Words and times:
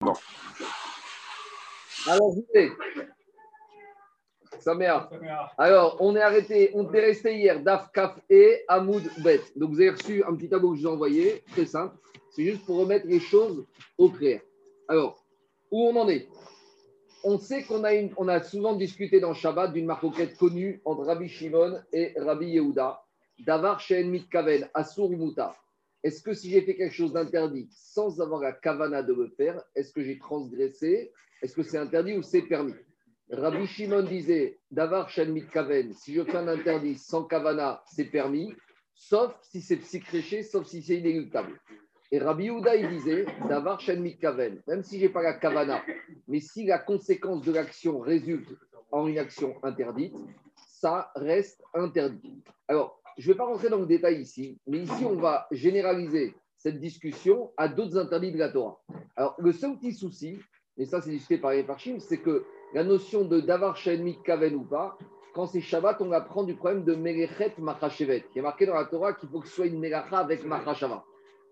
Bon. 0.00 0.12
Alors, 2.06 2.34
Saméa. 4.60 5.08
Alors, 5.58 5.96
on 6.00 6.16
est 6.16 6.20
arrêté, 6.20 6.70
on 6.74 6.92
est 6.92 7.00
resté 7.00 7.36
hier, 7.36 7.62
Daf, 7.62 7.90
Kaf 7.92 8.18
et 8.28 8.64
Hamoud 8.68 9.02
Bet. 9.18 9.40
Donc, 9.54 9.70
vous 9.70 9.80
avez 9.80 9.90
reçu 9.90 10.24
un 10.24 10.34
petit 10.34 10.48
tableau 10.48 10.72
que 10.72 10.76
je 10.76 10.82
vous 10.82 10.88
ai 10.88 10.92
envoyé, 10.92 11.44
très 11.52 11.66
simple. 11.66 11.96
C'est 12.30 12.44
juste 12.44 12.64
pour 12.66 12.78
remettre 12.78 13.06
les 13.06 13.20
choses 13.20 13.64
au 13.96 14.10
clair. 14.10 14.40
Alors, 14.88 15.24
où 15.70 15.88
on 15.88 15.96
en 15.96 16.08
est? 16.08 16.28
On 17.24 17.38
sait 17.38 17.64
qu'on 17.64 17.82
a, 17.84 17.94
une, 17.94 18.12
on 18.16 18.28
a 18.28 18.42
souvent 18.42 18.74
discuté 18.74 19.18
dans 19.18 19.34
Shabbat 19.34 19.72
d'une 19.72 19.86
marcoquette 19.86 20.36
connue 20.36 20.80
entre 20.84 21.04
Rabbi 21.04 21.28
Shimon 21.28 21.80
et 21.92 22.12
Rabbi 22.16 22.46
Yehuda. 22.46 23.02
Davar 23.38 23.80
Shen 23.80 24.10
Mitkaven, 24.10 24.68
Asur 24.74 25.08
Muta. 25.10 25.56
Est-ce 26.06 26.22
que 26.22 26.34
si 26.34 26.50
j'ai 26.50 26.62
fait 26.62 26.76
quelque 26.76 26.94
chose 26.94 27.14
d'interdit 27.14 27.66
sans 27.72 28.20
avoir 28.20 28.40
la 28.40 28.52
kavana 28.52 29.02
de 29.02 29.12
le 29.12 29.26
faire, 29.36 29.60
est-ce 29.74 29.92
que 29.92 30.04
j'ai 30.04 30.20
transgressé? 30.20 31.10
Est-ce 31.42 31.52
que 31.52 31.64
c'est 31.64 31.78
interdit 31.78 32.16
ou 32.16 32.22
c'est 32.22 32.42
permis? 32.42 32.76
Rabbi 33.28 33.66
Shimon 33.66 34.04
disait 34.04 34.56
Davar 34.70 35.10
Shen 35.10 35.32
Mitkaven, 35.32 35.92
si 35.94 36.14
je 36.14 36.22
fais 36.22 36.36
un 36.36 36.46
interdit 36.46 36.94
sans 36.94 37.24
kavana, 37.24 37.82
c'est 37.86 38.04
permis, 38.04 38.54
sauf 38.94 39.34
si 39.42 39.60
c'est 39.60 39.78
psychréché, 39.78 40.44
sauf 40.44 40.64
si 40.68 40.80
c'est 40.80 40.98
inéluctable. 40.98 41.60
Et 42.12 42.20
Rabbi 42.20 42.44
Yehuda, 42.44 42.76
il 42.76 42.88
disait 42.88 43.26
Davar 43.48 43.80
Shen 43.80 44.00
Mitkaven, 44.00 44.62
même 44.68 44.84
si 44.84 45.00
je 45.00 45.06
n'ai 45.06 45.12
pas 45.12 45.24
la 45.24 45.34
kavana, 45.34 45.82
mais 46.28 46.38
si 46.38 46.66
la 46.66 46.78
conséquence 46.78 47.42
de 47.42 47.50
l'action 47.50 47.98
résulte 47.98 48.56
en 48.92 49.08
une 49.08 49.18
action 49.18 49.56
interdite, 49.64 50.14
ça 50.68 51.10
reste 51.16 51.64
interdit. 51.74 52.44
Alors, 52.68 53.02
je 53.16 53.28
ne 53.28 53.32
vais 53.32 53.38
pas 53.38 53.46
rentrer 53.46 53.68
dans 53.68 53.78
le 53.78 53.86
détail 53.86 54.20
ici, 54.20 54.58
mais 54.66 54.78
ici, 54.78 55.04
on 55.04 55.16
va 55.16 55.46
généraliser 55.50 56.34
cette 56.56 56.78
discussion 56.80 57.50
à 57.56 57.68
d'autres 57.68 57.96
interdits 57.96 58.32
de 58.32 58.38
la 58.38 58.50
Torah. 58.50 58.78
Alors, 59.16 59.34
le 59.38 59.52
seul 59.52 59.76
petit 59.78 59.92
souci, 59.92 60.38
et 60.76 60.84
ça 60.84 61.00
c'est 61.00 61.10
discuté 61.10 61.38
par 61.38 61.52
les 61.52 61.62
Parchim, 61.62 61.98
c'est 61.98 62.18
que 62.18 62.44
la 62.74 62.84
notion 62.84 63.24
de 63.24 63.40
davar 63.40 63.76
shenmit 63.76 64.18
kaven 64.22 64.54
ou 64.54 64.64
pas, 64.64 64.98
quand 65.34 65.46
c'est 65.46 65.60
Shabbat, 65.60 66.00
on 66.00 66.12
apprend 66.12 66.44
du 66.44 66.54
problème 66.54 66.84
de 66.84 66.94
melechet 66.94 67.54
machashevet, 67.58 68.24
qui 68.32 68.38
est 68.38 68.42
marqué 68.42 68.66
dans 68.66 68.74
la 68.74 68.86
Torah 68.86 69.12
qu'il 69.12 69.28
faut 69.28 69.40
que 69.40 69.48
ce 69.48 69.54
soit 69.54 69.66
une 69.66 69.78
melacha 69.78 70.18
avec 70.18 70.44
machashava. 70.44 71.04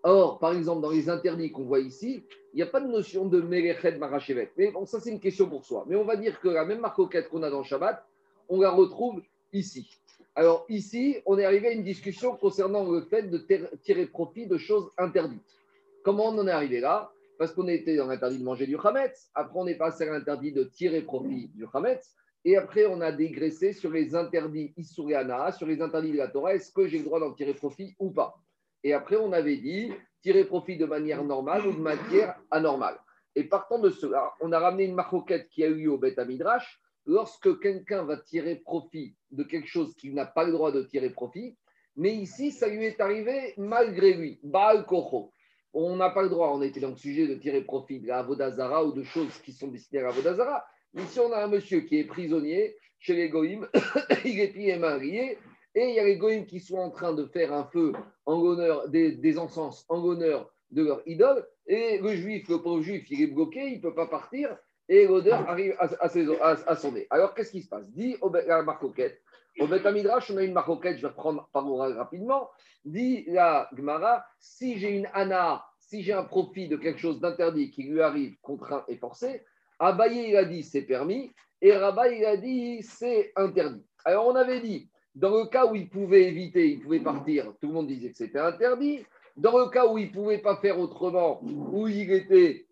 Or, 0.03 0.39
par 0.39 0.53
exemple, 0.53 0.81
dans 0.81 0.89
les 0.89 1.09
interdits 1.09 1.51
qu'on 1.51 1.65
voit 1.65 1.79
ici, 1.79 2.23
il 2.53 2.57
n'y 2.57 2.63
a 2.63 2.67
pas 2.67 2.79
de 2.79 2.87
notion 2.87 3.25
de 3.25 3.41
melechet 3.41 3.97
machashevet. 3.97 4.51
Mais 4.57 4.71
bon, 4.71 4.85
ça 4.85 4.99
c'est 4.99 5.11
une 5.11 5.19
question 5.19 5.47
pour 5.47 5.65
soi. 5.65 5.85
Mais 5.87 5.95
on 5.95 6.03
va 6.03 6.15
dire 6.15 6.39
que 6.39 6.47
la 6.47 6.65
même 6.65 6.79
marcoquette 6.79 7.29
qu'on 7.29 7.43
a 7.43 7.49
dans 7.49 7.63
Shabbat, 7.63 8.03
on 8.49 8.59
la 8.59 8.71
retrouve 8.71 9.21
ici. 9.53 9.89
Alors 10.37 10.65
ici, 10.67 11.17
on 11.25 11.39
est 11.39 11.45
arrivé 11.45 11.69
à 11.69 11.71
une 11.71 11.83
discussion 11.83 12.35
concernant 12.35 12.83
le 12.89 13.01
fait 13.01 13.23
de 13.23 13.37
tirer 13.83 14.05
profit 14.05 14.47
de 14.47 14.57
choses 14.57 14.91
interdites. 14.97 15.57
Comment 16.03 16.25
on 16.25 16.37
en 16.37 16.47
est 16.47 16.51
arrivé 16.51 16.81
là? 16.81 17.09
Parce 17.37 17.53
qu'on 17.53 17.69
était 17.69 17.95
dans 17.95 18.07
l'interdit 18.07 18.39
de 18.39 18.43
manger 18.43 18.67
du 18.67 18.77
Hametz, 18.77 19.29
après 19.33 19.57
on 19.57 19.67
est 19.67 19.75
passé 19.75 20.07
à 20.07 20.11
l'interdit 20.11 20.51
de 20.51 20.63
tirer 20.63 21.01
profit 21.01 21.49
du 21.55 21.65
Hametz, 21.73 22.13
et 22.43 22.57
après 22.57 22.85
on 22.85 22.99
a 23.01 23.11
dégraissé 23.13 23.71
sur 23.71 23.91
les 23.91 24.13
interdits 24.13 24.73
Issuriana, 24.77 25.51
sur 25.53 25.67
les 25.67 25.81
interdits 25.81 26.11
de 26.11 26.17
la 26.17 26.27
Torah, 26.27 26.53
est-ce 26.53 26.71
que 26.71 26.85
j'ai 26.85 26.99
le 26.99 27.05
droit 27.05 27.19
d'en 27.19 27.33
tirer 27.33 27.53
profit 27.53 27.95
ou 27.99 28.11
pas? 28.11 28.35
Et 28.83 28.93
après 28.93 29.15
on 29.15 29.31
avait 29.31 29.57
dit 29.57 29.91
tirer 30.21 30.43
profit 30.43 30.77
de 30.77 30.85
manière 30.85 31.23
normale 31.23 31.65
ou 31.65 31.71
de 31.71 31.79
manière 31.79 32.35
anormale. 32.51 32.97
Et 33.35 33.43
partant 33.45 33.79
de 33.79 33.89
cela, 33.89 34.33
on 34.41 34.51
a 34.51 34.59
ramené 34.59 34.85
une 34.85 34.95
maroquette 34.95 35.49
qui 35.49 35.63
a 35.63 35.67
eu 35.67 35.75
lieu 35.75 35.91
au 35.91 35.97
Beth 35.97 36.19
Midrash, 36.19 36.81
lorsque 37.05 37.59
quelqu'un 37.59 38.03
va 38.03 38.17
tirer 38.17 38.55
profit 38.55 39.15
de 39.31 39.43
quelque 39.43 39.67
chose 39.67 39.95
qu'il 39.95 40.13
n'a 40.13 40.25
pas 40.25 40.43
le 40.43 40.51
droit 40.51 40.71
de 40.71 40.83
tirer 40.83 41.09
profit, 41.09 41.55
mais 41.95 42.13
ici, 42.13 42.51
ça 42.51 42.67
lui 42.67 42.85
est 42.85 42.99
arrivé 42.99 43.53
malgré 43.57 44.13
lui. 44.13 44.39
Baal 44.43 44.85
Kocho. 44.85 45.31
On 45.73 45.95
n'a 45.95 46.09
pas 46.09 46.23
le 46.23 46.29
droit, 46.29 46.51
on 46.53 46.61
était 46.61 46.79
dans 46.79 46.89
le 46.89 46.95
sujet 46.95 47.27
de 47.27 47.35
tirer 47.35 47.61
profit 47.61 47.99
de 47.99 48.07
la 48.07 48.19
Avodazara 48.19 48.85
ou 48.85 48.93
de 48.93 49.03
choses 49.03 49.37
qui 49.43 49.51
sont 49.51 49.67
destinées 49.67 50.01
à 50.01 50.03
la 50.03 50.09
Avodazara. 50.09 50.65
Ici, 50.97 51.19
on 51.19 51.31
a 51.33 51.43
un 51.43 51.47
monsieur 51.47 51.81
qui 51.81 51.99
est 51.99 52.05
prisonnier 52.05 52.75
chez 52.99 53.15
les 53.15 53.29
Goïms, 53.29 53.67
il 54.25 54.39
est 54.39 54.53
pieds 54.53 54.77
marié, 54.77 55.37
et 55.75 55.89
il 55.89 55.95
y 55.95 55.99
a 55.99 56.05
les 56.05 56.17
Goïms 56.17 56.45
qui 56.45 56.61
sont 56.61 56.77
en 56.77 56.89
train 56.89 57.13
de 57.13 57.25
faire 57.25 57.53
un 57.53 57.65
feu 57.65 57.93
en 58.25 58.41
l'honneur 58.41 58.87
des, 58.89 59.11
des 59.11 59.37
encens, 59.37 59.85
en 59.89 60.01
l'honneur 60.01 60.49
de 60.71 60.83
leur 60.83 61.01
idole, 61.05 61.45
et 61.67 61.99
le 61.99 62.15
juif, 62.15 62.47
le 62.47 62.61
pauvre 62.61 62.81
juif, 62.81 63.05
il 63.09 63.21
est 63.21 63.27
bloqué, 63.27 63.67
il 63.67 63.77
ne 63.77 63.81
peut 63.81 63.93
pas 63.93 64.07
partir, 64.07 64.57
et 64.87 65.07
l'odeur 65.07 65.49
arrive 65.49 65.75
à, 65.79 66.75
son 66.75 66.91
nez. 66.91 67.07
Alors, 67.09 67.33
qu'est-ce 67.33 67.51
qui 67.51 67.61
se 67.61 67.69
passe? 67.69 67.89
Dit 67.91 68.17
la 68.47 68.61
marcoquette. 68.61 69.21
Au 69.59 69.67
Betamidrash, 69.67 70.31
on 70.31 70.37
a 70.37 70.43
une 70.43 70.53
marcoquette, 70.53 70.97
je 70.97 71.03
vais 71.03 71.07
reprendre 71.07 71.49
par 71.53 71.69
oral 71.69 71.93
rapidement. 71.93 72.49
Dit 72.83 73.25
la 73.27 73.69
Gemara 73.75 74.25
si 74.39 74.77
j'ai 74.77 74.89
une 74.89 75.07
ana, 75.13 75.63
si 75.79 76.03
j'ai 76.03 76.13
un 76.13 76.23
profit 76.23 76.67
de 76.67 76.75
quelque 76.75 76.99
chose 76.99 77.19
d'interdit 77.19 77.71
qui 77.71 77.83
lui 77.83 78.01
arrive 78.01 78.35
contraint 78.41 78.83
et 78.87 78.97
forcé, 78.97 79.43
Abaye, 79.79 80.29
il 80.29 80.37
a 80.37 80.45
dit 80.45 80.63
c'est 80.63 80.83
permis, 80.83 81.31
et 81.61 81.73
Rabat, 81.75 82.11
il 82.11 82.25
a 82.25 82.37
dit 82.37 82.83
c'est 82.83 83.31
interdit. 83.35 83.85
Alors, 84.03 84.27
on 84.27 84.35
avait 84.35 84.61
dit, 84.61 84.89
dans 85.15 85.35
le 85.35 85.45
cas 85.45 85.65
où 85.65 85.75
il 85.75 85.89
pouvait 85.89 86.25
éviter, 86.25 86.69
il 86.69 86.81
pouvait 86.81 86.99
partir, 86.99 87.53
tout 87.59 87.67
le 87.67 87.73
monde 87.73 87.87
disait 87.87 88.11
que 88.11 88.17
c'était 88.17 88.39
interdit. 88.39 89.05
Dans 89.37 89.57
le 89.57 89.69
cas 89.69 89.87
où 89.87 89.97
il 89.97 90.09
ne 90.09 90.13
pouvait 90.13 90.37
pas 90.37 90.57
faire 90.57 90.79
autrement, 90.79 91.41
où 91.43 91.87
il 91.87 92.11
était 92.11 92.67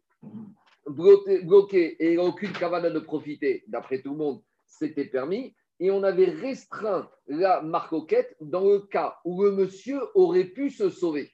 bloqué, 0.88 1.96
et 2.00 2.18
aucune 2.18 2.52
cavana 2.52 2.90
de 2.90 3.00
profiter, 3.00 3.64
d'après 3.68 4.02
tout 4.02 4.12
le 4.12 4.18
monde, 4.18 4.42
c'était 4.66 5.06
permis. 5.06 5.56
Et 5.80 5.92
on 5.92 6.04
avait 6.04 6.30
restreint 6.30 7.10
la 7.28 7.62
marcoquette 7.62 8.36
dans 8.40 8.66
le 8.66 8.80
cas 8.80 9.18
où 9.26 9.44
le 9.44 9.52
monsieur 9.52 10.00
aurait 10.16 10.46
pu 10.46 10.70
se 10.70 10.90
sauver. 10.90 11.34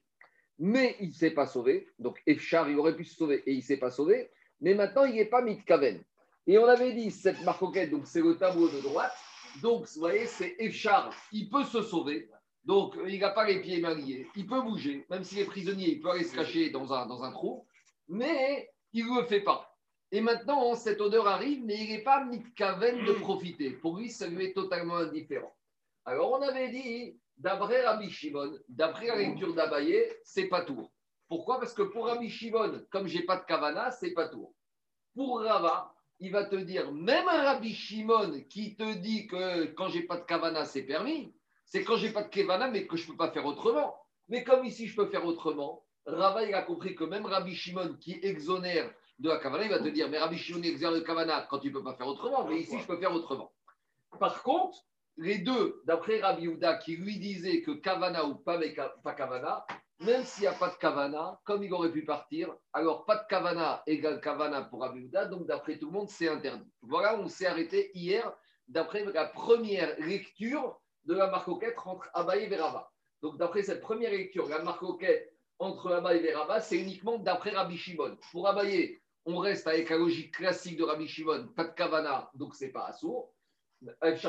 Mais 0.57 0.95
il 0.99 1.09
ne 1.09 1.13
s'est 1.13 1.31
pas 1.31 1.45
sauvé. 1.45 1.88
Donc, 1.99 2.21
Efchar, 2.25 2.69
il 2.69 2.77
aurait 2.77 2.95
pu 2.95 3.05
se 3.05 3.15
sauver 3.15 3.43
et 3.45 3.53
il 3.53 3.57
ne 3.57 3.63
s'est 3.63 3.77
pas 3.77 3.91
sauvé. 3.91 4.29
Mais 4.61 4.73
maintenant, 4.73 5.05
il 5.05 5.15
n'est 5.15 5.25
pas 5.25 5.41
mitkaven. 5.41 6.03
Et 6.47 6.57
on 6.57 6.65
avait 6.65 6.93
dit, 6.93 7.11
cette 7.11 7.43
marcoquette, 7.43 7.91
donc 7.91 8.07
c'est 8.07 8.21
le 8.21 8.38
tableau 8.38 8.69
de 8.69 8.81
droite. 8.81 9.13
Donc, 9.61 9.88
vous 9.88 9.99
voyez, 9.99 10.25
c'est 10.25 10.55
Efchar, 10.59 11.13
il 11.31 11.49
peut 11.49 11.63
se 11.63 11.81
sauver. 11.81 12.29
Donc, 12.65 12.95
il 13.07 13.19
n'a 13.19 13.29
pas 13.29 13.45
les 13.45 13.61
pieds 13.61 13.79
mariés. 13.79 14.27
Il 14.35 14.45
peut 14.47 14.61
bouger. 14.61 15.05
Même 15.09 15.23
s'il 15.23 15.39
est 15.39 15.45
prisonnier, 15.45 15.89
il 15.89 16.01
peut 16.01 16.11
aller 16.11 16.23
se 16.23 16.35
cacher 16.35 16.69
dans 16.69 16.93
un, 16.93 17.05
dans 17.07 17.23
un 17.23 17.31
trou. 17.31 17.65
Mais 18.07 18.69
il 18.94 19.05
ne 19.05 19.22
le 19.22 19.27
fait 19.27 19.41
pas. 19.41 19.77
Et 20.11 20.22
maintenant, 20.22 20.73
cette 20.73 21.01
odeur 21.01 21.27
arrive, 21.27 21.63
mais 21.66 21.75
il 21.75 21.89
n'est 21.91 22.03
pas 22.03 22.23
mitkaven 22.23 23.05
de 23.05 23.13
profiter. 23.13 23.72
Pour 23.72 23.97
lui, 23.97 24.09
ça 24.09 24.27
lui 24.27 24.45
est 24.45 24.53
totalement 24.53 24.95
indifférent. 24.95 25.55
Alors, 26.05 26.31
on 26.31 26.41
avait 26.41 26.69
dit, 26.69 27.19
d'après 27.38 27.85
Rabbi 27.85 28.09
Shimon, 28.09 28.57
d'après 28.67 29.07
la 29.07 29.17
lecture 29.17 29.53
d'Abaye, 29.53 30.11
c'est 30.23 30.47
pas 30.47 30.63
tour. 30.63 30.91
Pourquoi? 31.27 31.59
Parce 31.59 31.73
que 31.73 31.83
pour 31.83 32.07
Rabbi 32.07 32.27
Shimon, 32.27 32.85
comme 32.89 33.05
j'ai 33.05 33.22
pas 33.22 33.38
de 33.38 33.45
kavana, 33.45 33.91
c'est 33.91 34.13
pas 34.13 34.27
tour. 34.27 34.53
Pour 35.13 35.41
Rava, 35.41 35.94
il 36.19 36.31
va 36.31 36.45
te 36.45 36.56
dire, 36.56 36.91
même 36.91 37.27
un 37.27 37.44
Rabbi 37.44 37.73
Shimon 37.73 38.41
qui 38.50 38.75
te 38.75 38.95
dit 38.95 39.27
que 39.27 39.66
quand 39.73 39.89
j'ai 39.89 40.03
pas 40.03 40.17
de 40.17 40.25
kavana, 40.25 40.66
c'est 40.66 40.83
permis, 40.83 41.35
c'est 41.66 41.83
quand 41.83 41.97
j'ai 41.97 42.11
pas 42.11 42.23
de 42.23 42.29
kavana, 42.29 42.67
mais 42.67 42.88
que 42.88 42.97
je 42.97 43.06
peux 43.06 43.16
pas 43.16 43.31
faire 43.31 43.45
autrement. 43.45 43.95
Mais 44.27 44.44
comme 44.44 44.66
ici, 44.66 44.88
je 44.88 44.95
peux 44.95 45.07
faire 45.07 45.25
autrement, 45.25 45.85
Rava, 46.15 46.43
il 46.43 46.53
a 46.53 46.61
compris 46.61 46.95
que 46.95 47.03
même 47.03 47.25
Rabbi 47.25 47.55
Shimon 47.55 47.95
qui 47.99 48.19
exonère 48.21 48.91
de 49.19 49.29
la 49.29 49.37
Kavana, 49.37 49.65
il 49.65 49.69
va 49.69 49.79
te 49.79 49.89
dire, 49.89 50.09
mais 50.09 50.17
Rabbi 50.17 50.37
Shimon 50.37 50.63
exonère 50.63 50.99
de 50.99 51.05
Kavana 51.05 51.47
quand 51.49 51.59
tu 51.59 51.67
ne 51.69 51.73
peux 51.73 51.83
pas 51.83 51.95
faire 51.95 52.07
autrement, 52.07 52.45
mais 52.45 52.59
ici, 52.59 52.77
je 52.79 52.87
peux 52.87 52.97
faire 52.97 53.13
autrement. 53.13 53.51
Par 54.19 54.41
contre, 54.43 54.77
les 55.17 55.39
deux, 55.39 55.81
d'après 55.85 56.21
Rabbi 56.21 56.47
Houda, 56.47 56.77
qui 56.77 56.95
lui 56.95 57.19
disait 57.19 57.61
que 57.61 57.71
Kavana 57.71 58.25
ou 58.25 58.35
pas, 58.35 58.59
pas 59.03 59.13
Kavana, 59.13 59.65
même 59.99 60.23
s'il 60.23 60.43
n'y 60.43 60.47
a 60.47 60.53
pas 60.53 60.69
de 60.69 60.75
Kavana, 60.75 61.41
comme 61.43 61.61
il 61.63 61.73
aurait 61.73 61.91
pu 61.91 62.05
partir, 62.05 62.55
alors 62.71 63.05
pas 63.05 63.17
de 63.17 63.27
Kavana 63.27 63.83
égale 63.85 64.21
Kavana 64.21 64.61
pour 64.61 64.81
Rabbi 64.81 65.03
Houda, 65.03 65.25
donc 65.25 65.45
d'après 65.45 65.77
tout 65.77 65.87
le 65.87 65.91
monde, 65.91 66.09
c'est 66.09 66.29
interdit. 66.29 66.71
Voilà, 66.81 67.19
on 67.19 67.27
s'est 67.27 67.47
arrêté 67.47 67.91
hier 67.93 68.31
d'après 68.69 69.03
la 69.03 69.25
première 69.25 69.99
lecture 69.99 70.79
de 71.03 71.13
la 71.15 71.27
marcoquette 71.27 71.75
entre 71.85 72.09
Abaye 72.13 72.45
et 72.45 72.55
Rava. 72.55 72.89
Donc 73.21 73.37
d'après 73.37 73.63
cette 73.63 73.81
première 73.81 74.11
lecture, 74.11 74.47
la 74.47 74.63
marcoquette 74.63 75.33
entre 75.59 75.91
Abaye 75.91 76.25
et 76.25 76.33
Rabat, 76.33 76.61
c'est 76.61 76.77
uniquement 76.77 77.17
d'après 77.17 77.51
Rabbi 77.51 77.77
Shimon. 77.77 78.17
Pour 78.31 78.47
Abaye, 78.47 78.97
on 79.25 79.37
reste 79.37 79.67
avec 79.67 79.89
la 79.89 79.97
logique 79.97 80.33
classique 80.35 80.77
de 80.77 80.83
Rabbi 80.83 81.07
Shimon, 81.07 81.50
pas 81.56 81.65
de 81.65 81.73
Kavana, 81.73 82.31
donc 82.33 82.56
c'est 82.56 82.69
pas 82.69 82.85
assourd. 82.85 83.33
Avec 84.01 84.21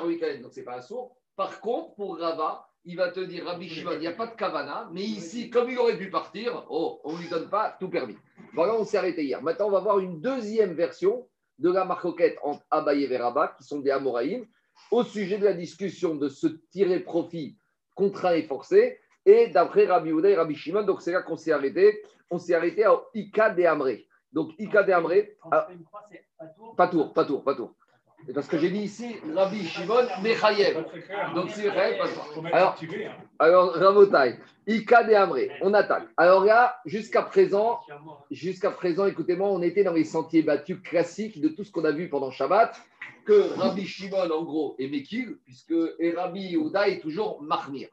donc 0.43 0.53
c'est 0.53 0.65
pas 0.65 0.75
assourd. 0.75 1.17
Par 1.37 1.61
contre, 1.61 1.94
pour 1.94 2.19
Rava, 2.19 2.69
il 2.85 2.97
va 2.97 3.11
te 3.11 3.21
dire 3.21 3.47
Rabbi 3.47 3.69
Shimon, 3.69 3.93
il 3.94 4.00
n'y 4.00 4.06
a 4.06 4.12
pas 4.12 4.27
de 4.27 4.35
Kavana, 4.35 4.88
mais 4.93 5.03
ici, 5.03 5.50
comme 5.50 5.71
il 5.71 5.79
aurait 5.79 5.97
pu 5.97 6.11
partir, 6.11 6.67
oh, 6.69 7.00
on 7.05 7.15
ne 7.15 7.19
lui 7.19 7.29
donne 7.29 7.49
pas 7.49 7.76
tout 7.79 7.88
permis. 7.88 8.17
Voilà, 8.53 8.75
on 8.75 8.85
s'est 8.85 8.99
arrêté 8.99 9.25
hier. 9.25 9.43
Maintenant, 9.43 9.69
on 9.69 9.73
va 9.73 9.81
voir 9.81 10.00
une 10.00 10.21
deuxième 10.21 10.75
version 10.75 11.29
de 11.59 11.71
la 11.71 11.85
marcoquette 11.85 12.38
entre 12.43 12.65
Abaye 12.71 13.05
et 13.05 13.17
Rabat, 13.17 13.55
qui 13.56 13.65
sont 13.65 13.81
des 13.81 13.91
Amoraïm, 13.91 14.47
au 14.91 15.05
sujet 15.05 15.38
de 15.38 15.44
la 15.44 15.53
discussion 15.53 16.17
de 16.17 16.29
se 16.29 16.47
tirer 16.71 17.00
profit 17.00 17.56
contraint 17.94 18.35
et 18.35 18.43
forcé 18.43 18.99
et 19.27 19.49
d'après 19.49 19.87
Rabbi 19.87 20.13
Houda 20.13 20.31
et 20.31 20.37
Rabbi 20.37 20.55
Shimon, 20.55 20.83
donc 20.83 21.03
c'est 21.03 21.13
là 21.13 21.23
qu'on 21.23 21.37
s'est 21.37 21.53
arrêté. 21.53 22.03
On 22.31 22.39
s'est 22.39 22.55
arrêté 22.55 22.85
à 22.85 22.99
Ika 23.15 23.51
de 23.51 23.65
Amré. 23.65 24.07
Donc 24.33 24.53
Ika 24.59 24.83
de 24.83 24.93
Amré. 24.93 25.37
Ah, 25.51 25.69
pas 26.77 26.89
tour, 26.89 27.13
pas 27.13 27.25
tour, 27.25 27.45
pas 27.45 27.55
tour. 27.55 27.75
parce 28.35 28.47
que 28.47 28.57
j'ai 28.57 28.71
dit 28.71 28.83
ici 28.83 29.17
Rabbi 29.35 29.65
Shimon 29.65 30.07
Mechayev. 30.23 30.85
Donc 31.35 31.51
c'est 31.51 31.69
vrai, 31.69 31.99
Alors, 32.53 32.77
hein. 32.81 33.13
alors 33.39 33.73
Ramotai, 33.75 34.39
Ika 34.67 35.05
de 35.05 35.15
Amré, 35.15 35.51
on 35.61 35.75
attaque. 35.75 36.09
Alors 36.17 36.45
là, 36.45 36.77
jusqu'à 36.87 37.23
présent, 37.23 37.81
jusqu'à 38.31 38.71
présent, 38.71 39.07
écoutez-moi, 39.07 39.49
on 39.49 39.63
était 39.63 39.85
dans 39.85 39.93
les 39.93 40.05
sentiers 40.05 40.43
battus 40.43 40.81
classiques 40.83 41.41
de 41.41 41.49
tout 41.49 41.65
ce 41.65 41.73
qu'on 41.73 41.85
a 41.85 41.93
vu 41.93 42.09
pendant 42.09 42.31
Shabbat, 42.31 42.81
que 43.27 43.55
Rabbi 43.59 43.85
Shimon, 43.85 44.31
en 44.31 44.45
gros, 44.45 44.77
est 44.79 44.89
Mekil, 44.89 45.39
puisque 45.45 45.75
et 45.99 46.13
Rabbi 46.13 46.53
Yehuda 46.53 46.89
est 46.89 47.01
toujours 47.01 47.43
Mahmir. 47.43 47.89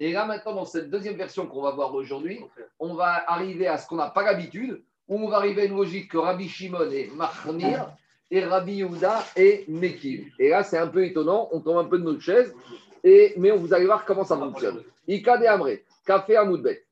Et 0.00 0.12
là, 0.12 0.26
maintenant, 0.26 0.54
dans 0.54 0.64
cette 0.64 0.90
deuxième 0.90 1.16
version 1.16 1.46
qu'on 1.46 1.62
va 1.62 1.72
voir 1.72 1.94
aujourd'hui, 1.94 2.40
on 2.78 2.94
va 2.94 3.24
arriver 3.26 3.66
à 3.66 3.78
ce 3.78 3.86
qu'on 3.86 3.96
n'a 3.96 4.10
pas 4.10 4.22
l'habitude, 4.22 4.82
où 5.08 5.18
on 5.18 5.28
va 5.28 5.38
arriver 5.38 5.62
à 5.62 5.64
une 5.64 5.76
logique 5.76 6.10
que 6.12 6.18
Rabbi 6.18 6.48
Shimon 6.48 6.90
est 6.90 7.10
Mahmir 7.14 7.90
et 8.30 8.44
Rabbi 8.44 8.74
Yehuda 8.74 9.24
est 9.36 9.66
Mekil. 9.68 10.30
Et 10.38 10.50
là, 10.50 10.62
c'est 10.62 10.78
un 10.78 10.86
peu 10.86 11.04
étonnant, 11.04 11.48
on 11.50 11.60
tombe 11.60 11.78
un 11.78 11.84
peu 11.84 11.98
de 11.98 12.04
notre 12.04 12.20
chaise, 12.20 12.54
et, 13.02 13.34
mais 13.36 13.50
vous 13.50 13.72
allez 13.72 13.86
voir 13.86 14.04
comment 14.04 14.24
ça 14.24 14.36
fonctionne. 14.36 14.82
Ika 15.06 15.38
de 15.38 15.46
Amré, 15.46 15.84
Café 16.06 16.36
Amoudbet. 16.36 16.84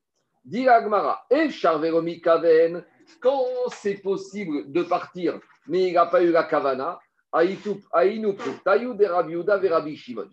Dit 0.43 0.67
Agmara, 0.67 1.25
et 1.29 1.49
Charveromi 1.49 2.21
Kaven, 2.21 2.83
quand 3.19 3.45
c'est 3.69 4.01
possible 4.01 4.71
de 4.71 4.81
partir, 4.81 5.39
mais 5.67 5.87
il 5.89 5.93
n'a 5.93 6.05
pas 6.05 6.23
eu 6.23 6.31
la 6.31 6.43
Kavana, 6.43 6.99
Taïou 7.33 8.93
de 8.93 9.05
Rabbi 9.05 9.33
Yehuda 9.33 9.59
et 9.61 9.67
Rabbi 9.69 9.95
Shimon. 9.95 10.27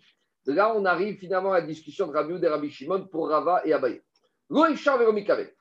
Là, 0.45 0.73
on 0.75 0.85
arrive 0.85 1.17
finalement 1.17 1.53
à 1.53 1.59
la 1.59 1.65
discussion 1.65 2.07
de 2.07 2.13
Rabbi 2.13 2.43
et 2.43 2.47
Rabbi 2.47 2.69
Shimon 2.69 3.07
pour 3.07 3.29
Rava 3.29 3.61
et 3.65 3.73
Abaye. 3.73 4.01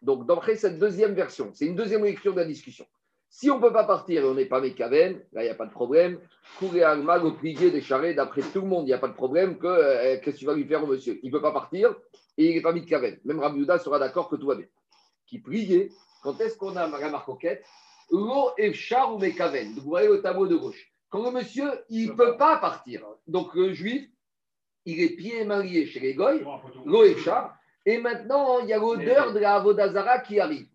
Donc, 0.03 0.27
d'après 0.27 0.57
cette 0.57 0.79
deuxième 0.79 1.15
version, 1.15 1.51
c'est 1.55 1.67
une 1.67 1.75
deuxième 1.75 2.05
lecture 2.05 2.35
de 2.35 2.41
la 2.41 2.47
discussion. 2.47 2.85
Si 3.31 3.51
on 3.51 3.57
ne 3.57 3.63
peut 3.63 3.73
pas 3.73 3.85
partir 3.85 4.23
et 4.23 4.29
on 4.29 4.35
n'est 4.35 4.45
pas 4.45 4.61
Mekaven, 4.61 5.21
là, 5.33 5.43
il 5.43 5.47
n'y 5.47 5.51
a 5.51 5.57
pas 5.57 5.67
de 5.67 5.73
problème. 5.73 6.21
Courir 6.59 6.89
à 6.91 6.95
mal 6.95 7.25
au 7.25 7.33
plié 7.33 7.71
des 7.71 7.81
charrettes, 7.81 8.15
d'après 8.15 8.43
tout 8.43 8.61
le 8.61 8.69
monde, 8.69 8.85
il 8.85 8.91
n'y 8.91 8.93
a 8.93 8.99
pas 8.99 9.09
de 9.09 9.15
problème. 9.15 9.59
Que, 9.59 9.67
euh, 9.67 10.21
qu'est-ce 10.23 10.37
que 10.37 10.41
tu 10.41 10.47
vas 10.47 10.55
lui 10.55 10.65
faire 10.67 10.85
au 10.85 10.87
monsieur? 10.87 11.19
Il 11.23 11.33
ne 11.33 11.37
peut 11.37 11.43
pas 11.43 11.51
partir 11.51 11.97
et 12.37 12.51
il 12.51 12.55
n'est 12.55 12.63
pas 12.63 12.73
Mekaven. 12.73 13.19
Même 13.25 13.41
Rabbi 13.41 13.59
Yehuda 13.59 13.79
sera 13.79 13.99
d'accord 13.99 14.29
que 14.29 14.37
tout 14.37 14.47
va 14.47 14.55
bien. 14.55 14.67
Qui 15.27 15.41
priait, 15.41 15.89
quand 16.23 16.41
est-ce 16.41 16.57
qu'on 16.57 16.77
a 16.77 16.87
la 16.87 17.09
marcoquette 17.09 17.65
Lo 18.13 18.51
Efchar 18.57 19.15
ou 19.15 19.19
Mekaven? 19.19 19.73
Vous 19.75 19.89
voyez 19.89 20.09
le 20.09 20.23
tableau 20.23 20.47
de 20.47 20.55
gauche. 20.55 20.93
Quand 21.09 21.25
le 21.25 21.33
monsieur, 21.33 21.71
il 21.89 22.11
ne 22.11 22.13
peut 22.13 22.37
pas 22.37 22.59
partir. 22.59 23.05
Donc, 23.27 23.55
le 23.55 23.73
juif, 23.73 24.09
il 24.85 25.01
est 25.01 25.17
pieds 25.17 25.41
et 25.41 25.45
mains 25.45 25.65
chez 25.65 26.01
les 26.01 26.15
goy, 26.15 26.45
Lo 26.85 27.05
Efchar. 27.05 27.57
Et 27.87 27.99
maintenant, 27.99 28.61
il 28.61 28.69
y 28.69 28.73
a 28.73 28.79
l'odeur 28.79 29.33
de 29.33 29.39
la 29.39 29.57
Avodazara 29.57 30.21
qui 30.21 30.41
arrive. 30.41 30.69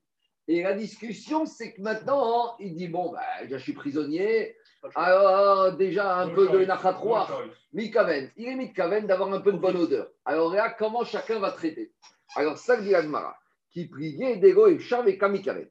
Et 0.47 0.63
la 0.63 0.73
discussion, 0.73 1.45
c'est 1.45 1.73
que 1.73 1.81
maintenant, 1.81 2.55
il 2.59 2.75
dit 2.75 2.87
bon, 2.87 3.11
bah, 3.11 3.21
je 3.47 3.57
suis 3.57 3.73
prisonnier, 3.73 4.55
alors 4.95 5.73
déjà 5.73 6.17
un 6.19 6.29
peu 6.29 6.47
de 6.47 6.65
Nachatroa, 6.65 7.27
Mikaven. 7.73 8.31
Il 8.35 8.47
est 8.47 8.55
Mikaven 8.55 9.05
d'avoir 9.05 9.31
un 9.33 9.41
peu 9.41 9.51
de 9.51 9.57
bonne 9.57 9.77
odeur. 9.77 10.07
Alors 10.25 10.53
là, 10.53 10.69
comment 10.77 11.03
chacun 11.03 11.39
va 11.39 11.51
traiter? 11.51 11.91
Alors, 12.35 12.57
ça 12.57 12.77
dit 12.77 12.95
Agmara, 12.95 13.35
qui 13.71 13.87
priait 13.87 14.37
d'Ego 14.37 14.67
et 14.67 14.79
Chav 14.79 15.05
Kamikaven. 15.17 15.67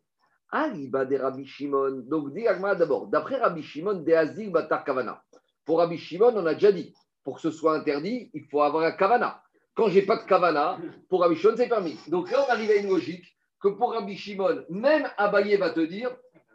Aliba 0.51 1.05
de 1.05 1.17
Rabbi 1.17 1.47
Shimon. 1.47 2.05
Donc, 2.07 2.33
dit 2.33 2.47
Agmara 2.47 2.75
d'abord, 2.75 3.07
d'après 3.07 3.37
Rabbi 3.37 3.63
Shimon, 3.63 4.03
de 4.03 4.13
Azil 4.13 4.51
Batar 4.51 4.85
Kavana. 4.85 5.23
Pour 5.65 5.79
Rabbi 5.79 5.99
Shimon, 5.99 6.33
on 6.37 6.47
a 6.47 6.55
déjà 6.55 6.73
dit, 6.73 6.95
pour 7.29 7.37
que 7.37 7.43
ce 7.43 7.51
soit 7.51 7.77
interdit, 7.77 8.31
il 8.33 8.47
faut 8.47 8.63
avoir 8.63 8.85
un 8.85 8.93
Kavana. 8.93 9.43
Quand 9.75 9.89
j'ai 9.89 10.01
pas 10.01 10.17
de 10.17 10.23
Kavana, 10.23 10.79
pour 11.11 11.21
Rabbi 11.21 11.37
Shimon, 11.37 11.57
c'est 11.59 11.69
permis. 11.69 11.99
Donc 12.09 12.31
là, 12.31 12.43
on 12.49 12.51
arrive 12.51 12.71
à 12.71 12.77
une 12.77 12.89
logique 12.89 13.37
que 13.61 13.69
pour 13.69 13.93
Rabbi 13.93 14.17
Shimon, 14.17 14.65
même 14.71 15.07
Abaye 15.19 15.55
va 15.59 15.69
te 15.69 15.81
dire 15.81 16.11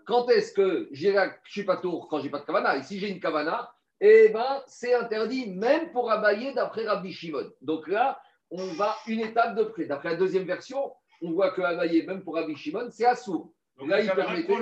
quand 0.07 0.27
est-ce 0.29 0.51
que 0.51 0.89
j'ai 0.91 1.13
je 1.43 1.51
suis 1.51 1.63
pas 1.63 1.77
tour 1.77 2.07
quand 2.09 2.21
j'ai 2.21 2.31
pas 2.31 2.39
de 2.39 2.45
kavana? 2.45 2.75
Et 2.75 2.81
si 2.81 2.97
j'ai 2.97 3.07
une 3.07 3.19
kavana, 3.19 3.71
eh 4.01 4.29
ben, 4.29 4.63
c'est 4.65 4.95
interdit 4.95 5.51
même 5.51 5.91
pour 5.91 6.09
Abaye 6.09 6.55
d'après 6.55 6.87
Rabbi 6.87 7.13
Shimon. 7.13 7.51
Donc 7.61 7.87
là, 7.87 8.19
on 8.49 8.65
va 8.73 8.95
une 9.05 9.19
étape 9.19 9.55
de 9.55 9.65
près. 9.65 9.85
D'après 9.85 10.09
la 10.09 10.15
deuxième 10.15 10.45
version, 10.45 10.91
on 11.21 11.33
voit 11.33 11.51
que 11.51 11.61
Abaye, 11.61 12.03
même 12.07 12.23
pour 12.23 12.33
Rabbi 12.33 12.55
Shimon, 12.55 12.87
c'est 12.89 13.05
assourd. 13.05 13.53
Là, 13.85 14.01
il 14.01 14.09
permettait. 14.09 14.57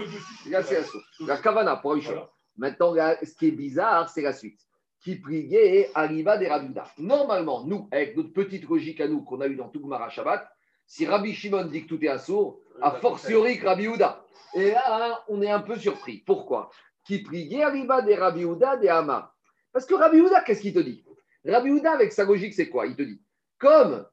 Là, 0.49 0.61
c'est 0.61 0.75
assourd. 0.75 1.03
La 1.25 1.37
kavana 1.37 1.77
pour 1.77 1.91
Rabbi 1.91 2.03
Shimon. 2.03 2.27
Maintenant, 2.57 2.93
ce 3.23 3.33
qui 3.33 3.47
est 3.47 3.51
bizarre, 3.51 4.09
c'est 4.09 4.23
la 4.23 4.33
suite. 4.33 4.59
Qui 5.01 5.15
priait 5.15 5.89
arriva 5.95 6.37
des 6.37 6.47
Rabida. 6.47 6.85
Normalement, 6.97 7.63
nous, 7.65 7.87
avec 7.91 8.15
notre 8.15 8.33
petite 8.33 8.69
logique 8.69 9.01
à 9.01 9.07
nous 9.07 9.23
qu'on 9.23 9.41
a 9.41 9.47
eu 9.47 9.55
dans 9.55 9.69
tout 9.69 9.79
Gmara 9.79 10.09
Shabbat, 10.09 10.47
si 10.85 11.05
Rabbi 11.05 11.33
Shimon 11.33 11.65
dit 11.65 11.83
que 11.83 11.87
tout 11.87 12.03
est 12.03 12.07
assourd, 12.07 12.59
a 12.81 12.91
fortiori 12.91 13.59
que 13.59 13.65
Rabbi 13.65 13.87
Houda. 13.87 14.23
Et 14.53 14.71
là, 14.71 15.23
on 15.27 15.41
est 15.41 15.49
un 15.49 15.61
peu 15.61 15.75
surpris. 15.77 16.23
Pourquoi? 16.25 16.69
Qui 17.03 17.23
priait 17.23 17.63
Arriba 17.63 18.01
des 18.01 18.15
Rabbi 18.15 18.45
Houda 18.45 18.77
des 18.77 18.89
Hama. 18.89 19.33
Parce 19.71 19.85
que 19.85 19.95
Rabbi 19.95 20.19
Houda, 20.19 20.41
qu'est-ce 20.41 20.61
qu'il 20.61 20.73
te 20.73 20.79
dit? 20.79 21.03
Rabbi 21.45 21.71
Houda, 21.71 21.93
avec 21.93 22.11
sa 22.11 22.25
logique, 22.25 22.53
c'est 22.53 22.69
quoi? 22.69 22.85
Il 22.85 22.95
te 22.95 23.01
dit 23.01 23.21
comme 23.61 24.05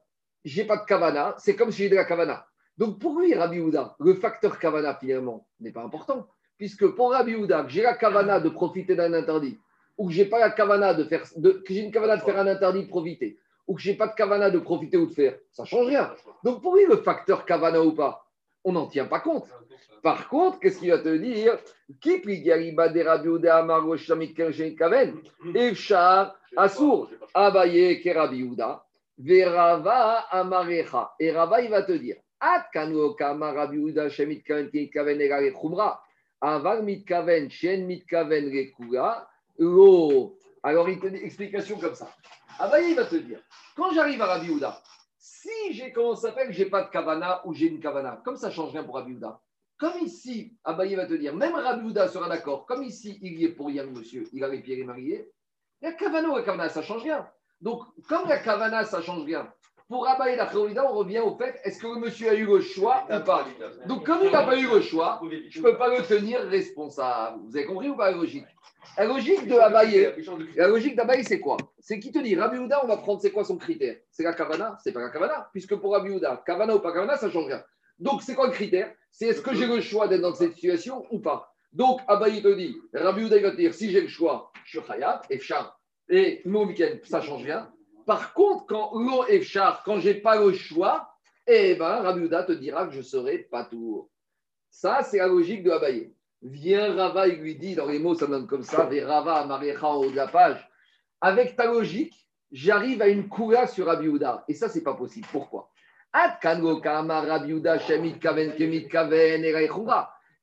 j'ai 0.45 0.63
pas 0.63 0.77
de 0.77 0.85
kavana, 0.85 1.35
c'est 1.39 1.55
comme 1.55 1.71
si 1.71 1.83
j'ai 1.83 1.89
de 1.89 1.95
la 1.95 2.05
kavana. 2.05 2.45
Donc 2.77 2.99
pour 2.99 3.19
lui, 3.19 3.33
Rabbi 3.33 3.59
Houda, 3.59 3.95
le 3.99 4.13
facteur 4.13 4.57
kavana 4.59 4.95
finalement 4.95 5.47
n'est 5.59 5.71
pas 5.71 5.83
important. 5.83 6.27
Puisque 6.57 6.87
pour 6.87 7.11
Rabbi 7.11 7.35
Houda, 7.35 7.65
j'ai 7.67 7.81
la 7.81 7.95
kavana 7.95 8.39
de 8.39 8.49
profiter 8.49 8.95
d'un 8.95 9.11
interdit, 9.13 9.57
ou 9.99 10.07
que 10.07 10.13
j'ai 10.13 10.25
pas 10.25 10.39
la 10.39 10.49
kavana 10.49 10.93
de 10.93 11.03
faire, 11.03 11.23
de, 11.35 11.51
que 11.51 11.73
j'ai 11.73 11.81
une 11.81 11.91
kavana 11.91 12.15
de 12.15 12.21
faire 12.21 12.39
un 12.39 12.47
interdit 12.47 12.83
de 12.83 12.87
profiter, 12.87 13.37
ou 13.67 13.75
que 13.75 13.81
je 13.81 13.91
n'ai 13.91 13.97
pas 13.97 14.07
de 14.07 14.15
kavana 14.15 14.49
de 14.49 14.57
profiter 14.57 14.97
ou 14.97 15.05
de 15.07 15.13
faire, 15.13 15.37
ça 15.51 15.63
ne 15.63 15.67
change 15.67 15.87
rien. 15.87 16.09
Donc 16.43 16.61
pour 16.61 16.75
lui, 16.75 16.85
le 16.85 16.97
facteur 16.97 17.45
kavana 17.45 17.83
ou 17.83 17.91
pas, 17.91 18.25
on 18.63 18.71
n'en 18.71 18.87
tient 18.87 19.05
pas 19.05 19.19
compte. 19.19 19.47
Par 20.01 20.29
contre, 20.29 20.59
qu'est-ce 20.59 20.79
qu'il 20.79 20.89
va 20.89 20.99
te 20.99 21.15
dire? 21.17 21.57
Asur 26.55 27.09
Abaye 27.33 28.01
Kerabiuda 28.01 28.85
Verava 29.17 30.19
Amarecha. 30.31 31.13
Et 31.19 31.31
Rava, 31.31 31.61
il 31.61 31.69
va 31.69 31.83
te 31.83 31.91
dire 31.91 32.15
At 32.39 32.67
Kanu 32.71 33.15
Kama 33.17 33.51
Rabiuda 33.51 34.09
Shemit 34.09 34.43
Kaven 34.43 34.69
Kaven 34.89 35.19
Egare 35.19 35.51
Khumra 35.51 35.99
Avar 36.39 36.81
Mitkaven 36.81 37.49
Shen 37.49 37.85
Mitkaven 37.85 38.49
Rekura 38.49 39.27
Lo. 39.59 40.37
Alors 40.63 40.89
il 40.89 40.99
te 40.99 41.07
dit 41.07 41.17
explication 41.17 41.77
comme 41.79 41.95
ça. 41.95 42.09
Abaye, 42.57 42.91
il 42.91 42.95
va 42.95 43.05
te 43.05 43.15
dire 43.15 43.39
quand 43.75 43.93
j'arrive 43.93 44.21
à 44.21 44.25
Rabbi 44.25 44.49
Houda, 44.49 44.81
si 45.17 45.49
j'ai, 45.71 45.93
comment 45.93 46.15
ça 46.15 46.29
s'appelle, 46.29 46.51
j'ai 46.51 46.65
pas 46.65 46.83
de 46.83 46.89
kavana 46.89 47.41
ou 47.45 47.53
j'ai 47.53 47.67
une 47.67 47.79
kavana, 47.79 48.21
comme 48.25 48.35
ça 48.35 48.51
change 48.51 48.71
rien 48.71 48.83
pour 48.83 48.95
Rabbi 48.95 49.13
Houda. 49.13 49.41
Comme 49.77 49.99
ici, 50.01 50.57
Abaye 50.65 50.95
va 50.95 51.05
te 51.05 51.13
dire, 51.13 51.33
même 51.33 51.55
Rabbi 51.55 51.87
Houda 51.87 52.09
sera 52.09 52.27
d'accord, 52.27 52.65
comme 52.65 52.83
ici, 52.83 53.17
il 53.21 53.39
y 53.39 53.45
est 53.45 53.49
pour 53.49 53.67
rien, 53.67 53.85
monsieur, 53.85 54.27
il 54.33 54.43
a 54.43 54.49
les 54.49 54.61
pieds 54.61 54.83
mariés, 54.83 55.31
la 55.81 55.93
kavana 55.93 56.29
ou 56.29 56.35
la 56.35 56.43
kavana, 56.43 56.67
ça 56.67 56.81
change 56.81 57.03
rien. 57.03 57.25
Donc, 57.61 57.83
comme 58.07 58.27
la 58.27 58.39
kavana, 58.39 58.83
ça 58.83 59.01
change 59.01 59.23
rien, 59.23 59.49
pour 59.89 60.07
Abaye 60.07 60.35
la 60.35 60.47
on 60.55 60.93
revient 60.93 61.19
au 61.19 61.35
fait, 61.35 61.59
est-ce 61.63 61.81
que 61.81 61.87
le 61.87 61.99
monsieur 61.99 62.29
a 62.29 62.35
eu 62.35 62.45
le 62.45 62.61
choix 62.61 63.07
ou 63.09 63.19
pas? 63.21 63.47
Donc, 63.87 64.05
comme 64.05 64.19
il 64.23 64.31
n'a 64.31 64.43
pas 64.43 64.55
eu 64.55 64.67
le 64.67 64.81
choix, 64.81 65.19
je 65.49 65.59
ne 65.59 65.63
peux 65.63 65.77
pas 65.77 65.89
le 65.89 66.03
tenir 66.03 66.41
responsable. 66.41 67.39
Vous 67.47 67.57
avez 67.57 67.65
compris 67.65 67.89
ou 67.89 67.95
pas 67.95 68.11
la 68.11 68.17
logique? 68.17 68.45
La 68.97 69.05
logique 69.05 69.47
de 69.47 69.55
Abaye, 69.55 70.13
la 70.55 70.67
logique 70.67 70.95
d'Abaye, 70.95 71.23
c'est 71.23 71.39
quoi? 71.39 71.57
C'est 71.79 71.99
qui 71.99 72.11
te 72.11 72.19
dit 72.19 72.35
Rabbi 72.35 72.59
Houda, 72.59 72.81
on 72.83 72.87
va 72.87 72.97
prendre 72.97 73.19
c'est 73.19 73.31
quoi 73.31 73.43
son 73.43 73.57
critère? 73.57 73.97
C'est 74.11 74.23
la 74.23 74.33
Kavana? 74.33 74.77
C'est 74.83 74.91
pas 74.91 75.01
la 75.01 75.09
Kavana, 75.09 75.49
puisque 75.51 75.75
pour 75.75 75.93
Rabbi 75.93 76.11
Houda, 76.11 76.43
Kavana 76.45 76.75
ou 76.75 76.79
pas 76.79 76.93
Kavana, 76.93 77.17
ça 77.17 77.31
change 77.31 77.47
rien. 77.47 77.63
Donc 77.97 78.21
c'est 78.21 78.35
quoi 78.35 78.45
le 78.45 78.53
critère? 78.53 78.93
C'est 79.11 79.25
est-ce 79.25 79.41
que 79.41 79.55
j'ai 79.55 79.65
le 79.65 79.81
choix 79.81 80.07
d'être 80.07 80.21
dans 80.21 80.35
cette 80.35 80.53
situation 80.53 81.03
ou 81.09 81.19
pas? 81.19 81.51
Donc 81.73 81.99
Abaye 82.07 82.43
te 82.43 82.53
dit, 82.53 82.77
Rabbi 82.93 83.23
Houda 83.23 83.39
va 83.39 83.51
te 83.51 83.55
dire 83.57 83.73
si 83.73 83.89
j'ai 83.89 84.01
le 84.01 84.07
choix, 84.07 84.51
je 84.65 84.79
suis 84.79 84.87
Khayat, 84.87 85.23
et 86.09 86.41
mon 86.45 86.65
week-end, 86.65 86.95
ça 87.03 87.21
change 87.21 87.43
rien. 87.43 87.71
Par 88.09 88.33
contre, 88.33 88.65
quand 88.65 88.91
l'eau 88.95 89.23
Efchar, 89.27 89.83
quand 89.83 89.99
j'ai 89.99 90.15
pas 90.15 90.41
le 90.43 90.51
choix, 90.51 91.13
eh 91.45 91.75
ben 91.75 92.01
Rabbi 92.01 92.21
Houda 92.21 92.41
te 92.41 92.53
dira 92.53 92.87
que 92.87 92.93
je 92.93 93.03
serai 93.03 93.37
pas 93.37 93.65
tour. 93.65 94.09
Ça, 94.67 95.03
c'est 95.03 95.19
la 95.19 95.27
logique 95.27 95.61
de 95.61 95.69
Abaye. 95.69 96.11
Vient 96.41 96.95
Rava, 96.95 97.27
il 97.27 97.39
lui 97.39 97.55
dit, 97.55 97.75
dans 97.75 97.85
les 97.85 97.99
mots, 97.99 98.15
ça 98.15 98.25
donne 98.25 98.47
comme 98.47 98.63
ça, 98.63 98.85
vers 98.85 99.07
Rava, 99.07 99.45
Marecha 99.45 99.85
en 99.85 99.97
haut 99.97 100.09
de 100.09 100.15
la 100.15 100.27
page. 100.27 100.57
Avec 101.21 101.55
ta 101.55 101.67
logique, 101.67 102.15
j'arrive 102.51 103.03
à 103.03 103.09
une 103.09 103.29
coura 103.29 103.67
sur 103.67 103.85
Rabbi 103.85 104.09
Et 104.47 104.55
ça, 104.55 104.69
c'est 104.69 104.81
pas 104.81 104.95
possible. 104.95 105.27
Pourquoi? 105.31 105.69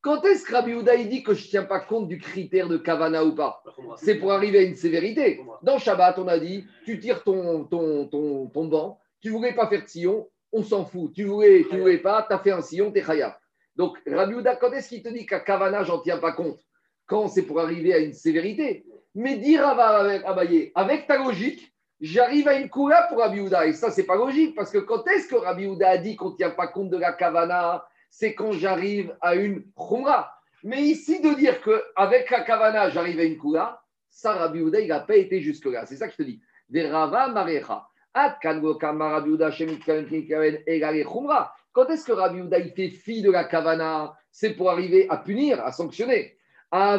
Quand 0.06 0.24
est-ce 0.24 0.44
que 0.44 0.54
Rabbi 0.54 0.70
il 0.70 1.08
dit 1.08 1.24
que 1.24 1.34
je 1.34 1.44
ne 1.44 1.50
tiens 1.50 1.64
pas 1.64 1.80
compte 1.80 2.06
du 2.06 2.18
critère 2.18 2.68
de 2.68 2.76
Kavana 2.76 3.24
ou 3.24 3.34
pas? 3.34 3.60
C'est 3.96 4.14
pour 4.14 4.32
arriver 4.32 4.58
à 4.58 4.62
une 4.62 4.76
sévérité. 4.76 5.40
Dans 5.64 5.80
Shabbat, 5.80 6.16
on 6.20 6.28
a 6.28 6.38
dit 6.38 6.64
tu 6.84 7.00
tires 7.00 7.24
ton, 7.24 7.64
ton, 7.64 8.06
ton, 8.06 8.46
ton 8.46 8.64
banc, 8.66 9.00
tu 9.20 9.30
voulais 9.30 9.52
pas 9.52 9.66
faire 9.66 9.82
de 9.82 9.88
sillon, 9.88 10.28
on 10.52 10.62
s'en 10.62 10.84
fout. 10.84 11.12
Tu 11.12 11.24
voulais, 11.24 11.66
tu 11.68 11.80
voulais 11.80 11.98
pas, 11.98 12.22
tu 12.22 12.32
as 12.32 12.38
fait 12.38 12.52
un 12.52 12.62
sillon, 12.62 12.92
tu 12.92 13.00
es 13.00 13.02
khayab. 13.02 13.32
Donc, 13.74 13.98
Rabbi 14.06 14.34
Houda, 14.34 14.54
quand 14.54 14.70
est-ce 14.70 14.90
qu'il 14.90 15.02
te 15.02 15.08
dit 15.08 15.26
qu'à 15.26 15.40
Kavana, 15.40 15.82
j'en 15.82 15.98
tiens 15.98 16.18
pas 16.18 16.30
compte? 16.30 16.60
Quand 17.08 17.26
c'est 17.26 17.42
pour 17.42 17.58
arriver 17.58 17.92
à 17.92 17.98
une 17.98 18.12
sévérité. 18.12 18.86
Mais 19.16 19.38
dire 19.38 19.66
Abaye, 19.66 20.70
avec 20.76 21.08
ta 21.08 21.18
logique, 21.18 21.74
j'arrive 22.00 22.46
à 22.46 22.54
une 22.54 22.68
coula 22.68 23.08
pour 23.08 23.18
Rabbi 23.18 23.40
Houda. 23.40 23.66
Et 23.66 23.72
ça, 23.72 23.90
c'est 23.90 24.06
pas 24.06 24.14
logique, 24.14 24.54
parce 24.54 24.70
que 24.70 24.78
quand 24.78 25.04
est-ce 25.08 25.26
que 25.26 25.34
Rabbi 25.34 25.66
Houda 25.66 25.88
a 25.88 25.98
dit 25.98 26.14
qu'on 26.14 26.30
ne 26.30 26.36
tient 26.36 26.50
pas 26.50 26.68
compte 26.68 26.90
de 26.90 26.96
la 26.96 27.12
Kavana? 27.12 27.84
C'est 28.10 28.34
quand 28.34 28.52
j'arrive 28.52 29.16
à 29.20 29.34
une 29.34 29.64
Khumra. 29.76 30.32
Mais 30.64 30.82
ici, 30.82 31.20
de 31.20 31.34
dire 31.34 31.60
qu'avec 31.60 32.30
la 32.30 32.40
Kavana, 32.40 32.88
j'arrive 32.90 33.20
à 33.20 33.24
une 33.24 33.38
coula, 33.38 33.80
Ça, 34.08 34.32
Rabbi 34.32 34.62
Houda, 34.62 34.80
il 34.80 34.88
n'a 34.88 35.00
pas 35.00 35.16
été 35.16 35.42
jusque-là. 35.42 35.84
C'est 35.84 35.96
ça 35.96 36.06
que 36.06 36.12
je 36.12 36.16
te 36.16 36.22
dis. 36.22 36.40
Des 36.70 36.88
Rava 36.88 37.28
Marecha. 37.28 37.86
Quand 38.14 38.40
est-ce 41.90 42.06
que 42.06 42.12
Rabbi 42.12 42.40
Houda 42.40 42.58
il 42.58 42.72
fait 42.72 42.88
fi 42.88 43.20
de 43.20 43.30
la 43.30 43.44
kavana? 43.44 44.16
C'est 44.32 44.54
pour 44.54 44.70
arriver 44.70 45.06
à 45.10 45.18
punir, 45.18 45.62
à 45.62 45.70
sanctionner. 45.70 46.38
Mais 46.72 46.98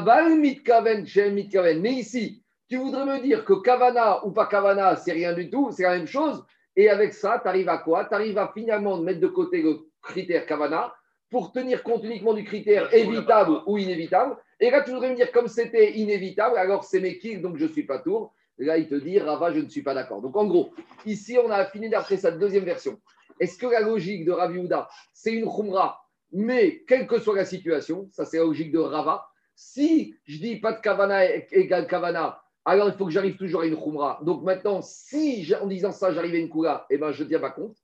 ici, 1.91 2.43
tu 2.69 2.77
voudrais 2.77 3.05
me 3.05 3.19
dire 3.19 3.43
que 3.45 3.53
kavana 3.63 4.23
ou 4.23 4.31
pas 4.31 4.45
kavana, 4.45 4.95
c'est 4.95 5.13
rien 5.13 5.33
du 5.33 5.49
tout, 5.49 5.71
c'est 5.71 5.81
la 5.83 5.97
même 5.97 6.05
chose. 6.05 6.45
Et 6.75 6.87
avec 6.87 7.15
ça, 7.15 7.39
tu 7.41 7.47
arrives 7.47 7.69
à 7.69 7.79
quoi? 7.79 8.05
Tu 8.05 8.13
arrives 8.13 8.37
à 8.37 8.51
finalement 8.53 8.97
mettre 8.97 9.21
de 9.21 9.27
côté 9.27 9.63
le 9.63 9.86
critère 10.07 10.45
kavana 10.45 10.93
pour 11.29 11.51
tenir 11.51 11.83
compte 11.83 12.03
uniquement 12.03 12.33
du 12.33 12.43
critère 12.43 12.93
évitable 12.93 13.61
ou 13.65 13.77
inévitable. 13.77 14.37
Et 14.59 14.71
là, 14.71 14.81
tu 14.81 14.91
voudrais 14.91 15.11
me 15.11 15.15
dire, 15.15 15.31
comme 15.31 15.47
c'était 15.47 15.93
inévitable, 15.93 16.57
alors 16.57 16.83
c'est 16.83 16.99
mes 16.99 17.19
kills, 17.19 17.41
donc 17.41 17.57
je 17.57 17.65
ne 17.65 17.69
suis 17.69 17.83
pas 17.83 17.99
tour. 17.99 18.33
Là, 18.57 18.77
il 18.77 18.87
te 18.87 18.95
dit, 18.95 19.19
Rava, 19.19 19.53
je 19.53 19.59
ne 19.59 19.69
suis 19.69 19.83
pas 19.83 19.93
d'accord. 19.93 20.21
Donc, 20.21 20.35
en 20.35 20.45
gros, 20.45 20.73
ici, 21.05 21.37
on 21.37 21.51
a 21.51 21.65
fini 21.65 21.89
d'après 21.89 22.17
cette 22.17 22.39
deuxième 22.39 22.63
version. 22.63 22.99
Est-ce 23.39 23.57
que 23.57 23.67
la 23.67 23.81
logique 23.81 24.25
de 24.25 24.31
Ravi 24.31 24.57
Houda, 24.57 24.89
c'est 25.13 25.31
une 25.33 25.45
khumra, 25.45 26.01
mais 26.31 26.83
quelle 26.87 27.05
que 27.05 27.19
soit 27.19 27.35
la 27.35 27.45
situation, 27.45 28.09
ça 28.11 28.25
c'est 28.25 28.37
la 28.37 28.43
logique 28.43 28.71
de 28.71 28.79
Rava. 28.79 29.27
Si 29.55 30.15
je 30.25 30.39
dis 30.39 30.59
pas 30.59 30.73
de 30.73 30.81
kavana 30.81 31.25
égale 31.51 31.87
kavana, 31.87 32.41
alors 32.65 32.89
il 32.89 32.95
faut 32.95 33.05
que 33.05 33.11
j'arrive 33.11 33.37
toujours 33.37 33.61
à 33.61 33.65
une 33.65 33.77
khumra. 33.77 34.19
Donc 34.23 34.43
maintenant, 34.43 34.81
si 34.81 35.53
en 35.61 35.67
disant 35.67 35.91
ça, 35.91 36.11
j'arrive 36.11 36.33
à 36.33 36.37
une 36.37 36.49
kula, 36.49 36.85
eh 36.89 36.97
ben, 36.97 37.11
je 37.11 37.23
ne 37.23 37.29
tiens 37.29 37.39
pas 37.39 37.51
compte. 37.51 37.77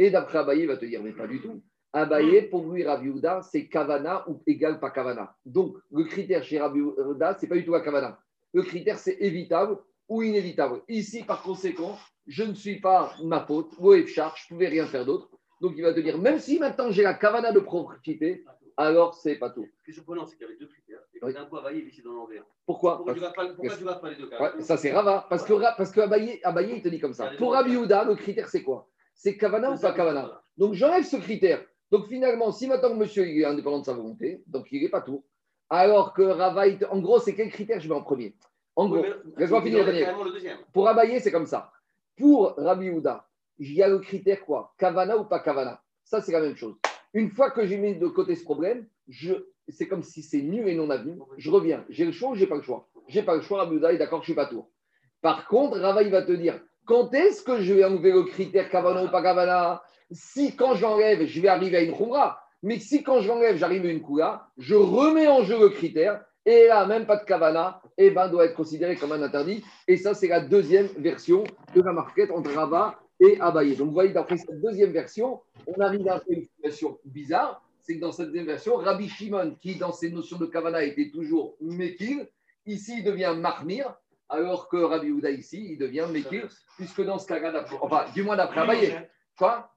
Et 0.00 0.10
d'après 0.10 0.38
Abaye, 0.38 0.62
il 0.62 0.66
va 0.66 0.78
te 0.78 0.86
dire, 0.86 1.02
mais 1.02 1.12
pas 1.12 1.26
du 1.26 1.42
tout. 1.42 1.62
Abaye, 1.92 2.48
pour 2.48 2.66
lui, 2.72 2.82
Ravi 2.82 3.12
c'est 3.42 3.68
kavana 3.68 4.24
ou 4.30 4.42
égal 4.46 4.80
pas 4.80 4.88
kavana. 4.88 5.36
Donc, 5.44 5.76
le 5.92 6.04
critère 6.04 6.42
chez 6.42 6.58
Houda, 6.58 7.36
ce 7.36 7.44
n'est 7.44 7.48
pas 7.50 7.56
du 7.56 7.66
tout 7.66 7.72
la 7.72 7.82
kavana. 7.82 8.18
Le 8.54 8.62
critère, 8.62 8.98
c'est 8.98 9.18
évitable 9.20 9.76
ou 10.08 10.22
inévitable. 10.22 10.80
Ici, 10.88 11.22
par 11.22 11.42
conséquent, 11.42 11.98
je 12.26 12.44
ne 12.44 12.54
suis 12.54 12.80
pas 12.80 13.12
ma 13.22 13.44
faute, 13.44 13.72
ou 13.78 13.92
Efchar, 13.92 14.34
je 14.38 14.46
ne 14.46 14.56
pouvais 14.56 14.68
rien 14.68 14.86
faire 14.86 15.04
d'autre. 15.04 15.28
Donc 15.60 15.74
il 15.76 15.82
va 15.82 15.92
te 15.92 16.00
dire, 16.00 16.16
même 16.16 16.38
si 16.38 16.58
maintenant 16.58 16.90
j'ai 16.90 17.02
la 17.02 17.12
cavana 17.12 17.52
de 17.52 17.60
profiter, 17.60 18.42
alors 18.78 19.12
c'est 19.12 19.36
pas 19.36 19.50
tout. 19.50 19.68
Ce 19.80 19.84
qui 19.84 19.90
est 19.90 19.94
surprenant, 19.94 20.24
c'est 20.24 20.36
qu'il 20.36 20.46
y 20.46 20.48
avait 20.48 20.58
deux 20.58 20.68
critères. 20.68 21.00
Et 21.12 21.18
oui. 21.22 21.34
d'un 21.34 21.44
coup, 21.44 21.58
Abaye 21.58 21.80
est 21.80 21.88
ici 21.88 22.00
dans 22.00 22.12
l'envers. 22.14 22.44
Pourquoi? 22.64 22.96
Pourquoi, 22.96 23.12
tu, 23.12 23.20
vas 23.20 23.32
pas, 23.32 23.48
pourquoi 23.48 23.76
tu 23.76 23.84
vas 23.84 23.96
pas 23.96 24.08
les 24.08 24.16
deux 24.16 24.30
ouais, 24.30 24.62
Ça, 24.62 24.78
c'est 24.78 24.92
Rava. 24.92 25.26
Parce 25.28 25.44
que, 25.44 25.52
parce 25.76 25.90
que 25.90 26.00
Abaye, 26.00 26.40
Abaye, 26.42 26.76
il 26.76 26.82
te 26.82 26.88
dit 26.88 26.98
comme 26.98 27.12
ça. 27.12 27.32
Pour 27.36 27.52
Rabbi 27.52 27.74
le 27.74 28.14
critère, 28.14 28.48
c'est 28.48 28.62
quoi? 28.62 28.89
C'est 29.22 29.36
Kavana 29.36 29.72
ou 29.72 29.78
pas 29.78 29.92
Kavana 29.92 30.42
Donc 30.56 30.72
j'enlève 30.72 31.04
ce 31.04 31.16
critère. 31.16 31.62
Donc 31.90 32.06
finalement, 32.06 32.52
si 32.52 32.66
maintenant 32.66 32.94
monsieur 32.94 33.28
est 33.28 33.44
indépendant 33.44 33.80
de 33.80 33.84
sa 33.84 33.92
volonté, 33.92 34.42
donc 34.46 34.68
il 34.72 34.82
n'est 34.82 34.88
pas 34.88 35.02
tout. 35.02 35.22
Alors 35.68 36.14
que 36.14 36.22
Rava, 36.22 36.64
en 36.90 37.00
gros, 37.00 37.20
c'est 37.20 37.34
quel 37.34 37.50
critère 37.50 37.80
je 37.80 37.88
mets 37.90 37.94
en 37.94 38.02
premier 38.02 38.34
En 38.76 38.88
gros, 38.88 39.04
laisse-moi 39.36 39.60
finir. 39.60 39.86
Pour 40.72 40.88
Abaye, 40.88 41.20
c'est 41.20 41.30
comme 41.30 41.44
ça. 41.44 41.70
Pour 42.16 42.54
Rabbi 42.56 42.88
Houda, 42.88 43.28
il 43.58 43.74
y 43.74 43.82
a 43.82 43.88
le 43.88 43.98
critère 43.98 44.42
quoi? 44.46 44.72
Kavana 44.78 45.18
ou 45.18 45.24
pas 45.24 45.40
Kavana? 45.40 45.82
Ça, 46.02 46.22
c'est 46.22 46.32
la 46.32 46.40
même 46.40 46.56
chose. 46.56 46.76
Une 47.12 47.28
fois 47.28 47.50
que 47.50 47.66
j'ai 47.66 47.76
mis 47.76 47.96
de 47.96 48.06
côté 48.06 48.34
ce 48.36 48.44
problème, 48.44 48.86
c'est 49.68 49.86
comme 49.86 50.02
si 50.02 50.22
c'est 50.22 50.40
nu 50.40 50.66
et 50.66 50.74
non 50.74 50.88
avenu. 50.88 51.18
Je 51.36 51.50
reviens. 51.50 51.84
J'ai 51.90 52.06
le 52.06 52.12
choix 52.12 52.30
ou 52.30 52.36
j'ai 52.36 52.46
pas 52.46 52.56
le 52.56 52.62
choix? 52.62 52.88
J'ai 53.06 53.22
pas 53.22 53.34
le 53.34 53.42
choix. 53.42 53.58
Rabbi 53.58 53.76
Houda 53.76 53.92
est 53.92 53.98
d'accord, 53.98 54.20
je 54.20 54.28
suis 54.28 54.34
pas 54.34 54.46
tour. 54.46 54.70
Par 55.20 55.46
contre, 55.46 55.78
Rava, 55.78 56.02
il 56.02 56.10
va 56.10 56.22
te 56.22 56.32
dire 56.32 56.58
quand 56.90 57.14
est-ce 57.14 57.44
que 57.44 57.60
je 57.60 57.72
vais 57.72 57.84
enlever 57.84 58.10
le 58.10 58.24
critère 58.24 58.68
Kavana 58.68 59.04
ou 59.04 59.08
pas 59.08 59.22
Kavana? 59.22 59.80
Si 60.10 60.56
quand 60.56 60.74
j'enlève, 60.74 61.24
je 61.24 61.40
vais 61.40 61.46
arriver 61.46 61.76
à 61.76 61.82
une 61.82 61.96
Khumra. 61.96 62.42
Mais 62.64 62.80
si 62.80 63.04
quand 63.04 63.20
je 63.20 63.28
l'enlève, 63.28 63.56
j'arrive 63.56 63.86
à 63.86 63.90
une 63.90 64.02
Kula, 64.02 64.48
je 64.58 64.74
remets 64.74 65.28
en 65.28 65.44
jeu 65.44 65.56
le 65.56 65.68
critère 65.68 66.24
et 66.44 66.66
là, 66.66 66.84
même 66.86 67.06
pas 67.06 67.16
de 67.16 67.24
kavana, 67.24 67.80
et 67.96 68.06
eh 68.06 68.10
ben, 68.10 68.28
doit 68.28 68.46
être 68.46 68.56
considéré 68.56 68.96
comme 68.96 69.12
un 69.12 69.22
interdit. 69.22 69.62
Et 69.86 69.96
ça, 69.96 70.14
c'est 70.14 70.26
la 70.26 70.40
deuxième 70.40 70.88
version 70.98 71.44
de 71.76 71.80
la 71.80 71.92
marquette 71.92 72.32
entre 72.32 72.50
Rava 72.50 72.98
et 73.20 73.40
Abaye. 73.40 73.76
Donc, 73.76 73.88
vous 73.88 73.94
voyez, 73.94 74.12
d'après 74.12 74.36
cette 74.36 74.60
deuxième 74.60 74.90
version, 74.90 75.40
on 75.68 75.80
arrive 75.80 76.08
à 76.08 76.20
une 76.28 76.42
situation 76.42 76.98
bizarre. 77.04 77.62
C'est 77.82 77.94
que 77.96 78.00
dans 78.00 78.10
cette 78.10 78.28
deuxième 78.28 78.46
version, 78.46 78.76
Rabbi 78.76 79.08
Shimon, 79.08 79.54
qui 79.60 79.76
dans 79.76 79.92
ses 79.92 80.10
notions 80.10 80.38
de 80.38 80.46
kavana 80.46 80.82
était 80.82 81.10
toujours 81.10 81.54
Mekil, 81.60 82.26
ici 82.66 82.94
il 82.98 83.04
devient 83.04 83.34
Mahmir, 83.38 83.94
alors 84.30 84.68
que 84.68 84.76
Rabbi 84.76 85.10
Houda 85.10 85.30
ici, 85.30 85.72
il 85.72 85.78
devient 85.78 86.06
Mekil, 86.10 86.48
puisque 86.76 87.02
dans 87.04 87.18
ce 87.18 87.26
cas-là, 87.26 87.64
enfin, 87.80 88.06
du 88.14 88.22
moins 88.22 88.36
d'après 88.36 88.60
Abaye. 88.60 88.96
Quoi? 89.36 89.70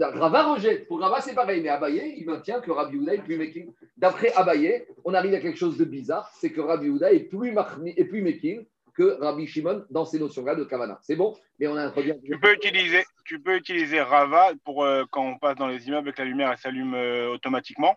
Rava 0.00 0.54
rejette. 0.54 0.88
Pour 0.88 1.00
Rava, 1.00 1.20
c'est 1.20 1.34
pareil. 1.34 1.60
Mais 1.62 1.68
Abaye, 1.68 2.14
il 2.16 2.26
maintient 2.26 2.60
que 2.60 2.70
Rabbi 2.70 2.96
Houda 2.96 3.14
est 3.14 3.22
plus 3.22 3.36
Mekil. 3.36 3.72
D'après 3.96 4.32
Abaye, 4.32 4.86
on 5.04 5.14
arrive 5.14 5.34
à 5.34 5.40
quelque 5.40 5.58
chose 5.58 5.76
de 5.76 5.84
bizarre 5.84 6.30
c'est 6.34 6.50
que 6.50 6.60
Rabbi 6.60 6.88
Houda 6.88 7.12
est 7.12 7.20
plus, 7.20 7.54
est 7.96 8.04
plus 8.04 8.22
Mekil 8.22 8.66
que 8.94 9.20
Rabbi 9.20 9.46
Shimon 9.46 9.84
dans 9.90 10.04
ces 10.04 10.18
notions-là 10.18 10.54
de 10.54 10.64
Kavana. 10.64 10.98
C'est 11.02 11.16
bon? 11.16 11.36
Mais 11.58 11.66
on 11.68 11.76
a 11.76 11.84
un 11.84 11.90
problème. 11.90 12.20
Tu 12.24 12.38
peux 12.38 12.54
utiliser, 12.54 13.04
tu 13.24 13.40
peux 13.40 13.56
utiliser 13.56 14.00
Rava 14.00 14.52
pour 14.64 14.82
euh, 14.84 15.04
quand 15.10 15.24
on 15.24 15.38
passe 15.38 15.56
dans 15.56 15.68
les 15.68 15.86
immeubles 15.88 16.12
que 16.12 16.22
la 16.22 16.28
lumière 16.28 16.58
s'allume 16.58 16.94
euh, 16.94 17.32
automatiquement? 17.32 17.96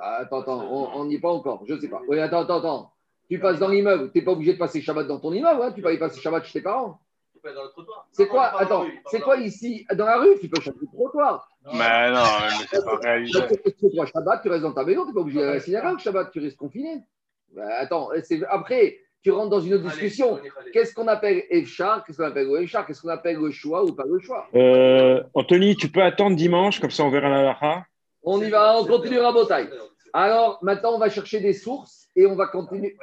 Attends, 0.00 0.40
attends, 0.40 0.60
on 0.94 1.04
n'y 1.06 1.16
est 1.16 1.20
pas 1.20 1.32
encore. 1.32 1.64
Je 1.66 1.74
ne 1.74 1.80
sais 1.80 1.88
pas. 1.88 2.02
Oui, 2.06 2.18
attends, 2.20 2.40
attends, 2.40 2.58
attends. 2.58 2.92
Tu 3.30 3.38
passes 3.38 3.60
dans 3.60 3.68
l'immeuble, 3.68 4.10
tu 4.10 4.18
n'es 4.18 4.24
pas 4.24 4.32
obligé 4.32 4.54
de 4.54 4.58
passer 4.58 4.80
Shabbat 4.80 5.06
dans 5.06 5.20
ton 5.20 5.32
immeuble. 5.32 5.62
Hein 5.62 5.72
tu 5.72 5.80
peux 5.80 5.88
aller 5.88 5.98
passer 5.98 6.20
Shabbat 6.20 6.44
chez 6.44 6.54
tes 6.54 6.62
parents. 6.62 6.98
C'est 8.12 8.26
quoi 8.26 8.60
Attends, 8.60 8.86
c'est 9.06 9.20
quoi 9.20 9.36
ici 9.36 9.86
Dans 9.94 10.04
la 10.04 10.18
rue, 10.18 10.38
tu 10.40 10.48
peux 10.48 10.60
changer 10.60 10.78
le 10.80 10.88
trottoir. 10.88 11.48
Mais 11.72 12.10
non, 12.10 12.24
mais 12.42 12.66
c'est 12.68 12.84
pas 12.84 12.96
réalisé. 12.96 13.38
Toi, 13.94 14.06
Shabbat, 14.06 14.42
tu 14.42 14.48
restes 14.48 14.62
dans 14.62 14.72
ta 14.72 14.84
maison, 14.84 15.02
tu 15.02 15.08
n'es 15.08 15.14
pas 15.14 15.20
obligé 15.20 15.38
d'aller 15.38 15.52
à 15.52 15.54
la 15.54 15.60
synagogue. 15.60 15.98
Shabbat, 16.00 16.30
tu 16.32 16.40
restes 16.40 16.56
confiné. 16.56 17.04
Bah, 17.54 17.62
attends, 17.78 18.10
après, 18.48 18.98
tu 19.22 19.30
rentres 19.30 19.50
dans 19.50 19.60
une 19.60 19.74
autre 19.74 19.84
discussion. 19.84 20.40
Qu'est-ce 20.72 20.92
qu'on 20.92 21.06
appelle 21.06 21.44
Efchar 21.50 22.04
Qu'est-ce 22.04 22.18
qu'on 22.18 22.28
appelle 22.28 22.48
le 22.48 22.66
Qu'est-ce 22.86 23.00
qu'on 23.00 23.08
appelle 23.08 23.36
le 23.36 23.50
choix 23.52 23.84
ou 23.84 23.92
pas 23.92 24.04
le 24.10 24.18
choix? 24.18 24.48
Euh, 24.54 25.22
Anthony, 25.34 25.76
tu 25.76 25.88
peux 25.88 26.02
attendre 26.02 26.36
dimanche, 26.36 26.80
comme 26.80 26.90
ça 26.90 27.04
on 27.04 27.10
verra 27.10 27.28
la 27.28 27.42
lacha. 27.42 27.84
On 28.22 28.42
y 28.42 28.50
va, 28.50 28.78
on 28.80 28.86
continue 28.86 29.18
Rabotai. 29.18 29.68
Alors, 30.12 30.58
maintenant, 30.62 30.94
on 30.94 30.98
va 30.98 31.08
chercher 31.08 31.40
des 31.40 31.52
sources 31.52 32.08
et 32.16 32.26
on 32.26 32.34
va 32.34 32.46
continuer. 32.46 32.96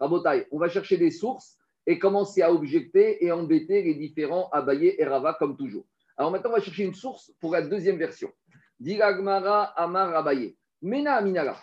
Rabotai, 0.00 0.46
on 0.50 0.58
va 0.58 0.68
chercher 0.68 0.96
des 0.96 1.10
sources 1.10 1.56
et 1.86 1.98
commencer 1.98 2.42
à 2.42 2.52
objecter 2.52 3.24
et 3.24 3.30
embêter 3.30 3.82
les 3.82 3.94
différents 3.94 4.48
Abaye 4.50 4.94
et 4.98 5.04
Rava 5.04 5.34
comme 5.38 5.56
toujours. 5.56 5.84
Alors 6.16 6.30
maintenant, 6.30 6.50
on 6.50 6.54
va 6.54 6.60
chercher 6.60 6.84
une 6.84 6.94
source 6.94 7.32
pour 7.40 7.52
la 7.52 7.62
deuxième 7.62 7.98
version. 7.98 8.32
Diragmara 8.80 9.64
Amar 9.76 10.14
Abaye. 10.16 10.56
Mena 10.80 11.16
Aminara. 11.16 11.56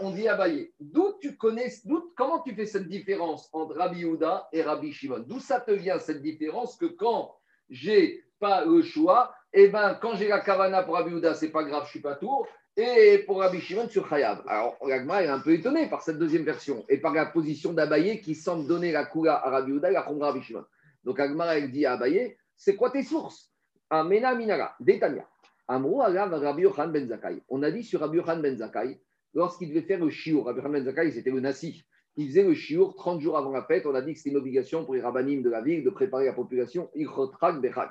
on 0.00 0.10
dit 0.10 0.28
Abaye. 0.28 0.72
D'où 0.78 1.14
tu 1.20 1.36
connais, 1.36 1.72
comment 2.16 2.40
tu 2.42 2.54
fais 2.54 2.66
cette 2.66 2.88
différence 2.88 3.48
entre 3.52 3.74
Rabbi 3.74 4.04
Houda 4.04 4.48
et 4.52 4.62
Rabbi 4.62 4.92
Shimon? 4.92 5.24
D'où 5.26 5.40
ça 5.40 5.60
te 5.60 5.72
vient 5.72 5.98
cette 5.98 6.22
différence 6.22 6.76
que 6.76 6.86
quand 6.86 7.34
j'ai 7.68 8.24
pas 8.38 8.64
le 8.64 8.82
choix, 8.82 9.34
et 9.52 9.64
eh 9.64 9.68
ben 9.68 9.94
quand 10.00 10.14
j'ai 10.14 10.28
la 10.28 10.40
kavana 10.40 10.82
pour 10.82 10.94
Rabbi 10.94 11.14
Houda, 11.14 11.34
c'est 11.34 11.50
pas 11.50 11.64
grave, 11.64 11.84
je 11.86 11.90
suis 11.90 12.00
pas 12.00 12.14
tour. 12.14 12.46
Et 12.78 13.24
pour 13.26 13.40
Rabbi 13.40 13.60
Shimon 13.60 13.88
sur 13.88 14.06
Chayav. 14.06 14.42
Alors, 14.46 14.76
Ragma 14.82 15.22
est 15.22 15.28
un 15.28 15.38
peu 15.38 15.54
étonné 15.54 15.88
par 15.88 16.02
cette 16.02 16.18
deuxième 16.18 16.44
version 16.44 16.84
et 16.90 16.98
par 16.98 17.14
la 17.14 17.24
position 17.24 17.72
d'Abaye 17.72 18.20
qui 18.20 18.34
semble 18.34 18.66
donner 18.66 18.92
la 18.92 19.06
Kula 19.06 19.34
à 19.34 19.48
Rabbi 19.48 19.72
Uda 19.72 19.92
et 19.92 19.96
à 19.96 20.02
Rabbi 20.02 20.42
Shimon. 20.42 20.64
Donc, 21.02 21.18
Agma, 21.18 21.56
elle 21.56 21.70
dit 21.70 21.86
à 21.86 21.92
Abaye 21.92 22.36
c'est 22.56 22.76
quoi 22.76 22.90
tes 22.90 23.02
sources? 23.02 23.50
Amena 23.90 24.34
Minara, 24.34 24.74
Detania. 24.80 25.26
Amrou 25.68 25.98
Rabbi 25.98 26.64
Ben 26.92 27.08
Zakai. 27.08 27.42
On 27.48 27.62
a 27.62 27.70
dit 27.70 27.82
sur 27.82 28.00
Rabbi 28.00 28.18
Yochan 28.18 28.40
Ben 28.40 28.56
Zakai, 28.56 29.00
lorsqu'il 29.34 29.68
devait 29.68 29.82
faire 29.82 30.00
le 30.00 30.10
shiur, 30.10 30.44
Rabbi 30.44 30.58
Yochan 30.58 30.70
Ben 30.70 30.84
Zakai, 30.84 31.10
c'était 31.12 31.30
le 31.30 31.40
Nassif. 31.40 31.82
Il 32.16 32.28
faisait 32.28 32.44
le 32.44 32.54
shiur 32.54 32.94
30 32.94 33.20
jours 33.20 33.36
avant 33.36 33.52
la 33.52 33.62
fête. 33.62 33.84
On 33.86 33.94
a 33.94 34.00
dit 34.00 34.12
que 34.12 34.18
c'était 34.18 34.30
une 34.30 34.36
obligation 34.36 34.84
pour 34.84 34.94
les 34.94 35.02
rabbinim 35.02 35.42
de 35.42 35.50
la 35.50 35.60
ville 35.60 35.84
de 35.84 35.90
préparer 35.90 36.24
la 36.24 36.32
population. 36.32 36.90
Bechak. 36.94 37.90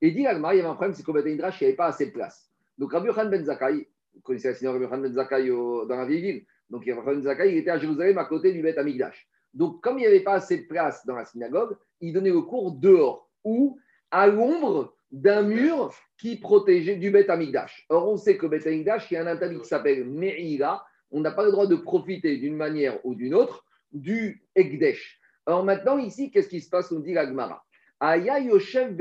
Et 0.00 0.10
dit 0.12 0.26
Agma, 0.26 0.54
il 0.54 0.58
y 0.58 0.60
avait 0.60 0.68
un 0.68 0.74
problème, 0.74 0.94
c'est 0.94 1.02
qu'au 1.02 1.12
Beth 1.12 1.24
il 1.26 1.36
n'y 1.36 1.42
avait 1.42 1.72
pas 1.74 1.86
assez 1.86 2.06
de 2.06 2.12
place. 2.12 2.50
Donc, 2.78 2.92
Rabbi 2.92 3.08
Yochan 3.08 3.26
Ben 3.26 3.44
Zakai, 3.44 3.88
vous 4.16 4.22
connaissez 4.22 4.48
la 4.48 4.54
signature 4.54 4.80
de 4.80 4.86
Ben 4.86 5.12
Zakai 5.12 5.48
dans 5.48 5.96
la 5.96 6.06
vieille 6.06 6.22
ville. 6.22 6.44
Donc, 6.70 6.84
Ben 6.84 7.22
Zakai, 7.22 7.52
il 7.52 7.58
était 7.58 7.70
à 7.70 7.78
Jérusalem 7.78 8.18
à 8.18 8.24
côté 8.24 8.52
du 8.52 8.62
Beth 8.62 8.78
Amigdash. 8.78 9.28
Donc, 9.54 9.82
comme 9.82 9.98
il 9.98 10.02
n'y 10.02 10.06
avait 10.06 10.20
pas 10.20 10.34
assez 10.34 10.58
de 10.58 10.66
place 10.66 11.06
dans 11.06 11.14
la 11.14 11.24
synagogue, 11.24 11.76
il 12.00 12.12
donnait 12.12 12.30
le 12.30 12.42
cours 12.42 12.72
dehors 12.72 13.30
ou 13.44 13.78
à 14.10 14.26
l'ombre 14.26 14.94
d'un 15.12 15.42
mur 15.42 15.94
qui 16.18 16.36
protégeait 16.36 16.96
du 16.96 17.10
Beth 17.10 17.30
Amigdash. 17.30 17.86
Or, 17.88 18.08
on 18.08 18.16
sait 18.16 18.36
que 18.36 18.46
Beth 18.46 18.66
Amigdash, 18.66 19.10
il 19.10 19.14
y 19.14 19.16
a 19.16 19.22
un 19.22 19.26
interdit 19.26 19.58
qui 19.58 19.68
s'appelle 19.68 20.04
Me'ira. 20.04 20.84
On 21.10 21.20
n'a 21.20 21.30
pas 21.30 21.44
le 21.44 21.52
droit 21.52 21.66
de 21.66 21.76
profiter 21.76 22.36
d'une 22.38 22.56
manière 22.56 22.98
ou 23.04 23.14
d'une 23.14 23.34
autre 23.34 23.64
du 23.92 24.42
Ekdesh. 24.54 25.20
Alors 25.46 25.64
maintenant, 25.64 25.98
ici, 25.98 26.30
qu'est-ce 26.30 26.48
qui 26.48 26.60
se 26.60 26.68
passe 26.68 26.90
On 26.90 27.00
dit 27.00 27.14
la 27.14 27.26
Gemara? 27.26 27.64
Aya 28.00 28.40
Yoshev 28.40 28.96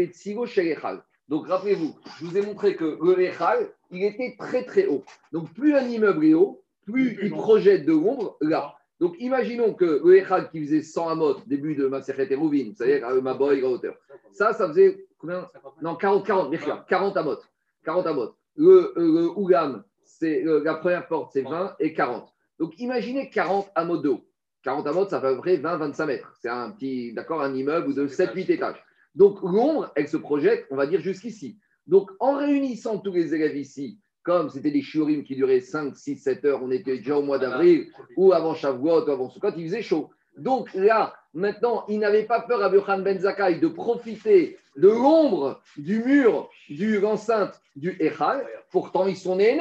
Sherechal. 0.45 1.03
Donc 1.27 1.47
rappelez-vous, 1.47 1.95
je 2.19 2.25
vous 2.25 2.37
ai 2.37 2.41
montré 2.41 2.75
que 2.75 2.99
le 3.01 3.19
Echal, 3.19 3.71
il 3.95 4.03
était 4.03 4.35
très 4.37 4.63
très 4.63 4.87
haut. 4.87 5.03
Donc 5.31 5.53
plus 5.53 5.75
un 5.75 5.87
immeuble 5.87 6.25
est 6.25 6.33
haut, 6.33 6.61
plus 6.85 7.17
il 7.21 7.31
projette 7.31 7.85
de 7.85 7.93
l'ombre 7.93 8.37
là. 8.41 8.75
Donc 8.99 9.15
imaginons 9.19 9.73
que 9.73 10.01
le 10.03 10.17
Echal 10.17 10.49
qui 10.49 10.61
faisait 10.61 10.81
100 10.81 11.09
amot, 11.09 11.35
début 11.47 11.75
de 11.75 11.87
ma 11.87 11.99
et 11.99 12.35
Rouvin, 12.35 12.71
c'est-à-dire 12.75 13.21
ma 13.21 13.33
boy 13.33 13.63
à 13.63 13.67
hauteur, 13.67 13.95
ça, 14.31 14.53
ça 14.53 14.67
faisait 14.67 15.05
combien 15.17 15.49
Non, 15.81 15.95
40, 15.95 16.25
40, 16.25 16.53
40 16.87 17.17
amot. 17.17 17.37
40 17.83 18.07
amot. 18.07 18.35
Le, 18.55 18.93
le 18.95 19.29
Ougam, 19.37 19.83
c'est 20.03 20.43
la 20.45 20.75
première 20.75 21.07
porte, 21.07 21.31
c'est 21.33 21.41
20 21.41 21.75
et 21.79 21.93
40. 21.93 22.31
Donc 22.59 22.79
imaginez 22.79 23.29
40 23.29 23.69
amot 23.75 23.97
de 23.97 24.09
haut. 24.09 24.25
40 24.65 24.87
amotes, 24.87 25.09
ça 25.11 25.21
fait 25.21 25.27
à 25.27 25.33
peu 25.33 25.37
près 25.37 25.57
20-25 25.57 26.05
mètres. 26.07 26.33
C'est 26.41 26.49
un 26.49 26.71
petit, 26.71 27.13
d'accord, 27.13 27.41
un 27.41 27.53
immeuble 27.53 27.93
de 27.93 28.07
7-8 28.07 28.51
étages. 28.51 28.83
Donc 29.13 29.39
l'ombre, 29.43 29.91
elle 29.95 30.07
se 30.07 30.17
projette, 30.17 30.65
on 30.71 30.75
va 30.75 30.87
dire, 30.87 31.01
jusqu'ici. 31.01 31.59
Donc 31.87 32.09
en 32.19 32.37
réunissant 32.37 32.99
tous 32.99 33.13
les 33.13 33.33
élèves 33.33 33.57
ici, 33.57 33.99
comme 34.23 34.49
c'était 34.49 34.71
des 34.71 34.81
shiurim 34.81 35.23
qui 35.23 35.35
duraient 35.35 35.61
5, 35.61 35.95
6, 35.95 36.17
7 36.17 36.45
heures, 36.45 36.63
on 36.63 36.71
était 36.71 36.97
déjà 36.97 37.17
au 37.17 37.21
mois 37.21 37.37
d'avril, 37.37 37.87
ou 38.17 38.33
avant 38.33 38.55
Shavuot, 38.55 39.05
ou 39.05 39.11
avant 39.11 39.29
Sukkot, 39.29 39.51
il 39.55 39.67
faisait 39.67 39.83
chaud. 39.83 40.09
Donc 40.37 40.73
là, 40.73 41.13
maintenant, 41.33 41.85
il 41.87 41.99
n'avait 41.99 42.23
pas 42.23 42.41
peur 42.41 42.63
à 42.63 42.69
Burhan 42.69 42.99
Ben 42.99 43.19
Zakai 43.19 43.59
de 43.59 43.67
profiter 43.67 44.57
de 44.75 44.89
l'ombre 44.89 45.61
du 45.77 46.03
mur 46.03 46.49
du 46.69 46.99
l'enceinte 46.99 47.61
du 47.75 47.95
Echal. 47.99 48.45
Pourtant, 48.71 49.05
ils 49.07 49.15
sont 49.15 49.35
nés 49.35 49.57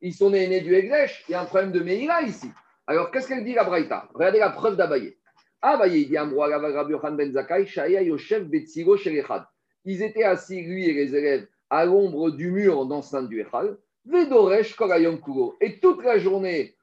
Ils 0.00 0.14
sont 0.14 0.30
nés 0.30 0.60
du 0.60 0.74
Eglesh. 0.74 1.24
Il 1.28 1.32
y 1.32 1.34
a 1.34 1.42
un 1.42 1.44
problème 1.44 1.72
de 1.72 1.80
Meïla 1.80 2.22
ici. 2.22 2.48
Alors, 2.86 3.10
qu'est-ce 3.10 3.28
qu'elle 3.28 3.44
dit 3.44 3.54
la 3.54 3.64
Braïta? 3.64 4.08
Regardez 4.14 4.38
la 4.38 4.50
preuve 4.50 4.76
d'Abaye. 4.76 5.16
Abaye 5.60 6.02
il 6.02 6.08
dit 6.08 6.16
à 6.16 6.24
moi, 6.24 6.48
Ben 7.10 7.32
Zakai, 7.32 7.66
Shaya 7.66 8.02
Yoshev 8.02 8.44
Betziro 8.44 8.96
Echad. 8.96 9.44
Ils 9.84 10.02
étaient 10.02 10.24
assis, 10.24 10.62
lui 10.62 10.88
et 10.88 10.94
les 10.94 11.14
élèves, 11.14 11.46
à 11.70 11.84
l'ombre 11.84 12.30
du 12.30 12.50
mur 12.50 12.86
d'enceinte 12.86 13.28
du 13.28 13.40
Echal. 13.40 13.78
Vedoresh 14.06 14.76
Korayom 14.76 15.18
Kuro. 15.18 15.56
Et 15.60 15.80
toute 15.80 16.04
la 16.04 16.18
journée, 16.18 16.76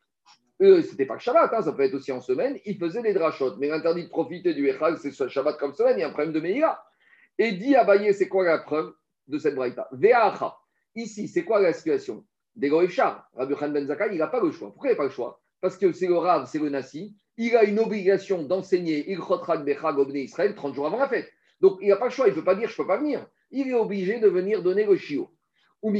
eux, 0.61 0.81
c'était 0.81 1.05
pas 1.05 1.17
que 1.17 1.23
Shabbat, 1.23 1.53
hein, 1.53 1.61
ça 1.61 1.71
peut 1.71 1.83
être 1.83 1.93
aussi 1.93 2.11
en 2.11 2.21
semaine, 2.21 2.57
ils 2.65 2.77
faisaient 2.77 3.01
des 3.01 3.13
drachotes. 3.13 3.57
Mais 3.59 3.67
l'interdit 3.67 4.05
de 4.05 4.09
profiter 4.09 4.53
du 4.53 4.67
Echal, 4.67 4.97
c'est 4.97 5.11
Shabbat 5.29 5.57
comme 5.57 5.73
semaine, 5.73 5.97
il 5.97 6.01
y 6.01 6.03
a 6.03 6.07
un 6.07 6.11
problème 6.11 6.33
de 6.33 6.39
Meïla. 6.39 6.83
Et 7.37 7.53
dit 7.53 7.75
Abaye, 7.75 8.13
c'est 8.13 8.27
quoi 8.27 8.43
la 8.45 8.59
preuve 8.59 8.93
de 9.27 9.37
cette 9.37 9.55
braïta? 9.55 9.87
Ve'acha. 9.91 10.57
Ici, 10.95 11.27
c'est 11.27 11.43
quoi 11.43 11.61
la 11.61 11.73
situation? 11.73 12.25
Des 12.55 12.69
Rabbi 12.69 13.55
Khan 13.55 13.69
Ben 13.69 13.87
Zakai, 13.87 14.09
il 14.11 14.17
n'a 14.17 14.27
pas 14.27 14.41
le 14.41 14.51
choix. 14.51 14.71
Pourquoi 14.71 14.89
il 14.89 14.93
n'a 14.93 14.97
pas 14.97 15.05
le 15.05 15.09
choix? 15.09 15.41
Parce 15.61 15.77
que 15.77 15.91
c'est 15.91 16.07
le 16.07 16.17
Rav, 16.17 16.47
c'est 16.47 16.59
le 16.59 16.69
Nassi. 16.69 17.15
Il 17.37 17.55
a 17.55 17.63
une 17.63 17.79
obligation 17.79 18.43
d'enseigner 18.43 19.09
Il 19.09 19.19
Bechag 19.19 20.15
Israël 20.15 20.53
30 20.53 20.75
jours 20.75 20.87
avant 20.87 20.97
la 20.97 21.07
fête. 21.07 21.31
Donc, 21.61 21.77
il 21.81 21.89
n'a 21.89 21.95
pas 21.95 22.05
le 22.05 22.11
choix. 22.11 22.27
Il 22.27 22.31
ne 22.31 22.35
peut 22.35 22.43
pas 22.43 22.55
dire 22.55 22.67
je 22.67 22.73
ne 22.73 22.77
peux 22.77 22.87
pas 22.87 22.97
venir. 22.97 23.25
Il 23.51 23.69
est 23.69 23.73
obligé 23.73 24.19
de 24.19 24.27
venir 24.27 24.63
donner 24.63 24.85
le 24.85 24.95
chiot. 24.95 25.29
Ou. 25.81 25.93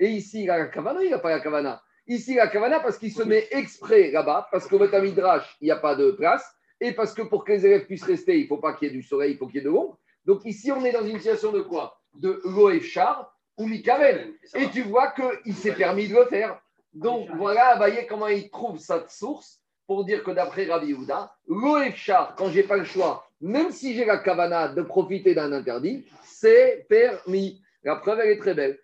Et 0.00 0.08
ici, 0.08 0.44
il 0.44 0.50
a 0.50 0.58
la 0.58 0.66
kavana, 0.66 1.02
il 1.04 1.10
n'a 1.10 1.18
pas 1.18 1.30
la 1.30 1.40
kavana. 1.40 1.82
Ici, 2.06 2.32
il 2.32 2.40
a 2.40 2.44
la 2.44 2.50
kavana 2.50 2.80
parce 2.80 2.96
qu'il 2.96 3.12
se 3.12 3.22
met 3.22 3.46
exprès 3.50 4.10
là-bas, 4.10 4.48
parce 4.50 4.66
qu'au 4.66 4.78
Betamidrash, 4.78 5.56
il 5.60 5.66
n'y 5.66 5.70
a 5.70 5.76
pas 5.76 5.94
de 5.94 6.10
place, 6.12 6.44
et 6.80 6.92
parce 6.92 7.12
que 7.12 7.22
pour 7.22 7.44
que 7.44 7.52
les 7.52 7.66
élèves 7.66 7.86
puissent 7.86 8.04
rester, 8.04 8.38
il 8.38 8.44
ne 8.44 8.48
faut 8.48 8.56
pas 8.56 8.72
qu'il 8.72 8.88
y 8.88 8.90
ait 8.90 8.94
du 8.94 9.02
soleil, 9.02 9.32
il 9.32 9.38
faut 9.38 9.46
qu'il 9.46 9.56
y 9.56 9.58
ait 9.58 9.64
de 9.64 9.70
l'ombre. 9.70 9.98
Donc 10.24 10.44
ici, 10.44 10.72
on 10.72 10.84
est 10.84 10.92
dans 10.92 11.04
une 11.04 11.18
situation 11.18 11.52
de 11.52 11.60
quoi? 11.60 12.00
De 12.14 12.40
Loefchar 12.44 13.36
ou 13.58 13.66
Mikavel. 13.66 14.32
Et 14.54 14.68
tu 14.70 14.82
vois 14.82 15.12
qu'il 15.12 15.54
s'est 15.54 15.74
permis 15.74 16.08
de 16.08 16.14
le 16.14 16.24
faire. 16.24 16.58
Donc 16.94 17.28
voilà, 17.36 17.76
voyez 17.76 18.06
comment 18.06 18.28
il 18.28 18.50
trouve 18.50 18.78
cette 18.78 19.10
source 19.10 19.60
pour 19.86 20.04
dire 20.04 20.24
que 20.24 20.30
d'après 20.30 20.64
Rabbi 20.64 20.94
Houda, 20.94 21.34
Loefchar, 21.46 22.34
quand 22.36 22.48
j'ai 22.50 22.62
pas 22.62 22.76
le 22.76 22.84
choix, 22.84 23.29
même 23.40 23.70
si 23.70 23.94
j'ai 23.94 24.04
la 24.04 24.18
kavana 24.18 24.68
de 24.68 24.82
profiter 24.82 25.34
d'un 25.34 25.52
interdit, 25.52 26.04
c'est 26.24 26.86
permis. 26.88 27.60
La 27.84 27.96
preuve, 27.96 28.20
elle 28.20 28.30
est 28.30 28.38
très 28.38 28.54
belle. 28.54 28.78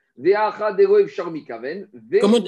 Comment, 2.20 2.38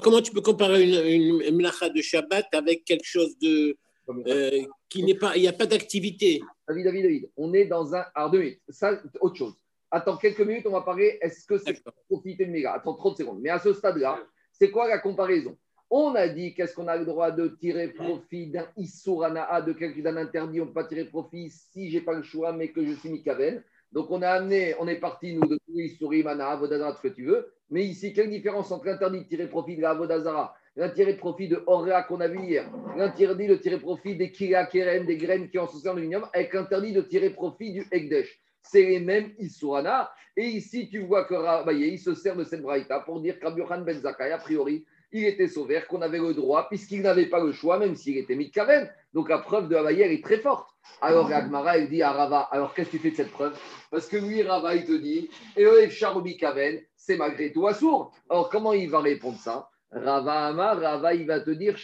comment 0.00 0.20
tu 0.20 0.32
peux 0.32 0.42
comparer 0.42 0.82
une, 0.82 1.40
une, 1.40 1.58
de 1.58 2.02
Shabbat 2.02 2.46
avec 2.52 2.84
quelque 2.84 3.06
chose 3.06 3.38
de, 3.38 3.74
euh, 4.08 4.62
qui 4.90 5.02
n'est 5.02 5.14
pas, 5.14 5.34
il 5.34 5.40
n'y 5.40 5.48
a 5.48 5.54
pas 5.54 5.64
d'activité? 5.64 6.42
David, 6.68 6.84
David, 6.84 7.02
David, 7.04 7.30
on 7.38 7.54
est 7.54 7.64
dans 7.64 7.94
un. 7.94 8.04
Alors, 8.14 8.30
deux 8.30 8.40
minutes, 8.40 8.60
ça, 8.68 9.00
autre 9.20 9.36
chose. 9.36 9.54
Attends 9.90 10.18
quelques 10.18 10.40
minutes, 10.40 10.66
on 10.66 10.72
va 10.72 10.82
parler. 10.82 11.18
Est-ce 11.22 11.46
que 11.46 11.56
c'est 11.56 11.82
profiter 12.08 12.44
de 12.44 12.50
méga 12.50 12.74
Attends 12.74 12.94
30 12.94 13.16
secondes. 13.16 13.38
Mais 13.40 13.48
à 13.48 13.58
ce 13.58 13.72
stade-là, 13.72 14.20
c'est 14.52 14.70
quoi 14.70 14.86
la 14.86 14.98
comparaison? 14.98 15.56
On 15.90 16.14
a 16.14 16.28
dit 16.28 16.54
qu'est-ce 16.54 16.74
qu'on 16.74 16.88
a 16.88 16.96
le 16.96 17.04
droit 17.04 17.30
de 17.30 17.48
tirer 17.48 17.88
profit 17.88 18.48
d'un 18.48 18.66
Issourana, 18.76 19.60
de 19.60 19.72
quelqu'un 19.72 20.02
d'un 20.02 20.16
interdit, 20.16 20.60
on 20.60 20.64
ne 20.64 20.70
peut 20.70 20.82
pas 20.82 20.84
tirer 20.84 21.04
profit 21.04 21.50
si 21.50 21.90
j'ai 21.90 22.00
pas 22.00 22.14
le 22.14 22.22
choix, 22.22 22.52
mais 22.52 22.72
que 22.72 22.84
je 22.84 22.92
suis 22.92 23.08
Mikaven. 23.08 23.62
Donc 23.92 24.10
on 24.10 24.20
a 24.22 24.28
amené, 24.28 24.74
on 24.80 24.88
est 24.88 25.00
parti, 25.00 25.34
nous, 25.34 25.46
de 25.46 25.58
Issouri, 25.74 26.26
Avodazara, 26.26 26.94
ce 26.96 27.00
que 27.00 27.14
tu 27.14 27.26
veux. 27.26 27.52
Mais 27.70 27.84
ici, 27.84 28.12
quelle 28.12 28.30
différence 28.30 28.72
entre 28.72 28.86
l'interdit 28.86 29.20
de 29.20 29.28
tirer 29.28 29.48
profit 29.48 29.76
de 29.76 29.82
la 29.82 29.90
Avodazara 29.90 30.56
l'intérêt 30.76 31.14
de 31.14 31.18
profit 31.18 31.48
de 31.48 31.62
Orea 31.66 32.02
qu'on 32.02 32.20
a 32.20 32.28
vu 32.28 32.44
hier, 32.44 32.70
l'interdit 32.96 33.46
de 33.46 33.56
tirer 33.56 33.78
profit 33.78 34.14
des 34.14 34.30
Kira 34.30 34.66
Keren, 34.66 35.06
des 35.06 35.16
graines 35.16 35.48
qui 35.48 35.58
ont 35.58 35.64
en 35.64 35.90
aluminium, 35.90 36.26
avec 36.32 36.52
l'interdit 36.52 36.92
de 36.92 37.00
tirer 37.00 37.30
profit 37.30 37.72
du 37.72 37.86
Ekdesh. 37.90 38.38
C'est 38.62 38.82
les 38.82 39.00
mêmes 39.00 39.32
Isurana. 39.38 40.10
Et 40.36 40.44
ici, 40.44 40.88
tu 40.90 40.98
vois 40.98 41.24
que 41.24 41.34
Rabaye, 41.34 41.92
il 41.92 41.98
se 41.98 42.14
sert 42.14 42.36
de 42.36 42.44
cette 42.44 42.62
braïta 42.62 43.00
pour 43.00 43.20
dire 43.20 43.38
qu'Abuhan 43.38 43.82
Ben 43.82 43.98
Zakai, 43.98 44.32
a 44.32 44.38
priori, 44.38 44.84
il 45.12 45.24
était 45.24 45.48
sauvé, 45.48 45.80
qu'on 45.88 46.02
avait 46.02 46.18
le 46.18 46.34
droit, 46.34 46.68
puisqu'il 46.68 47.02
n'avait 47.02 47.26
pas 47.26 47.42
le 47.42 47.52
choix, 47.52 47.78
même 47.78 47.94
s'il 47.94 48.16
était 48.18 48.34
mis 48.34 48.50
de. 48.50 48.90
Donc 49.12 49.28
la 49.28 49.38
preuve 49.38 49.68
de 49.68 49.76
Rabaye, 49.76 50.02
elle 50.02 50.12
est 50.12 50.24
très 50.24 50.38
forte. 50.38 50.68
Alors 51.00 51.32
Agmara, 51.32 51.78
il 51.78 51.88
dit 51.88 52.02
à 52.02 52.12
Rava, 52.12 52.40
alors 52.50 52.74
qu'est-ce 52.74 52.90
que 52.90 52.96
tu 52.96 53.02
fais 53.02 53.10
de 53.10 53.16
cette 53.16 53.30
preuve? 53.30 53.58
Parce 53.90 54.08
que 54.08 54.16
lui, 54.16 54.42
Rava, 54.42 54.74
il 54.74 54.84
te 54.84 54.96
dit, 54.96 55.30
et 55.56 55.90
Charobi 55.90 56.36
Kaven, 56.36 56.80
c'est 56.96 57.16
malgré 57.16 57.52
tout 57.52 57.66
sourd. 57.74 58.12
Alors 58.28 58.48
comment 58.48 58.72
il 58.72 58.90
va 58.90 59.00
répondre 59.00 59.38
ça? 59.38 59.68
Rava 59.90 60.48
Amar, 60.48 60.80
Rava, 60.80 61.14
il 61.14 61.26
va 61.26 61.40
te 61.40 61.50
dire 61.50 61.76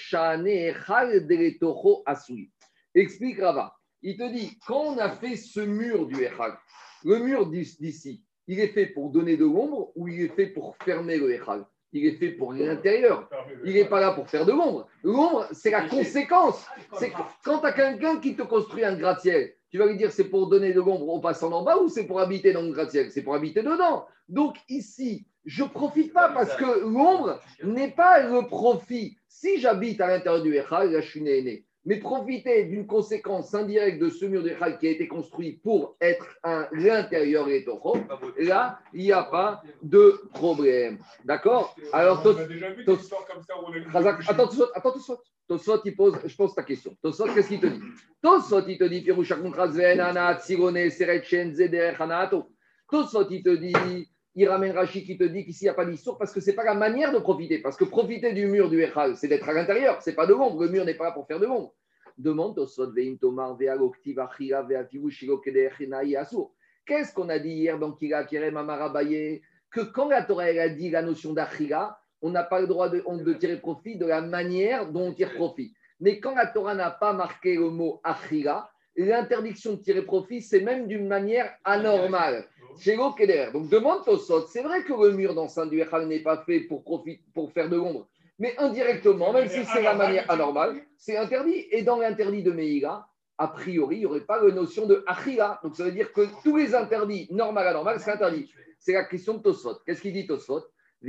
Asui. 2.07 2.51
Explique 2.95 3.41
Rava. 3.41 3.75
Il 4.03 4.17
te 4.17 4.33
dit 4.33 4.59
quand 4.67 4.81
on 4.81 4.99
a 4.99 5.11
fait 5.11 5.37
ce 5.37 5.61
mur 5.61 6.07
du 6.07 6.23
Echal, 6.25 6.59
le 7.05 7.19
mur 7.19 7.47
d'ici, 7.47 8.25
il 8.49 8.59
est 8.59 8.69
fait 8.69 8.87
pour 8.87 9.11
donner 9.11 9.37
de 9.37 9.45
l'ombre 9.45 9.93
ou 9.95 10.09
il 10.09 10.23
est 10.23 10.35
fait 10.35 10.49
pour 10.49 10.77
fermer 10.85 11.17
le 11.17 11.33
Echal 11.33 11.65
il 11.93 12.07
est 12.07 12.13
fait 12.13 12.31
pour 12.31 12.53
l'intérieur. 12.53 13.29
Il 13.65 13.75
n'est 13.75 13.85
pas 13.85 14.01
là 14.01 14.13
pour 14.13 14.29
faire 14.29 14.47
de 14.47 14.53
l'ombre. 14.53 14.89
L'ombre, 15.03 15.47
c'est 15.53 15.71
la 15.71 15.83
conséquence. 15.89 16.67
C'est 16.99 17.13
quand 17.45 17.59
tu 17.59 17.67
as 17.67 17.73
quelqu'un 17.73 18.19
qui 18.19 18.35
te 18.35 18.43
construit 18.43 18.85
un 18.85 18.97
gratte-ciel, 18.97 19.55
tu 19.71 19.79
vas 19.79 19.87
lui 19.87 19.97
dire 19.97 20.11
c'est 20.11 20.29
pour 20.29 20.49
donner 20.49 20.73
de 20.73 20.81
l'ombre 20.81 21.09
aux 21.09 21.21
passants 21.21 21.51
d'en 21.51 21.63
bas 21.63 21.79
ou 21.79 21.89
c'est 21.89 22.07
pour 22.07 22.21
habiter 22.21 22.53
dans 22.53 22.63
le 22.63 22.73
gratte-ciel? 22.73 23.11
C'est 23.11 23.23
pour 23.23 23.35
habiter 23.35 23.63
dedans. 23.63 24.07
Donc 24.29 24.57
ici, 24.69 25.27
je 25.45 25.65
profite 25.65 26.13
pas 26.13 26.29
parce 26.29 26.55
que 26.57 26.81
l'ombre 26.81 27.41
n'est 27.63 27.91
pas 27.91 28.23
le 28.23 28.47
profit. 28.47 29.17
Si 29.29 29.61
j'habite 29.61 30.01
à 30.01 30.09
l'intérieur 30.09 30.43
du 30.43 30.55
Echal, 30.55 30.93
là 30.93 31.01
je 31.01 31.09
suis 31.09 31.23
né, 31.23 31.65
mais 31.85 31.99
profiter 31.99 32.65
d'une 32.65 32.87
conséquence 32.87 33.55
indirecte 33.55 34.01
de 34.01 34.09
ce 34.09 34.25
mur 34.25 34.43
de 34.43 34.51
Echal 34.51 34.79
qui 34.79 34.87
a 34.87 34.91
été 34.91 35.09
construit 35.09 35.53
pour 35.63 35.97
être 36.01 36.27
un 36.45 36.69
l'intérieur 36.73 37.49
et 37.49 37.65
Toro, 37.65 37.97
là, 38.39 38.79
il 38.95 39.03
n'y 39.03 39.13
a 39.13 39.25
pas 39.25 39.63
de 39.83 40.23
problème. 40.33 40.99
D'accord 41.25 41.75
Alors, 41.93 42.23
on 42.25 42.37
a 42.37 42.45
déjà 42.45 42.71
vu 42.71 42.85
des 42.85 42.95
histoires 42.95 43.27
comme 43.27 43.43
ça 43.43 43.55
où 43.59 43.65
on 43.67 43.73
a 43.73 44.19
Attends, 44.29 44.47
Tosot, 44.47 44.67
attends, 44.75 44.95
Tosot. 45.49 45.83
Il 45.85 45.97
pose, 45.97 46.19
je 46.25 46.37
pose 46.37 46.55
ta 46.55 46.63
question. 46.63 46.97
Tosot, 47.03 47.27
qu'est-ce 47.35 47.49
qu'il 47.49 47.61
te 47.61 47.67
dit? 47.67 47.81
Tosot, 48.23 48.67
il 48.69 48.79
te 48.79 48.85
dit. 48.85 49.05
Tosot, 52.89 53.27
il 53.31 53.43
te 53.43 53.51
dit, 53.57 54.12
il 54.35 54.49
ramène 54.49 54.73
Rachid 54.73 55.05
qui 55.05 55.19
te 55.19 55.25
dit 55.25 55.45
qu'ici, 55.45 55.65
il 55.65 55.67
n'y 55.67 55.71
a 55.71 55.75
pas 55.75 55.85
d'histoire 55.85 56.17
parce 56.17 56.33
que 56.33 56.41
ce 56.41 56.51
n'est 56.51 56.57
pas 56.57 56.65
la 56.65 56.75
manière 56.75 57.13
de 57.13 57.19
profiter. 57.19 57.59
Parce 57.59 57.77
que 57.77 57.85
profiter 57.85 58.33
du 58.33 58.47
mur 58.47 58.71
du 58.71 58.83
Echal, 58.83 59.17
c'est 59.17 59.29
d'être 59.29 59.49
à 59.49 59.53
l'intérieur, 59.53 60.01
ce 60.03 60.11
n'est 60.11 60.17
pas 60.17 60.27
de 60.27 60.33
l'ombre. 60.33 60.63
Le 60.63 60.71
mur 60.71 60.85
n'est 60.85 60.95
pas 60.95 61.05
là 61.05 61.13
pour 61.13 61.27
faire 61.27 61.39
de 61.39 61.47
l'ombre. 61.47 61.75
Demande 62.17 62.55
Qu'est-ce 66.85 67.15
qu'on 67.15 67.29
a 67.29 67.39
dit 67.39 67.51
hier 67.51 67.79
dans 67.79 67.93
Kira 67.93 68.25
Kerem 68.25 68.57
Amarabaye 68.57 69.43
Que 69.71 69.81
quand 69.81 70.09
la 70.09 70.23
Torah 70.23 70.45
a 70.45 70.69
dit 70.69 70.91
la 70.91 71.03
notion 71.03 71.33
d'Achira, 71.33 71.99
on 72.21 72.31
n'a 72.31 72.43
pas 72.43 72.61
le 72.61 72.67
droit 72.67 72.89
de, 72.89 73.03
de, 73.23 73.33
tirer 73.35 73.61
profit 73.61 73.97
de 73.97 74.07
la 74.07 74.21
manière 74.21 74.91
dont 74.91 75.09
on 75.09 75.13
tire 75.13 75.35
profit. 75.35 75.75
Mais 76.01 76.21
quand 76.21 76.35
la 76.35 76.47
Torah 76.47 76.75
n'a 76.75 76.91
pas 76.91 77.13
marqué 77.13 77.55
le 77.55 77.71
mot 77.71 78.01
Achira, 78.05 78.71
l'interdiction 78.97 79.75
de 79.75 79.81
tirer 79.81 80.03
profit, 80.03 80.43
c'est 80.43 80.61
même 80.61 80.87
d'une 80.87 81.07
manière 81.07 81.55
anormale. 81.65 82.47
Donc 83.53 83.69
demande 83.69 84.05
Tosot, 84.05 84.47
c'est 84.47 84.63
vrai 84.63 84.83
que 84.85 84.93
le 84.93 85.13
mur 85.13 85.35
d'enceinte 85.35 85.71
du 85.71 85.81
Echal 85.81 86.07
n'est 86.07 86.21
pas 86.23 86.39
fait 86.39 86.61
pour, 86.61 86.83
pour 87.35 87.53
faire 87.53 87.69
de 87.69 87.77
l'ombre, 87.77 88.09
mais 88.39 88.55
indirectement, 88.59 89.33
même 89.33 89.49
si 89.49 89.65
c'est 89.65 89.83
la 89.83 89.95
manière 89.95 90.31
anormale, 90.31 90.83
c'est 90.97 91.17
interdit. 91.17 91.67
Et 91.71 91.83
dans 91.83 91.99
l'interdit 91.99 92.43
de 92.43 92.51
Meïga, 92.51 93.07
a 93.39 93.49
priori, 93.49 93.97
il 93.97 94.01
n'y 94.01 94.07
aurait 94.07 94.21
pas 94.21 94.43
la 94.43 94.53
notion 94.53 94.87
de 94.87 95.05
Achira. 95.07 95.61
Donc 95.63 95.77
ça 95.77 95.85
veut 95.85 95.93
dire 95.93 96.13
que 96.13 96.23
tous 96.43 96.57
les 96.57 96.75
interdits, 96.75 97.29
normal 97.31 97.69
anormal, 97.69 98.01
c'est 98.01 98.11
interdit. 98.13 98.51
C'est 98.79 98.93
la 98.95 99.05
question 99.05 99.35
de 99.35 99.43
Tosot. 99.43 99.79
Qu'est-ce 99.87 100.01
qu'il 100.01 100.13
dit 100.13 100.27
Tosot 100.27 100.65
de 101.03 101.09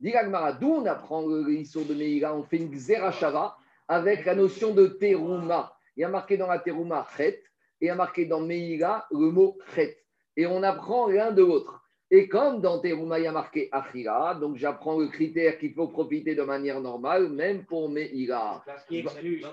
ou. 0.00 0.58
D'où 0.60 0.68
on 0.68 0.86
apprend 0.86 1.26
l'histoire 1.26 1.84
de 1.84 1.94
Meïga, 1.94 2.34
on 2.34 2.42
fait 2.42 2.58
une 2.58 2.70
xerashava 2.70 3.56
avec 3.88 4.24
la 4.24 4.34
notion 4.34 4.74
de 4.74 4.86
terouma. 4.86 5.72
Il 5.96 6.00
y 6.00 6.04
a 6.04 6.08
marqué 6.08 6.36
dans 6.36 6.46
la 6.46 6.58
terouma 6.58 7.06
chet 7.16 7.42
et 7.80 7.86
il 7.86 7.86
y 7.86 7.90
a 7.90 7.94
marqué 7.94 8.26
dans 8.26 8.40
Meïga 8.40 9.06
le 9.10 9.30
mot 9.30 9.58
chet. 9.74 9.98
Et 10.36 10.46
on 10.46 10.62
apprend 10.62 11.08
l'un 11.08 11.30
de 11.32 11.42
l'autre. 11.42 11.84
Et 12.10 12.28
comme 12.28 12.60
dans 12.60 12.78
Terouma, 12.78 13.18
il 13.18 13.24
y 13.24 13.26
a 13.26 13.32
marqué 13.32 13.68
Achira, 13.72 14.34
donc 14.34 14.56
j'apprends 14.56 14.98
le 14.98 15.08
critère 15.08 15.58
qu'il 15.58 15.72
faut 15.74 15.88
profiter 15.88 16.34
de 16.34 16.42
manière 16.42 16.80
normale, 16.80 17.28
même 17.28 17.64
pour 17.64 17.88
Meïra. 17.88 18.62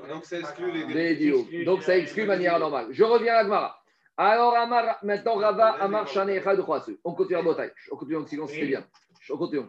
Donc 0.09 0.23
ça 0.23 0.37
exclut 0.37 0.71
les 0.71 1.63
Donc 1.63 1.81
ça 1.81 1.97
exclut 1.97 2.23
de 2.23 2.27
manière 2.27 2.59
normale. 2.59 2.87
Je 2.91 3.03
reviens 3.03 3.35
à 3.35 3.45
Gmara. 3.45 3.81
Alors, 4.17 4.55
Amar, 4.55 4.99
maintenant, 5.01 5.35
Rava, 5.35 5.69
Amar, 5.79 6.07
Shane, 6.07 6.29
Echad, 6.29 6.63
On 7.03 7.13
continue 7.13 7.39
à 7.39 7.41
bataille. 7.41 7.71
On 7.91 7.95
continue 7.95 8.17
en 8.17 8.27
silence, 8.27 8.51
c'est 8.51 8.67
bien. 8.67 8.85
On 9.31 9.37
continue. 9.37 9.63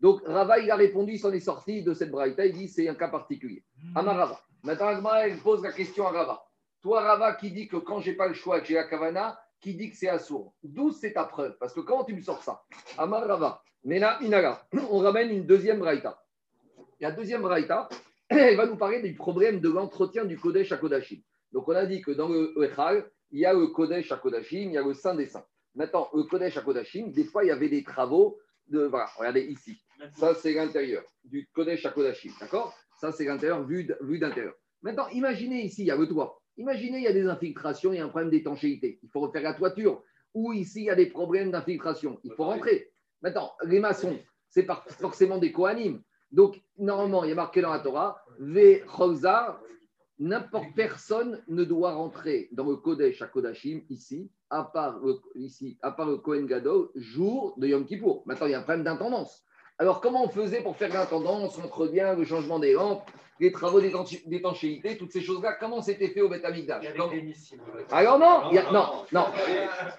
Donc 0.00 0.22
Rava, 0.26 0.58
il 0.58 0.70
a 0.70 0.76
répondu, 0.76 1.12
il 1.12 1.18
s'en 1.18 1.32
est 1.32 1.40
sorti 1.40 1.82
de 1.82 1.92
cette 1.92 2.10
braïta, 2.10 2.46
il 2.46 2.54
dit 2.54 2.68
c'est 2.68 2.88
un 2.88 2.94
cas 2.94 3.08
particulier. 3.08 3.62
Amarava. 3.94 4.40
Maintenant, 4.62 4.88
Agmara, 4.88 5.28
il 5.28 5.38
pose 5.38 5.62
la 5.62 5.72
question 5.72 6.06
à 6.06 6.10
Rava. 6.10 6.42
Toi, 6.82 7.02
Rava, 7.02 7.34
qui 7.34 7.50
dit 7.50 7.68
que 7.68 7.76
quand 7.76 8.00
j'ai 8.00 8.14
pas 8.14 8.26
le 8.26 8.34
choix, 8.34 8.60
que 8.60 8.66
j'ai 8.66 8.74
la 8.74 8.84
kavana, 8.84 9.38
qui 9.60 9.74
dit 9.74 9.90
que 9.90 9.96
c'est 9.96 10.08
assourd. 10.08 10.54
D'où 10.62 10.90
c'est 10.90 11.12
ta 11.12 11.24
preuve? 11.24 11.56
Parce 11.58 11.74
que 11.74 11.80
comment 11.80 12.04
tu 12.04 12.14
me 12.14 12.20
sors 12.22 12.42
ça? 12.42 12.62
Amar 12.96 13.26
Rava. 13.26 13.62
Mena 13.84 14.18
Inaga. 14.22 14.66
On 14.90 14.98
ramène 14.98 15.30
une 15.30 15.46
deuxième 15.46 15.78
braïta. 15.78 16.22
La 17.00 17.10
deuxième 17.12 17.42
braïta, 17.42 17.88
elle 18.28 18.56
va 18.56 18.66
nous 18.66 18.76
parler 18.76 19.02
du 19.02 19.14
problème 19.14 19.60
de 19.60 19.68
l'entretien 19.70 20.24
du 20.24 20.38
Kodesh 20.38 20.72
à 20.72 20.76
Kodashim. 20.76 21.20
Donc, 21.52 21.68
on 21.68 21.74
a 21.74 21.84
dit 21.84 22.00
que 22.00 22.10
dans 22.10 22.28
le 22.28 22.54
Echal, 22.62 23.10
il 23.30 23.40
y 23.40 23.46
a 23.46 23.52
le 23.52 23.68
Kodesh 23.68 24.12
à 24.12 24.16
Kodashim, 24.16 24.68
il 24.68 24.72
y 24.72 24.78
a 24.78 24.82
le 24.82 24.94
Saint 24.94 25.14
des 25.14 25.26
Saints. 25.26 25.46
Maintenant, 25.74 26.08
le 26.14 26.24
Kodesh 26.24 26.56
à 26.56 26.62
Kodashim, 26.62 27.10
des 27.10 27.24
fois, 27.24 27.44
il 27.44 27.48
y 27.48 27.50
avait 27.50 27.68
des 27.68 27.82
travaux 27.82 28.38
de. 28.68 28.84
Voilà, 28.84 29.08
regardez 29.16 29.42
ici. 29.42 29.82
Ça, 30.14 30.34
c'est 30.34 30.52
l'intérieur 30.54 31.02
du 31.24 31.48
Kodesh 31.52 31.84
à 31.86 31.90
Kodashim. 31.90 32.32
D'accord? 32.40 32.74
Ça, 33.00 33.12
c'est 33.12 33.24
l'intérieur 33.24 33.64
vu 33.64 33.84
d'intérieur. 34.18 34.54
Maintenant, 34.82 35.08
imaginez 35.08 35.62
ici, 35.62 35.82
il 35.82 35.86
y 35.86 35.90
a 35.90 35.96
le 35.96 36.06
toit. 36.06 36.40
Imaginez, 36.56 36.98
il 36.98 37.04
y 37.04 37.08
a 37.08 37.12
des 37.12 37.26
infiltrations, 37.26 37.92
il 37.92 37.96
y 37.96 38.00
a 38.00 38.04
un 38.04 38.08
problème 38.08 38.30
d'étanchéité. 38.30 38.98
Il 39.02 39.10
faut 39.10 39.20
refaire 39.20 39.42
la 39.42 39.54
toiture. 39.54 40.02
Ou 40.34 40.52
ici, 40.52 40.80
il 40.80 40.84
y 40.84 40.90
a 40.90 40.94
des 40.94 41.06
problèmes 41.06 41.50
d'infiltration. 41.50 42.20
Il 42.24 42.32
faut 42.32 42.44
rentrer. 42.44 42.92
Maintenant, 43.22 43.52
les 43.64 43.80
maçons, 43.80 44.18
c'est 44.48 44.66
forcément 44.98 45.38
des 45.38 45.52
coanimes. 45.52 46.02
Donc, 46.30 46.60
normalement, 46.78 47.24
il 47.24 47.30
y 47.30 47.32
a 47.32 47.36
marqué 47.36 47.60
dans 47.60 47.72
la 47.72 47.80
Torah, 47.80 48.22
Ve 48.38 48.84
n'importe 50.18 50.74
personne 50.76 51.42
ne 51.48 51.64
doit 51.64 51.94
rentrer 51.94 52.48
dans 52.52 52.66
le 52.66 52.76
Kodesh 52.76 53.22
à 53.22 53.26
Kodashim, 53.26 53.80
ici, 53.88 54.30
à 54.50 54.64
part 54.64 55.00
le, 55.00 55.16
ici, 55.34 55.78
à 55.80 55.92
part 55.92 56.06
le 56.06 56.18
Kohen 56.18 56.46
Gadol, 56.46 56.90
jour 56.94 57.54
de 57.56 57.66
Yom 57.66 57.86
Kippour. 57.86 58.22
Maintenant, 58.26 58.46
il 58.46 58.50
y 58.50 58.54
a 58.54 58.58
un 58.58 58.62
problème 58.62 58.84
d'intendance. 58.84 59.42
Alors, 59.80 60.02
comment 60.02 60.24
on 60.24 60.28
faisait 60.28 60.60
pour 60.60 60.76
faire 60.76 60.92
l'intendance, 60.92 61.56
l'entretien, 61.56 62.14
le 62.14 62.26
changement 62.26 62.58
des 62.58 62.74
lampes, 62.74 63.10
les 63.40 63.50
travaux 63.50 63.80
d'étanchéité, 63.80 64.98
toutes 64.98 65.10
ces 65.10 65.22
choses-là? 65.22 65.54
Comment 65.58 65.80
c'était 65.80 66.08
fait 66.08 66.20
au 66.20 66.28
Beth 66.28 66.44
Amikdash 66.44 66.84
Alors 67.90 68.18
non, 68.18 68.52
non, 68.74 68.86
non. 69.10 69.26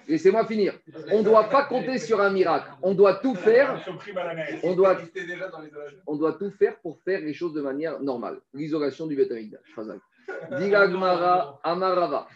Laissez-moi 0.06 0.46
finir. 0.46 0.78
On 1.10 1.18
ne 1.18 1.24
doit 1.24 1.48
pas 1.48 1.64
compter 1.64 1.98
sur 1.98 2.20
un 2.20 2.30
miracle. 2.30 2.70
On 2.80 2.94
doit 2.94 3.14
tout 3.14 3.34
faire. 3.34 3.84
On 4.62 4.76
doit, 4.76 4.98
on 6.06 6.14
doit 6.14 6.34
tout 6.34 6.52
faire 6.52 6.78
pour 6.78 7.00
faire 7.00 7.20
les 7.20 7.34
choses 7.34 7.52
de 7.52 7.60
manière 7.60 8.00
normale. 8.00 8.38
L'isolation 8.54 9.08
du 9.08 9.16
Beth. 9.16 9.32
Digagmara 10.60 11.58
Amarava. 11.64 12.28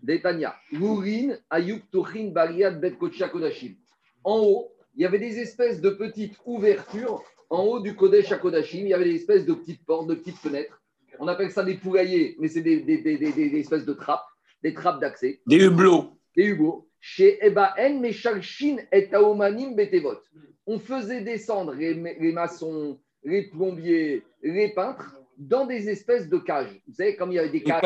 Detania. 0.00 0.54
Lurin 0.70 1.34
Ayuk 1.50 1.82
Tuchin 1.90 2.30
Bariad 2.32 2.80
Bet 2.80 2.92
Kodashim. 2.92 3.74
En 4.22 4.38
haut, 4.38 4.71
il 4.94 5.02
y 5.02 5.06
avait 5.06 5.18
des 5.18 5.38
espèces 5.38 5.80
de 5.80 5.90
petites 5.90 6.36
ouvertures 6.44 7.22
en 7.50 7.64
haut 7.64 7.80
du 7.80 7.94
Kodesh 7.94 8.32
à 8.32 8.38
Kodashim. 8.38 8.80
Il 8.80 8.88
y 8.88 8.94
avait 8.94 9.04
des 9.04 9.16
espèces 9.16 9.46
de 9.46 9.54
petites 9.54 9.84
portes, 9.84 10.06
de 10.06 10.14
petites 10.14 10.38
fenêtres. 10.38 10.80
On 11.18 11.28
appelle 11.28 11.50
ça 11.50 11.62
des 11.62 11.74
poulaillers, 11.74 12.36
mais 12.38 12.48
c'est 12.48 12.62
des, 12.62 12.80
des, 12.80 12.98
des, 12.98 13.16
des, 13.16 13.58
espèces 13.58 13.84
de 13.84 13.92
trappes, 13.92 14.24
des 14.62 14.74
trappes 14.74 15.00
d'accès. 15.00 15.40
Des 15.46 15.64
hublots. 15.64 16.18
Des 16.36 16.44
hublots. 16.44 16.88
Chez 17.00 17.44
Ebaen, 17.44 18.00
Meshalshin 18.00 18.76
et 18.90 19.08
Taomanim 19.08 19.74
Betevot. 19.74 20.18
On 20.66 20.78
faisait 20.78 21.22
descendre 21.22 21.74
les, 21.74 21.94
les, 21.94 22.32
maçons, 22.32 22.98
les 23.24 23.48
plombiers, 23.48 24.22
les 24.42 24.68
peintres 24.72 25.16
dans 25.36 25.66
des 25.66 25.88
espèces 25.88 26.28
de 26.28 26.38
cages. 26.38 26.80
Vous 26.86 26.94
savez, 26.94 27.16
comme 27.16 27.32
il 27.32 27.36
y 27.36 27.38
avait 27.38 27.48
des 27.48 27.62
cages. 27.62 27.82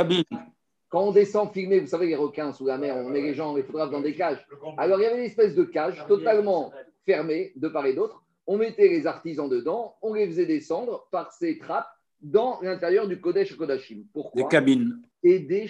Quand 0.88 1.08
on 1.08 1.12
descend 1.12 1.52
filmer, 1.52 1.80
vous 1.80 1.88
savez, 1.88 2.06
les 2.06 2.16
requins 2.16 2.52
sous 2.52 2.66
la 2.66 2.78
mer, 2.78 2.96
on 2.96 3.08
met 3.08 3.20
les 3.20 3.34
gens, 3.34 3.56
les 3.56 3.62
photographe 3.62 3.90
dans 3.90 4.00
des 4.00 4.14
cages. 4.14 4.46
Alors, 4.76 5.00
il 5.00 5.02
y 5.02 5.06
avait 5.06 5.16
des 5.16 5.26
espèces 5.26 5.54
de 5.54 5.64
cages 5.64 6.04
totalement 6.06 6.72
fermées 7.06 7.52
de 7.56 7.68
part 7.68 7.86
et 7.86 7.94
d'autre. 7.94 8.22
On 8.46 8.58
mettait 8.58 8.88
les 8.88 9.06
artisans 9.06 9.48
dedans, 9.48 9.96
on 10.02 10.14
les 10.14 10.26
faisait 10.26 10.46
descendre 10.46 11.08
par 11.10 11.32
ces 11.32 11.58
trappes 11.58 11.88
dans 12.20 12.60
l'intérieur 12.60 13.08
du 13.08 13.20
Kodesh 13.20 13.56
Kodashim. 13.56 14.04
Pourquoi 14.12 14.42
Des 14.42 14.48
cabines. 14.48 15.00
Aider 15.22 15.66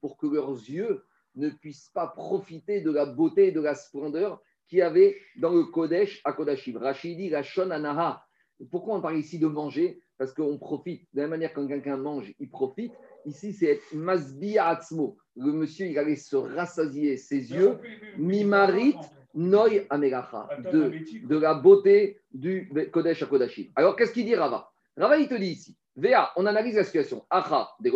pour 0.00 0.16
que 0.18 0.26
leurs 0.26 0.50
yeux 0.50 1.02
ne 1.36 1.48
puissent 1.50 1.90
pas 1.94 2.06
profiter 2.08 2.80
de 2.80 2.90
la 2.90 3.06
beauté 3.06 3.48
et 3.48 3.52
de 3.52 3.60
la 3.60 3.74
splendeur 3.74 4.40
qu'il 4.68 4.78
y 4.78 4.82
avait 4.82 5.16
dans 5.36 5.52
le 5.52 5.64
Kodesh 5.64 6.20
à 6.24 6.32
Kodashim. 6.32 6.76
Rachidi, 6.76 7.34
Rachon, 7.34 7.70
Anaha. 7.70 8.24
Pourquoi 8.70 8.96
on 8.96 9.00
parle 9.00 9.18
ici 9.18 9.38
de 9.38 9.46
manger? 9.46 10.00
Parce 10.18 10.32
qu'on 10.32 10.58
profite. 10.58 11.02
De 11.14 11.18
la 11.18 11.22
même 11.24 11.30
manière, 11.30 11.52
quand 11.52 11.66
quelqu'un 11.66 11.96
mange, 11.96 12.32
il 12.38 12.50
profite. 12.50 12.92
Ici, 13.24 13.52
c'est 13.52 13.80
Masbi 13.92 14.58
Atzmo. 14.58 15.16
Le 15.38 15.52
monsieur, 15.52 15.86
il 15.86 15.98
allait 15.98 16.16
se 16.16 16.36
rassasier 16.36 17.16
ses 17.16 17.52
yeux. 17.52 17.78
Mimarit 18.16 18.96
Noy 19.34 19.86
Amelacha, 19.88 20.48
de, 20.72 20.92
de 21.26 21.38
la 21.38 21.54
beauté 21.54 22.20
du 22.32 22.70
Kodesh 22.92 23.22
à 23.22 23.26
Kodashim. 23.26 23.66
Alors, 23.76 23.94
qu'est-ce 23.94 24.12
qu'il 24.12 24.24
dit 24.24 24.34
Rava? 24.34 24.70
Rava, 24.96 25.16
il 25.16 25.28
te 25.28 25.34
dit 25.34 25.50
ici, 25.50 25.76
Véa, 25.96 26.32
on 26.36 26.46
analyse 26.46 26.74
la 26.74 26.84
situation. 26.84 27.24
Acha, 27.30 27.68
des 27.80 27.92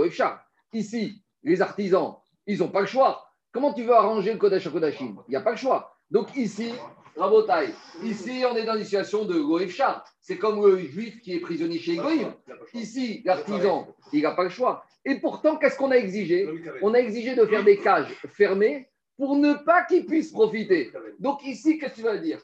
Ici, 0.72 1.22
les 1.42 1.60
artisans, 1.60 2.16
ils 2.46 2.58
n'ont 2.58 2.68
pas 2.68 2.80
le 2.80 2.86
choix. 2.86 3.26
Comment 3.50 3.72
tu 3.72 3.82
veux 3.82 3.92
arranger 3.94 4.32
le 4.32 4.38
Kodesh 4.38 4.66
à 4.66 4.70
Kodashim 4.70 5.16
Il 5.26 5.30
n'y 5.30 5.36
a 5.36 5.40
pas 5.40 5.50
le 5.50 5.56
choix. 5.56 5.96
Donc, 6.10 6.36
ici, 6.36 6.72
Rabotai, 7.16 7.74
ici, 8.04 8.44
on 8.50 8.56
est 8.56 8.64
dans 8.64 8.76
une 8.76 8.84
situation 8.84 9.24
de 9.24 9.38
Goïfchar. 9.38 10.04
C'est 10.20 10.38
comme 10.38 10.64
le 10.64 10.78
juif 10.78 11.20
qui 11.20 11.34
est 11.34 11.40
prisonnier 11.40 11.78
chez 11.78 11.96
Goïm. 11.96 12.32
Ici, 12.72 13.22
l'artisan, 13.24 13.88
il 14.12 14.22
n'a 14.22 14.32
pas 14.32 14.44
le 14.44 14.50
choix. 14.50 14.84
Et 15.04 15.16
pourtant, 15.16 15.56
qu'est-ce 15.56 15.76
qu'on 15.76 15.90
a 15.90 15.96
exigé 15.96 16.48
On 16.82 16.94
a 16.94 16.98
exigé 16.98 17.34
de 17.34 17.44
faire 17.46 17.64
des 17.64 17.78
cages 17.78 18.12
fermées 18.28 18.88
pour 19.16 19.36
ne 19.36 19.54
pas 19.54 19.84
qu'il 19.84 20.06
puisse 20.06 20.30
profiter. 20.30 20.92
Donc 21.18 21.44
ici, 21.44 21.78
qu'est-ce 21.78 21.92
que 21.92 21.96
tu 21.96 22.02
vas 22.02 22.18
dire? 22.18 22.40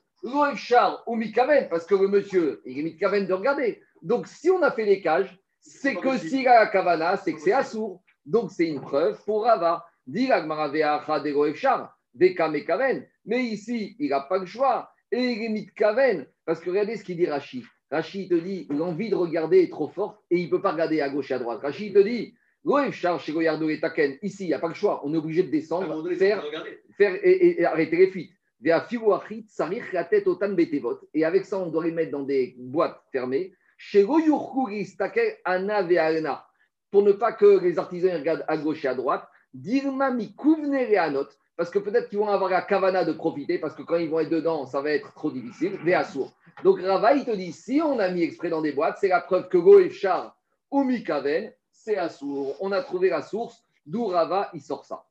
Char 0.57 1.03
ou 1.07 1.15
Mikaven, 1.15 1.69
parce 1.69 1.87
que 1.87 1.95
le 1.95 2.09
monsieur, 2.09 2.61
il 2.65 2.79
est 2.79 2.83
Mikaven 2.83 3.27
de 3.27 3.33
regarder. 3.33 3.81
Donc 4.03 4.27
si 4.27 4.51
on 4.51 4.63
a 4.63 4.73
fait 4.73 4.85
les 4.85 5.01
cages, 5.01 5.39
c'est 5.61 5.95
que 5.95 6.19
s'il 6.19 6.47
a 6.49 6.61
la 6.61 6.67
kavana, 6.67 7.17
c'est 7.17 7.33
que 7.33 7.41
c'est 7.41 7.53
assourd. 7.53 8.03
Donc 8.27 8.51
c'est 8.51 8.67
une 8.69 8.81
preuve 8.81 9.23
pour 9.25 9.45
Rava. 9.45 9.85
Mais 13.25 13.45
ici, 13.45 13.97
il 13.99 14.09
n'a 14.09 14.21
pas 14.21 14.39
le 14.39 14.47
choix. 14.47 14.91
Et 15.13 15.23
il 15.23 15.43
est 15.45 15.49
Mitkaven. 15.49 16.27
Parce 16.45 16.61
que 16.61 16.71
regardez 16.71 16.97
ce 16.97 17.05
qu'il 17.05 17.17
dit 17.17 17.27
Rachid. 17.27 17.65
Rachid 17.91 18.31
te 18.31 18.35
dit 18.35 18.67
l'envie 18.71 19.11
de 19.11 19.15
regarder 19.15 19.61
est 19.61 19.71
trop 19.71 19.89
forte 19.89 20.19
et 20.31 20.39
il 20.39 20.47
ne 20.47 20.51
peut 20.51 20.61
pas 20.61 20.73
regarder 20.73 21.01
à 21.01 21.09
gauche 21.09 21.31
et 21.31 21.35
à 21.35 21.39
droite. 21.39 21.61
Rachid 21.63 21.95
te 21.95 21.99
dit 22.01 22.35
Ici, 22.65 24.45
il 24.45 24.49
n'y 24.49 24.55
a 24.55 24.59
pas 24.59 24.69
le 24.69 24.75
choix. 24.75 25.01
On 25.05 25.15
est 25.15 25.17
obligé 25.17 25.43
de 25.43 25.51
descendre, 25.51 26.11
faire, 26.15 26.45
faire 26.97 27.19
et, 27.23 27.65
arrêter 27.65 27.97
les 27.97 28.11
fuites. 28.11 28.33
Et 28.65 28.73
avec 31.25 31.45
ça, 31.45 31.59
on 31.59 31.67
doit 31.69 31.85
les 31.85 31.93
mettre 31.93 32.11
dans 32.11 32.25
des 32.25 32.57
boîtes 32.59 33.01
fermées. 33.13 33.53
Pour 36.91 37.03
ne 37.03 37.13
pas 37.13 37.33
que 37.33 37.61
les 37.63 37.79
artisans 37.79 38.19
regardent 38.19 38.45
à 38.49 38.57
gauche 38.57 38.85
et 38.85 38.89
à 38.89 38.95
droite. 38.95 39.29
Parce 41.57 41.71
que 41.71 41.79
peut-être 41.79 42.09
qu'ils 42.09 42.19
vont 42.19 42.29
avoir 42.29 42.51
la 42.51 42.63
kavana 42.63 43.05
de 43.05 43.13
profiter, 43.13 43.59
parce 43.59 43.75
que 43.75 43.83
quand 43.83 43.97
ils 43.97 44.09
vont 44.09 44.21
être 44.21 44.31
dedans, 44.31 44.67
ça 44.67 44.81
va 44.81 44.91
être 44.91 45.13
trop 45.15 45.31
difficile. 45.31 45.79
Donc 46.65 46.81
Rava, 46.81 47.15
il 47.15 47.25
te 47.25 47.35
dit 47.35 47.53
si 47.53 47.81
on 47.83 47.99
a 47.99 48.11
mis 48.11 48.23
exprès 48.23 48.49
dans 48.49 48.63
des 48.63 48.73
boîtes, 48.73 48.99
c'est 49.01 49.09
la 49.09 49.21
preuve 49.21 49.49
que 49.49 49.59
Goefchar 49.59 50.37
ou 50.71 50.85
Mikaven, 50.85 51.53
c'est 51.89 51.97
Assour. 51.97 52.55
On 52.61 52.71
a 52.73 52.83
trouvé 52.83 53.09
la 53.09 53.23
source, 53.23 53.65
d'où 53.87 54.05
Rava, 54.05 54.51
il 54.53 54.61
sort 54.61 54.85
ça. 54.85 55.07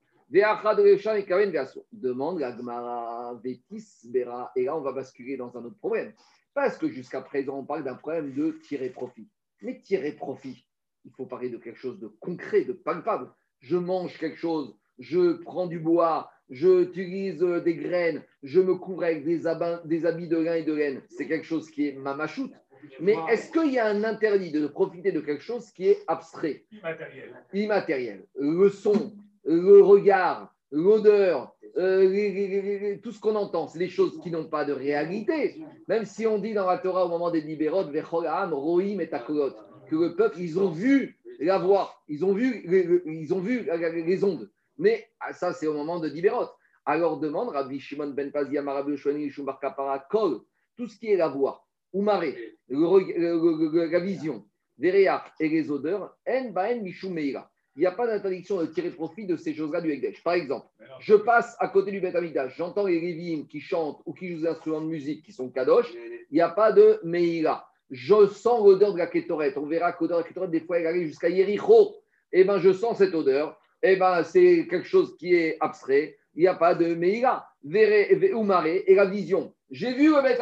Demande 1.91 2.39
la 2.39 2.55
Gemara 2.55 3.33
Vétis 3.43 3.87
Bera. 4.03 4.51
Et 4.55 4.65
là, 4.65 4.77
on 4.77 4.81
va 4.81 4.91
basculer 4.91 5.37
dans 5.37 5.57
un 5.57 5.65
autre 5.65 5.79
problème. 5.79 6.13
Parce 6.53 6.77
que 6.77 6.87
jusqu'à 6.87 7.21
présent, 7.21 7.57
on 7.57 7.65
parle 7.65 7.83
d'un 7.83 7.95
problème 7.95 8.31
de 8.35 8.59
tirer 8.67 8.91
profit. 8.91 9.27
Mais 9.63 9.81
tirer 9.81 10.11
profit, 10.11 10.67
il 11.03 11.11
faut 11.13 11.25
parler 11.25 11.49
de 11.49 11.57
quelque 11.57 11.79
chose 11.79 11.99
de 11.99 12.09
concret, 12.19 12.63
de 12.63 12.73
palpable. 12.73 13.31
Je 13.59 13.77
mange 13.77 14.15
quelque 14.19 14.37
chose, 14.37 14.75
je 14.99 15.33
prends 15.33 15.65
du 15.65 15.79
bois, 15.79 16.29
je 16.51 16.83
utilise 16.83 17.41
euh, 17.41 17.59
des 17.59 17.73
graines, 17.73 18.21
je 18.43 18.61
me 18.61 18.75
couvre 18.75 19.03
avec 19.03 19.25
des, 19.25 19.41
des 19.85 20.05
habits 20.05 20.27
de 20.27 20.37
lin 20.37 20.53
et 20.53 20.63
de 20.63 20.73
laine. 20.73 21.01
C'est 21.09 21.27
quelque 21.27 21.47
chose 21.47 21.71
qui 21.71 21.87
est 21.87 21.93
ma 21.93 22.13
machoute. 22.13 22.53
Mais 22.99 23.15
est-ce 23.29 23.51
qu'il 23.51 23.71
y 23.71 23.79
a 23.79 23.87
un 23.87 24.03
interdit 24.03 24.51
de 24.51 24.67
profiter 24.67 25.11
de 25.11 25.19
quelque 25.19 25.43
chose 25.43 25.71
qui 25.71 25.87
est 25.87 26.03
abstrait 26.07 26.65
Immatériel. 26.71 27.33
Immatériel. 27.53 28.25
Le 28.39 28.69
son, 28.69 29.13
le 29.45 29.81
regard, 29.81 30.53
l'odeur, 30.71 31.55
euh, 31.77 32.97
tout 33.03 33.11
ce 33.11 33.19
qu'on 33.19 33.35
entend, 33.35 33.67
c'est 33.67 33.79
des 33.79 33.89
choses 33.89 34.19
qui 34.21 34.31
n'ont 34.31 34.47
pas 34.47 34.65
de 34.65 34.73
réalité. 34.73 35.61
Même 35.87 36.05
si 36.05 36.25
on 36.25 36.39
dit 36.39 36.53
dans 36.53 36.67
la 36.67 36.77
Torah 36.77 37.05
au 37.05 37.09
moment 37.09 37.31
des 37.31 37.41
libéraux, 37.41 37.83
Rohim 37.83 38.99
et 38.99 39.09
que 39.09 39.95
le 39.95 40.15
peuple, 40.15 40.39
ils 40.39 40.59
ont 40.59 40.69
vu 40.69 41.17
la 41.39 41.57
voix, 41.57 42.01
ils 42.07 42.25
ont 42.25 42.33
vu, 42.33 42.63
ils 43.05 43.33
ont 43.33 43.39
vu 43.39 43.69
les 44.05 44.23
ondes. 44.23 44.49
Mais 44.77 45.07
ah, 45.19 45.33
ça, 45.33 45.53
c'est 45.53 45.67
au 45.67 45.73
moment 45.73 45.99
de 45.99 46.07
Libérot. 46.07 46.47
Alors 46.85 47.19
demande 47.19 47.49
Rabbi 47.49 47.79
Shimon 47.79 48.11
ben 48.11 48.31
Pazia, 48.31 48.61
Rabbi 48.63 48.95
Shoni, 48.95 49.29
Shumbar 49.29 49.59
Kapara, 49.59 49.99
Kol, 50.09 50.41
tout 50.77 50.87
ce 50.87 50.97
qui 50.97 51.07
est 51.07 51.17
la 51.17 51.27
voix, 51.27 51.66
ou 51.97 52.01
marée, 52.03 52.35
la 52.69 53.99
vision, 53.99 54.45
et 54.79 55.49
les 55.49 55.71
odeurs, 55.71 56.15
il 56.27 57.81
n'y 57.81 57.85
a 57.85 57.91
pas 57.91 58.07
d'interdiction 58.07 58.61
de 58.61 58.67
tirer 58.67 58.91
profit 58.91 59.25
de 59.25 59.35
ces 59.35 59.55
choses-là 59.55 59.81
du 59.81 59.91
Ekdesh. 59.91 60.23
Par 60.23 60.33
exemple, 60.33 60.67
je 60.99 61.15
passe 61.15 61.55
à 61.59 61.67
côté 61.69 61.91
du 61.91 61.99
Beth 61.99 62.15
j'entends 62.55 62.85
les 62.85 62.99
Lévim 62.99 63.45
qui 63.47 63.59
chantent 63.59 64.01
ou 64.05 64.13
qui 64.13 64.29
jouent 64.29 64.41
des 64.41 64.47
instruments 64.47 64.81
de 64.81 64.87
musique 64.87 65.23
qui 65.25 65.31
sont 65.31 65.49
Kadosh, 65.49 65.91
il 66.29 66.35
n'y 66.35 66.41
a 66.41 66.49
pas 66.49 66.71
de 66.71 66.99
Meïla. 67.03 67.65
Je 67.89 68.27
sens 68.27 68.63
l'odeur 68.63 68.93
de 68.93 68.99
la 68.99 69.07
Ketoret. 69.07 69.57
On 69.57 69.65
verra 69.65 69.93
que 69.93 70.03
l'odeur 70.03 70.19
de 70.19 70.23
la 70.23 70.29
Ketoret, 70.29 70.47
des 70.49 70.59
fois, 70.59 70.79
elle 70.79 70.87
arrive 70.87 71.07
jusqu'à 71.07 71.29
Yericho. 71.29 71.95
Eh 72.31 72.43
bien, 72.43 72.59
je 72.59 72.73
sens 72.73 72.97
cette 72.97 73.15
odeur. 73.15 73.59
Eh 73.81 73.95
bien, 73.95 74.23
c'est 74.23 74.67
quelque 74.69 74.87
chose 74.87 75.15
qui 75.17 75.33
est 75.33 75.57
abstrait. 75.59 76.17
Il 76.35 76.41
n'y 76.41 76.47
a 76.47 76.55
pas 76.55 76.75
de 76.75 76.93
Meïla. 76.93 77.47
Et 77.73 78.95
la 78.95 79.05
vision. 79.05 79.53
J'ai 79.69 79.93
vu 79.93 80.15
le 80.15 80.21
Beth 80.21 80.41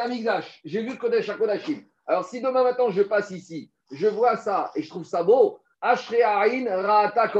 j'ai 0.64 0.82
vu 0.82 0.96
Kodesh 0.96 1.28
HaKodashim. 1.28 1.78
Alors, 2.06 2.24
si 2.24 2.40
demain 2.40 2.62
matin, 2.62 2.84
je 2.90 3.02
passe 3.02 3.32
ici, 3.32 3.72
je 3.90 4.06
vois 4.06 4.36
ça 4.36 4.70
et 4.76 4.82
je 4.82 4.88
trouve 4.88 5.04
ça 5.04 5.24
beau, 5.24 5.58
Qu'est-ce 5.82 7.32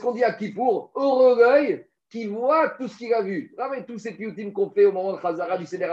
qu'on 0.00 0.12
dit 0.12 0.24
à 0.24 0.32
Kippour? 0.32 0.90
Heureux 0.94 1.84
qui 2.10 2.26
voit 2.26 2.70
tout 2.70 2.88
ce 2.88 2.96
qu'il 2.96 3.14
a 3.14 3.22
vu. 3.22 3.54
Ah, 3.58 3.68
mais 3.70 3.84
tous 3.84 3.98
ces 3.98 4.12
piutines 4.12 4.52
qu'on 4.52 4.70
fait 4.70 4.84
au 4.84 4.92
moment 4.92 5.14
de 5.14 5.20
Khazara 5.20 5.58
du 5.58 5.66
Seder 5.66 5.92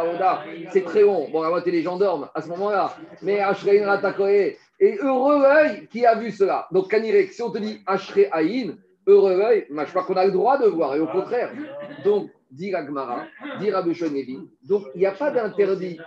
c'est 0.71 0.83
très 0.83 1.01
long. 1.01 1.27
Bon, 1.31 1.41
à 1.41 1.49
moitié 1.49 1.71
les 1.71 1.81
gens 1.81 1.97
dorment 1.97 2.29
à 2.35 2.41
ce 2.41 2.49
moment-là. 2.49 2.95
Mais 3.21 3.39
Ashrein 3.39 3.85
Ratakoé. 3.85 4.57
Et 4.79 4.97
heureux 5.01 5.41
l'œil 5.41 5.87
qui 5.87 6.05
a 6.05 6.15
vu 6.15 6.31
cela. 6.31 6.67
Donc, 6.71 6.89
Kanirek, 6.89 7.31
si 7.31 7.41
on 7.41 7.51
te 7.51 7.59
dit 7.59 7.81
Ashrein, 7.85 8.75
heureux 9.07 9.37
l'œil, 9.37 9.65
je 9.69 9.85
crois 9.85 10.03
qu'on 10.03 10.15
a 10.15 10.25
le 10.25 10.31
droit 10.31 10.57
de 10.57 10.65
voir, 10.65 10.95
et 10.95 10.99
au 10.99 11.07
contraire. 11.07 11.51
Donc, 12.03 12.29
dit 12.51 12.75
Agmara, 12.75 13.27
dit 13.59 13.71
Rabbi 13.71 14.37
Donc, 14.63 14.83
il 14.93 14.99
n'y 14.99 15.05
a 15.05 15.11
pas 15.11 15.31
d'interdit. 15.31 15.97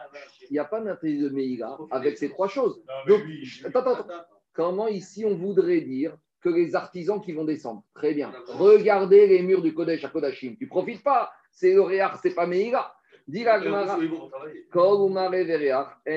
Il 0.51 0.53
n'y 0.53 0.59
a 0.59 0.65
pas 0.65 0.81
d'interdit 0.81 1.19
de 1.19 1.29
Meïla 1.31 1.79
avec 1.91 2.19
ces 2.19 2.29
trois 2.29 2.49
choses. 2.49 2.83
Donc, 3.09 3.23
attends, 3.65 3.95
attends. 3.95 4.07
Comment 4.53 4.87
ici 4.87 5.25
on 5.25 5.35
voudrait 5.35 5.81
dire 5.81 6.17
que 6.41 6.49
les 6.49 6.77
artisans 6.77 7.21
qui 7.21 7.33
vont 7.33 7.45
descendre? 7.45 7.83
Très 7.95 8.15
bien. 8.15 8.33
Regardez 8.49 9.27
les 9.27 9.43
murs 9.43 9.63
du 9.63 9.75
Kodesh 9.75 10.05
à 10.05 10.09
Kodashim. 10.09 10.55
Tu 10.57 10.69
profites 10.69 11.03
pas. 11.03 11.33
C'est 11.51 11.73
le 11.73 11.83
Réach, 11.83 12.19
c'est 12.23 12.35
pas 12.35 12.47
Meïla. 12.47 12.95
Dis 13.27 13.43
la 13.43 13.61
Gemara. 13.61 13.99
en 14.75 15.11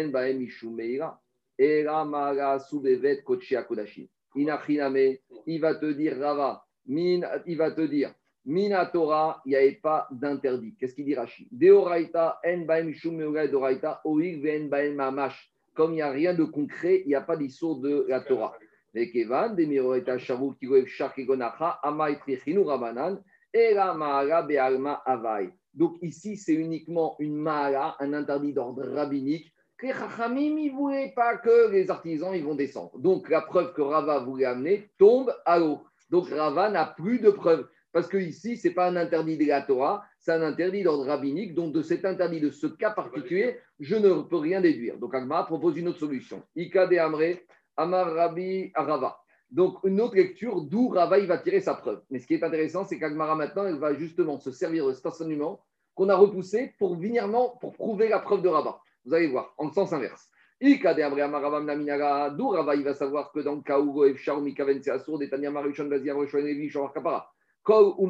baem 0.10 0.48
Meïla. 0.76 1.20
Era 1.60 2.06
mara 2.06 2.60
subevet 2.60 3.24
kochi 3.24 3.56
Kodashim. 3.68 4.08
Inachiname, 4.36 5.18
il 5.48 5.60
va 5.60 5.74
te 5.76 5.92
dire 5.92 6.16
Rava, 6.20 6.64
min, 6.86 7.22
il 7.48 7.58
va 7.58 7.72
te 7.72 7.82
dire 7.82 8.14
Minatora, 8.48 9.42
il 9.46 9.50
n'y 9.50 9.56
avait 9.56 9.74
pas 9.74 10.08
d'interdit. 10.10 10.74
Qu'est-ce 10.80 10.96
qu'il 10.96 11.06
dit 11.06 11.14
Rashi? 11.14 11.48
Deoraita, 11.52 12.40
en 12.44 12.66
baem 12.66 12.88
mishu 12.88 13.12
Meïla, 13.12 13.48
Deoraita, 13.48 14.02
oig 14.06 14.42
ven 14.42 14.70
baem 14.70 14.96
mamash 14.96 15.52
comme 15.78 15.92
il 15.92 15.98
n'y 15.98 16.02
a 16.02 16.10
rien 16.10 16.34
de 16.34 16.44
concret, 16.44 17.04
il 17.06 17.10
n'y 17.10 17.16
a 17.16 17.22
pas 17.22 17.38
d'histoire 17.38 17.76
de 17.76 18.06
la 18.10 18.20
Torah. 18.22 18.56
Et 18.96 19.12
Kevan, 19.12 19.56
des 19.56 19.68
Miroeta 19.68 20.18
Shavut, 20.18 20.56
Kigoev 20.56 20.88
Shak 20.88 21.20
Egonacha, 21.20 21.80
Ama 21.84 22.10
Etrichinu 22.10 22.62
Rabanan, 22.62 23.22
et 23.54 23.76
la 23.76 23.94
Mahala 23.94 24.42
Be'alma 24.42 25.04
Avai. 25.06 25.52
Donc 25.76 25.98
ici, 26.02 26.36
c'est 26.36 26.56
uniquement 26.56 27.16
une 27.20 27.36
Mahala, 27.36 27.96
un 28.00 28.14
interdit 28.14 28.54
d'ordre 28.54 28.88
rabbinique. 28.88 29.54
Que 29.78 29.86
les 29.86 29.94
Chachamim, 29.94 30.58
ils 30.58 30.72
ne 30.72 30.76
voulaient 30.76 31.14
pas 31.16 31.38
que 31.38 31.70
les 31.70 31.92
artisans 31.92 32.34
ils 32.34 32.44
vont 32.44 32.56
descendre. 32.56 32.98
Donc 32.98 33.30
la 33.30 33.42
preuve 33.42 33.74
que 33.74 33.84
Rava 33.84 34.18
voulait 34.18 34.46
amener 34.46 34.90
tombe 34.98 35.32
à 35.46 35.60
l'eau. 35.60 35.82
Donc 36.10 36.30
Rava 36.30 36.72
n'a 36.72 36.88
plus 36.88 37.20
de 37.20 37.30
preuve. 37.30 37.68
Parce 37.98 38.10
que 38.10 38.18
ici, 38.18 38.58
ce 38.58 38.68
n'est 38.68 38.76
pas 38.76 38.90
un 38.90 38.96
interdit 38.96 39.38
de 39.38 39.46
la 39.46 39.64
Torah, 39.64 40.06
c'est 40.20 40.32
un 40.32 40.44
interdit 40.44 40.84
d'ordre 40.84 41.08
rabbinique. 41.08 41.56
Donc, 41.56 41.74
de 41.74 41.82
cet 41.82 42.06
interdit, 42.06 42.40
de 42.40 42.52
ce 42.52 42.68
cas 42.68 42.92
particulier, 42.92 43.58
je 43.80 43.96
ne 43.96 44.22
peux 44.22 44.38
rien 44.38 44.62
déduire. 44.62 45.00
Donc, 45.00 45.16
Agma 45.16 45.42
propose 45.46 45.80
une 45.80 45.88
autre 45.88 45.98
solution. 45.98 46.44
Ika 46.56 46.86
de 46.86 46.96
Amre, 46.98 47.40
Amar 47.76 48.14
Rabbi 48.14 48.70
Arava. 48.76 49.18
Donc, 49.50 49.80
une 49.84 50.00
autre 50.00 50.16
lecture 50.16 50.62
d'où 50.62 50.90
Rava 50.90 51.18
il 51.18 51.26
va 51.26 51.40
tirer 51.40 51.60
sa 51.60 51.74
preuve. 51.74 52.04
Mais 52.12 52.20
ce 52.20 52.28
qui 52.28 52.36
est 52.36 52.44
intéressant, 52.44 52.86
c'est 52.86 53.00
qu'Agmara 53.00 53.34
maintenant, 53.34 53.66
elle 53.66 53.80
va 53.80 53.96
justement 53.96 54.38
se 54.38 54.52
servir 54.52 54.86
de 54.86 54.94
cet 54.94 55.08
enseignement 55.08 55.60
qu'on 55.96 56.10
a 56.10 56.16
repoussé 56.16 56.76
pour 56.78 56.98
venirement, 56.98 57.58
pour 57.60 57.74
prouver 57.74 58.10
la 58.10 58.20
preuve 58.20 58.44
de 58.44 58.50
Rava. 58.50 58.80
Vous 59.06 59.16
allez 59.16 59.26
voir, 59.26 59.56
en 59.58 59.72
sens 59.72 59.92
inverse. 59.92 60.30
Ika 60.62 60.94
de 60.94 61.02
Amre, 61.02 61.22
Amar 61.22 61.42
Rava 61.42 62.30
d'où 62.30 62.50
Rava 62.50 62.76
il 62.76 62.84
va 62.84 62.94
savoir 62.94 63.32
que 63.32 63.40
dans 63.40 63.56
le 63.56 63.62
cas 63.62 63.80
où 63.80 64.06
Efshar 64.06 64.40
Mikaven 64.40 64.84
c'est 64.84 64.92
Assour, 64.92 65.18
Levi, 65.18 66.72
Kapara, 66.94 67.34
Kol 67.68 67.96
ou 67.98 68.08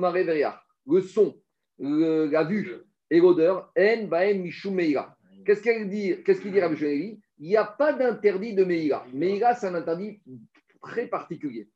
le 0.93 1.02
son, 1.02 1.36
la 1.80 2.43
vue 2.43 2.76
et 3.10 3.20
l'odeur, 3.20 3.74
en 3.76 4.04
baem 4.04 4.48
Qu'est-ce 5.43 5.63
qu'il 5.63 5.89
dit, 5.89 6.15
qu'est-ce 6.24 6.41
qu'il 6.41 6.52
dit 6.52 6.62
Rabbi 6.62 7.20
Il 7.39 7.48
n'y 7.48 7.58
a 7.58 7.65
pas 7.65 7.91
d'interdit 7.91 8.54
de 8.54 8.63
Meïra. 8.63 9.04
Meïra, 9.13 9.56
c'est 9.56 9.65
un 9.65 9.74
interdit 9.74 10.22
très 10.80 11.08
particulier. 11.08 11.67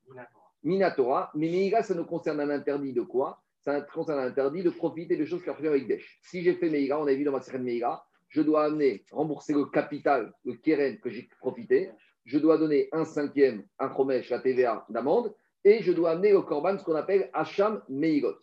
Minatora, 0.64 1.32
mais 1.34 1.50
Meïra, 1.50 1.82
ça 1.82 1.96
nous 1.96 2.06
concerne 2.06 2.40
un 2.42 2.52
interdit 2.52 2.94
de 2.94 3.02
quoi? 3.02 3.42
Ça 3.62 3.82
concerne 3.82 4.20
un 4.20 4.28
interdit 4.28 4.62
de 4.62 4.70
profiter 4.70 5.18
de 5.18 5.26
choses 5.26 5.42
qui 5.42 5.50
appartiennent 5.50 5.74
avec 5.74 5.88
Desh. 5.88 6.20
Si 6.22 6.44
j'ai 6.44 6.54
fait 6.54 6.70
Meïra, 6.70 7.02
on 7.02 7.08
a 7.08 7.14
vu 7.16 7.24
dans 7.24 7.32
ma 7.32 7.42
série 7.42 7.58
de 7.58 7.64
Meïra, 7.64 8.06
je 8.30 8.44
dois 8.44 8.66
amener, 8.66 9.06
rembourser 9.12 9.54
le 9.54 9.66
capital, 9.66 10.32
le 10.46 10.54
keren 10.54 11.00
que 11.00 11.10
j'ai 11.10 11.28
profité, 11.40 11.90
je 12.26 12.38
dois 12.38 12.60
donner 12.60 12.90
un 12.92 13.06
cinquième, 13.06 13.64
un 13.80 13.92
chomesh, 13.96 14.30
la 14.30 14.40
TVA 14.40 14.86
d'amende, 14.90 15.34
et 15.64 15.82
je 15.82 15.92
dois 15.92 16.12
amener 16.12 16.34
au 16.34 16.44
korban 16.44 16.78
ce 16.78 16.84
qu'on 16.84 16.96
appelle 16.96 17.30
Hacham 17.34 17.82
Meigot. 17.90 18.38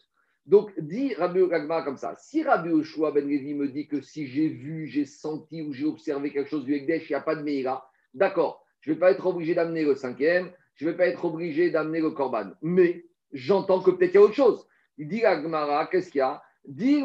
Donc, 0.46 0.72
dit 0.78 1.14
Rabbi 1.14 1.46
Gagma 1.46 1.82
comme 1.82 1.98
ça. 1.98 2.14
Si 2.16 2.42
Rabbi 2.42 2.70
Oshua 2.70 3.10
Ben 3.10 3.28
Levi 3.28 3.54
me 3.54 3.68
dit 3.68 3.86
que 3.86 4.00
si 4.00 4.26
j'ai 4.26 4.48
vu, 4.48 4.86
j'ai 4.86 5.04
senti 5.04 5.60
ou 5.60 5.74
j'ai 5.74 5.84
observé 5.84 6.32
quelque 6.32 6.48
chose 6.48 6.64
du 6.64 6.74
Ekdesh, 6.74 7.10
il 7.10 7.12
n'y 7.12 7.16
a 7.16 7.20
pas 7.20 7.36
de 7.36 7.42
Meira, 7.42 7.90
d'accord, 8.14 8.64
je 8.80 8.90
ne 8.90 8.94
vais 8.94 9.00
pas 9.00 9.10
être 9.10 9.26
obligé 9.26 9.54
d'amener 9.54 9.84
le 9.84 9.94
cinquième, 9.94 10.50
je 10.74 10.86
ne 10.86 10.90
vais 10.90 10.96
pas 10.96 11.06
être 11.06 11.24
obligé 11.24 11.70
d'amener 11.70 12.00
le 12.00 12.12
Korban. 12.12 12.52
Mais 12.62 13.04
j'entends 13.32 13.82
que 13.82 13.90
peut-être 13.90 14.12
il 14.12 14.14
y 14.14 14.18
a 14.18 14.22
autre 14.22 14.34
chose. 14.34 14.66
Il 14.96 15.08
dit 15.08 15.24
Agmara, 15.24 15.86
qu'est-ce 15.86 16.10
qu'il 16.10 16.20
y 16.20 16.22
a? 16.22 16.42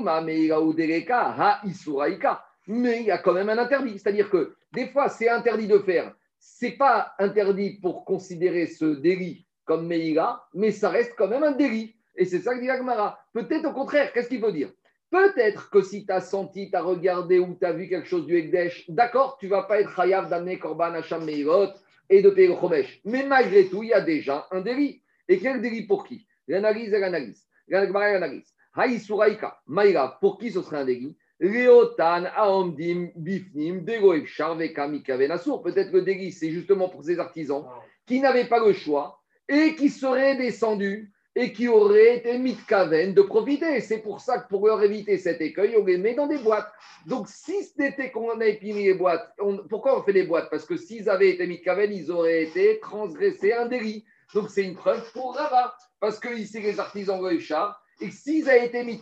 Ma 0.02 0.22
Meira 0.22 0.62
ou 0.62 0.74
Ha 0.78 1.62
Isuraika. 1.66 2.46
Mais 2.68 3.02
il 3.02 3.08
y 3.08 3.12
a 3.12 3.18
quand 3.18 3.34
même 3.34 3.50
un 3.50 3.58
interdit. 3.58 4.00
C'est-à-dire 4.00 4.30
que 4.30 4.56
des 4.74 4.88
fois, 4.88 5.10
c'est 5.10 5.30
interdit 5.30 5.68
de 5.68 5.80
faire. 5.80 6.16
Ce 6.40 6.66
n'est 6.66 6.78
pas 6.78 7.14
interdit 7.20 7.80
pour 7.82 8.06
considérer 8.06 8.68
ce 8.68 8.86
délit 8.86 9.46
comme 9.66 9.88
Meira, 9.88 10.48
mais 10.54 10.72
ça 10.72 10.90
reste 10.90 11.14
quand 11.18 11.28
même 11.28 11.44
un 11.44 11.52
délit. 11.52 11.96
Et 12.16 12.26
c'est 12.26 12.40
ça 12.40 12.56
que 12.56 12.62
dit 12.62 12.70
Agmara. 12.70 13.20
Peut-être 13.34 13.66
au 13.66 13.74
contraire, 13.74 14.14
qu'est-ce 14.14 14.30
qu'il 14.30 14.42
veut 14.42 14.52
dire? 14.52 14.70
Peut-être 15.10 15.70
que 15.70 15.82
si 15.82 16.06
tu 16.06 16.12
as 16.12 16.22
senti, 16.22 16.70
tu 16.70 16.76
as 16.76 16.82
regardé 16.82 17.40
ou 17.40 17.56
tu 17.56 17.66
as 17.66 17.74
vu 17.74 17.88
quelque 17.88 18.08
chose 18.08 18.26
du 18.26 18.36
Ekdesh, 18.36 18.90
d'accord, 18.90 19.38
tu 19.40 19.48
vas 19.48 19.64
pas 19.64 19.80
être 19.80 19.96
chayav 19.96 20.30
d'amener 20.30 20.58
Korban 20.58 20.94
Hacham 20.94 21.24
Meirot 21.24 21.70
et 22.10 22.22
de 22.22 22.30
payer 22.30 22.48
le 22.48 22.56
Chomesh. 22.56 23.02
Mais 23.06 23.24
malgré 23.24 23.68
tout, 23.68 23.84
il 23.84 23.90
y 23.90 23.94
a 23.94 24.02
déjà 24.02 24.48
un 24.52 24.62
délit. 24.62 25.02
Et 25.28 25.40
quel 25.40 25.62
délit 25.62 25.86
pour 25.86 26.04
qui? 26.04 26.28
L'analyse 26.48 26.94
et 26.94 27.00
l'analyse. 27.00 27.48
L'analyse. 27.68 28.54
Haïsuraïka, 28.76 29.60
Maïra, 29.68 30.18
pour 30.20 30.38
qui 30.40 30.52
ce 30.52 30.62
serait 30.62 30.78
un 30.78 30.86
délit? 30.86 31.16
Leotan, 31.40 32.26
Aomdim, 32.36 33.10
Bifnim, 33.16 33.84
Degoev, 33.84 34.26
Charveka, 34.26 34.88
Mikavenasur. 34.88 35.62
Peut-être 35.62 35.92
que 35.92 35.98
le 35.98 36.04
délit, 36.04 36.32
c'est 36.32 36.52
justement 36.52 36.90
pour 36.90 37.04
ces 37.04 37.20
artisans 37.20 37.66
qui 38.06 38.20
n'avaient 38.20 38.48
pas 38.48 38.66
le 38.66 38.74
choix 38.74 39.23
et 39.54 39.76
qui 39.76 39.90
seraient 39.90 40.36
descendus 40.36 41.14
et 41.36 41.52
qui 41.54 41.68
auraient 41.68 42.18
été 42.18 42.38
mis 42.38 42.54
de 42.54 43.22
profiter. 43.22 43.80
C'est 43.82 44.00
pour 44.00 44.20
ça 44.20 44.40
que 44.40 44.48
pour 44.48 44.68
leur 44.68 44.82
éviter 44.84 45.18
cet 45.18 45.42
écueil, 45.42 45.76
on 45.80 45.86
les 45.86 45.98
met 45.98 46.14
dans 46.16 46.28
des 46.28 46.38
boîtes. 46.38 46.72
Donc, 47.06 47.28
si 47.28 47.64
c'était 47.64 48.12
qu'on 48.12 48.40
a 48.40 48.46
épimé 48.46 48.84
les 48.84 48.94
boîtes, 48.94 49.36
pourquoi 49.70 50.00
on 50.00 50.04
fait 50.04 50.14
des 50.14 50.24
boîtes? 50.24 50.50
Parce 50.50 50.66
que 50.66 50.78
s'ils 50.78 51.10
avaient 51.10 51.30
été 51.30 51.48
mis 51.48 51.62
ils 51.92 52.12
auraient 52.12 52.44
été 52.44 52.80
transgressés 52.80 53.54
un 53.54 53.68
délit. 53.68 54.06
Donc, 54.34 54.50
c'est 54.50 54.64
une 54.64 54.76
preuve 54.76 55.12
pour 55.12 55.36
Rava. 55.36 55.76
Parce 56.00 56.20
que 56.20 56.36
ici, 56.36 56.60
les 56.60 56.80
artisans 56.80 57.40
char 57.40 57.82
et 58.02 58.10
s'ils 58.10 58.50
avaient 58.50 58.66
été 58.66 58.84
mis 58.84 59.02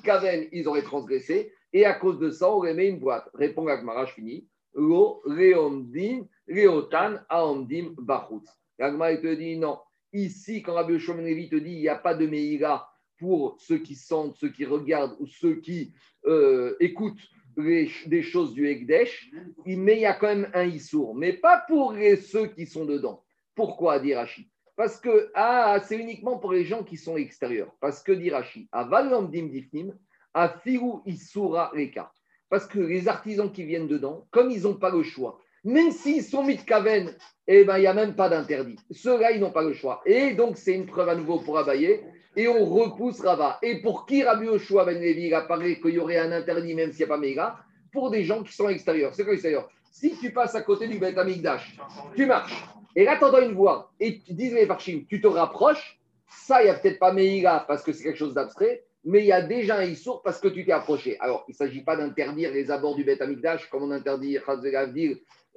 ils 0.51 0.67
auraient 0.67 0.83
transgressé. 0.83 1.53
Et 1.73 1.85
à 1.85 1.93
cause 1.93 2.19
de 2.19 2.29
ça, 2.29 2.51
on 2.53 2.63
les 2.63 2.73
met 2.73 2.87
une 2.87 2.99
boîte. 2.99 3.29
Répond 3.33 3.67
Agmara, 3.67 4.05
je 4.05 4.13
finis. 4.13 4.47
Lo, 4.73 5.21
Leomdin, 5.25 6.25
Leotan, 6.47 7.15
Aomdim, 7.29 7.93
Bachut. 7.97 8.43
Agmara, 8.79 9.13
il 9.13 9.21
te 9.21 9.33
dit 9.33 9.57
non 9.57 9.77
Ici, 10.13 10.61
quand 10.61 10.73
Rabbi 10.73 10.93
Levi 10.93 11.49
te 11.49 11.55
dit 11.55 11.71
il 11.71 11.79
n'y 11.81 11.87
a 11.87 11.95
pas 11.95 12.13
de 12.15 12.27
Meïra 12.27 12.91
pour 13.17 13.55
ceux 13.59 13.77
qui 13.77 13.95
sentent, 13.95 14.35
ceux 14.35 14.49
qui 14.49 14.65
regardent 14.65 15.15
ou 15.19 15.27
ceux 15.27 15.55
qui 15.55 15.93
euh, 16.25 16.75
écoutent 16.79 17.21
des 17.57 18.23
choses 18.23 18.53
du 18.53 18.67
Ekdesh, 18.67 19.29
mais 19.65 19.95
il 19.95 20.01
y 20.01 20.05
a 20.05 20.13
quand 20.13 20.27
même 20.27 20.49
un 20.53 20.65
Issour, 20.65 21.15
mais 21.15 21.33
pas 21.33 21.63
pour 21.67 21.93
ceux 22.21 22.47
qui 22.47 22.65
sont 22.65 22.85
dedans. 22.85 23.23
Pourquoi, 23.55 23.99
dit 23.99 24.13
Rashi? 24.13 24.49
Parce 24.75 24.99
que 24.99 25.29
ah, 25.35 25.79
c'est 25.83 25.97
uniquement 25.97 26.39
pour 26.39 26.53
les 26.53 26.65
gens 26.65 26.83
qui 26.83 26.97
sont 26.97 27.17
extérieurs. 27.17 27.71
Parce 27.79 28.01
que, 28.01 28.11
dit 28.11 28.31
Rashi, 28.31 28.67
Avalamdim 28.71 29.47
Difnim, 29.47 29.93
Afiru 30.33 31.01
Issoura 31.05 31.69
Reka. 31.69 32.11
Parce 32.49 32.65
que 32.65 32.79
les 32.79 33.07
artisans 33.07 33.51
qui 33.51 33.63
viennent 33.63 33.87
dedans, 33.87 34.27
comme 34.31 34.49
ils 34.49 34.63
n'ont 34.63 34.77
pas 34.77 34.89
le 34.89 35.03
choix, 35.03 35.39
même 35.63 35.91
s'ils 35.91 36.23
sont 36.23 36.43
mitkaven, 36.43 37.13
eh 37.47 37.63
ben, 37.63 37.77
il 37.77 37.81
n'y 37.81 37.87
a 37.87 37.93
même 37.93 38.15
pas 38.15 38.29
d'interdit. 38.29 38.77
Ceux-là, 38.89 39.31
ils 39.31 39.39
n'ont 39.39 39.51
pas 39.51 39.61
le 39.61 39.73
choix. 39.73 40.01
Et 40.05 40.33
donc, 40.33 40.57
c'est 40.57 40.73
une 40.73 40.85
preuve 40.85 41.09
à 41.09 41.15
nouveau 41.15 41.39
pour 41.39 41.57
Abaye. 41.57 42.01
Et 42.35 42.47
on 42.47 42.65
repousse 42.65 43.19
Rava. 43.19 43.59
Et 43.61 43.81
pour 43.81 44.05
qui 44.05 44.23
Rabbi 44.23 44.47
Oshua 44.47 44.85
Ben 44.85 44.99
Levi, 45.01 45.27
il 45.27 45.33
apparaît 45.33 45.79
qu'il 45.79 45.91
y 45.91 45.99
aurait 45.99 46.17
un 46.17 46.31
interdit, 46.31 46.73
même 46.73 46.91
s'il 46.91 46.99
n'y 46.99 47.11
a 47.11 47.15
pas 47.15 47.17
Méga, 47.17 47.57
pour 47.91 48.09
des 48.09 48.23
gens 48.23 48.41
qui 48.41 48.53
sont 48.53 48.69
extérieurs. 48.69 49.13
C'est 49.13 49.25
quoi 49.25 49.33
extérieur 49.33 49.69
Si 49.91 50.17
tu 50.17 50.31
passes 50.31 50.55
à 50.55 50.61
côté 50.61 50.87
du 50.87 50.97
Beth 50.97 51.17
Amigdash, 51.17 51.77
tu 52.15 52.25
marches. 52.25 52.63
Et 52.95 53.03
là, 53.03 53.17
tu 53.19 53.45
une 53.45 53.53
voix. 53.53 53.91
Et 53.99 54.19
tu 54.19 54.33
dis 54.33 54.49
les 54.49 54.67
tu 55.09 55.21
te 55.21 55.27
rapproches. 55.27 55.99
Ça, 56.29 56.61
il 56.61 56.65
n'y 56.65 56.71
a 56.71 56.75
peut-être 56.75 56.99
pas 56.99 57.11
Meïla 57.11 57.65
parce 57.67 57.83
que 57.83 57.91
c'est 57.91 58.03
quelque 58.03 58.17
chose 58.17 58.33
d'abstrait, 58.33 58.85
mais 59.03 59.19
il 59.19 59.25
y 59.25 59.33
a 59.33 59.41
déjà 59.41 59.77
un 59.77 59.83
Issour 59.83 60.21
parce 60.21 60.39
que 60.39 60.47
tu 60.47 60.65
t'es 60.65 60.71
approché. 60.71 61.17
Alors, 61.19 61.43
il 61.49 61.51
ne 61.51 61.57
s'agit 61.57 61.81
pas 61.81 61.97
d'interdire 61.97 62.51
les 62.51 62.71
abords 62.71 62.95
du 62.95 63.03
Beth 63.03 63.21
Amikdash 63.21 63.69
comme 63.69 63.83
on 63.83 63.91
interdit 63.91 64.37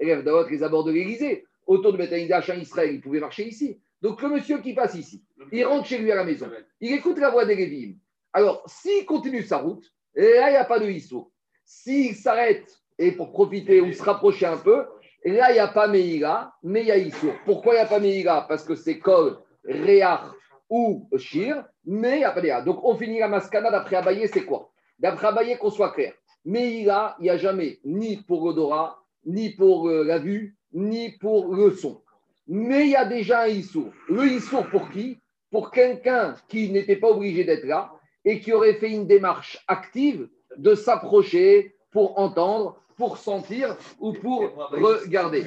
les 0.00 0.62
abords 0.62 0.84
de 0.84 0.92
l'Élysée. 0.92 1.44
Autour 1.66 1.92
du 1.92 1.98
Beth 1.98 2.12
en 2.12 2.58
Israël, 2.58 2.94
il 2.94 3.00
pouvait 3.00 3.20
marcher 3.20 3.46
ici. 3.48 3.80
Donc, 4.02 4.20
le 4.20 4.28
monsieur 4.28 4.58
qui 4.58 4.74
passe 4.74 4.94
ici, 4.96 5.24
il 5.50 5.64
rentre 5.64 5.86
chez 5.86 5.96
lui 5.96 6.12
à 6.12 6.16
la 6.16 6.24
maison, 6.24 6.46
il 6.78 6.92
écoute 6.92 7.18
la 7.18 7.30
voix 7.30 7.46
des 7.46 7.56
Lévim. 7.56 7.94
Alors, 8.34 8.62
s'il 8.66 9.06
continue 9.06 9.42
sa 9.42 9.58
route, 9.58 9.90
là, 10.14 10.50
il 10.50 10.52
n'y 10.52 10.56
a 10.56 10.64
pas 10.64 10.78
de 10.78 10.86
Issour. 10.90 11.30
S'il 11.64 12.14
s'arrête 12.14 12.70
et 12.98 13.12
pour 13.12 13.32
profiter 13.32 13.80
ou 13.80 13.92
se 13.92 14.02
rapprocher 14.02 14.44
un 14.44 14.58
peu, 14.58 14.84
là, 15.24 15.50
il 15.50 15.54
n'y 15.54 15.58
a 15.58 15.68
pas 15.68 15.88
Meïla, 15.88 16.52
mais 16.62 16.82
il 16.82 16.88
y 16.88 16.90
a 16.90 16.98
Issour. 16.98 17.32
Pourquoi 17.46 17.74
il 17.74 17.76
n'y 17.76 17.82
a 17.82 17.86
pas 17.86 17.98
Meïla 17.98 18.44
Parce 18.46 18.64
que 18.64 18.74
c'est 18.74 18.98
Kol, 18.98 19.38
Réach 19.64 20.20
ou 20.68 21.08
Shir, 21.16 21.64
mais 21.86 22.16
il 22.16 22.18
n'y 22.18 22.24
a 22.24 22.32
pas 22.32 22.42
Meïla. 22.42 22.60
Donc, 22.60 22.84
on 22.84 22.96
finit 22.96 23.20
la 23.20 23.28
mascana 23.28 23.70
d'après 23.70 23.96
Abaye, 23.96 24.28
c'est 24.28 24.44
quoi? 24.44 24.70
D'après 24.98 25.28
Abaye, 25.28 25.56
qu'on 25.56 25.70
soit 25.70 25.92
clair. 25.92 26.12
Meïla, 26.44 27.16
il 27.20 27.22
n'y 27.22 27.30
a 27.30 27.38
jamais 27.38 27.78
ni 27.84 28.18
pour 28.18 28.44
l'odorat, 28.44 29.02
ni 29.26 29.50
pour 29.50 29.88
euh, 29.88 30.04
la 30.04 30.18
vue, 30.18 30.56
ni 30.72 31.10
pour 31.18 31.54
le 31.54 31.70
son. 31.72 32.02
Mais 32.46 32.84
il 32.84 32.90
y 32.90 32.96
a 32.96 33.04
déjà 33.04 33.42
un 33.42 33.48
Issour. 33.48 33.90
Le 34.08 34.26
Issour 34.26 34.66
pour 34.68 34.90
qui? 34.90 35.18
Pour 35.50 35.70
quelqu'un 35.70 36.34
qui 36.48 36.70
n'était 36.70 36.96
pas 36.96 37.08
obligé 37.08 37.44
d'être 37.44 37.64
là 37.64 37.92
et 38.24 38.40
qui 38.40 38.52
aurait 38.52 38.74
fait 38.74 38.90
une 38.90 39.06
démarche 39.06 39.64
active 39.68 40.28
de 40.56 40.74
s'approcher 40.74 41.76
pour 41.90 42.18
entendre 42.18 42.80
pour 42.96 43.18
sentir 43.18 43.76
ou 43.98 44.12
pour 44.12 44.40
regarder. 44.70 45.44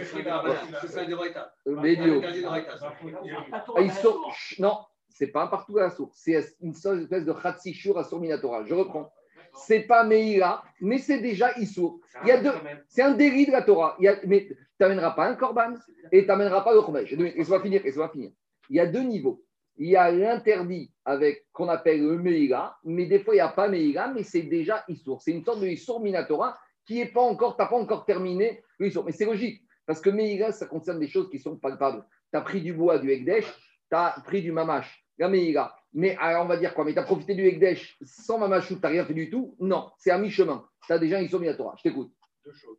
Non, 4.60 4.78
c'est 5.10 5.28
pas 5.28 5.44
un 5.44 5.48
partout 5.48 5.78
à 5.78 5.84
la 5.84 5.90
source. 5.90 6.18
C'est 6.18 6.56
une 6.62 6.72
espèce 6.72 7.26
de 7.26 7.34
Khatsishur 7.34 7.98
à 7.98 8.08
Minatora. 8.18 8.66
Je 8.66 8.74
reprends. 8.74 9.12
C'est 9.58 9.82
pas 9.82 10.04
Meïla, 10.04 10.64
mais 10.82 10.98
c'est 10.98 11.20
déjà 11.20 11.58
Issour. 11.58 12.00
Il 12.24 12.30
y 12.30 12.32
a 12.32 12.42
deux. 12.42 12.52
C'est 12.88 13.02
un 13.02 13.12
délit 13.12 13.46
de 13.46 13.52
la 13.52 13.62
Torah. 13.62 13.96
Il 14.00 14.06
y 14.06 14.08
a, 14.08 14.18
mais 14.26 14.48
tu 14.48 14.56
n'amèneras 14.80 15.12
pas 15.12 15.28
un 15.28 15.36
korban 15.36 15.74
et 16.12 16.22
tu 16.22 16.28
n'amèneras 16.28 16.62
pas 16.62 16.74
le 16.74 16.82
Khomesh. 16.82 17.14
Et 17.14 17.44
ça 17.44 17.58
va 17.58 17.62
finir. 17.62 17.82
Et 17.86 17.92
ça 17.92 18.02
va 18.02 18.10
finir. 18.10 18.32
Il 18.70 18.76
y 18.76 18.80
a 18.80 18.86
deux 18.86 19.04
niveaux. 19.04 19.44
Il 19.78 19.90
y 19.90 19.96
a 19.96 20.12
l'interdit 20.12 20.92
avec 21.06 21.46
qu'on 21.54 21.70
appelle 21.70 22.02
le 22.02 22.18
Meïla, 22.18 22.78
mais 22.84 23.06
des 23.06 23.20
fois 23.20 23.36
il 23.36 23.38
n'y 23.38 23.42
a 23.42 23.50
pas 23.50 23.68
Meïla, 23.68 24.08
mais 24.08 24.24
c'est 24.24 24.42
déjà 24.42 24.84
Issour. 24.88 25.22
C'est 25.22 25.32
une 25.32 25.44
sorte 25.44 25.60
de 25.60 25.68
Issour 25.68 26.02
Minatora 26.02 26.58
qui 26.88 27.02
est 27.02 27.14
pas 27.14 27.22
encore, 27.22 27.56
tu 27.56 27.62
n'as 27.62 27.68
pas 27.68 27.76
encore 27.76 28.06
terminé 28.06 28.64
Mais 28.80 28.90
c'est 29.12 29.26
logique, 29.26 29.62
parce 29.86 30.02
que 30.02 30.10
Meïga, 30.10 30.52
ça 30.52 30.66
concerne 30.66 31.00
des 31.00 31.10
choses 31.10 31.30
qui 31.30 31.38
sont 31.38 31.58
palpables. 31.58 32.04
Tu 32.32 32.40
as 32.40 32.42
pris 32.42 32.62
du 32.62 32.74
bois, 32.74 32.98
du 32.98 33.12
Ekdesh, 33.12 33.46
tu 33.46 33.96
as 33.96 34.16
pris 34.26 34.42
du 34.42 34.52
Mamash, 34.52 35.06
la 35.18 35.28
Meïga. 35.28 35.76
Mais 35.94 36.16
alors 36.18 36.46
on 36.46 36.48
va 36.48 36.58
dire 36.58 36.74
quoi 36.74 36.86
Mais 36.86 36.94
tu 36.94 37.00
as 37.00 37.04
profité 37.04 37.34
du 37.36 37.46
Ekdesh 37.46 37.98
sans 38.04 38.38
Mamash 38.38 38.70
ou 38.72 38.76
tu 38.76 38.82
n'as 38.82 38.90
rien 38.90 39.06
fait 39.06 39.14
du 39.14 39.30
tout? 39.30 39.56
Non, 39.60 39.92
c'est 39.98 40.12
à 40.12 40.18
mi-chemin. 40.18 40.68
Tu 40.86 40.94
as 40.94 41.00
déjà 41.00 41.22
une 41.22 41.30
Torah. 41.30 41.76
Je 41.78 41.84
t'écoute. 41.84 42.12
Deux 42.46 42.54
choses 42.54 42.78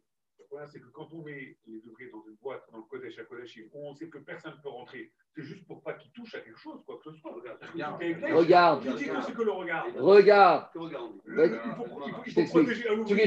problème, 0.49 0.69
c'est 0.73 0.81
que 0.81 0.89
quand 0.89 1.09
on 1.13 1.23
met 1.23 1.57
les 1.67 1.87
ouvriers 1.87 2.11
dans 2.11 2.25
une 2.27 2.37
boîte, 2.37 2.63
dans 2.73 2.79
le 2.79 2.85
Kodesh 2.85 3.19
à 3.19 3.25
Kodesh, 3.25 3.59
où 3.73 3.89
on 3.89 3.95
sait 3.95 4.09
que 4.09 4.19
personne 4.19 4.55
ne 4.57 4.63
peut 4.63 4.69
rentrer, 4.69 5.13
c'est 5.35 5.43
juste 5.43 5.67
pour 5.67 5.83
pas 5.83 5.93
qu'ils 5.95 6.11
touchent 6.13 6.35
à 6.35 6.41
quelque 6.41 6.59
chose, 6.59 6.83
quoi 6.85 6.99
que 6.99 7.11
ce 7.11 7.17
soit. 7.19 7.33
Regarde. 7.33 8.03
Regarde. 8.35 8.83
Tu 8.83 8.95
dis 8.95 9.05
que 9.11 9.21
c'est 9.23 9.35
que 9.35 9.43
le 9.43 9.53
regard. 9.53 9.87
Regarde. 9.97 10.67
Il 12.27 12.33
faut 12.33 12.45
protéger 12.45 12.89
un 12.89 12.99
ouvrier. 12.99 13.27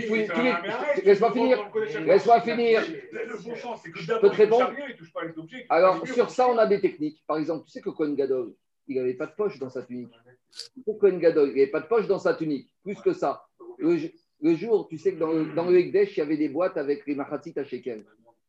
Laisse-moi 1.04 1.32
finir. 1.32 1.72
Laisse-moi 2.06 2.42
finir. 2.42 2.82
Le 2.82 3.44
bon 3.44 3.56
sens, 3.56 3.82
c'est 3.84 3.92
que 3.92 4.00
je 4.00 4.14
peux 4.14 4.30
te 4.30 4.36
répondre 4.36 4.72
Alors, 5.70 6.08
sur 6.08 6.30
ça, 6.30 6.50
on 6.50 6.58
a 6.58 6.66
des 6.66 6.82
techniques. 6.82 7.24
Par 7.28 7.38
exemple, 7.38 7.66
tu 7.66 7.72
sais 7.72 7.82
que 7.82 7.90
Cohen 7.90 8.14
Gadol, 8.14 8.54
il 8.88 8.98
n'avait 8.98 9.14
pas 9.14 9.28
de 9.28 9.36
poche 9.36 9.60
dans 9.60 9.70
sa 9.70 9.84
tunique. 9.84 10.14
Pour 10.86 11.00
Cohen 11.00 11.18
Gadol, 11.18 11.50
il 11.50 11.56
n'avait 11.56 11.68
pas 11.68 11.82
de 11.82 11.88
poche 11.88 12.08
dans 12.08 12.20
sa 12.20 12.34
tunique. 12.34 12.70
Plus 12.84 13.00
que 13.00 13.14
ça. 13.14 13.46
Le 13.78 14.56
jour, 14.56 14.88
tu 14.88 14.98
sais 14.98 15.14
que 15.14 15.20
dans 15.20 15.70
le, 15.70 15.78
Ekdesh, 15.78 16.18
il 16.18 16.20
y 16.20 16.24
avait 16.24 16.38
des 16.38 16.50
boîtes 16.50 16.78
avec 16.78 17.06
les 17.06 17.16
machatzit 17.16 17.54
à. 17.58 17.64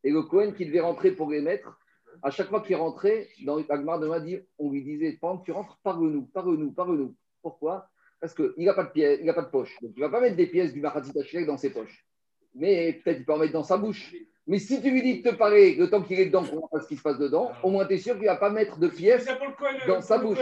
Et 0.03 0.11
le 0.11 0.23
Cohen 0.23 0.51
qui 0.51 0.65
devait 0.65 0.81
rentrer 0.81 1.11
pour 1.11 1.31
les 1.31 1.41
mettre, 1.41 1.79
à 2.21 2.29
chaque 2.29 2.49
fois 2.49 2.61
qu'il 2.61 2.75
rentrait, 2.75 3.27
dans 3.45 3.57
Agmar 3.69 3.99
de 3.99 4.19
dit, 4.19 4.39
on 4.57 4.71
lui 4.71 4.83
disait 4.83 5.17
Pendant 5.19 5.39
tu 5.39 5.51
rentres, 5.51 5.79
parle-nous, 5.83 6.25
parle-nous, 6.27 6.71
parle-nous. 6.71 7.15
Pourquoi? 7.41 7.89
Parce 8.19 8.33
qu'il 8.33 8.53
n'a 8.57 8.73
pas, 8.73 8.83
de 8.83 9.31
pas 9.31 9.41
de 9.41 9.49
poche. 9.49 9.75
Donc 9.81 9.91
il 9.95 9.99
ne 9.99 10.05
va 10.05 10.11
pas 10.11 10.21
mettre 10.21 10.35
des 10.35 10.47
pièces 10.47 10.73
du 10.73 10.81
machatzit 10.81 11.13
à 11.17 11.45
dans 11.45 11.57
ses 11.57 11.71
poches. 11.71 12.05
Mais 12.55 12.93
peut-être 13.03 13.19
il 13.19 13.25
peut 13.25 13.33
en 13.33 13.37
mettre 13.37 13.53
dans 13.53 13.63
sa 13.63 13.77
bouche. 13.77 14.13
Mais 14.45 14.59
si 14.59 14.81
tu 14.81 14.91
lui 14.91 15.01
dis 15.01 15.21
de 15.21 15.29
te 15.29 15.35
parler 15.35 15.75
le 15.75 15.89
temps 15.89 16.01
qu'il 16.01 16.19
est 16.19 16.25
dedans 16.25 16.43
pour 16.43 16.67
voir 16.69 16.83
ce 16.83 16.87
qui 16.89 16.97
se 16.97 17.01
passe 17.01 17.17
dedans, 17.17 17.51
au 17.63 17.69
moins 17.69 17.85
tu 17.85 17.93
es 17.93 17.97
sûr 17.97 18.15
qu'il 18.15 18.23
ne 18.23 18.27
va 18.27 18.35
pas 18.35 18.49
mettre 18.49 18.77
de 18.77 18.89
pièces 18.89 19.25
dans 19.87 20.01
sa 20.01 20.17
bouche. 20.17 20.37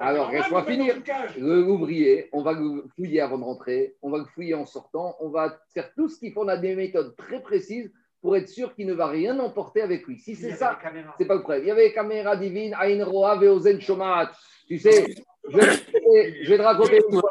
Alors, 0.00 0.32
laisse-moi 0.32 0.64
finir. 0.64 0.96
L'ouvrier, 1.38 2.28
on 2.32 2.42
va 2.42 2.52
le 2.52 2.84
fouiller 2.96 3.20
avant 3.20 3.38
de 3.38 3.44
rentrer, 3.44 3.94
on 4.02 4.10
va 4.10 4.18
le 4.18 4.24
fouiller 4.24 4.54
en 4.54 4.66
sortant, 4.66 5.16
on 5.20 5.28
va 5.28 5.60
faire 5.72 5.94
tout 5.94 6.08
ce 6.08 6.18
qu'il 6.18 6.32
faut. 6.32 6.42
On 6.44 6.48
a 6.48 6.56
des 6.56 6.74
méthodes 6.74 7.14
très 7.16 7.40
précises 7.40 7.92
pour 8.20 8.36
être 8.36 8.48
sûr 8.48 8.74
qu'il 8.74 8.88
ne 8.88 8.94
va 8.94 9.06
rien 9.06 9.38
emporter 9.38 9.82
avec 9.82 10.04
lui. 10.06 10.18
Si 10.18 10.34
c'est 10.34 10.52
ça, 10.52 10.76
c'est 11.18 11.26
pas 11.26 11.34
le 11.36 11.42
problème. 11.42 11.62
Il 11.62 11.68
y 11.68 11.70
avait 11.70 11.84
les 11.84 11.92
caméras 11.92 12.36
divines, 12.36 12.74
Ain 12.80 13.04
Roa, 13.04 13.36
Veozen 13.36 13.80
Shomat. 13.80 14.32
Tu 14.66 14.78
sais, 14.78 15.04
je, 15.48 15.60
je 16.42 16.48
vais 16.48 16.56
te 16.56 16.62
raconter 16.62 17.00
une 17.08 17.20
fois. 17.20 17.30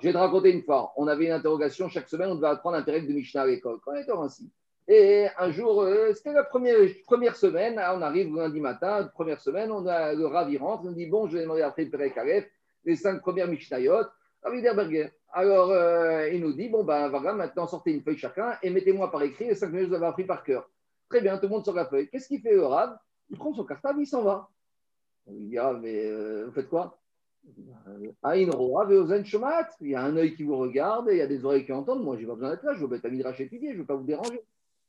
Je 0.00 0.06
vais 0.06 0.12
te 0.12 0.18
raconter 0.18 0.52
une 0.52 0.62
fois. 0.62 0.92
On 0.96 1.06
avait 1.06 1.26
une 1.26 1.32
interrogation 1.32 1.88
chaque 1.88 2.08
semaine, 2.08 2.30
on 2.30 2.34
devait 2.34 2.48
apprendre 2.48 2.76
un 2.76 2.82
période 2.82 3.06
de 3.06 3.12
Mishnah 3.12 3.42
à 3.42 3.46
l'école. 3.46 3.78
Quand 3.84 3.92
on 3.92 3.96
était 3.96 4.12
ainsi. 4.12 4.50
Et 4.86 5.28
un 5.38 5.50
jour, 5.50 5.82
euh, 5.82 6.12
c'était 6.12 6.34
la 6.34 6.44
première, 6.44 6.76
première 7.06 7.36
semaine, 7.36 7.78
on 7.78 8.02
arrive 8.02 8.34
lundi 8.36 8.60
matin, 8.60 9.08
première 9.14 9.40
semaine, 9.40 9.72
on 9.72 9.86
a 9.86 10.12
le 10.12 10.26
Ravi 10.26 10.58
rentre, 10.58 10.84
on 10.86 10.92
dit 10.92 11.06
Bon, 11.06 11.26
je 11.26 11.38
vais 11.38 11.42
demander 11.44 11.62
le 11.62 11.90
Pérec 11.90 12.18
Aleph, 12.18 12.50
les 12.84 12.96
cinq 12.96 13.22
premières 13.22 13.48
Mishnayot, 13.48 14.04
Ravi 14.42 14.60
Derberger. 14.60 15.10
Alors, 15.32 15.70
euh, 15.70 16.28
il 16.28 16.40
nous 16.40 16.52
dit 16.52 16.68
Bon, 16.68 16.84
ben 16.84 17.08
voilà, 17.08 17.32
maintenant 17.32 17.66
sortez 17.66 17.92
une 17.92 18.02
feuille 18.02 18.18
chacun 18.18 18.58
et 18.62 18.68
mettez-moi 18.68 19.10
par 19.10 19.22
écrit 19.22 19.46
les 19.46 19.54
cinq 19.54 19.72
minutes 19.72 19.86
que 19.86 19.90
vous 19.90 19.96
avez 19.96 20.06
appris 20.06 20.24
par 20.24 20.44
cœur. 20.44 20.68
Très 21.08 21.22
bien, 21.22 21.38
tout 21.38 21.44
le 21.44 21.50
monde 21.50 21.64
sort 21.64 21.74
la 21.74 21.86
feuille. 21.86 22.08
Qu'est-ce 22.10 22.28
qu'il 22.28 22.42
fait 22.42 22.54
le 22.54 22.66
Rav? 22.66 22.98
Il 23.30 23.38
prend 23.38 23.54
son 23.54 23.64
cartable, 23.64 24.02
il 24.02 24.06
s'en 24.06 24.22
va. 24.22 24.50
Lui 25.26 25.46
dit 25.46 25.58
Ah, 25.58 25.72
mais 25.72 26.04
euh, 26.04 26.44
vous 26.46 26.52
faites 26.52 26.68
quoi? 26.68 26.98
Il 29.80 29.90
y 29.90 29.94
a 29.94 30.02
un 30.02 30.16
œil 30.16 30.34
qui 30.34 30.42
vous 30.44 30.56
regarde 30.56 31.08
et 31.08 31.14
il 31.14 31.18
y 31.18 31.22
a 31.22 31.26
des 31.26 31.44
oreilles 31.44 31.64
qui 31.64 31.72
entendent. 31.72 32.02
Moi, 32.02 32.16
je 32.16 32.22
n'ai 32.22 32.26
pas 32.26 32.34
besoin 32.34 32.50
d'être 32.50 32.64
là, 32.64 32.74
je 32.74 32.84
veux 32.84 32.96
être 32.96 33.04
à 33.04 33.10
Midrash 33.10 33.40
étudier, 33.40 33.70
je 33.70 33.74
ne 33.74 33.80
veux 33.80 33.86
pas 33.86 33.96
vous 33.96 34.04
déranger. 34.04 34.40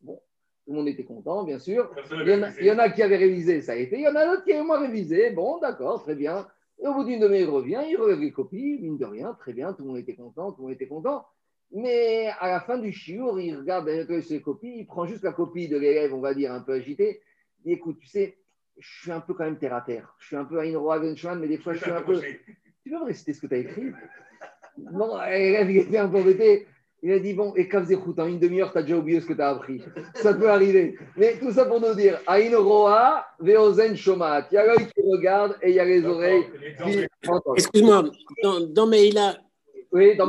Bon, 0.02 0.22
tout 0.66 0.72
le 0.72 0.78
monde 0.78 0.88
était 0.88 1.04
content, 1.04 1.44
bien 1.44 1.60
sûr. 1.60 1.92
Il 2.12 2.66
y, 2.66 2.72
en 2.72 2.80
a, 2.80 2.90
qui 2.90 3.04
avaient 3.04 3.18
révisé, 3.18 3.62
ça 3.62 3.74
a 3.74 3.76
été. 3.76 3.98
Il 3.98 4.04
y 4.04 4.08
en 4.08 4.16
a 4.16 4.26
d'autres 4.26 4.44
qui 4.44 4.54
avaient 4.54 4.66
moins 4.66 4.80
révisé. 4.80 5.32
Bon, 5.32 5.60
d'accord, 5.60 6.02
très 6.04 6.16
bien. 6.16 6.48
Et 6.82 6.88
au 6.88 6.94
bout 6.94 7.04
d'une 7.04 7.20
demi-heure, 7.20 7.42
il 7.42 7.50
revient, 7.50 7.84
il 7.88 8.34
copies, 8.34 8.80
mine 8.82 8.98
de 8.98 9.06
rien, 9.06 9.34
très 9.34 9.54
bien, 9.54 9.74
tout 9.74 9.84
le 9.84 9.90
monde 9.90 9.98
était 9.98 10.16
content, 10.16 10.52
tout 10.52 10.62
le 10.62 10.68
monde 10.68 10.74
était 10.74 10.88
content. 10.88 11.26
Mais 11.72 12.28
à 12.40 12.50
la 12.50 12.60
fin 12.62 12.78
du 12.78 12.92
chiour, 12.92 13.40
il 13.40 13.56
regarde 13.58 13.90
ses 14.22 14.42
copies, 14.42 14.80
il 14.80 14.86
prend 14.86 15.06
juste 15.06 15.24
la 15.24 15.32
copie 15.32 15.68
de 15.68 15.78
l'élève, 15.78 16.14
on 16.14 16.20
va 16.20 16.34
dire, 16.34 16.52
un 16.52 16.62
peu 16.62 16.74
agité. 16.74 17.22
Il 17.60 17.70
dit 17.70 17.74
Écoute, 17.74 17.98
tu 18.00 18.08
sais, 18.08 18.38
je 18.78 19.02
suis 19.02 19.12
un 19.12 19.22
peu 19.22 19.34
quand 19.34 19.46
même 19.46 19.58
terre 19.58 19.74
à 19.74 19.82
terre. 19.82 20.16
Je 20.20 20.28
suis 20.28 20.36
un 20.36 20.46
peu 20.46 20.60
à 20.60 20.64
Inro 20.64 20.92
mais 21.36 21.48
des 21.48 21.58
fois, 21.58 21.74
je 21.74 21.82
suis 21.82 21.92
un 21.92 22.02
peu. 22.02 22.22
Tu 22.22 22.90
peux 22.90 23.00
me 23.00 23.06
réciter 23.06 23.34
ce 23.34 23.42
que 23.42 23.48
tu 23.48 23.56
as 23.56 23.60
écrit? 23.60 23.92
Non, 24.78 25.18
il 25.28 25.78
était 25.78 25.98
un 25.98 26.10
peu 26.10 26.18
embêté. 26.18 26.68
Il 27.02 27.12
a 27.12 27.20
dit 27.20 27.34
Bon, 27.34 27.54
et 27.56 27.70
Kavzechut, 27.70 28.20
en 28.20 28.28
une 28.28 28.40
demi-heure, 28.40 28.72
tu 28.72 28.78
as 28.78 28.82
déjà 28.82 28.98
oublié 28.98 29.22
ce 29.22 29.28
que 29.28 29.34
tu 29.34 29.42
as 29.42 29.50
appris. 29.50 29.82
Ça 30.16 30.34
peut 30.34 30.50
arriver. 30.50 30.98
Mais 31.16 31.38
tout 31.40 31.52
ça 31.52 31.66
pour 31.66 31.80
nous 31.80 31.94
dire 31.94 32.20
Aïn 32.28 32.56
Roa, 32.56 33.26
Veozen 33.40 33.96
Shomat. 33.96 34.48
Il 34.52 34.56
y 34.56 34.58
a 34.58 34.66
l'œil 34.66 34.88
qui 34.88 35.02
regarde 35.02 35.58
et 35.62 35.70
il 35.70 35.76
y 35.76 35.80
a 35.80 35.86
les 35.86 36.04
oreilles 36.04 36.46
qui. 36.84 37.06
Excuse-moi, 37.56 38.10
dans, 38.44 38.60
dans 38.62 38.88
Meïla. 38.88 39.38
Oui, 39.92 40.18
dans 40.18 40.28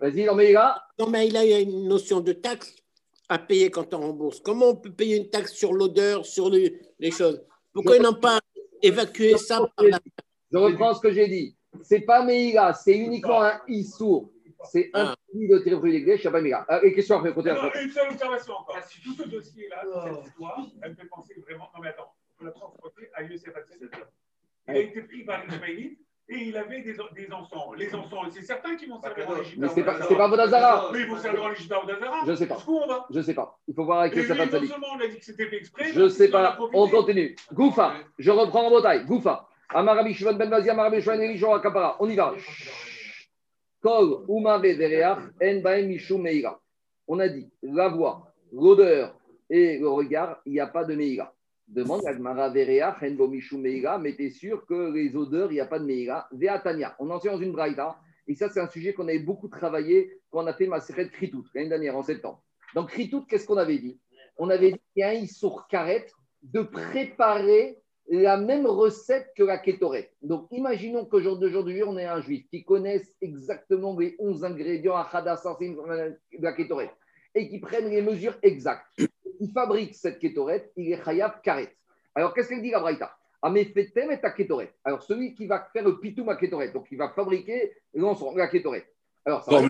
Vas-y, 0.00 0.24
dans 0.24 0.34
Meïla. 0.34 0.82
Dans 0.96 1.08
Meïla, 1.08 1.44
il 1.44 1.50
y 1.50 1.54
a 1.54 1.60
une 1.60 1.86
notion 1.86 2.20
de 2.20 2.32
taxe 2.32 2.74
à 3.28 3.38
payer 3.38 3.70
quand 3.70 3.92
on 3.94 4.00
rembourse. 4.00 4.40
Comment 4.40 4.70
on 4.70 4.76
peut 4.76 4.90
payer 4.90 5.16
une 5.16 5.30
taxe 5.30 5.52
sur 5.52 5.72
l'odeur, 5.72 6.24
sur 6.24 6.50
les, 6.50 6.80
choses? 7.10 7.40
Pourquoi 7.78 7.96
ils 7.96 8.02
n'ont 8.02 8.14
pas 8.14 8.40
évacué 8.82 9.38
ça 9.38 9.60
par 9.76 9.86
la... 9.86 10.00
Je 10.50 10.58
reprends 10.58 10.94
ce 10.94 11.00
que 11.00 11.12
j'ai 11.12 11.28
dit. 11.28 11.56
C'est 11.80 12.00
pas 12.00 12.24
Meïla, 12.24 12.74
c'est 12.74 12.98
uniquement 12.98 13.40
un 13.40 13.60
Issour. 13.68 14.32
C'est 14.64 14.90
un 14.94 15.14
petit 15.32 15.46
de 15.46 15.86
l'église, 15.86 16.16
je 16.16 16.22
sais 16.22 16.30
pas 16.32 16.40
Meïla. 16.40 16.66
Euh, 16.70 16.80
et 16.82 16.92
question 16.92 17.18
après, 17.18 17.32
côté 17.32 17.50
après. 17.50 17.84
Une 17.84 17.90
seule 17.90 18.10
observation 18.10 18.54
encore. 18.54 18.76
Tout 19.04 19.14
ce 19.14 19.28
dossier-là, 19.28 19.84
cette 20.04 20.26
histoire, 20.26 20.66
elle 20.82 20.90
me 20.90 20.96
fait 20.96 21.06
penser 21.06 21.34
vraiment. 21.40 21.68
Non, 21.72 21.80
mais 21.80 21.90
attends, 21.90 22.12
on 22.40 22.46
l'a 22.46 22.50
transporter 22.50 23.10
à 23.14 23.22
Youssef 23.22 23.54
Il 24.66 24.74
a 24.74 24.78
été 24.80 25.02
pris 25.02 25.22
par 25.22 25.46
les 25.46 25.98
et 26.30 26.36
il 26.48 26.56
avait 26.56 26.82
des, 26.82 26.92
des 26.92 27.32
encens. 27.32 27.76
Les 27.78 27.94
encens, 27.94 28.26
c'est 28.32 28.42
certains 28.42 28.76
qui 28.76 28.86
vont 28.86 29.00
servir 29.00 29.26
dans 29.26 29.34
les 29.36 29.42
Mais 29.56 29.68
c'est 29.68 29.82
pas, 29.82 29.94
pas 29.94 30.28
Vodazara. 30.28 30.90
Mais 30.92 31.00
ils 31.00 31.06
vont 31.06 31.16
servir 31.16 31.40
dans 31.42 31.48
les 31.48 31.56
gita 31.56 31.78
Vodazara. 31.80 32.20
Je 32.26 32.34
sais 32.34 32.46
pas. 32.46 32.54
Jusqu'où 32.56 32.76
on 32.76 32.86
va 32.86 33.06
Je 33.08 33.20
sais 33.20 33.34
pas. 33.34 33.58
Il 33.66 33.74
faut 33.74 33.84
voir 33.84 34.00
avec 34.00 34.14
les 34.14 34.24
sapins 34.24 34.44
Non 34.44 34.66
seulement 34.66 34.86
on 34.96 35.00
a 35.00 35.06
dit 35.06 35.18
que 35.18 35.24
c'était 35.24 35.46
fait 35.46 35.56
exprès. 35.56 35.92
Je 35.92 36.08
sais 36.08 36.30
pas. 36.30 36.58
On 36.74 36.88
continue. 36.88 37.34
Goufa. 37.52 37.94
Je 38.18 38.30
reprends 38.30 38.66
en 38.66 38.70
bataille. 38.70 39.06
Goufa. 39.06 39.48
Amarabi 39.70 40.14
Shimon 40.14 40.34
Ben 40.34 40.48
Mazia, 40.50 40.72
Amarabi 40.72 41.00
Shimon 41.00 41.20
Elisha 41.20 41.54
Akapara. 41.54 41.96
On 42.00 42.08
y 42.08 42.16
va. 42.16 42.34
Kol 43.82 44.24
Uma 44.28 44.56
En 44.56 45.60
Baem 45.62 45.98
Meira. 46.20 46.60
On 47.06 47.18
a 47.20 47.28
dit 47.28 47.48
la 47.62 47.88
voix, 47.88 48.32
l'odeur 48.52 49.14
et 49.48 49.78
le 49.78 49.88
regard, 49.88 50.42
il 50.44 50.52
n'y 50.52 50.60
a 50.60 50.66
pas 50.66 50.84
de 50.84 50.94
Meira. 50.94 51.32
Demande 51.68 52.06
Agmara 52.06 52.48
Verea, 52.48 52.96
Henbo 53.00 53.28
Mishu 53.28 53.58
Meira, 53.58 53.98
mais 53.98 54.14
t'es 54.14 54.30
sûr 54.30 54.64
que 54.66 54.92
les 54.92 55.14
odeurs, 55.14 55.50
il 55.52 55.54
n'y 55.54 55.60
a 55.60 55.66
pas 55.66 55.78
de 55.78 55.84
Meira? 55.84 56.26
Veatania. 56.32 56.96
On 56.98 57.10
en 57.10 57.20
sait 57.20 57.28
dans 57.28 57.38
une 57.38 57.52
braïta. 57.52 57.98
Et 58.26 58.34
ça, 58.34 58.48
c'est 58.48 58.60
un 58.60 58.68
sujet 58.68 58.94
qu'on 58.94 59.08
avait 59.08 59.18
beaucoup 59.18 59.48
travaillé 59.48 60.18
quand 60.30 60.42
on 60.42 60.46
a 60.46 60.54
fait 60.54 60.66
ma 60.66 60.80
série 60.80 61.10
Kritout, 61.10 61.44
l'année 61.54 61.68
dernière, 61.68 61.96
en 61.96 62.02
septembre. 62.02 62.42
Donc, 62.74 62.90
Kritout, 62.90 63.24
qu'est-ce 63.26 63.46
qu'on 63.46 63.56
avait 63.56 63.78
dit? 63.78 64.00
On 64.38 64.50
avait 64.50 64.72
dit 64.72 64.80
qu'il 64.94 65.00
y 65.00 65.02
a 65.02 65.10
un 65.10 65.14
Issour 65.14 65.66
Karet 65.68 66.06
de 66.42 66.62
préparer 66.62 67.78
la 68.10 68.38
même 68.38 68.66
recette 68.66 69.28
que 69.36 69.42
la 69.42 69.58
kétorette. 69.58 70.10
Donc, 70.22 70.48
imaginons 70.50 71.04
qu'aujourd'hui, 71.04 71.82
on 71.82 71.98
ait 71.98 72.06
un 72.06 72.20
juif 72.20 72.48
qui 72.48 72.64
connaisse 72.64 73.14
exactement 73.20 73.98
les 73.98 74.16
11 74.18 74.44
ingrédients 74.44 74.96
à 74.96 75.08
de 75.20 76.42
la 76.42 76.52
kétorette 76.52 76.94
et 77.34 77.48
qui 77.48 77.58
prenne 77.58 77.90
les 77.90 78.02
mesures 78.02 78.38
exactes. 78.42 78.86
Il 79.40 79.50
fabrique 79.52 79.94
cette 79.94 80.18
kétorette, 80.18 80.72
il 80.76 80.92
est 80.92 81.02
chayav 81.02 81.40
karet. 81.42 81.76
Alors, 82.14 82.34
qu'est-ce 82.34 82.48
qu'elle 82.48 82.62
dit 82.62 82.70
la 82.70 82.80
braïta? 82.80 83.16
Amefetem 83.40 84.10
et 84.10 84.20
ta 84.20 84.30
kétorette. 84.30 84.74
Alors, 84.84 85.02
celui 85.02 85.34
qui 85.34 85.46
va 85.46 85.68
faire 85.72 85.84
le 85.84 86.00
pitoum 86.00 86.28
à 86.28 86.36
kétorette, 86.36 86.72
donc 86.72 86.88
il 86.90 86.98
va 86.98 87.10
fabriquer 87.10 87.72
la 87.94 88.48
kétorette. 88.48 88.92
Alors, 89.24 89.44
ça 89.44 89.60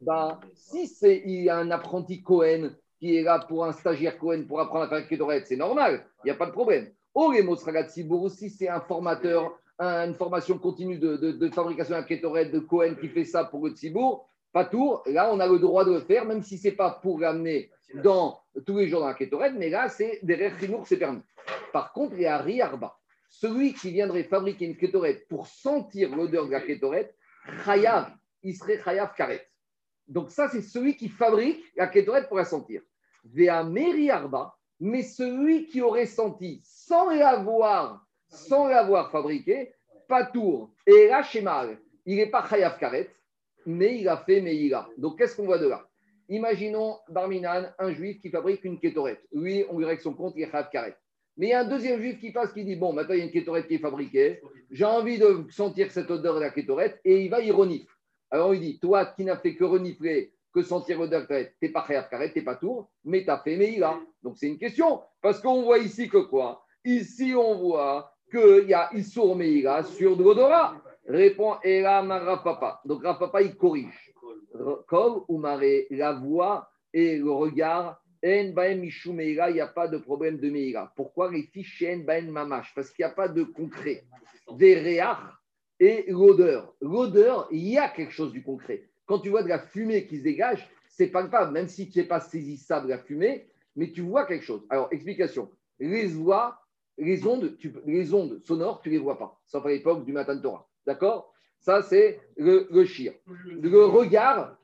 va 0.00 0.40
si 0.54 0.86
c'est 0.88 1.22
il 1.24 1.44
y 1.44 1.48
a 1.48 1.56
un 1.56 1.70
apprenti 1.70 2.22
Cohen 2.22 2.70
qui 2.98 3.16
est 3.16 3.22
là 3.22 3.38
pour 3.38 3.64
un 3.64 3.72
stagiaire 3.72 4.18
Cohen 4.18 4.44
pour 4.48 4.60
apprendre 4.60 4.84
à 4.84 4.88
faire 4.88 4.98
la 4.98 5.04
kétorette, 5.04 5.46
c'est 5.46 5.56
normal, 5.56 6.04
il 6.24 6.26
n'y 6.26 6.30
a 6.32 6.34
pas 6.34 6.46
de 6.46 6.52
problème. 6.52 6.90
Oh, 7.14 7.32
les 7.32 7.46
aussi, 7.46 8.50
c'est 8.50 8.68
un 8.68 8.80
formateur, 8.80 9.58
une 9.78 10.14
formation 10.14 10.58
continue 10.58 10.98
de, 10.98 11.50
fabrication 11.50 11.94
d'un 11.94 12.02
kétorette 12.02 12.52
de 12.52 12.58
Cohen 12.58 12.94
qui 13.00 13.08
fait 13.08 13.24
ça 13.24 13.44
pour 13.44 13.66
le 13.66 13.72
Tzibour, 13.72 14.28
pas 14.58 14.64
tour. 14.64 15.04
Là, 15.06 15.30
on 15.32 15.38
a 15.38 15.46
le 15.46 15.60
droit 15.60 15.84
de 15.84 15.92
le 15.92 16.00
faire, 16.00 16.24
même 16.24 16.42
si 16.42 16.58
ce 16.58 16.66
n'est 16.68 16.74
pas 16.74 16.90
pour 16.90 17.20
l'amener 17.20 17.70
dans, 17.94 18.40
tous 18.66 18.78
les 18.78 18.88
jours 18.88 19.00
dans 19.00 19.06
la 19.06 19.14
kétorette, 19.14 19.54
mais 19.56 19.70
là, 19.70 19.88
c'est 19.88 20.18
derrière 20.24 20.56
Rinour, 20.56 20.84
c'est 20.84 20.96
permis. 20.96 21.22
Par 21.72 21.92
contre, 21.92 22.14
il 22.14 22.22
y 22.22 22.26
a 22.26 22.38
Riarba. 22.38 22.98
Celui 23.28 23.72
qui 23.72 23.92
viendrait 23.92 24.24
fabriquer 24.24 24.64
une 24.64 24.76
kétorette 24.76 25.28
pour 25.28 25.46
sentir 25.46 26.14
l'odeur 26.16 26.46
de 26.46 26.50
la 26.50 26.60
kétorette, 26.60 27.14
Chayav, 27.64 28.10
il 28.42 28.56
serait 28.56 28.82
Chayav 28.82 29.14
Karet. 29.14 29.48
Donc, 30.08 30.30
ça, 30.30 30.48
c'est 30.48 30.62
celui 30.62 30.96
qui 30.96 31.08
fabrique 31.08 31.62
la 31.76 31.86
kétorette 31.86 32.26
pour 32.26 32.38
la 32.38 32.44
sentir. 32.44 32.82
Vea 33.24 33.62
Meriarba, 33.62 34.56
mais 34.80 35.02
celui 35.02 35.66
qui 35.66 35.82
aurait 35.82 36.06
senti 36.06 36.60
sans 36.64 37.10
l'avoir, 37.10 38.04
sans 38.28 38.66
l'avoir 38.66 39.12
fabriqué, 39.12 39.72
pas 40.08 40.24
tour. 40.24 40.72
Et 40.84 41.06
là, 41.06 41.22
chez 41.22 41.42
Mal, 41.42 41.78
il 42.06 42.16
n'est 42.16 42.30
pas 42.30 42.44
Chayav 42.44 42.76
Karet, 42.78 43.08
mais 43.66 43.98
il 43.98 44.08
a 44.08 44.16
fait 44.18 44.40
Meïla. 44.40 44.88
Donc, 44.96 45.18
qu'est-ce 45.18 45.36
qu'on 45.36 45.46
voit 45.46 45.58
de 45.58 45.68
là? 45.68 45.86
Imaginons 46.28 46.98
Barminan, 47.08 47.68
un 47.78 47.92
juif 47.92 48.20
qui 48.20 48.30
fabrique 48.30 48.64
une 48.64 48.78
kétorette. 48.78 49.22
Lui, 49.32 49.64
on 49.70 49.78
lui 49.78 49.86
règle 49.86 50.02
son 50.02 50.14
compte, 50.14 50.34
il 50.36 50.42
est 50.42 50.70
Karet. 50.70 50.96
Mais 51.38 51.46
il 51.46 51.50
y 51.50 51.52
a 51.52 51.60
un 51.60 51.68
deuxième 51.68 52.00
juif 52.00 52.18
qui 52.20 52.32
passe 52.32 52.52
qui 52.52 52.64
dit 52.64 52.76
Bon, 52.76 52.92
maintenant 52.92 53.14
il 53.14 53.18
y 53.18 53.22
a 53.22 53.24
une 53.24 53.30
kétorette 53.30 53.68
qui 53.68 53.76
est 53.76 53.78
fabriquée, 53.78 54.40
j'ai 54.70 54.84
envie 54.84 55.18
de 55.18 55.44
sentir 55.50 55.90
cette 55.90 56.10
odeur 56.10 56.34
de 56.34 56.40
la 56.40 56.50
kétorette, 56.50 57.00
et 57.04 57.22
il 57.22 57.30
va 57.30 57.40
y 57.40 57.50
renifler. 57.50 57.88
Alors 58.30 58.54
il 58.54 58.60
dit 58.60 58.78
Toi 58.78 59.06
qui 59.06 59.24
n'as 59.24 59.38
fait 59.38 59.54
que 59.54 59.64
renifler 59.64 60.32
que 60.52 60.62
sentir 60.62 60.98
l'odeur 60.98 61.22
de 61.22 61.42
tu 61.44 61.50
n'es 61.62 61.68
pas 61.68 61.84
Chayav 61.86 62.08
Karet, 62.08 62.32
tu 62.32 62.38
n'es 62.38 62.44
pas 62.44 62.56
tour, 62.56 62.90
mais 63.04 63.24
tu 63.24 63.30
as 63.30 63.38
fait 63.38 63.56
Meïla. 63.56 63.98
Donc 64.22 64.36
c'est 64.36 64.48
une 64.48 64.58
question. 64.58 65.00
Parce 65.22 65.40
qu'on 65.40 65.62
voit 65.62 65.78
ici 65.78 66.08
que 66.08 66.18
quoi? 66.18 66.64
Ici, 66.84 67.34
on 67.36 67.58
voit 67.58 68.14
qu'il 68.30 68.68
y 68.68 68.74
a 68.74 68.90
Issour 68.94 69.36
Meïla 69.36 69.82
sur 69.82 70.16
de 70.16 70.22
l'odorat. 70.22 70.76
Répond 71.08 71.56
Elam 71.64 72.10
Rafapa. 72.12 72.80
Donc 72.84 73.02
Rafapa, 73.02 73.42
il 73.42 73.56
corrige. 73.56 74.14
Kol 74.86 75.22
ou 75.28 75.38
maré, 75.38 75.86
la 75.90 76.12
voix 76.12 76.70
et 76.92 77.16
le 77.16 77.30
regard. 77.30 78.02
En 78.24 78.52
baen 78.52 78.80
michou 78.80 79.12
meira, 79.12 79.48
il 79.48 79.54
n'y 79.54 79.60
a 79.60 79.68
pas 79.68 79.86
de 79.88 79.96
problème 79.96 80.38
de 80.38 80.50
meira. 80.50 80.92
Pourquoi 80.96 81.30
les 81.30 81.44
fiches 81.44 81.84
en 81.88 81.98
baen 81.98 82.30
mamash? 82.30 82.74
Parce 82.74 82.90
qu'il 82.90 83.04
n'y 83.04 83.10
a 83.10 83.14
pas 83.14 83.28
de 83.28 83.44
concret. 83.44 84.04
Des 84.56 84.74
réach 84.74 85.18
et 85.80 86.04
l'odeur. 86.08 86.74
L'odeur, 86.80 87.48
il 87.52 87.68
y 87.68 87.78
a 87.78 87.88
quelque 87.88 88.12
chose 88.12 88.32
du 88.32 88.42
concret. 88.42 88.88
Quand 89.06 89.20
tu 89.20 89.30
vois 89.30 89.42
de 89.42 89.48
la 89.48 89.60
fumée 89.60 90.06
qui 90.06 90.18
se 90.18 90.24
dégage, 90.24 90.68
c'est 90.88 91.10
grave, 91.10 91.52
même 91.52 91.68
si 91.68 91.88
tu 91.88 92.00
n'es 92.00 92.04
pas 92.04 92.20
saisissable 92.20 92.88
la 92.88 92.98
fumée, 92.98 93.46
mais 93.76 93.92
tu 93.92 94.02
vois 94.02 94.26
quelque 94.26 94.44
chose. 94.44 94.66
Alors, 94.68 94.88
explication. 94.90 95.50
Les 95.78 96.06
voix, 96.06 96.60
les 96.98 97.24
ondes, 97.24 97.56
les 97.86 98.12
ondes 98.12 98.42
sonores, 98.44 98.80
tu 98.82 98.88
ne 98.88 98.94
les 98.94 99.00
vois 99.00 99.16
pas, 99.16 99.40
sauf 99.46 99.64
à 99.64 99.68
l'époque 99.68 100.04
du 100.04 100.12
matin 100.12 100.34
de 100.34 100.42
Torah. 100.42 100.68
D'accord? 100.88 101.34
Ça, 101.58 101.82
c'est 101.82 102.18
le, 102.38 102.66
le 102.70 103.84
regard, 103.84 104.56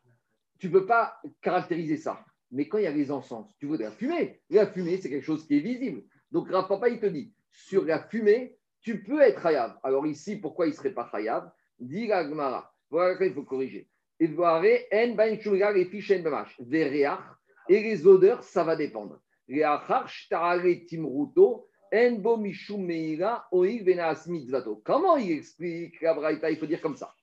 tu 0.58 0.68
ne 0.68 0.72
peux 0.72 0.86
pas 0.86 1.20
caractériser 1.42 1.98
ça. 1.98 2.24
Mais 2.50 2.66
quand 2.66 2.78
il 2.78 2.84
y 2.84 2.86
a 2.86 2.92
les 2.92 3.10
encens, 3.10 3.54
tu 3.58 3.66
vois 3.66 3.76
de 3.76 3.82
la 3.82 3.90
fumée. 3.90 4.40
La 4.48 4.66
fumée, 4.66 4.96
c'est 4.96 5.10
quelque 5.10 5.26
chose 5.26 5.46
qui 5.46 5.58
est 5.58 5.60
visible. 5.60 6.02
Donc, 6.30 6.48
Rav 6.48 6.66
Papa, 6.66 6.88
il 6.88 6.98
te 6.98 7.04
dit, 7.04 7.34
sur 7.50 7.84
la 7.84 7.98
fumée, 8.08 8.56
tu 8.80 9.02
peux 9.02 9.20
être 9.20 9.44
hayab. 9.44 9.78
Alors 9.82 10.06
ici, 10.06 10.36
pourquoi 10.36 10.66
il 10.66 10.70
ne 10.70 10.76
serait 10.76 10.94
pas 10.94 11.10
hayab 11.12 11.52
Dit 11.78 12.06
la 12.06 12.72
Voilà 12.88 13.22
il 13.26 13.34
faut 13.34 13.42
corriger. 13.42 13.86
Et 14.18 14.28
les 17.68 18.06
odeurs, 18.06 18.42
ça 18.44 18.64
va 18.64 18.76
dépendre. 18.76 19.20
Comment 24.84 25.16
il 25.16 25.30
explique 25.30 26.00
la 26.00 26.14
Braïta? 26.14 26.50
Il 26.50 26.56
faut 26.56 26.66
dire 26.66 26.80
comme 26.80 26.96
ça. 26.96 27.14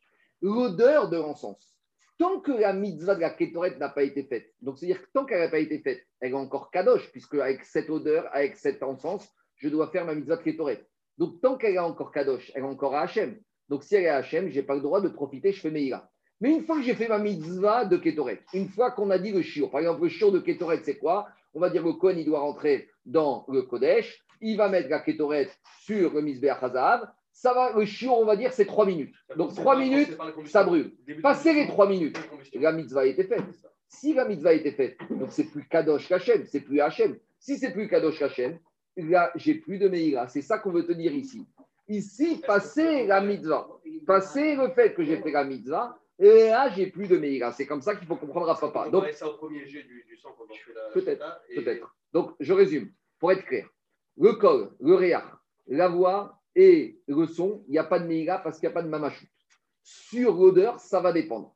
L'odeur 0.41 1.09
de 1.09 1.17
l'encens. 1.17 1.75
Tant 2.17 2.39
que 2.39 2.53
la 2.53 2.71
mitzvah 2.71 3.15
de 3.15 3.19
la 3.19 3.31
kétorette 3.31 3.79
n'a 3.79 3.89
pas 3.89 4.03
été 4.03 4.23
faite, 4.23 4.53
donc 4.61 4.77
c'est-à-dire 4.77 5.01
que 5.01 5.07
tant 5.11 5.25
qu'elle 5.25 5.39
n'a 5.39 5.49
pas 5.49 5.59
été 5.59 5.79
faite, 5.79 6.05
elle 6.21 6.31
est 6.31 6.35
encore 6.35 6.71
kadosh, 6.71 7.11
puisque 7.11 7.33
avec 7.35 7.65
cette 7.65 7.89
odeur, 7.89 8.29
avec 8.31 8.55
cet 8.55 8.81
encens, 8.81 9.27
je 9.57 9.67
dois 9.67 9.89
faire 9.89 10.05
ma 10.05 10.15
mitzvah 10.15 10.37
de 10.37 10.43
kétorette. 10.43 10.87
Donc 11.17 11.41
tant 11.41 11.57
qu'elle 11.57 11.75
est 11.75 11.79
encore 11.79 12.11
kadosh, 12.11 12.49
elle 12.55 12.61
est 12.61 12.65
encore 12.65 12.95
à 12.95 13.01
Hachem. 13.01 13.41
Donc 13.67 13.83
si 13.83 13.95
elle 13.95 14.03
est 14.03 14.07
à 14.07 14.17
Hachem, 14.17 14.49
je 14.49 14.55
n'ai 14.55 14.63
pas 14.63 14.75
le 14.75 14.81
droit 14.81 15.01
de 15.01 15.09
profiter, 15.09 15.51
je 15.51 15.59
fais 15.59 15.71
Meïla. 15.71 16.09
Mais 16.39 16.51
une 16.51 16.63
fois 16.63 16.77
que 16.77 16.83
j'ai 16.83 16.95
fait 16.95 17.09
ma 17.09 17.19
mitzvah 17.19 17.85
de 17.85 17.97
kétorette, 17.97 18.43
une 18.53 18.69
fois 18.69 18.91
qu'on 18.91 19.09
a 19.09 19.17
dit 19.17 19.31
le 19.31 19.41
shiur, 19.41 19.69
par 19.69 19.81
exemple 19.81 20.03
le 20.03 20.09
shiur 20.09 20.31
de 20.31 20.39
kétorette, 20.39 20.85
c'est 20.85 20.97
quoi? 20.97 21.27
On 21.53 21.59
va 21.59 21.69
dire 21.69 21.83
le 21.83 21.93
Kohen, 21.93 22.17
il 22.17 22.25
doit 22.25 22.39
rentrer 22.39 22.87
dans 23.05 23.45
le 23.49 23.63
Kodesh, 23.63 24.23
il 24.41 24.57
va 24.57 24.69
mettre 24.69 24.89
la 24.89 24.99
kétorette 24.99 25.57
sur 25.81 26.13
le 26.13 26.21
Mizbeach 26.21 26.61
Hazav. 26.61 27.07
Ça 27.33 27.53
va, 27.53 27.73
le 27.73 27.85
chiot, 27.85 28.13
on 28.13 28.25
va 28.25 28.35
dire, 28.35 28.51
c'est 28.51 28.65
trois 28.65 28.85
minutes. 28.85 29.15
Donc 29.37 29.55
trois 29.55 29.77
minutes, 29.77 30.17
ça 30.45 30.63
brûle. 30.63 30.93
Passez 31.23 31.53
les 31.53 31.67
trois 31.67 31.87
minutes, 31.87 32.19
la 32.53 32.71
mitzvah 32.71 33.01
a 33.01 33.05
été 33.05 33.23
faite. 33.23 33.43
Si 33.87 34.13
la 34.13 34.25
mitzvah 34.25 34.49
a 34.49 34.53
été 34.53 34.71
faite, 34.71 34.97
donc 35.09 35.31
c'est 35.31 35.45
plus 35.45 35.67
Kadosh 35.67 36.07
Kachem, 36.07 36.45
c'est 36.45 36.59
plus 36.59 36.81
Hachem. 36.81 37.17
Si 37.39 37.57
c'est 37.57 37.71
plus 37.71 37.87
Kadosh 37.87 38.19
Kachem, 38.19 38.59
là, 38.97 39.31
j'ai 39.35 39.55
plus 39.55 39.77
de 39.77 39.87
Meïra. 39.87 40.27
C'est 40.27 40.41
ça 40.41 40.59
qu'on 40.59 40.71
veut 40.71 40.85
te 40.85 40.91
dire 40.91 41.13
ici. 41.13 41.47
Ici, 41.87 42.41
passer 42.45 43.07
la 43.07 43.21
mitzvah, 43.21 43.67
passer 44.05 44.55
le 44.55 44.69
fait 44.69 44.93
que 44.93 45.03
j'ai 45.03 45.17
fait 45.17 45.31
la 45.31 45.43
mitzvah, 45.43 45.97
et 46.19 46.49
là, 46.49 46.69
j'ai 46.69 46.87
plus 46.87 47.07
de 47.07 47.17
Meïra. 47.17 47.51
C'est 47.51 47.65
comme 47.65 47.81
ça 47.81 47.95
qu'il 47.95 48.07
faut 48.07 48.17
comprendre 48.17 48.49
à 48.49 48.59
papa. 48.59 48.89
Donc, 48.89 49.09
ça 49.13 49.27
au 49.27 49.33
premier 49.33 49.65
jet 49.67 49.83
du, 49.83 50.17
sang 50.17 50.35
Peut-être, 50.93 51.41
peut-être. 51.55 51.95
Donc, 52.13 52.33
je 52.39 52.53
résume, 52.53 52.91
pour 53.19 53.31
être 53.31 53.45
clair 53.45 53.67
le 54.17 54.33
col, 54.33 54.71
le 54.79 54.95
réa, 54.95 55.23
la 55.67 55.87
voix 55.87 56.39
et 56.55 56.99
le 57.07 57.25
son, 57.25 57.63
il 57.67 57.71
n'y 57.71 57.77
a 57.77 57.83
pas 57.83 57.99
de 57.99 58.07
meïga 58.07 58.39
parce 58.39 58.59
qu'il 58.59 58.67
n'y 58.67 58.73
a 58.73 58.75
pas 58.75 58.83
de 58.83 58.89
mamachou. 58.89 59.25
Sur 59.83 60.35
l'odeur, 60.35 60.79
ça 60.79 60.99
va 60.99 61.11
dépendre. 61.11 61.55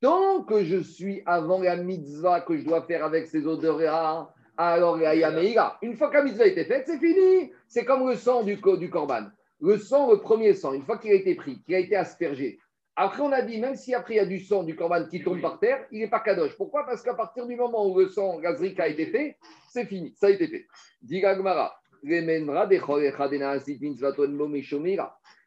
Tant 0.00 0.42
que 0.42 0.64
je 0.64 0.78
suis 0.78 1.22
avant 1.26 1.60
la 1.60 1.76
mitzvah 1.76 2.40
que 2.40 2.56
je 2.56 2.64
dois 2.64 2.82
faire 2.82 3.04
avec 3.04 3.26
ces 3.26 3.46
odeurs 3.46 4.34
alors 4.56 4.98
il 4.98 5.18
y 5.18 5.24
a 5.24 5.30
meïga. 5.30 5.78
Une 5.82 5.96
fois 5.96 6.08
que 6.10 6.14
la 6.14 6.24
mitzvah 6.24 6.44
a 6.44 6.48
été 6.48 6.64
faite, 6.64 6.84
c'est 6.86 6.98
fini. 6.98 7.52
C'est 7.68 7.84
comme 7.84 8.08
le 8.08 8.16
sang 8.16 8.42
du, 8.42 8.60
korban. 8.60 9.26
Le 9.60 9.78
sang, 9.78 10.10
le 10.10 10.18
premier 10.18 10.54
sang, 10.54 10.72
une 10.72 10.82
fois 10.82 10.98
qu'il 10.98 11.12
a 11.12 11.14
été 11.14 11.34
pris, 11.36 11.62
qu'il 11.62 11.74
a 11.74 11.78
été 11.78 11.96
aspergé, 11.96 12.58
après, 12.94 13.22
on 13.22 13.32
a 13.32 13.40
dit, 13.40 13.58
même 13.58 13.74
si 13.74 13.94
après 13.94 14.14
il 14.14 14.16
y 14.18 14.20
a 14.20 14.26
du 14.26 14.38
sang 14.38 14.64
du 14.64 14.76
corban 14.76 15.06
qui 15.06 15.22
tombe 15.24 15.40
par 15.40 15.58
terre, 15.58 15.86
il 15.90 16.00
n'est 16.00 16.10
pas 16.10 16.20
kadosh. 16.20 16.54
Pourquoi? 16.56 16.84
Parce 16.84 17.02
qu'à 17.02 17.14
partir 17.14 17.46
du 17.46 17.56
moment 17.56 17.88
où 17.88 17.98
le 17.98 18.08
sang 18.08 18.38
gazrique 18.38 18.78
a 18.80 18.88
été 18.88 19.06
fait, 19.06 19.38
c'est 19.70 19.86
fini, 19.86 20.12
ça 20.14 20.26
a 20.26 20.30
été 20.30 20.46
fait. 20.46 20.66
Dit 21.00 21.22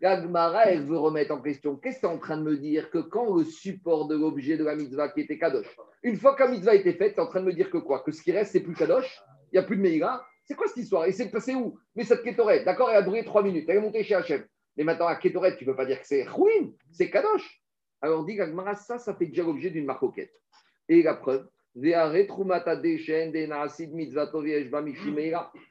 la 0.01 0.71
elle 0.71 0.83
veut 0.83 0.97
remettre 0.97 1.33
en 1.33 1.41
question. 1.41 1.75
Qu'est-ce 1.75 1.97
que 1.97 2.01
tu 2.01 2.05
es 2.05 2.09
en 2.09 2.17
train 2.17 2.37
de 2.37 2.43
me 2.43 2.57
dire 2.57 2.89
Que 2.89 2.99
quand 2.99 3.35
le 3.35 3.43
support 3.43 4.07
de 4.07 4.15
l'objet 4.15 4.57
de 4.57 4.63
la 4.63 4.75
mitzvah 4.75 5.09
qui 5.09 5.21
était 5.21 5.37
kadosh, 5.37 5.67
une 6.03 6.15
fois 6.15 6.35
que 6.35 6.43
la 6.43 6.49
mitzvah 6.49 6.71
a 6.71 6.75
été 6.75 6.93
faite, 6.93 7.15
tu 7.15 7.19
es 7.19 7.23
en 7.23 7.27
train 7.27 7.41
de 7.41 7.45
me 7.45 7.53
dire 7.53 7.69
que 7.69 7.77
quoi? 7.77 8.03
Que 8.03 8.11
ce 8.11 8.21
qui 8.21 8.31
reste, 8.31 8.53
c'est 8.53 8.61
plus 8.61 8.75
kadosh? 8.75 9.21
Il 9.51 9.55
n'y 9.55 9.59
a 9.59 9.63
plus 9.63 9.77
de 9.77 9.81
meïra 9.81 10.25
C'est 10.45 10.55
quoi 10.55 10.67
cette 10.67 10.77
histoire? 10.77 11.05
Et 11.05 11.11
c'est 11.11 11.29
passé 11.29 11.55
où? 11.55 11.77
Mais 11.95 12.03
cette 12.03 12.23
kétorette, 12.23 12.63
d'accord, 12.63 12.89
elle 12.89 12.97
a 12.97 13.01
duré 13.01 13.25
trois 13.25 13.43
minutes. 13.43 13.65
Elle 13.67 13.77
est 13.77 13.81
montée 13.81 14.03
chez 14.03 14.15
Hachem. 14.15 14.45
Mais 14.77 14.83
maintenant, 14.83 15.07
à 15.07 15.15
kétorette, 15.15 15.57
tu 15.57 15.65
ne 15.65 15.71
peux 15.71 15.75
pas 15.75 15.85
dire 15.85 15.99
que 15.99 16.07
c'est 16.07 16.23
ruine, 16.23 16.73
c'est 16.91 17.09
kadosh. 17.09 17.61
Alors 18.01 18.23
dit 18.25 18.35
Gagmara, 18.35 18.75
ça, 18.75 18.97
ça 18.97 19.15
fait 19.15 19.25
déjà 19.25 19.43
l'objet 19.43 19.69
d'une 19.69 19.85
marcoquette. 19.85 20.33
Et 20.87 21.01
la 21.01 21.15
preuve, 21.15 21.47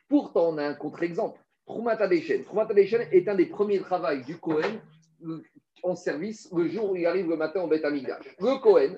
Pourtant, 0.08 0.48
on 0.48 0.58
a 0.58 0.66
un 0.66 0.74
contre-exemple. 0.74 1.40
Trumata 1.66 2.06
Deshen. 2.06 2.44
Trumata 2.44 2.74
Deshen 2.74 3.06
est 3.10 3.26
un 3.26 3.34
des 3.34 3.46
premiers 3.46 3.80
travaux 3.80 4.14
du 4.22 4.36
Cohen 4.36 4.80
euh, 5.24 5.42
en 5.82 5.94
service 5.94 6.50
le 6.54 6.68
jour 6.68 6.90
où 6.90 6.96
il 6.96 7.06
arrive 7.06 7.28
le 7.28 7.36
matin 7.36 7.62
au 7.62 7.68
Beth 7.68 7.84
Amigash. 7.84 8.36
Le 8.38 8.60
Cohen. 8.60 8.96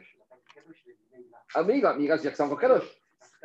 Ah, 1.54 1.62
mais 1.62 1.78
il 1.78 1.82
va, 1.82 2.18
c'est 2.18 2.40
encore 2.40 2.58
Kadosh. 2.58 3.00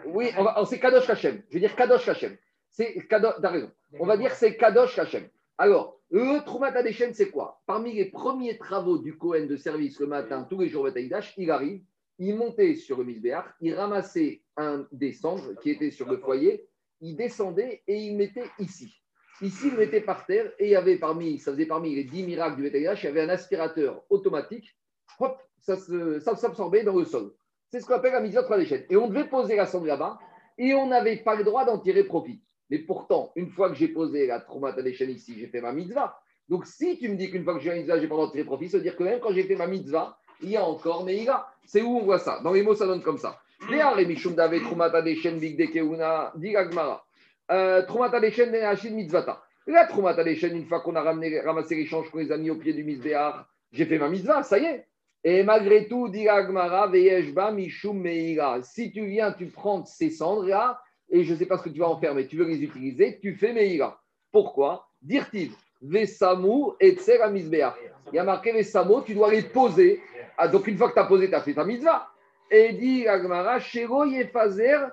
Oui, 0.06 0.32
on, 0.38 0.44
va, 0.44 0.64
c'est 0.66 0.80
Kadosh 0.80 1.06
Kachem. 1.06 1.44
Je 1.50 1.54
veux 1.54 1.60
dire 1.60 1.76
Kadosh 1.76 2.06
Kachem. 2.06 2.36
C'est 2.72 3.08
Kadosh, 3.08 3.36
t'as 3.42 3.50
raison. 3.50 3.72
On 4.00 4.08
va 4.08 4.18
dire 4.18 4.32
c'est 4.34 4.58
Kadosh 4.58 4.98
Hachem. 4.98 5.30
Alors, 5.60 6.00
le 6.10 6.44
Troumat 6.44 6.76
Adeshen, 6.76 7.14
c'est 7.14 7.30
quoi? 7.30 7.62
Parmi 7.68 7.94
les 7.94 8.06
premiers 8.06 8.58
travaux 8.58 8.98
du 8.98 9.18
Cohen 9.18 9.46
de 9.46 9.56
service 9.56 10.00
le 10.00 10.08
matin, 10.08 10.48
tous 10.50 10.60
les 10.60 10.68
jours 10.68 10.84
Bataïdash, 10.84 11.36
il 11.38 11.52
arrive, 11.52 11.84
il 12.24 12.36
montait 12.36 12.76
sur 12.76 13.00
le 13.00 13.04
Misbéach, 13.04 13.46
il 13.62 13.74
ramassait 13.74 14.44
un 14.56 14.88
des 14.92 15.12
cendres 15.12 15.56
qui 15.60 15.72
était 15.72 15.90
sur 15.90 16.08
le 16.08 16.18
foyer, 16.18 16.70
il 17.02 17.16
descendait 17.16 17.82
et 17.88 17.98
il 17.98 18.16
mettait 18.16 18.46
ici. 18.60 18.94
Ici, 19.42 19.70
il 19.70 19.74
mettait 19.76 20.02
par 20.02 20.28
terre 20.28 20.52
et 20.60 20.66
il 20.66 20.70
y 20.70 20.76
avait 20.76 20.98
parmi, 20.98 21.40
ça 21.40 21.52
faisait 21.52 21.66
parmi 21.66 21.96
les 21.96 22.04
10 22.04 22.24
miracles 22.24 22.58
du 22.58 22.64
Bataïdash, 22.64 23.02
il 23.02 23.06
y 23.08 23.10
avait 23.10 23.22
un 23.22 23.30
aspirateur 23.30 24.04
automatique, 24.12 24.78
hop, 25.20 25.42
ça 25.58 25.76
s'absorbait 26.36 26.84
dans 26.84 26.96
le 26.96 27.06
sol. 27.06 27.34
C'est 27.72 27.80
ce 27.80 27.88
qu'on 27.88 27.96
appelle 27.96 28.14
la 28.14 28.22
mitzvah 28.22 28.46
Adeshen. 28.54 28.84
Et 28.90 28.98
on 28.98 29.08
devait 29.08 29.28
poser 29.28 29.56
la 29.56 29.66
cendre 29.66 29.88
là-bas 29.88 30.20
et 30.60 30.76
on 30.76 30.88
n'avait 30.88 31.18
pas 31.18 31.36
le 31.36 31.44
droit 31.44 31.66
d'en 31.66 31.80
tirer 31.80 32.04
profit. 32.04 32.44
Mais 32.70 32.80
pourtant, 32.80 33.32
une 33.36 33.50
fois 33.50 33.70
que 33.70 33.76
j'ai 33.76 33.88
posé 33.88 34.28
la 34.28 34.46
des 34.84 34.94
chaînes 34.94 35.10
ici, 35.10 35.40
j'ai 35.40 35.48
fait 35.48 35.62
ma 35.62 35.74
mitzvah. 35.74 36.20
Donc, 36.50 36.68
si 36.68 37.00
tu 37.00 37.10
me 37.10 37.16
dis 37.16 37.32
qu'une 37.32 37.44
fois 37.44 37.56
que 37.56 37.62
j'ai 37.62 37.70
ma 37.70 37.78
mitzvah, 37.78 38.00
j'ai 38.00 38.08
pas 38.08 38.14
le 38.14 38.18
droit 38.18 38.28
de 38.28 38.32
tirer 38.34 38.46
profit, 38.46 38.70
ça 38.70 38.78
veut 38.78 38.84
dire 38.84 38.96
que 38.96 39.04
même 39.04 39.20
quand 39.20 39.34
j'ai 39.34 39.44
fait 39.44 39.56
ma 39.56 39.68
mitzvah, 39.68 40.20
il 40.42 40.50
y 40.50 40.58
a 40.58 40.64
encore 40.64 41.04
mais 41.06 41.28
a. 41.28 41.48
C'est 41.66 41.82
où 41.82 41.98
on 41.98 42.04
voit 42.04 42.20
ça? 42.20 42.40
Dans 42.44 42.54
les 42.54 42.64
mots, 42.64 42.76
ça 42.76 42.86
donne 42.86 43.02
comme 43.02 43.18
ça. 43.18 43.40
Euh. 47.52 47.82
La 49.68 49.86
Traumata 49.86 50.24
des 50.24 50.36
chaînes, 50.36 50.56
une 50.56 50.66
fois 50.66 50.80
qu'on 50.82 50.96
a 50.96 51.02
ramené, 51.02 51.40
ramassé 51.40 51.76
les 51.76 51.86
changes 51.86 52.10
qu'on 52.10 52.18
les 52.18 52.32
a 52.32 52.38
mis 52.38 52.50
au 52.50 52.56
pied 52.56 52.74
du 52.74 52.84
Mizbeach, 52.84 53.36
j'ai 53.72 53.86
fait 53.86 54.00
ma 54.00 54.10
mitzvah, 54.10 54.44
ça 54.44 54.58
y 54.58 54.66
est. 54.66 54.88
Et 55.24 55.44
malgré 55.44 55.88
tout, 55.88 56.10
Digagmara, 56.10 56.88
Veyeshba, 56.88 57.52
Mishum 57.52 58.00
Meira. 58.02 58.64
Si 58.64 58.92
tu 58.92 59.06
viens, 59.06 59.32
tu 59.32 59.48
prends 59.48 59.86
ces 59.86 60.10
cendres 60.10 60.48
là, 60.48 60.82
et 61.12 61.24
je 61.24 61.34
ne 61.34 61.38
sais 61.38 61.46
pas 61.46 61.58
ce 61.58 61.64
que 61.64 61.70
tu 61.70 61.80
vas 61.80 61.90
en 61.90 62.00
faire, 62.00 62.16
mais 62.16 62.26
tu 62.26 62.38
veux 62.38 62.46
les 62.46 62.64
utiliser, 62.64 63.20
tu 63.22 63.36
fais 63.36 63.54
Meïra. 63.54 64.02
Pourquoi? 64.32 64.88
Dire-t-il, 65.02 65.52
Vesamu 65.82 66.74
et 66.80 66.98
Misbea. 67.32 67.76
Il 68.12 68.16
y 68.16 68.20
a 68.20 68.24
marqué 68.24 68.52
Vesamu, 68.52 69.04
tu 69.06 69.14
dois 69.14 69.32
les 69.32 69.42
poser. 69.44 70.02
Ah, 70.38 70.48
donc 70.48 70.68
une 70.68 70.78
fois 70.78 70.90
que 70.90 70.94
tu 70.94 71.00
as 71.00 71.06
posé, 71.06 71.30
tu 71.30 71.36
as 71.36 71.42
fait 71.42 71.54
ta 71.54 71.64
mitzvah. 71.64 72.08
Et 72.50 72.74
dit 72.74 73.08
Agmara, 73.08 73.60
Shero 73.60 74.06
Yefazer, 74.06 74.90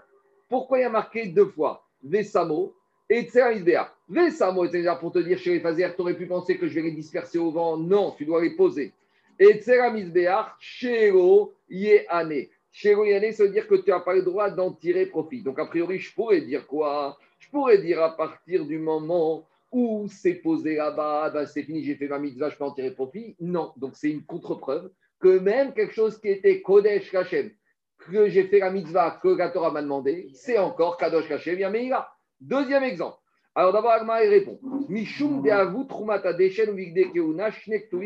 pourquoi 0.49 0.79
il 0.79 0.83
y 0.83 0.85
a 0.85 0.91
marqué 0.91 1.27
deux 1.27 1.47
fois? 1.47 1.85
Vesamo 2.03 2.75
et 3.11 3.23
Misbea 3.23 3.93
Vesamo, 4.09 4.69
c'est 4.69 4.85
pour 5.01 5.13
te 5.13 5.19
dire, 5.19 5.39
chez 5.39 5.55
Yefazer, 5.55 5.95
tu 5.95 6.03
aurais 6.03 6.15
pu 6.15 6.27
penser 6.27 6.57
que 6.57 6.69
je 6.69 6.75
vais 6.75 6.83
les 6.83 6.93
disperser 6.93 7.39
au 7.39 7.51
vent. 7.51 7.77
Non, 7.77 8.13
tu 8.17 8.25
dois 8.25 8.43
les 8.43 8.55
poser. 8.55 8.93
Et 9.39 9.61
Misbea, 9.93 10.55
Shero 10.59 11.55
Yehane. 11.69 12.47
Chez 12.71 13.33
ça 13.33 13.43
veut 13.43 13.51
dire 13.51 13.67
que 13.67 13.75
tu 13.75 13.91
n'as 13.91 14.01
pas 14.01 14.15
le 14.15 14.23
droit 14.23 14.51
d'en 14.51 14.71
tirer 14.73 15.07
profit. 15.07 15.43
Donc, 15.43 15.59
a 15.59 15.67
priori, 15.67 15.99
je 15.99 16.15
pourrais 16.15 16.43
dire 16.43 16.67
quoi? 16.67 17.19
Je 17.39 17.49
pourrais 17.49 17.79
dire 17.79 18.03
à 18.03 18.17
partir 18.17 18.65
du 18.65 18.79
moment 18.79 19.45
où 19.71 20.09
c'est 20.09 20.35
posé 20.35 20.77
là-bas, 20.77 21.31
ben 21.31 21.47
c'est 21.47 21.63
fini, 21.63 21.85
j'ai 21.85 21.95
fait 21.95 22.09
ma 22.09 22.19
mitzvah, 22.19 22.51
je 22.51 22.57
peux 22.57 22.65
en 22.65 22.73
tirer 22.73 22.91
profit. 22.93 23.37
Non. 23.41 23.73
Donc, 23.77 23.93
c'est 23.95 24.11
une 24.11 24.25
contre-preuve 24.25 24.91
que 25.21 25.39
même 25.39 25.75
quelque 25.75 25.95
chose 25.95 26.21
qui 26.21 26.29
était 26.29 26.63
Kodesh 26.63 27.11
Kachem, 27.11 27.51
que 27.99 28.29
j'ai 28.29 28.45
fait 28.45 28.61
la 28.61 28.71
mitzvah, 28.71 29.19
que 29.23 29.29
la 29.29 29.51
Torah 29.51 29.71
m'a 29.71 29.83
demandé, 29.83 30.31
c'est 30.33 30.59
encore 30.59 30.97
Kadosh 30.97 31.29
Kachem, 31.29 31.59
Yameira. 31.59 32.09
Deuxième 32.41 32.85
exemple. 32.85 33.19
Alors 33.55 33.73
d'abord, 33.73 33.91
Agma 33.91 34.19
répond 34.19 34.61
Mishum 34.89 35.43
de 35.43 35.51
avou 35.51 35.85
trumata 35.85 36.33
deshen 36.33 36.77
vigde 36.77 37.13
keuna 37.13 37.51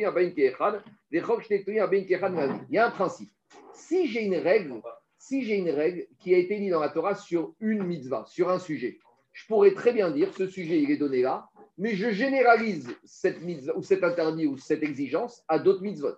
abain 0.06 0.32
vechok 1.10 1.44
abain 1.78 2.04
Il 2.70 2.74
y 2.74 2.78
a 2.78 2.86
un 2.86 2.90
principe 2.90 3.28
si 3.74 4.06
j'ai 4.06 4.22
une 4.22 4.36
règle, 4.36 4.80
si 5.18 5.44
j'ai 5.44 5.56
une 5.56 5.70
règle 5.70 6.06
qui 6.18 6.34
a 6.34 6.38
été 6.38 6.58
mise 6.58 6.70
dans 6.70 6.80
la 6.80 6.88
Torah 6.88 7.14
sur 7.14 7.54
une 7.60 7.82
mitzvah, 7.82 8.24
sur 8.26 8.48
un 8.48 8.58
sujet, 8.58 8.98
je 9.32 9.46
pourrais 9.46 9.74
très 9.74 9.92
bien 9.92 10.10
dire 10.10 10.32
ce 10.32 10.46
sujet 10.46 10.80
il 10.80 10.90
est 10.90 10.96
donné 10.96 11.22
là, 11.22 11.48
mais 11.78 11.94
je 11.94 12.10
généralise 12.10 12.94
cette 13.04 13.42
mitzvah 13.42 13.76
ou 13.76 13.82
cet 13.82 14.04
interdit 14.04 14.46
ou 14.46 14.56
cette 14.56 14.82
exigence 14.82 15.42
à 15.48 15.58
d'autres 15.58 15.82
mitzvot. 15.82 16.16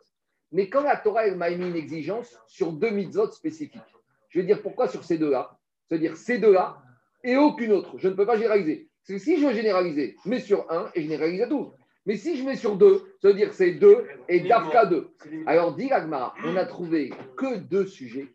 Mais 0.53 0.69
quand 0.69 0.83
la 0.83 0.97
Torah 0.97 1.31
m'a 1.33 1.51
mis 1.51 1.67
une 1.67 1.77
exigence 1.77 2.37
sur 2.47 2.73
deux 2.73 2.91
mitzvot 2.91 3.31
spécifiques, 3.31 3.83
je 4.29 4.41
vais 4.41 4.47
dire 4.47 4.63
pourquoi 4.63 4.89
sur 4.89 5.05
ces 5.05 5.19
deux-là, 5.19 5.59
c'est-à-dire 5.89 6.17
ces 6.17 6.39
deux-là 6.39 6.79
et 7.23 7.37
aucune 7.37 7.73
autre. 7.73 7.99
Je 7.99 8.09
ne 8.09 8.15
peux 8.15 8.27
pas 8.27 8.37
généraliser. 8.37 8.89
Parce 9.07 9.19
que 9.19 9.25
si 9.25 9.39
je 9.39 9.47
veux 9.47 9.53
généraliser, 9.53 10.17
mais 10.25 10.41
sur 10.41 10.71
un 10.71 10.91
et 10.95 11.03
généralise 11.03 11.43
à 11.43 11.47
tout. 11.47 11.73
Mais 12.07 12.17
si 12.17 12.37
je 12.37 12.45
mets 12.45 12.57
sur 12.57 12.77
deux, 12.77 13.15
ça 13.21 13.29
veut 13.29 13.35
dire 13.35 13.53
c'est 13.53 13.73
deux 13.73 14.07
et 14.29 14.41
Dafka 14.41 14.87
deux. 14.87 15.09
Alors, 15.47 15.75
dit 15.75 15.91
Agmara, 15.91 16.35
on 16.45 16.53
n'a 16.53 16.67
trouvé 16.67 17.13
que 17.37 17.57
deux 17.57 17.87
sujets 17.87 18.29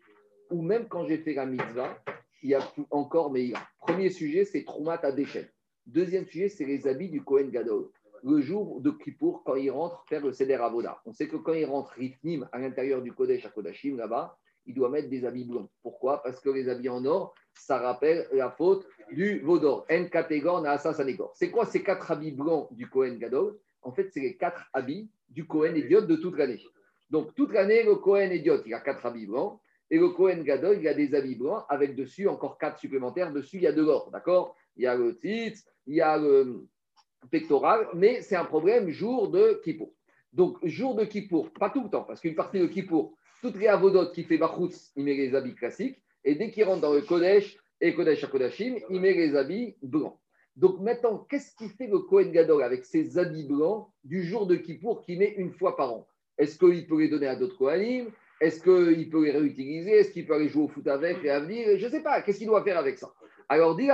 où 0.50 0.62
même 0.62 0.88
quand 0.88 1.06
j'ai 1.06 1.18
fait 1.18 1.34
la 1.34 1.46
mitzvah, 1.46 1.96
il 2.42 2.50
y 2.50 2.54
a 2.54 2.60
encore 2.90 3.30
meilleur. 3.30 3.60
Premier 3.78 4.10
sujet, 4.10 4.44
c'est 4.44 4.64
Troumat 4.64 4.98
à 5.02 5.12
déchets. 5.12 5.50
Deuxième 5.86 6.26
sujet, 6.26 6.48
c'est 6.48 6.64
les 6.64 6.86
habits 6.86 7.08
du 7.08 7.22
Kohen 7.22 7.50
Gadol. 7.50 7.88
Le 8.22 8.40
jour 8.40 8.80
de 8.80 8.90
Kippour, 8.90 9.42
quand 9.44 9.54
il 9.54 9.70
rentre 9.70 10.04
faire 10.08 10.24
le 10.24 10.32
Seder 10.32 10.54
Avoda. 10.54 11.00
On 11.06 11.12
sait 11.12 11.26
que 11.26 11.36
quand 11.36 11.54
il 11.54 11.64
rentre 11.64 11.92
Rifnim 11.92 12.48
à 12.52 12.58
l'intérieur 12.58 13.02
du 13.02 13.12
Kodesh 13.12 13.46
à 13.46 13.50
là-bas, 13.96 14.36
il 14.66 14.74
doit 14.74 14.90
mettre 14.90 15.08
des 15.08 15.24
habits 15.24 15.46
blancs. 15.46 15.70
Pourquoi? 15.82 16.22
Parce 16.22 16.38
que 16.38 16.50
les 16.50 16.68
habits 16.68 16.90
en 16.90 17.04
or, 17.04 17.34
ça 17.54 17.78
rappelle 17.78 18.28
la 18.32 18.50
faute 18.50 18.86
du 19.10 19.40
Vaudor. 19.40 19.86
En 19.90 20.60
Naasa 20.60 20.92
Sanégor. 20.92 21.32
C'est 21.34 21.50
quoi 21.50 21.64
ces 21.64 21.82
quatre 21.82 22.10
habits 22.10 22.32
blancs 22.32 22.68
du 22.72 22.88
Kohen 22.88 23.18
Gadol? 23.18 23.58
En 23.82 23.92
fait, 23.92 24.10
c'est 24.12 24.20
les 24.20 24.36
quatre 24.36 24.68
habits 24.72 25.10
du 25.28 25.46
Kohen 25.46 25.76
Idiot 25.76 26.02
de 26.02 26.16
toute 26.16 26.36
l'année. 26.36 26.60
Donc, 27.08 27.34
toute 27.34 27.52
l'année, 27.52 27.82
le 27.82 27.96
Kohen 27.96 28.30
Idiot, 28.30 28.62
il 28.66 28.74
a 28.74 28.80
quatre 28.80 29.06
habits 29.06 29.26
blancs. 29.26 29.58
Et 29.90 29.98
le 29.98 30.10
Kohen 30.10 30.44
Gadol, 30.44 30.78
il 30.78 30.86
a 30.86 30.94
des 30.94 31.14
habits 31.14 31.34
blancs 31.34 31.64
avec 31.68 31.96
dessus 31.96 32.28
encore 32.28 32.58
quatre 32.58 32.78
supplémentaires. 32.78 33.32
Dessus, 33.32 33.56
il 33.56 33.62
y 33.62 33.66
a 33.66 33.72
de 33.72 33.82
l'or, 33.82 34.10
d'accord? 34.12 34.54
Il 34.76 34.84
y 34.84 34.86
a 34.86 34.94
le 34.94 35.18
titre, 35.18 35.60
il 35.86 35.96
y 35.96 36.00
a 36.00 36.16
le 36.18 36.66
pectoral, 37.30 37.88
mais 37.94 38.22
c'est 38.22 38.36
un 38.36 38.44
problème 38.44 38.90
jour 38.90 39.28
de 39.28 39.60
Kippour. 39.62 39.92
Donc, 40.32 40.58
jour 40.62 40.94
de 40.94 41.04
Kippour, 41.04 41.50
pas 41.52 41.70
tout 41.70 41.82
le 41.82 41.90
temps, 41.90 42.04
parce 42.04 42.20
qu'une 42.20 42.34
partie 42.34 42.60
de 42.60 42.66
Kippour, 42.66 43.14
toutes 43.42 43.56
les 43.56 43.66
avodotes 43.66 44.14
qui 44.14 44.24
fait 44.24 44.38
Bachutz, 44.38 44.92
il 44.96 45.04
met 45.04 45.14
les 45.14 45.34
habits 45.34 45.54
classiques. 45.54 46.00
Et 46.24 46.34
dès 46.34 46.50
qu'il 46.50 46.64
rentre 46.64 46.82
dans 46.82 46.92
le 46.92 47.00
Kodesh 47.00 47.56
et 47.80 47.94
Kodesh 47.94 48.22
à 48.24 48.26
Kodashim, 48.26 48.76
il 48.90 49.00
met 49.00 49.14
les 49.14 49.34
habits 49.34 49.76
blancs. 49.82 50.18
Donc 50.56 50.80
maintenant, 50.80 51.26
qu'est-ce 51.28 51.56
qui 51.56 51.68
fait 51.70 51.86
le 51.86 52.00
Kohen 52.00 52.32
Gadol 52.32 52.62
avec 52.62 52.84
ses 52.84 53.18
habits 53.18 53.46
blancs 53.46 53.88
du 54.04 54.22
jour 54.22 54.46
de 54.46 54.56
Kippour 54.56 55.00
qu'il 55.02 55.18
met 55.18 55.34
une 55.36 55.52
fois 55.52 55.76
par 55.76 55.92
an? 55.92 56.06
Est-ce 56.36 56.58
qu'il 56.58 56.86
peut 56.86 56.98
les 56.98 57.08
donner 57.08 57.26
à 57.26 57.36
d'autres 57.36 57.56
Kohanim? 57.56 58.10
Est-ce 58.40 58.62
qu'il 58.62 59.10
peut 59.10 59.24
les 59.24 59.30
réutiliser? 59.30 59.92
Est-ce 59.92 60.12
qu'il 60.12 60.26
peut 60.26 60.34
aller 60.34 60.48
jouer 60.48 60.64
au 60.64 60.68
foot 60.68 60.86
avec 60.86 61.24
et 61.24 61.30
à 61.30 61.40
venir? 61.40 61.78
Je 61.78 61.86
ne 61.86 61.90
sais 61.90 62.02
pas. 62.02 62.22
Qu'est-ce 62.22 62.38
qu'il 62.38 62.46
doit 62.46 62.64
faire 62.64 62.78
avec 62.78 62.98
ça? 62.98 63.12
Alors, 63.48 63.76
dit. 63.76 63.88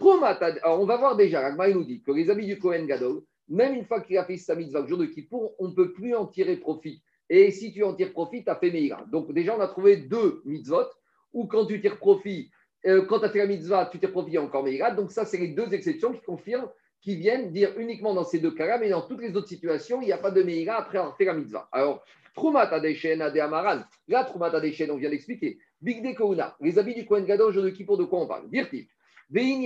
Alors, 0.00 0.80
on 0.80 0.86
va 0.86 0.96
voir 0.96 1.16
déjà. 1.16 1.46
Agma, 1.46 1.68
il 1.68 1.76
nous 1.76 1.84
dit 1.84 2.02
que 2.02 2.12
les 2.12 2.30
habits 2.30 2.46
du 2.46 2.58
Kohen 2.58 2.86
Gadol, 2.86 3.22
même 3.48 3.74
une 3.74 3.84
fois 3.84 4.00
qu'il 4.00 4.18
a 4.18 4.24
fait 4.24 4.36
sa 4.36 4.54
mitzvah 4.54 4.80
le 4.80 4.88
jour 4.88 4.98
de 4.98 5.06
Kippour, 5.06 5.54
on 5.58 5.68
ne 5.68 5.74
peut 5.74 5.92
plus 5.92 6.14
en 6.14 6.26
tirer 6.26 6.56
profit. 6.56 7.02
Et 7.28 7.50
si 7.50 7.72
tu 7.72 7.82
en 7.82 7.94
tires 7.94 8.12
profit, 8.12 8.44
tu 8.44 8.50
as 8.50 8.56
fait 8.56 8.70
Meïra. 8.70 9.04
Donc 9.10 9.32
déjà, 9.32 9.56
on 9.56 9.60
a 9.60 9.68
trouvé 9.68 9.96
deux 9.96 10.42
mitzvot, 10.44 10.86
où 11.32 11.46
quand 11.46 11.66
tu 11.66 11.80
tires 11.80 11.98
profit, 11.98 12.50
euh, 12.86 13.04
quand 13.06 13.20
tu 13.20 13.24
as 13.24 13.30
fait 13.30 13.38
la 13.38 13.46
mitzvah, 13.46 13.86
tu 13.86 13.98
tires 13.98 14.12
profit 14.12 14.38
encore 14.38 14.64
Meïra. 14.64 14.90
Donc 14.90 15.10
ça, 15.10 15.24
c'est 15.24 15.38
les 15.38 15.48
deux 15.48 15.72
exceptions 15.72 16.12
qui 16.12 16.20
confirment, 16.22 16.68
qui 17.00 17.16
viennent 17.16 17.50
dire 17.52 17.72
uniquement 17.78 18.14
dans 18.14 18.24
ces 18.24 18.38
deux 18.38 18.52
cas-là, 18.52 18.78
mais 18.78 18.90
dans 18.90 19.02
toutes 19.02 19.20
les 19.20 19.36
autres 19.36 19.48
situations, 19.48 20.00
il 20.02 20.06
n'y 20.06 20.12
a 20.12 20.18
pas 20.18 20.30
de 20.30 20.42
Meïra 20.42 20.76
après 20.76 20.98
avoir 20.98 21.16
fait 21.16 21.24
la 21.24 21.34
mitzvah. 21.34 21.68
Alors, 21.72 22.04
Trumat 22.34 22.68
Adeshen 22.68 23.22
Ade 23.22 23.38
Amaran. 23.38 23.82
Là, 24.08 24.24
Trumat 24.24 24.54
Adeshen, 24.54 24.90
on 24.90 24.96
vient 24.96 25.10
d'expliquer. 25.10 25.58
Big 25.80 26.02
De 26.02 26.64
les 26.64 26.78
habits 26.78 26.94
du 26.94 27.06
Kohen 27.06 27.24
Gadol, 27.24 27.52
je 27.52 27.60
de 27.60 27.70
qui 27.70 27.84
pour 27.84 27.98
de 27.98 28.04
quoi 28.04 28.20
on 28.20 28.26
parle? 28.26 28.48
Virtif. 28.50 28.88
Il 29.28 29.62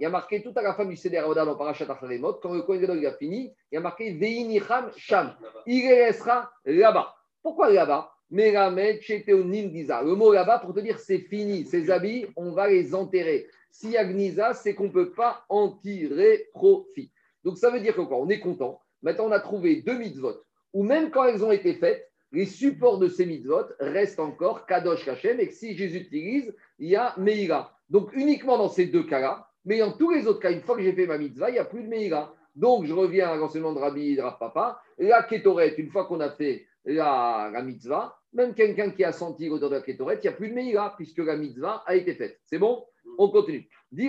y 0.00 0.04
a 0.04 0.10
marqué 0.10 0.42
tout 0.42 0.52
à 0.56 0.62
la 0.62 0.74
fin 0.74 0.84
du 0.84 0.94
Seder 0.94 1.18
Avoda 1.18 1.46
dans 1.46 1.56
Parashat 1.56 1.90
Acharemot. 1.90 2.34
Quand 2.34 2.52
le 2.52 2.60
Kohen 2.62 2.82
Gadol 2.82 3.06
a 3.06 3.12
fini, 3.12 3.50
il 3.72 3.74
y 3.74 3.78
a 3.78 3.80
marqué 3.80 4.12
Veinicham 4.12 4.90
Sham. 4.96 5.34
Il 5.66 5.88
restera 5.88 6.52
là-bas. 6.66 7.14
Pourquoi 7.42 7.70
là-bas? 7.70 8.12
Le 8.30 10.14
mot 10.14 10.32
là-bas 10.32 10.58
pour 10.60 10.74
te 10.74 10.80
dire 10.80 10.98
c'est 10.98 11.18
fini, 11.18 11.64
ces 11.64 11.90
habits, 11.90 12.26
on 12.36 12.52
va 12.52 12.68
les 12.68 12.94
enterrer. 12.94 13.48
Si 13.70 13.96
Agniza, 13.96 14.54
c'est 14.54 14.74
qu'on 14.74 14.84
ne 14.84 14.90
peut 14.90 15.12
pas 15.12 15.44
en 15.48 15.70
tirer 15.70 16.48
profit. 16.52 17.10
Donc 17.42 17.56
ça 17.58 17.70
veut 17.70 17.80
dire 17.80 17.96
que 17.96 18.02
quoi? 18.02 18.18
On 18.18 18.28
est 18.28 18.38
content. 18.40 18.80
Maintenant, 19.02 19.26
on 19.28 19.32
a 19.32 19.40
trouvé 19.40 19.82
deux 19.82 19.96
mitzvot 19.96 20.44
où 20.72 20.84
même 20.84 21.10
quand 21.10 21.24
elles 21.24 21.42
ont 21.44 21.50
été 21.50 21.74
faites, 21.74 22.08
les 22.32 22.46
supports 22.46 22.98
de 22.98 23.08
ces 23.08 23.26
mitzvot 23.26 23.64
restent 23.80 24.20
encore 24.20 24.66
Kadosh 24.66 25.04
Kachem 25.04 25.40
et 25.40 25.48
que 25.48 25.54
si 25.54 25.76
Jésus 25.76 25.98
utilise, 25.98 26.54
il 26.78 26.90
y 26.90 26.96
a 26.96 27.14
Meïra. 27.16 27.76
Donc 27.90 28.12
uniquement 28.14 28.56
dans 28.56 28.68
ces 28.68 28.86
deux 28.86 29.02
cas-là, 29.02 29.48
mais 29.64 29.78
dans 29.78 29.92
tous 29.92 30.10
les 30.10 30.26
autres 30.26 30.40
cas, 30.40 30.52
une 30.52 30.62
fois 30.62 30.76
que 30.76 30.82
j'ai 30.82 30.92
fait 30.92 31.06
ma 31.06 31.18
mitzvah, 31.18 31.50
il 31.50 31.54
n'y 31.54 31.58
a 31.58 31.64
plus 31.64 31.82
de 31.82 31.88
Meïra. 31.88 32.34
Donc 32.54 32.86
je 32.86 32.92
reviens 32.92 33.28
à 33.28 33.36
l'enseignement 33.36 33.72
de 33.72 33.78
Rabbi 33.78 34.16
de 34.16 34.22
Papa. 34.38 34.80
La 34.98 35.22
Ketoret, 35.24 35.74
une 35.76 35.90
fois 35.90 36.06
qu'on 36.06 36.20
a 36.20 36.30
fait 36.30 36.66
la, 36.84 37.50
mitzvah, 37.64 38.16
même 38.32 38.54
quelqu'un 38.54 38.90
qui 38.90 39.04
a 39.04 39.12
senti 39.12 39.48
l'odeur 39.48 39.70
de 39.70 39.76
la 39.76 39.82
Ketoret, 39.82 40.16
il 40.16 40.22
n'y 40.22 40.28
a 40.28 40.32
plus 40.32 40.48
de 40.48 40.54
Meïra 40.54 40.94
puisque 40.96 41.18
la 41.18 41.36
mitzvah 41.36 41.82
a 41.86 41.96
été 41.96 42.14
faite. 42.14 42.40
C'est 42.44 42.58
bon? 42.58 42.84
On 43.18 43.28
continue. 43.28 43.68
Dis 43.92 44.08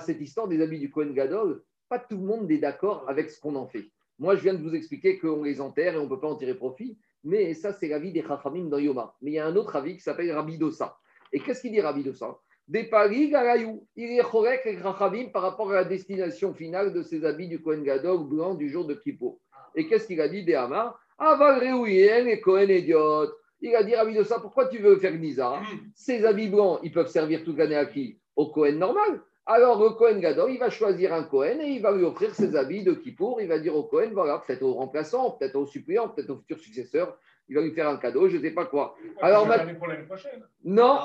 cette 0.00 0.20
histoire 0.20 0.48
des 0.48 0.60
habits 0.60 0.78
du 0.80 0.90
Kohen 0.90 1.14
Gadol, 1.14 1.62
pas 1.88 1.98
tout 1.98 2.16
le 2.16 2.24
monde 2.24 2.50
est 2.50 2.58
d'accord 2.58 3.04
avec 3.08 3.30
ce 3.30 3.40
qu'on 3.40 3.54
en 3.54 3.66
fait. 3.66 3.86
Moi, 4.18 4.34
je 4.34 4.42
viens 4.42 4.54
de 4.54 4.62
vous 4.62 4.74
expliquer 4.74 5.18
qu'on 5.18 5.44
les 5.44 5.60
enterre 5.60 5.94
et 5.94 5.98
on 5.98 6.04
ne 6.04 6.08
peut 6.08 6.20
pas 6.20 6.28
en 6.28 6.34
tirer 6.34 6.54
profit. 6.54 6.98
Mais 7.24 7.54
ça, 7.54 7.72
c'est 7.72 7.88
l'avis 7.88 8.12
des 8.12 8.22
Chachamim 8.22 8.68
dans 8.68 8.78
Yoma. 8.78 9.14
Mais 9.22 9.32
il 9.32 9.34
y 9.34 9.38
a 9.38 9.46
un 9.46 9.56
autre 9.56 9.76
avis 9.76 9.94
qui 9.96 10.00
s'appelle 10.00 10.30
Rabbi 10.32 10.58
Dossa. 10.58 10.96
Et 11.32 11.40
qu'est-ce 11.40 11.60
qu'il 11.60 11.72
dit 11.72 11.80
Rabbi 11.80 12.02
Dossa? 12.02 12.38
Des 12.66 12.84
paris 12.84 13.30
galayou. 13.30 13.86
Il 13.96 14.18
est 14.18 14.22
chorek 14.22 14.60
et 14.66 14.76
rachamim 14.76 15.30
par 15.30 15.42
rapport 15.42 15.70
à 15.72 15.76
la 15.76 15.84
destination 15.84 16.52
finale 16.54 16.92
de 16.92 17.02
ses 17.02 17.24
habits 17.24 17.48
du 17.48 17.62
Kohen 17.62 17.82
Gadol 17.82 18.28
blanc 18.28 18.54
du 18.54 18.68
jour 18.68 18.86
de 18.86 18.94
Kippour. 18.94 19.40
Et 19.74 19.86
qu'est-ce 19.86 20.06
qu'il 20.06 20.20
a 20.20 20.28
dit, 20.28 20.44
Déhama 20.44 20.96
Aval 21.18 21.58
Réouyen 21.58 22.26
et 22.26 22.40
Kohen 22.40 22.70
idiot. 22.70 23.28
Il 23.60 23.74
a 23.74 23.82
dit, 23.82 23.94
Rabbi 23.96 24.24
ça, 24.24 24.38
pourquoi 24.38 24.66
tu 24.68 24.78
veux 24.78 24.98
faire 24.98 25.14
Nizar? 25.14 25.62
Ces 25.94 26.24
habits 26.24 26.48
blancs, 26.48 26.80
ils 26.82 26.92
peuvent 26.92 27.10
servir 27.10 27.42
toute 27.42 27.58
l'année 27.58 27.76
à 27.76 27.86
qui? 27.86 28.20
Au 28.36 28.52
Kohen 28.52 28.78
normal. 28.78 29.20
Alors, 29.50 29.82
le 29.82 29.88
Kohen 29.96 30.20
Gadol, 30.20 30.52
il 30.52 30.58
va 30.58 30.68
choisir 30.68 31.14
un 31.14 31.22
Kohen 31.22 31.62
et 31.62 31.68
il 31.68 31.80
va 31.80 31.90
lui 31.90 32.04
offrir 32.04 32.34
ses 32.34 32.54
habits 32.54 32.84
de 32.84 32.92
Kippour. 32.92 33.40
Il 33.40 33.48
va 33.48 33.58
dire 33.58 33.74
au 33.74 33.82
Kohen, 33.84 34.10
voilà, 34.12 34.42
peut-être 34.46 34.62
au 34.62 34.74
remplaçant, 34.74 35.30
peut-être 35.30 35.56
au 35.56 35.64
suppléant, 35.64 36.10
peut-être 36.10 36.28
au 36.28 36.36
futur 36.36 36.58
successeur, 36.58 37.16
il 37.48 37.56
va 37.56 37.62
lui 37.62 37.72
faire 37.72 37.88
un 37.88 37.96
cadeau, 37.96 38.28
je 38.28 38.36
ne 38.36 38.42
sais 38.42 38.50
pas 38.50 38.66
quoi. 38.66 38.94
Alors, 39.22 39.50
Alors, 39.50 39.76
pour 39.78 39.86
l'année 39.86 40.02
prochaine. 40.02 40.44
non, 40.66 40.98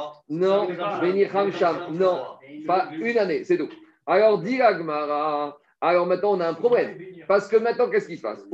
non, 1.90 2.38
pas 2.68 2.90
une 2.92 3.18
année, 3.18 3.46
c'est 3.46 3.58
tout. 3.58 3.70
Alors, 4.06 4.40
dit 4.40 4.62
Agmara, 4.62 5.58
alors 5.80 6.06
maintenant 6.06 6.34
on 6.34 6.42
a 6.42 6.48
un 6.50 6.54
problème. 6.54 6.98
Parce 7.30 7.48
que 7.48 7.56
maintenant, 7.56 7.90
qu'est-ce 7.90 8.10
qui 8.10 8.18
se 8.18 8.24
passe? 8.24 8.46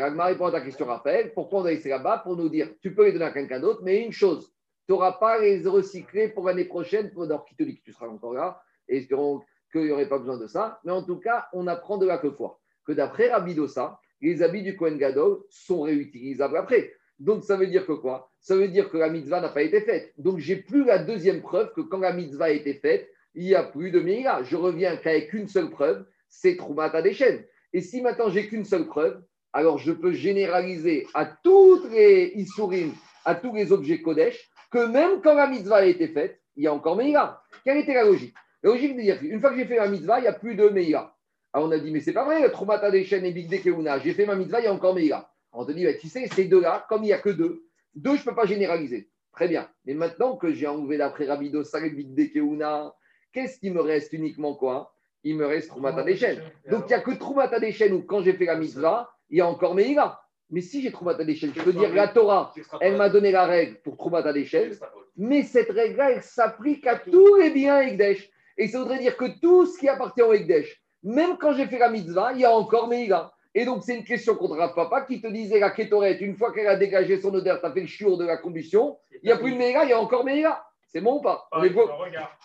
Agmara 0.00 0.28
répond 0.28 0.46
à 0.46 0.52
ta 0.52 0.60
question, 0.60 0.86
Raphaël. 0.86 1.32
Pourquoi 1.34 1.62
on 1.62 1.64
a 1.64 1.70
laissé 1.70 1.88
là-bas 1.88 2.18
Pour 2.18 2.36
nous 2.36 2.48
dire, 2.48 2.68
tu 2.80 2.94
peux 2.94 3.06
les 3.06 3.12
donner 3.12 3.24
à 3.24 3.32
quelqu'un 3.32 3.58
d'autre, 3.58 3.80
mais 3.82 4.04
une 4.04 4.12
chose, 4.12 4.54
tu 4.88 4.92
n'auras 4.94 5.12
pas 5.12 5.38
les 5.38 5.66
recycler 5.68 6.28
pour 6.28 6.46
l'année 6.46 6.64
prochaine, 6.64 7.10
pour 7.10 7.26
qui 7.44 7.54
te 7.54 7.62
dit 7.62 7.78
que 7.78 7.84
tu 7.84 7.92
seras 7.92 8.08
encore 8.08 8.32
là, 8.32 8.62
et 8.88 8.96
espérons 8.96 9.42
qu'il 9.70 9.82
n'y 9.82 9.90
aurait 9.90 10.08
pas 10.08 10.18
besoin 10.18 10.38
de 10.38 10.46
ça. 10.46 10.80
Mais 10.82 10.92
en 10.92 11.02
tout 11.02 11.18
cas, 11.18 11.46
on 11.52 11.66
apprend 11.66 11.98
de 11.98 12.06
là 12.06 12.16
que 12.16 12.30
fois 12.30 12.58
que 12.86 12.92
d'après 12.92 13.28
Rabbi 13.28 13.54
Dossa, 13.54 14.00
les 14.22 14.42
habits 14.42 14.62
du 14.62 14.78
Kohen 14.78 14.96
Gadol 14.96 15.40
sont 15.50 15.82
réutilisables 15.82 16.56
après. 16.56 16.94
Donc 17.18 17.44
ça 17.44 17.58
veut 17.58 17.66
dire 17.66 17.84
que 17.84 17.92
quoi? 17.92 18.32
Ça 18.40 18.56
veut 18.56 18.68
dire 18.68 18.88
que 18.88 18.96
la 18.96 19.10
mitzvah 19.10 19.42
n'a 19.42 19.50
pas 19.50 19.60
été 19.60 19.82
faite. 19.82 20.14
Donc 20.16 20.38
j'ai 20.38 20.56
plus 20.56 20.86
la 20.86 20.96
deuxième 20.96 21.42
preuve 21.42 21.70
que 21.74 21.82
quand 21.82 21.98
la 21.98 22.14
mitzvah 22.14 22.46
a 22.46 22.50
été 22.50 22.72
faite, 22.72 23.10
il 23.34 23.44
n'y 23.44 23.54
a 23.54 23.64
plus 23.64 23.90
de 23.90 24.00
Meïla. 24.00 24.42
Je 24.44 24.56
reviens 24.56 24.96
qu'avec 24.96 25.34
une 25.34 25.48
seule 25.48 25.68
preuve, 25.68 26.06
c'est 26.30 26.56
Troumata 26.56 27.02
des 27.02 27.12
chaînes. 27.12 27.44
Et 27.74 27.82
si 27.82 28.00
maintenant 28.00 28.30
j'ai 28.30 28.48
qu'une 28.48 28.64
seule 28.64 28.86
preuve, 28.86 29.22
alors 29.52 29.76
je 29.76 29.92
peux 29.92 30.12
généraliser 30.12 31.06
à 31.12 31.26
toutes 31.26 31.90
les 31.90 32.32
Issourim, 32.36 32.94
à 33.26 33.34
tous 33.34 33.54
les 33.54 33.70
objets 33.70 34.00
Kodesh, 34.00 34.50
que 34.70 34.86
même 34.86 35.20
quand 35.22 35.34
la 35.34 35.46
mitzvah 35.46 35.76
a 35.76 35.84
été 35.84 36.08
faite, 36.08 36.40
il 36.56 36.64
y 36.64 36.66
a 36.66 36.74
encore 36.74 36.96
Meïla. 36.96 37.42
Quelle 37.64 37.78
était 37.78 37.94
la 37.94 38.04
logique? 38.04 38.34
La 38.62 38.70
logique 38.70 38.96
de 38.96 39.00
dire 39.00 39.18
qu'une 39.18 39.40
fois 39.40 39.50
que 39.50 39.56
j'ai 39.56 39.64
fait 39.64 39.76
la 39.76 39.88
mitzvah, 39.88 40.18
il 40.18 40.22
n'y 40.22 40.28
a 40.28 40.32
plus 40.32 40.54
de 40.54 40.68
Meïla. 40.68 41.14
Alors 41.52 41.68
on 41.68 41.70
a 41.70 41.78
dit, 41.78 41.90
mais 41.90 42.00
c'est 42.00 42.12
pas 42.12 42.24
vrai, 42.24 42.50
Troumata 42.50 42.90
des 42.90 43.04
chaînes 43.04 43.24
et 43.24 43.32
Big 43.32 43.48
Dekeuna, 43.48 43.98
j'ai 44.00 44.12
fait 44.12 44.26
ma 44.26 44.34
mitzvah, 44.34 44.60
il 44.60 44.64
y 44.64 44.68
a 44.68 44.72
encore 44.72 44.94
Meïla. 44.94 45.30
On 45.52 45.64
te 45.64 45.72
dit, 45.72 45.84
bah, 45.84 45.94
tu 45.94 46.08
sais, 46.08 46.26
ces 46.34 46.44
deux-là, 46.44 46.86
comme 46.88 47.02
il 47.02 47.06
n'y 47.06 47.12
a 47.12 47.18
que 47.18 47.30
deux, 47.30 47.64
deux, 47.94 48.16
je 48.16 48.20
ne 48.20 48.24
peux 48.24 48.34
pas 48.34 48.46
généraliser. 48.46 49.08
Très 49.32 49.48
bien. 49.48 49.68
Mais 49.84 49.94
maintenant 49.94 50.36
que 50.36 50.52
j'ai 50.52 50.66
enlevé 50.66 50.98
d'après 50.98 51.26
Rabido 51.26 51.62
et 51.62 51.90
Big 51.90 52.14
Dekeuna, 52.14 52.94
qu'est-ce 53.32 53.58
qui 53.58 53.70
me 53.70 53.80
reste 53.80 54.12
uniquement 54.12 54.54
quoi? 54.54 54.94
Il 55.24 55.36
me 55.36 55.46
reste 55.46 55.68
Troumata 55.68 56.02
des 56.02 56.16
chaînes. 56.16 56.42
Donc 56.70 56.84
il 56.84 56.88
n'y 56.88 56.94
a 56.94 57.00
que 57.00 57.12
Troumata 57.12 57.58
des 57.58 57.72
chaînes 57.72 57.92
où 57.92 58.02
quand 58.02 58.20
j'ai 58.20 58.34
fait 58.34 58.44
la 58.44 58.56
mitzvah, 58.56 59.10
il 59.30 59.38
y 59.38 59.40
a 59.40 59.46
encore 59.46 59.74
Meïla. 59.74 60.20
Mais 60.50 60.62
si 60.62 60.80
j'ai 60.80 60.90
Troumata 60.90 61.24
des 61.24 61.34
chaînes, 61.34 61.52
je 61.54 61.62
peux 61.62 61.72
dire 61.72 61.94
la 61.94 62.08
Torah, 62.08 62.54
elle 62.80 62.96
m'a 62.96 63.08
donné 63.10 63.30
la 63.30 63.44
règle 63.44 63.76
pour 63.82 63.96
Troumata 63.96 64.32
des 64.32 64.46
chaînes, 64.46 64.72
mais 65.16 65.42
cette 65.42 65.70
règle-là, 65.70 66.12
elle 66.12 66.22
s'applique 66.22 66.86
à 66.86 66.96
tous 66.96 67.36
les 67.36 67.50
biens 67.50 67.80
Ekdesh. 67.80 68.30
Et 68.56 68.66
ça 68.66 68.78
voudrait 68.78 68.98
dire 68.98 69.16
que 69.16 69.38
tout 69.40 69.66
ce 69.66 69.78
qui 69.78 69.88
appartient 69.88 70.22
au 70.22 70.32
Ekdesh, 70.32 70.82
même 71.02 71.36
quand 71.38 71.52
j'ai 71.52 71.66
fait 71.66 71.78
la 71.78 71.90
mitzvah, 71.90 72.32
il 72.32 72.40
y 72.40 72.44
a 72.44 72.52
encore 72.52 72.88
Meïla. 72.88 73.32
Et 73.54 73.64
donc, 73.64 73.82
c'est 73.84 73.96
une 73.96 74.04
question 74.04 74.34
contre 74.36 74.56
Rav 74.56 74.74
Papa 74.74 75.02
qui 75.02 75.20
te 75.20 75.26
disait 75.26 75.58
la 75.58 75.70
kétorette, 75.70 76.20
une 76.20 76.36
fois 76.36 76.52
qu'elle 76.52 76.66
a 76.66 76.76
dégagé 76.76 77.20
son 77.20 77.32
odeur, 77.34 77.60
tu 77.60 77.66
as 77.66 77.72
fait 77.72 77.80
le 77.80 77.86
chiour 77.86 78.18
de 78.18 78.24
la 78.26 78.36
combustion, 78.36 78.98
il 79.22 79.26
n'y 79.26 79.32
a 79.32 79.36
plus 79.36 79.52
de 79.52 79.56
Meïla, 79.56 79.84
il 79.84 79.90
y 79.90 79.92
a 79.92 80.00
encore 80.00 80.24
Meïla. 80.24 80.64
C'est 80.88 81.02
bon 81.02 81.18
ou 81.18 81.20
pas? 81.20 81.46
Ah, 81.52 81.60
regarde. 81.60 81.90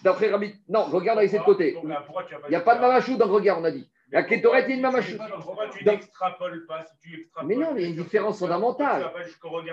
D'après 0.03 0.29
Rabbi. 0.29 0.53
Non, 0.67 0.83
regarde 0.83 1.19
avec 1.19 1.31
cette 1.31 1.43
côté. 1.43 1.77
Là, 1.85 2.05
Il 2.47 2.49
n'y 2.49 2.55
a 2.55 2.59
pas 2.59 2.75
de 2.75 2.81
mamachou 2.81 3.15
dans 3.15 3.27
le 3.27 3.31
regard, 3.31 3.59
on 3.59 3.63
a 3.63 3.71
dit. 3.71 3.89
La 4.13 4.21
y 4.29 4.45
a 4.45 4.67
une 4.69 4.81
mamachou. 4.81 5.17
Pourquoi 5.43 5.69
tu 5.75 5.83
n'extrapoles 5.83 6.67
pas 6.67 6.85
si 6.85 6.93
tu 7.01 7.19
extrapoles 7.21 7.47
Mais 7.47 7.55
non, 7.55 7.73
mais 7.73 7.81
il 7.81 7.83
y 7.83 7.87
a 7.87 7.89
une 7.89 8.03
différence 8.03 8.37
fondamentale. 8.37 9.11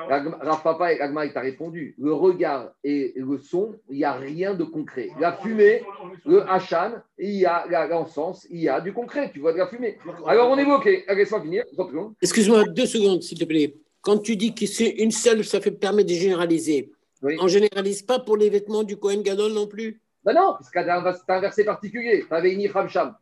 Rav 0.08 0.62
Papa 0.62 0.94
et 0.94 1.00
Agma, 1.00 1.26
il 1.26 1.32
t'a 1.34 1.42
répondu. 1.42 1.94
Le 1.98 2.14
regard 2.14 2.70
et 2.82 3.12
le 3.16 3.36
son, 3.36 3.74
il 3.90 3.98
n'y 3.98 4.04
a 4.04 4.14
rien 4.14 4.54
de 4.54 4.64
concret. 4.64 5.10
La 5.20 5.34
fumée, 5.34 5.82
le 6.24 6.50
hachan, 6.50 7.02
il 7.18 7.34
y 7.34 7.44
a 7.44 7.86
l'encens, 7.86 8.46
il 8.48 8.60
y 8.60 8.68
a 8.70 8.80
du 8.80 8.94
concret. 8.94 9.30
Tu 9.30 9.40
vois 9.40 9.52
de 9.52 9.58
la 9.58 9.66
fumée. 9.66 9.98
Alors, 10.26 10.48
on 10.48 10.56
est 10.56 10.64
bloqué. 10.64 11.04
Laisse-moi 11.06 11.42
finir. 11.42 11.64
30 11.74 11.90
secondes. 11.90 12.14
Excuse-moi, 12.22 12.64
deux 12.64 12.86
secondes, 12.86 13.22
s'il 13.22 13.38
te 13.38 13.44
plaît. 13.44 13.76
Quand 14.00 14.16
tu 14.16 14.36
dis 14.36 14.54
que 14.54 14.64
c'est 14.64 14.88
une 14.88 15.10
seule, 15.10 15.44
ça 15.44 15.60
fait 15.60 15.70
permet 15.70 16.04
de 16.04 16.14
généraliser. 16.14 16.90
Oui. 17.22 17.36
On 17.42 17.46
généralise 17.48 18.00
pas 18.00 18.18
pour 18.18 18.38
les 18.38 18.48
vêtements 18.48 18.84
du 18.84 18.96
Cohen 18.96 19.20
Gadol 19.20 19.52
non 19.52 19.66
plus? 19.66 20.00
Ben 20.24 20.32
non, 20.32 20.54
parce 20.54 20.70
que 20.70 20.80
c'est 20.82 21.32
un 21.32 21.40
verset 21.40 21.64
particulier. 21.64 22.24
Tu 22.26 22.34
avais 22.34 22.54
Ini 22.54 22.70
Hamsham. 22.74 23.14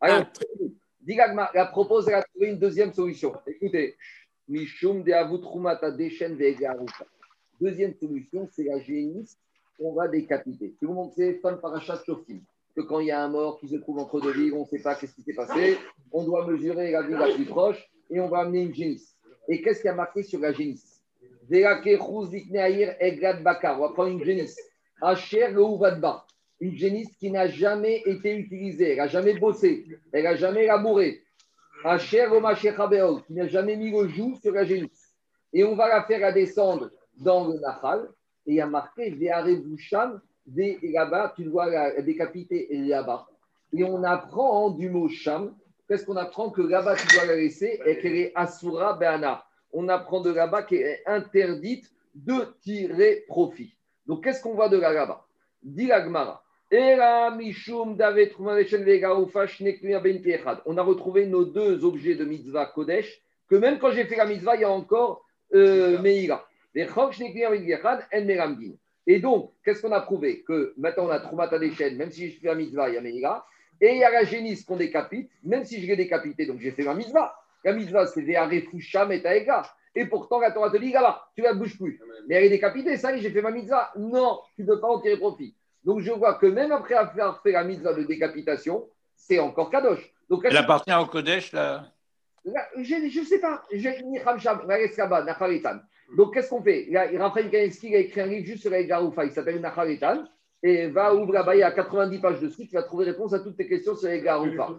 Alors, 0.00 0.18
Ah, 0.20 0.24
très 0.24 0.46
Digagma, 1.06 1.50
la 1.54 1.66
propose, 1.66 2.08
elle 2.08 2.14
a 2.14 2.22
trouvé 2.24 2.48
une 2.48 2.58
deuxième 2.58 2.92
solution. 2.92 3.32
Écoutez, 3.46 3.96
Mishum 4.48 5.04
de 5.04 5.12
Avutrumata 5.12 5.92
Deshen. 5.92 6.36
Deuxième 7.60 7.94
solution, 7.94 8.48
c'est 8.50 8.64
la 8.64 8.80
génisse 8.80 9.38
qu'on 9.78 9.92
va 9.92 10.08
décapiter. 10.08 10.74
Tout 10.80 10.88
le 10.88 10.94
monde 10.94 11.12
sait, 11.12 11.40
Parashat 11.62 12.02
Shoftim, 12.04 12.40
que 12.74 12.80
quand 12.80 12.98
il 12.98 13.06
y 13.06 13.12
a 13.12 13.22
un 13.22 13.28
mort 13.28 13.60
qui 13.60 13.68
se 13.68 13.76
trouve 13.76 14.00
entre 14.00 14.20
deux 14.20 14.32
villes, 14.32 14.54
on 14.54 14.62
ne 14.62 14.66
sait 14.66 14.80
pas 14.80 14.96
qu'est-ce 14.96 15.14
qui 15.14 15.22
s'est 15.22 15.34
passé, 15.34 15.78
on 16.10 16.24
doit 16.24 16.44
mesurer 16.44 16.90
la 16.90 17.02
ville 17.02 17.16
la 17.16 17.32
plus 17.32 17.44
proche 17.44 17.88
et 18.10 18.18
on 18.18 18.28
va 18.28 18.40
amener 18.40 18.62
une 18.62 18.74
génisse. 18.74 19.16
Et 19.48 19.62
qu'est-ce 19.62 19.82
qui 19.82 19.88
a 19.88 19.94
marqué 19.94 20.24
sur 20.24 20.40
la 20.40 20.52
génisse? 20.52 21.00
On 21.48 21.60
va 21.60 21.76
prendre 23.90 24.08
une 24.08 24.24
génisse. 24.24 24.58
Asher 25.00 25.50
Leuvadba. 25.52 26.26
Une 26.60 26.76
génisse 26.76 27.14
qui 27.16 27.30
n'a 27.30 27.48
jamais 27.48 28.02
été 28.06 28.34
utilisée, 28.34 28.92
elle 28.92 28.98
n'a 28.98 29.08
jamais 29.08 29.34
bossé, 29.38 29.86
elle 30.12 30.24
n'a 30.24 30.36
jamais 30.36 30.66
labouré. 30.66 31.22
Asher 31.84 32.26
Omashechabéol, 32.26 33.22
qui 33.24 33.34
n'a 33.34 33.46
jamais 33.46 33.76
mis 33.76 33.90
le 33.90 34.08
joug 34.08 34.36
sur 34.40 34.52
la 34.52 34.64
génisse. 34.64 35.14
Et 35.52 35.64
on 35.64 35.76
va 35.76 35.88
la 35.88 36.02
faire 36.04 36.24
à 36.24 36.32
descendre 36.32 36.90
dans 37.18 37.48
le 37.48 37.58
Nahal. 37.60 38.08
Et 38.46 38.52
il 38.52 38.54
y 38.56 38.60
a 38.60 38.66
marqué 38.66 39.10
Ve'arevusham, 39.10 40.20
Ve 40.46 40.78
là-bas, 40.82 41.32
tu 41.36 41.44
dois 41.44 41.68
la 41.68 42.02
décapiter 42.02 42.68
là-bas. 42.70 43.26
Et 43.72 43.82
on 43.84 44.02
apprend 44.04 44.70
du 44.70 44.88
mot 44.88 45.08
Sham, 45.08 45.56
qu'est-ce 45.88 46.06
qu'on 46.06 46.16
apprend 46.16 46.50
Que 46.50 46.62
là-bas, 46.62 46.94
tu 46.96 47.16
dois 47.16 47.26
la 47.26 47.36
laisser 47.36 47.80
et 47.84 47.98
qu'elle 47.98 48.16
est 48.16 48.32
Asura 48.34 48.94
Be'ana. 48.94 49.44
On 49.72 49.88
apprend 49.88 50.20
de 50.20 50.30
là-bas 50.30 50.62
qu'elle 50.62 50.82
est 50.82 51.02
interdite 51.06 51.90
de 52.14 52.54
tirer 52.62 53.24
profit. 53.28 53.76
Donc, 54.06 54.24
qu'est-ce 54.24 54.42
qu'on 54.42 54.54
voit 54.54 54.68
de 54.68 54.78
là 54.78 54.92
là-bas 54.92 55.26
Dit 55.62 55.88
la 55.88 56.04
Gemara. 56.04 56.45
Ben. 56.70 56.98
On 60.66 60.76
a 60.76 60.82
retrouvé 60.82 61.26
nos 61.26 61.44
deux 61.44 61.84
objets 61.84 62.16
de 62.16 62.24
mitzvah 62.24 62.66
kodesh, 62.66 63.22
que 63.48 63.54
même 63.54 63.78
quand 63.78 63.92
j'ai 63.92 64.04
fait 64.04 64.16
la 64.16 64.26
mitzvah, 64.26 64.56
il 64.56 64.62
y 64.62 64.64
a 64.64 64.70
encore 64.70 65.24
euh, 65.54 65.96
shnekmir 65.96 66.44
ben. 66.74 66.88
Et 69.08 69.20
donc, 69.20 69.52
qu'est-ce 69.64 69.82
qu'on 69.82 69.92
a 69.92 70.00
prouvé? 70.00 70.42
Que 70.42 70.74
maintenant 70.76 71.06
on 71.06 71.10
a 71.10 71.20
Troumata 71.20 71.60
des 71.60 71.70
chaînes, 71.70 71.96
même 71.96 72.10
si 72.10 72.30
je 72.30 72.40
fais 72.40 72.48
la 72.48 72.56
mitzvah, 72.56 72.88
il 72.88 72.94
y 72.94 72.98
a 72.98 73.00
Meïla. 73.00 73.46
Et 73.80 73.92
il 73.92 73.98
y 73.98 74.04
a 74.04 74.10
la 74.10 74.24
génisse 74.24 74.64
qu'on 74.64 74.76
décapite, 74.76 75.30
même 75.44 75.64
si 75.64 75.80
je 75.80 75.86
l'ai 75.86 75.96
décapité, 75.96 76.46
donc 76.46 76.60
j'ai 76.60 76.72
fait 76.72 76.82
ma 76.82 76.94
mitzvah. 76.94 77.36
La 77.62 77.72
mitzvah, 77.72 78.06
c'est 78.06 78.22
Ve'arefusham 78.22 79.12
et 79.12 79.22
Taega. 79.22 79.62
Et 79.94 80.06
pourtant, 80.06 80.40
la 80.40 80.50
Torah 80.50 80.70
te 80.70 80.76
dit, 80.76 80.92
là-bas, 80.92 81.28
tu 81.34 81.42
ne 81.42 81.46
la 81.46 81.54
bouges 81.54 81.78
plus. 81.78 82.00
Mais 82.28 82.34
elle 82.34 82.44
est 82.44 82.50
décapitée, 82.50 82.96
ça 82.96 83.14
y 83.14 83.18
est, 83.18 83.22
j'ai 83.22 83.30
fait 83.30 83.42
ma 83.42 83.50
mitzvah. 83.50 83.92
Non, 83.96 84.40
tu 84.56 84.62
ne 84.62 84.66
peux 84.66 84.80
pas 84.80 84.88
en 84.88 85.00
tirer 85.00 85.16
profit. 85.16 85.54
Donc 85.86 86.00
je 86.00 86.10
vois 86.10 86.34
que 86.34 86.46
même 86.46 86.72
après 86.72 86.94
avoir 86.94 87.40
fait 87.42 87.52
la 87.52 87.64
mitzvah 87.64 87.94
de 87.94 88.02
décapitation, 88.02 88.88
c'est 89.14 89.38
encore 89.38 89.70
kadosh. 89.70 90.12
Donc 90.28 90.44
Elle 90.44 90.56
appartient 90.56 90.92
au 90.92 91.06
Kodesh, 91.06 91.52
là 91.52 91.86
là, 92.44 92.66
je 92.76 93.20
ne 93.20 93.24
sais 93.24 93.38
pas. 93.38 93.62
Donc 96.16 96.34
qu'est-ce 96.34 96.50
qu'on 96.50 96.62
fait? 96.62 96.88
Raphaël 97.16 97.50
Kalinski 97.50 97.94
a 97.94 97.98
écrit 97.98 98.20
un 98.20 98.26
livre 98.26 98.46
juste 98.46 98.62
sur 98.62 98.70
la 98.70 98.82
Garoufa, 98.82 99.24
il 99.24 99.32
s'appelle 99.32 99.60
Nacharitan. 99.60 100.24
Et 100.62 100.88
va 100.88 101.14
ouvrir 101.14 101.34
là-bas, 101.34 101.54
il 101.54 101.60
y 101.60 101.62
a 101.62 101.70
90 101.70 102.18
pages 102.18 102.40
dessus, 102.40 102.66
tu 102.66 102.74
vas 102.74 102.82
trouver 102.82 103.04
réponse 103.04 103.32
à 103.32 103.40
toutes 103.40 103.56
tes 103.56 103.68
questions 103.68 103.94
sur 103.94 104.08
les 104.08 104.20
Garoufa. 104.22 104.70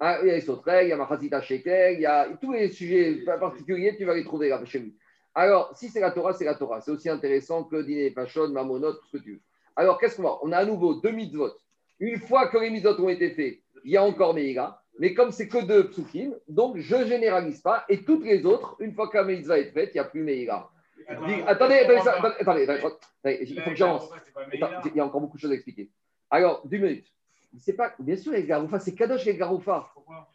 Ah, 0.00 0.18
il 0.22 0.28
y 0.28 0.30
a 0.30 0.34
les 0.34 0.40
sauterelles, 0.40 0.86
il 0.86 0.90
y 0.90 0.92
a 0.92 0.96
Machazita 0.96 1.40
Sheker, 1.40 1.92
il 1.92 2.00
y 2.00 2.06
a 2.06 2.28
tous 2.40 2.52
les 2.52 2.68
sujets 2.68 3.24
particuliers, 3.38 3.96
tu 3.96 4.04
vas 4.04 4.14
les 4.14 4.24
trouver 4.24 4.48
là 4.48 4.62
chez 4.64 4.78
lui. 4.78 4.96
Alors, 5.34 5.76
si 5.76 5.88
c'est 5.88 6.00
la 6.00 6.12
Torah, 6.12 6.32
c'est 6.32 6.44
la 6.44 6.54
Torah. 6.54 6.80
C'est 6.80 6.90
aussi 6.90 7.10
intéressant 7.10 7.64
que 7.64 7.82
Dîner 7.82 8.10
Pachon, 8.10 8.48
Mamonot, 8.48 8.92
tout 8.94 9.06
ce 9.06 9.16
que 9.18 9.22
tu 9.22 9.32
veux. 9.32 9.40
Alors, 9.76 9.98
qu'est-ce 9.98 10.16
qu'on 10.16 10.22
va 10.22 10.38
On 10.42 10.52
a 10.52 10.58
à 10.58 10.64
nouveau 10.64 10.94
deux 10.94 11.10
mitzvot. 11.12 11.50
Une 12.00 12.18
fois 12.18 12.48
que 12.48 12.58
les 12.58 12.70
mitzvot 12.70 12.98
ont 13.00 13.08
été 13.08 13.30
faits, 13.30 13.58
il 13.84 13.92
y 13.92 13.96
a 13.96 14.02
encore 14.02 14.34
Meïga. 14.34 14.80
Mais 14.98 15.12
comme 15.12 15.30
c'est 15.30 15.48
que 15.48 15.62
deux 15.64 15.88
psukim, 15.90 16.34
donc 16.48 16.78
je 16.78 16.96
ne 16.96 17.04
généralise 17.04 17.60
pas. 17.60 17.84
Et 17.88 18.02
toutes 18.02 18.24
les 18.24 18.46
autres, 18.46 18.76
une 18.80 18.94
fois 18.94 19.08
que 19.08 19.16
la 19.18 19.24
mitzvah 19.24 19.58
est 19.58 19.70
faite, 19.72 19.90
il 19.94 19.96
n'y 19.96 20.00
a 20.00 20.04
plus 20.04 20.22
Meïga. 20.22 20.68
Attendez, 21.08 21.42
attendez, 21.46 21.74
attendez, 21.74 22.00
attendez, 22.40 22.62
attendez, 22.62 22.72
attendez, 22.72 23.38
il 23.42 23.60
faut 23.62 23.70
que 23.70 23.76
j'avance. 23.76 24.10
Il 24.86 24.96
y 24.96 25.00
a 25.00 25.04
encore 25.04 25.20
beaucoup 25.20 25.36
de 25.36 25.42
choses 25.42 25.52
à 25.52 25.54
expliquer. 25.54 25.90
Alors, 26.30 26.66
deux 26.66 26.78
minutes. 26.78 27.06
C'est 27.58 27.74
pas, 27.74 27.94
bien 27.98 28.16
sûr, 28.16 28.32
les 28.32 28.44
Garoufa, 28.44 28.78
c'est 28.80 28.94
Kadosh 28.94 29.24
les 29.24 29.36
Garoufa. 29.36 29.88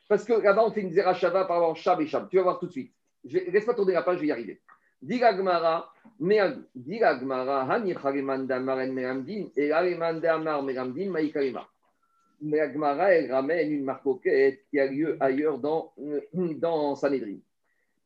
Parce 0.08 0.24
que 0.24 0.34
là-bas, 0.34 0.64
on 0.66 0.72
fait 0.72 0.82
une 0.82 0.92
Zerachava 0.92 1.46
par 1.46 1.58
rapport 1.58 1.72
à 1.72 1.76
Shab 1.76 2.00
et 2.02 2.08
Shab. 2.08 2.30
Tu 2.30 2.38
vas 2.38 2.44
voir 2.44 2.60
tout 2.60 2.68
de 2.68 2.72
suite. 2.72 2.94
Je 3.26 3.38
vais- 3.38 3.52
Laisse-moi 3.52 3.76
tourner 3.76 3.94
la 3.94 4.02
page, 4.02 4.16
je 4.18 4.22
vais 4.22 4.28
y 4.28 4.32
arriver. 4.32 4.62
Dit 5.02 5.20
la 5.20 5.36
Gemara, 5.36 5.92
Mais 6.20 6.40
dit 6.76 7.02
Agmara, 7.04 7.66
Hani 7.68 7.94
Hareman 7.96 8.46
Damaren 8.46 8.94
Meramdin, 8.94 9.48
et 9.56 9.72
Hareman 9.72 10.20
Damar 10.20 10.62
Meramdin, 10.62 11.10
Maïkarima. 11.10 11.68
Mais 12.42 12.60
Agmara, 12.60 13.12
elle 13.14 13.32
ramène 13.32 13.72
une 13.72 13.84
marcoquette 13.84 14.64
qui 14.70 14.80
a 14.80 14.86
lieu 14.86 15.18
ailleurs 15.20 15.58
dans, 15.58 15.94
dans 16.34 16.96
Sanhedrin. 16.96 17.38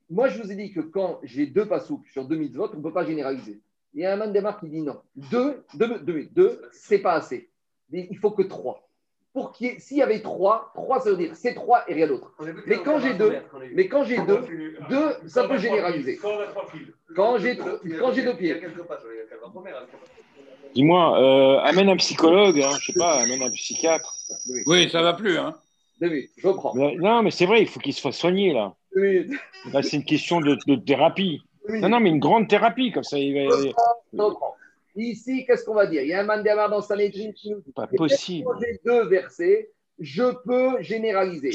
Moi, 0.10 0.30
je 0.30 0.41
vous 0.41 0.50
ai 0.50 0.56
dit 0.56 0.72
que 0.72 0.80
quand 0.80 1.20
j'ai 1.24 1.48
deux 1.48 1.68
pasouks 1.68 2.08
sur 2.08 2.26
deux 2.26 2.38
mitzvot, 2.38 2.70
on 2.74 2.78
ne 2.78 2.84
peut 2.84 2.93
pas 2.93 3.06
généraliser. 3.06 3.60
Il 3.93 4.02
y 4.02 4.06
a 4.06 4.14
un 4.14 4.18
man 4.18 4.34
qui 4.60 4.70
dit 4.70 4.82
non. 4.82 5.02
Deux, 5.16 5.64
deux, 5.74 6.00
deux, 6.00 6.26
deux 6.32 6.62
c'est 6.72 7.00
pas 7.00 7.14
assez. 7.14 7.50
Il 7.91 8.18
faut 8.18 8.32
que 8.32 8.43
trois. 8.43 8.88
Pour 9.36 9.52
qu'il 9.52 9.68
y 9.68 9.70
ait, 9.72 9.80
s'il 9.80 9.98
y 9.98 10.02
avait 10.02 10.22
trois, 10.22 10.72
trois, 10.74 11.02
ça 11.02 11.10
veut 11.10 11.18
dire 11.18 11.32
c'est 11.34 11.54
trois 11.54 11.84
et 11.90 11.94
rien 11.94 12.08
d'autre. 12.08 12.32
Mais 12.68 12.78
quand 12.78 13.00
j'ai 13.02 13.16
deux, 13.16 13.34
mais 13.74 13.90
quand 13.90 14.06
j'ai 14.06 14.18
deux, 14.26 14.46
deux, 14.90 15.10
ça 15.28 15.46
peut 15.46 15.58
généraliser. 15.58 16.18
Quand 17.14 17.38
j'ai 17.38 17.58
quand 17.58 18.14
j'ai 18.14 18.24
deux 18.24 18.38
pieds. 18.38 18.56
Dis-moi, 20.74 21.20
euh, 21.20 21.60
amène 21.64 21.90
un 21.90 21.98
psychologue, 21.98 22.62
hein, 22.62 22.78
je 22.80 22.94
sais 22.94 22.98
pas, 22.98 23.24
amène 23.24 23.44
un 23.44 23.52
psychiatre. 23.52 24.16
Oui, 24.68 24.90
ça 24.90 25.02
va 25.02 25.12
plus. 25.14 25.38
Hein. 25.38 25.54
je 26.00 26.48
reprends. 26.48 26.74
non, 26.74 27.22
mais 27.22 27.32
c'est 27.32 27.46
vrai, 27.46 27.62
il 27.62 27.68
faut 27.68 27.82
qu'il 27.82 27.94
se 27.94 28.00
fasse 28.00 28.18
soigner 28.18 28.54
là. 28.54 28.74
Là, 29.74 29.84
c'est 29.84 29.98
une 29.98 30.06
question 30.06 30.40
de, 30.40 30.58
de 30.66 30.76
thérapie. 30.78 31.42
Non, 31.68 31.90
non, 31.90 32.00
mais 32.00 32.10
une 32.10 32.20
grande 32.20 32.48
thérapie, 32.48 32.94
comme 32.94 33.04
ça. 33.04 33.20
Il 33.20 33.34
va... 33.34 34.30
Ici, 34.96 35.46
qu'est-ce 35.46 35.66
qu'on 35.66 35.74
va 35.74 35.88
dire? 35.88 36.02
Il 36.04 36.08
y 36.08 36.14
a 36.14 36.22
un 36.22 36.24
mandamar 36.24 36.70
dans 36.70 36.82
Sanhedrin 36.82 37.32
qui 37.34 37.52
nous 37.52 37.62
Pas 37.76 37.88
possible. 37.88 38.46
Quand 38.46 38.60
j'ai 38.60 38.80
deux 38.86 39.08
versets, 39.08 39.72
je 40.00 40.24
peux 40.46 40.82
généraliser. 40.82 41.52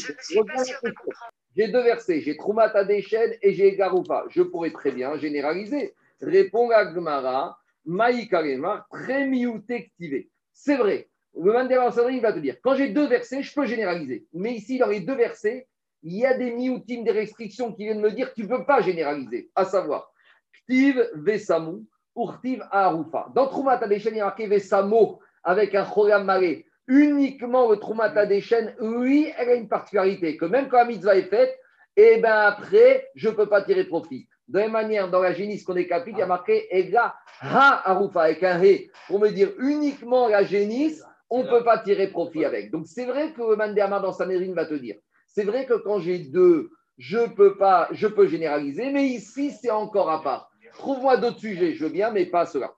J'ai 1.57 1.69
deux 1.69 1.83
versets, 1.83 2.21
j'ai 2.21 2.37
Troumata 2.37 2.85
Deshen 2.85 3.35
et 3.43 3.55
j'ai 3.55 3.75
Garoufa. 3.77 4.25
Je 4.29 4.43
pourrais 4.43 4.71
très 4.71 4.93
bien 4.93 5.17
généraliser. 5.17 5.95
Répond 6.21 6.71
à 6.71 6.85
Gmara, 6.85 7.59
Maïkarema, 7.87 8.87
activé. 8.93 10.31
C'est 10.53 10.77
vrai. 10.77 11.09
Le 11.35 11.53
mandamar 11.53 11.95
dans 11.95 12.09
il 12.09 12.21
va 12.21 12.33
te 12.33 12.39
dire 12.41 12.57
quand 12.63 12.75
j'ai 12.75 12.89
deux 12.89 13.07
versets, 13.07 13.43
je 13.43 13.55
peux 13.55 13.67
généraliser. 13.67 14.27
Mais 14.33 14.53
ici, 14.53 14.79
dans 14.79 14.89
les 14.89 15.01
deux 15.01 15.15
versets, 15.15 15.67
il 16.03 16.17
y 16.17 16.27
a 16.27 16.37
des 16.37 16.51
mioutim, 16.51 17.03
des 17.03 17.11
restrictions 17.11 17.73
qui 17.73 17.85
viennent 17.85 18.01
me 18.01 18.11
dire 18.11 18.31
que 18.31 18.35
tu 18.35 18.43
ne 18.43 18.49
peux 18.49 18.65
pas 18.65 18.81
généraliser, 18.81 19.51
à 19.55 19.65
savoir 19.65 20.13
Ktiv 20.53 21.11
Vesamu, 21.15 21.85
Urtiv 22.17 22.63
Arufa. 22.71 23.29
Dans 23.35 23.47
Troumata 23.47 23.87
Deshen, 23.87 24.15
il 24.15 24.19
y 24.19 24.21
a 24.21 24.25
marqué 24.25 24.47
Vesamo 24.47 25.21
avec 25.43 25.75
un 25.75 25.85
Cholam 25.85 26.25
Maré. 26.25 26.67
Uniquement 26.87 27.71
le 27.71 27.77
Troumata 27.77 28.27
Deshen, 28.27 28.75
oui, 28.81 29.33
elle 29.39 29.49
a 29.49 29.55
une 29.55 29.69
particularité, 29.69 30.37
que 30.37 30.45
même 30.45 30.69
quand 30.69 30.79
la 30.79 30.85
mitzvah 30.85 31.17
est 31.17 31.31
faite, 31.31 31.57
et 31.97 32.15
eh 32.17 32.21
ben 32.21 32.33
après, 32.33 33.09
je 33.15 33.29
ne 33.29 33.35
peux 33.35 33.49
pas 33.49 33.63
tirer 33.63 33.85
profit. 33.85 34.29
De 34.49 34.59
la 34.59 34.65
même 34.65 34.73
manière, 34.73 35.11
dans 35.11 35.21
la 35.21 35.33
génisse 35.33 35.65
qu'on 35.65 35.77
est 35.77 35.87
capite, 35.87 36.15
il 36.17 36.21
y 36.21 36.23
a 36.23 36.27
marqué 36.27 36.67
Ega 36.77 37.15
Ha 37.41 37.91
Arufa 37.91 38.23
avec 38.23 38.43
un 38.43 38.63
He, 38.63 38.91
pour 39.07 39.21
me 39.21 39.29
dire 39.29 39.51
uniquement 39.59 40.29
la 40.29 40.45
génisse, 40.45 41.05
on 41.29 41.45
ne 41.45 41.49
peut 41.49 41.63
pas 41.63 41.79
tirer 41.79 42.09
profit 42.09 42.45
avec. 42.45 42.71
Donc 42.71 42.87
c'est 42.87 43.05
vrai 43.05 43.33
que 43.33 43.43
le 43.43 43.57
Mandéama 43.57 44.01
dans 44.01 44.13
sa 44.13 44.27
mérine 44.27 44.55
va 44.55 44.67
te 44.67 44.75
dire 44.75 44.97
c'est 45.33 45.45
vrai 45.45 45.67
que 45.67 45.75
quand 45.75 46.01
j'ai 46.01 46.19
deux, 46.19 46.71
je 46.99 47.29
peux 47.35 47.57
pas, 47.57 47.89
je 47.93 48.07
peux 48.07 48.27
généraliser, 48.27 48.91
mais 48.91 49.07
ici, 49.07 49.53
c'est 49.53 49.71
encore 49.71 50.11
à 50.11 50.23
part. 50.23 50.50
Trouve-moi 50.81 51.19
d'autres 51.19 51.39
sujets, 51.41 51.75
je 51.75 51.85
veux 51.85 51.91
bien, 51.91 52.11
mais 52.11 52.25
pas 52.25 52.47
cela. 52.47 52.73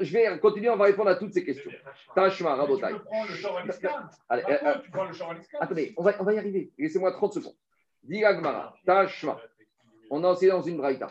je 0.00 0.12
vais 0.12 0.38
continuer, 0.40 0.70
on 0.70 0.76
va 0.76 0.86
répondre 0.86 1.10
à 1.10 1.14
toutes 1.14 1.32
ces 1.32 1.44
questions. 1.44 1.70
Tachma, 2.12 2.56
Rabotai. 2.56 2.96
Allez, 4.28 4.42
euh, 4.48 4.58
euh, 4.64 4.74
attendez, 5.60 5.94
on 5.96 6.02
va, 6.02 6.14
on 6.18 6.24
va 6.24 6.34
y 6.34 6.38
arriver. 6.38 6.72
Laissez-moi 6.76 7.12
30 7.12 7.34
secondes. 7.34 7.54
Digagmara, 8.02 8.74
Tachma. 8.84 9.40
On 10.10 10.24
a 10.24 10.28
enseigné 10.28 10.50
dans 10.50 10.62
une 10.62 10.78
braïta. 10.78 11.08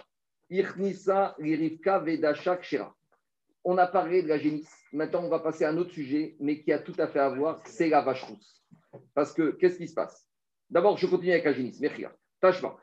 Irnissa, 0.50 1.34
Lirivka, 1.39 2.00
Vedashak, 2.00 2.64
Shira. 2.64 2.94
On 3.64 3.78
a 3.78 3.88
parlé 3.88 4.22
de 4.22 4.28
la 4.28 4.38
génisse. 4.38 4.76
Maintenant, 4.91 5.24
on 5.24 5.30
va 5.30 5.39
passer 5.39 5.64
à 5.64 5.70
un 5.70 5.78
autre 5.78 5.94
sujet, 5.94 6.36
mais 6.41 6.62
qui 6.62 6.74
a 6.74 6.80
tout 6.80 6.96
à 6.98 7.08
fait 7.08 7.20
à 7.20 7.30
voir, 7.30 7.62
c'est 7.66 7.88
la 7.88 8.02
vache 8.02 8.24
rousse. 8.24 8.62
Parce 9.14 9.34
que, 9.34 9.52
qu'est-ce 9.52 9.78
qui 9.78 9.88
se 9.88 9.94
passe? 9.94 10.28
D'abord, 10.70 10.98
je 10.98 11.08
continue 11.08 11.32
avec 11.32 11.46
Aginis. 11.46 11.80
Mechia. 11.80 12.12
Tachma. 12.41 12.76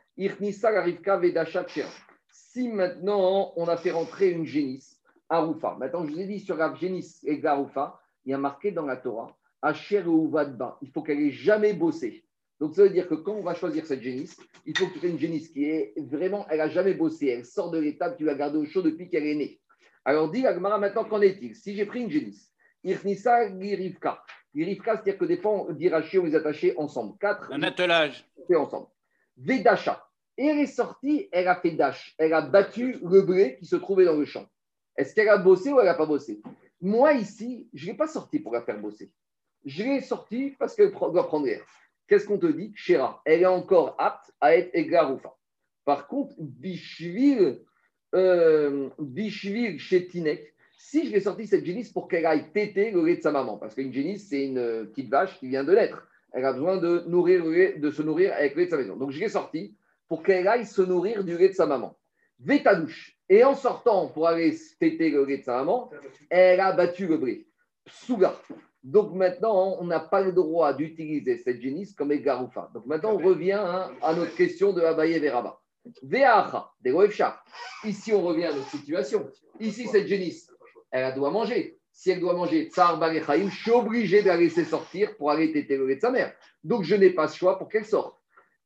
Si 2.33 2.69
maintenant 2.69 3.53
on 3.57 3.67
a 3.69 3.77
fait 3.77 3.91
rentrer 3.91 4.31
une 4.31 4.47
génisse, 4.47 5.01
un 5.29 5.41
roufa. 5.41 5.77
Maintenant, 5.79 6.05
je 6.05 6.13
vous 6.13 6.21
ai 6.21 6.27
dit 6.27 6.41
sur 6.41 6.57
la 6.57 6.75
génisse 6.75 7.23
et 7.25 7.39
garoufa, 7.39 8.01
il 8.25 8.33
y 8.33 8.35
a 8.35 8.39
marqué 8.39 8.73
dans 8.73 8.87
la 8.87 8.97
Torah, 8.97 9.37
Asher 9.63 10.03
Uvadba. 10.07 10.79
Il 10.83 10.91
faut 10.91 11.03
qu'elle 11.03 11.21
ait 11.21 11.31
jamais 11.31 11.73
bossé. 11.73 12.25
Donc, 12.59 12.75
ça 12.75 12.83
veut 12.83 12.91
dire 12.91 13.09
que 13.09 13.15
quand 13.15 13.33
on 13.33 13.43
va 13.43 13.55
choisir 13.55 13.87
cette 13.87 14.03
génisse, 14.03 14.39
il 14.67 14.77
faut 14.77 14.87
que 14.89 14.99
tu 14.99 15.07
aies 15.07 15.11
une 15.11 15.19
génisse 15.19 15.49
qui 15.49 15.65
est 15.65 15.95
vraiment, 15.97 16.47
elle 16.51 16.59
n'a 16.59 16.69
jamais 16.69 16.95
bossé. 16.95 17.29
Elle 17.29 17.47
sort 17.47 17.71
de 17.71 17.79
l'étape, 17.79 18.19
tu 18.19 18.25
l'as 18.25 18.35
gardée 18.35 18.59
au 18.59 18.67
chaud 18.67 18.83
depuis 18.83 19.09
qu'elle 19.09 19.27
est 19.27 19.35
née. 19.35 19.61
Alors, 20.05 20.31
dis 20.31 20.47
Agmara, 20.47 20.79
maintenant, 20.79 21.05
qu'en 21.05 21.23
est-il? 21.23 21.55
Si 21.55 21.75
j'ai 21.75 21.87
pris 21.87 22.03
une 22.03 22.11
génisse, 22.11 22.53
Irnissa 22.85 23.49
Girivka, 23.59 24.23
les 24.55 24.65
rivka, 24.65 24.95
c'est-à-dire 24.95 25.19
que 25.19 25.25
des 25.25 25.37
fois, 25.37 25.53
on 25.53 25.73
dit 25.73 25.89
racher, 25.89 26.19
on 26.19 26.25
les 26.25 26.35
attachait 26.35 26.75
ensemble. 26.77 27.17
Quatre. 27.19 27.53
Un 27.53 27.63
attelage. 27.63 28.25
Fait 28.49 28.57
ensemble. 28.57 28.89
Vedacha. 29.37 30.07
Elle 30.43 30.59
est 30.61 30.67
sortie, 30.67 31.29
elle 31.33 31.49
a 31.49 31.57
fait 31.57 31.73
dash. 31.73 32.15
Elle 32.17 32.33
a 32.33 32.41
battu 32.41 32.97
le 33.03 33.21
blé 33.21 33.57
qui 33.59 33.67
se 33.67 33.77
trouvait 33.77 34.07
dans 34.07 34.17
le 34.17 34.25
champ. 34.25 34.47
Est-ce 34.97 35.15
qu'elle 35.15 35.29
a 35.29 35.37
bossé 35.37 35.71
ou 35.71 35.79
elle 35.81 35.87
n'a 35.87 35.95
pas 35.95 36.07
bossé? 36.07 36.41
Moi, 36.81 37.13
ici, 37.13 37.69
je 37.75 37.85
ne 37.85 37.91
l'ai 37.91 37.97
pas 37.97 38.07
sorti 38.07 38.39
pour 38.39 38.55
la 38.55 38.63
faire 38.63 38.81
bosser. 38.81 39.13
Je 39.67 39.83
l'ai 39.83 40.01
sorti 40.01 40.55
parce 40.59 40.75
qu'elle 40.75 40.93
doit 40.93 41.27
prendre 41.27 41.45
l'air. 41.45 41.63
Qu'est-ce 42.09 42.27
qu'on 42.27 42.39
te 42.39 42.47
dit 42.47 42.73
Chéra, 42.75 43.21
elle 43.27 43.43
est 43.43 43.47
encore 43.47 43.95
apte 43.99 44.33
à 44.41 44.57
être 44.57 44.71
égaroufa. 44.73 45.37
Par 45.85 46.09
contre, 46.09 46.35
Bishvil, 46.39 47.61
euh, 48.15 48.89
Bishvil 48.99 49.79
chez 49.79 50.09
Tinek, 50.09 50.55
si 50.79 51.07
je 51.07 51.13
l'ai 51.13 51.21
sorti 51.21 51.47
cette 51.47 51.67
génisse 51.67 51.93
pour 51.93 52.09
qu'elle 52.09 52.25
aille 52.25 52.51
téter 52.53 52.93
le 52.93 53.05
lait 53.05 53.19
de 53.19 53.23
sa 53.23 53.31
maman, 53.31 53.59
parce 53.59 53.75
qu'une 53.75 53.93
génisse, 53.93 54.31
c'est 54.31 54.47
une 54.47 54.87
petite 54.87 55.11
vache 55.11 55.39
qui 55.39 55.49
vient 55.49 55.65
de 55.65 55.75
naître. 55.75 56.09
Elle 56.33 56.47
a 56.47 56.55
besoin 56.55 56.79
de, 56.79 57.05
nourrir 57.09 57.45
de 57.79 57.91
se 57.91 58.01
nourrir 58.01 58.33
avec 58.33 58.55
le 58.55 58.61
lait 58.61 58.67
de 58.67 58.71
sa 58.71 58.79
maison. 58.79 58.97
Donc 58.97 59.11
je 59.11 59.21
l'ai 59.21 59.29
sorti 59.29 59.77
pour 60.11 60.25
qu'elle 60.25 60.49
aille 60.49 60.67
se 60.67 60.83
nourrir 60.83 61.23
du 61.23 61.39
lait 61.39 61.51
de 61.51 61.55
sa 61.55 61.67
maman. 61.67 61.97
douche. 62.41 63.17
Et 63.29 63.45
en 63.45 63.55
sortant 63.55 64.09
pour 64.09 64.27
aller 64.27 64.59
téter 64.81 65.09
le 65.09 65.25
lait 65.25 65.39
de 65.39 65.45
sa 65.45 65.59
maman, 65.59 65.89
elle 66.29 66.59
a 66.59 66.73
battu 66.73 67.07
le 67.07 67.17
blé. 67.17 67.47
Psuga. 67.85 68.35
Donc 68.83 69.15
maintenant, 69.15 69.77
on 69.79 69.85
n'a 69.85 70.01
pas 70.01 70.21
le 70.21 70.33
droit 70.33 70.73
d'utiliser 70.73 71.37
cette 71.37 71.61
génisse 71.61 71.95
comme 71.95 72.11
égaroufa. 72.11 72.73
Donc 72.75 72.87
maintenant, 72.87 73.13
on 73.13 73.19
revient 73.19 73.53
hein, 73.53 73.93
à 74.03 74.13
notre 74.13 74.35
question 74.35 74.73
de 74.73 74.83
Abaye 74.83 75.21
Veraba. 75.21 75.61
Veacha, 76.03 76.73
des 76.81 76.93
Ici, 77.85 78.13
on 78.13 78.23
revient 78.23 78.47
à 78.47 78.53
notre 78.53 78.69
situation. 78.69 79.31
Ici, 79.61 79.87
cette 79.87 80.09
génisse, 80.09 80.51
elle 80.91 81.15
doit 81.15 81.31
manger. 81.31 81.79
Si 81.93 82.11
elle 82.11 82.19
doit 82.19 82.35
manger 82.35 82.69
tsar 82.69 83.01
je 83.01 83.49
suis 83.49 83.71
obligé 83.71 84.23
de 84.23 84.29
la 84.29 84.37
laisser 84.37 84.65
sortir 84.65 85.17
pour 85.17 85.31
aller 85.31 85.53
téter 85.53 85.77
le 85.77 85.87
lait 85.87 85.97
de 85.97 86.01
sa 86.01 86.11
mère. 86.11 86.35
Donc, 86.65 86.83
je 86.83 86.97
n'ai 86.97 87.11
pas 87.11 87.29
ce 87.29 87.37
choix 87.37 87.59
pour 87.59 87.69
qu'elle 87.69 87.85
sorte. 87.87 88.20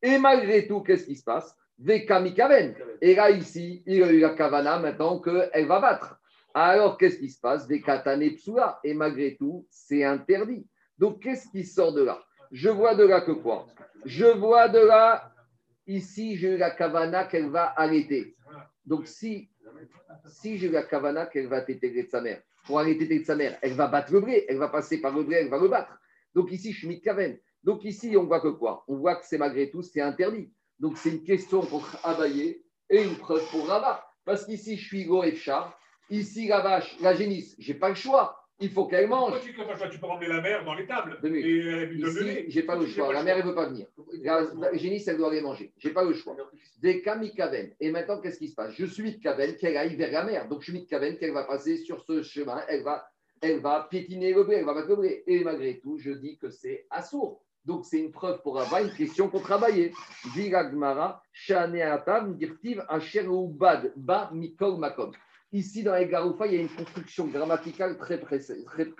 Et 0.04 0.18
malgré 0.18 0.66
tout, 0.66 0.82
qu'est-ce 0.82 1.06
qui 1.06 1.16
se 1.16 1.24
passe? 1.24 1.56
Vekamikaven. 1.78 2.74
Et 3.00 3.14
là, 3.14 3.30
ici, 3.30 3.82
il 3.86 4.02
a 4.02 4.12
eu 4.12 4.20
la 4.20 4.34
kavana 4.34 4.78
maintenant 4.78 5.18
qu'elle 5.18 5.66
va 5.66 5.80
battre. 5.80 6.20
Alors, 6.52 6.98
qu'est-ce 6.98 7.18
qui 7.18 7.30
se 7.30 7.40
passe? 7.40 7.66
Vekatane 7.66 8.34
psula. 8.36 8.78
Et 8.84 8.92
malgré 8.92 9.34
tout, 9.36 9.66
c'est 9.70 10.04
interdit. 10.04 10.68
Donc, 10.98 11.22
qu'est-ce 11.22 11.48
qui 11.48 11.64
sort 11.64 11.94
de 11.94 12.04
là? 12.04 12.22
Je 12.52 12.68
vois 12.68 12.94
de 12.94 13.04
là 13.04 13.22
que 13.22 13.32
quoi? 13.32 13.66
Je 14.04 14.26
vois 14.26 14.68
de 14.68 14.78
là, 14.78 15.32
ici, 15.86 16.36
j'ai 16.36 16.50
eu 16.50 16.56
la 16.58 16.70
kavana 16.70 17.24
qu'elle 17.24 17.48
va 17.48 17.72
arrêter. 17.74 18.36
Donc, 18.84 19.08
si 19.08 19.48
si 20.26 20.58
j'ai 20.58 20.68
la 20.68 20.82
kavana 20.82 21.26
qu'elle 21.26 21.48
va 21.48 21.62
téter 21.62 21.90
de 21.90 22.08
sa 22.08 22.20
mère, 22.20 22.40
pour 22.66 22.78
aller 22.78 22.96
téter 22.96 23.18
de 23.18 23.24
sa 23.24 23.34
mère, 23.34 23.58
elle 23.62 23.72
va 23.72 23.86
battre 23.86 24.12
le 24.12 24.20
blé, 24.20 24.44
elle 24.48 24.58
va 24.58 24.68
passer 24.68 25.00
par 25.00 25.14
le 25.16 25.22
blé, 25.22 25.36
elle 25.36 25.48
va 25.48 25.58
le 25.58 25.68
battre. 25.68 25.98
Donc 26.34 26.50
ici, 26.50 26.72
je 26.72 26.86
suis 26.86 27.00
kaven. 27.00 27.38
Donc 27.64 27.84
ici, 27.84 28.14
on 28.16 28.24
voit 28.24 28.40
que 28.40 28.48
quoi? 28.48 28.84
On 28.88 28.96
voit 28.96 29.16
que 29.16 29.26
c'est 29.26 29.38
malgré 29.38 29.70
tout, 29.70 29.82
c'est 29.82 30.00
interdit. 30.00 30.52
Donc 30.78 30.98
c'est 30.98 31.10
une 31.10 31.24
question 31.24 31.60
pour 31.60 31.88
Abaye 32.04 32.62
et 32.90 33.02
une 33.02 33.16
preuve 33.16 33.44
pour 33.50 33.66
Rabat. 33.66 34.06
Parce 34.24 34.44
qu'ici, 34.44 34.76
je 34.76 34.86
suis 34.86 35.04
Goefchar. 35.04 35.78
Ici, 36.10 36.48
la 36.48 36.60
vache, 36.60 36.96
la 37.00 37.14
génisse, 37.14 37.54
j'ai 37.58 37.74
pas 37.74 37.88
le 37.88 37.94
choix. 37.94 38.44
Il 38.60 38.70
faut 38.70 38.86
qu'elle 38.86 39.08
mange. 39.08 39.40
tu, 39.42 39.52
peux 39.52 40.06
emmener 40.06 40.28
la 40.28 40.40
mère 40.40 40.64
dans 40.64 40.74
les 40.74 40.86
tables. 40.86 41.18
Et 41.24 41.94
Ici, 41.94 42.44
j'ai 42.48 42.62
pas 42.62 42.76
le 42.76 42.86
choix. 42.86 43.12
La 43.12 43.24
mère, 43.24 43.36
elle 43.36 43.44
ne 43.44 43.48
veut 43.48 43.54
pas 43.54 43.66
venir. 43.66 43.86
La, 44.22 44.72
génisse, 44.74 45.08
elle 45.08 45.16
doit 45.16 45.28
aller 45.28 45.40
manger. 45.40 45.72
J'ai 45.76 45.90
pas 45.90 46.04
le 46.04 46.12
choix. 46.12 46.36
Des 46.80 47.02
kamikaven. 47.02 47.74
Et 47.80 47.90
maintenant, 47.90 48.20
qu'est-ce 48.20 48.38
qui 48.38 48.48
se 48.48 48.54
passe? 48.54 48.74
Je 48.74 48.86
suis 48.86 49.18
kaven 49.18 49.56
qu'elle 49.56 49.76
aille 49.76 49.96
vers 49.96 50.12
la 50.12 50.24
mer. 50.24 50.48
Donc, 50.48 50.62
je 50.62 50.70
suis 50.70 50.86
kaven 50.86 51.18
qu'elle 51.18 51.32
va 51.32 51.44
passer 51.44 51.78
sur 51.78 52.04
ce 52.04 52.22
chemin. 52.22 52.62
Elle 52.68 52.84
va, 52.84 53.08
elle 53.40 53.58
va 53.58 53.88
piétiner 53.90 54.32
le 54.32 54.44
blé, 54.44 54.56
elle 54.56 54.64
va 54.64 54.74
battre 54.74 54.90
le 54.90 54.96
blé. 54.96 55.24
Et 55.26 55.42
malgré 55.42 55.80
tout, 55.80 55.98
je 55.98 56.12
dis 56.12 56.38
que 56.38 56.50
c'est 56.50 56.86
assourd. 56.90 57.44
Donc, 57.64 57.86
c'est 57.86 57.98
une 57.98 58.12
preuve 58.12 58.42
pour 58.42 58.60
avoir 58.60 58.82
une 58.82 58.92
question 58.92 59.30
Asher 62.88 63.26
Bad, 63.48 63.92
Ba, 63.96 64.30
Mikol, 64.32 64.78
Makom. 64.78 65.12
Ici, 65.52 65.82
dans 65.82 65.94
les 65.94 66.06
Garoufa, 66.06 66.46
il 66.46 66.54
y 66.54 66.56
a 66.58 66.60
une 66.60 66.68
construction 66.68 67.26
grammaticale 67.28 67.96
très, 67.96 68.18
très, 68.18 68.40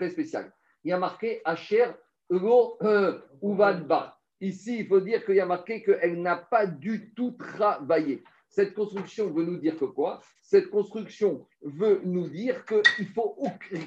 spéciale. 0.09 0.51
Il 0.83 0.89
y 0.89 0.93
a 0.93 0.97
marqué 0.97 1.41
Asher 1.45 1.87
euh, 2.31 3.19
Uvadba. 3.43 4.17
Ici, 4.41 4.79
il 4.79 4.87
faut 4.87 4.99
dire 4.99 5.23
qu'il 5.25 5.35
y 5.35 5.41
a 5.41 5.45
marqué 5.45 5.83
qu'elle 5.83 6.21
n'a 6.21 6.37
pas 6.37 6.65
du 6.65 7.13
tout 7.13 7.31
travaillé. 7.31 8.23
Cette 8.49 8.73
construction 8.73 9.31
veut 9.31 9.43
nous 9.43 9.57
dire 9.57 9.77
que 9.77 9.85
quoi? 9.85 10.21
Cette 10.41 10.69
construction 10.69 11.45
veut 11.61 12.01
nous 12.05 12.29
dire 12.29 12.63
qu'il 12.65 13.07
faut 13.09 13.37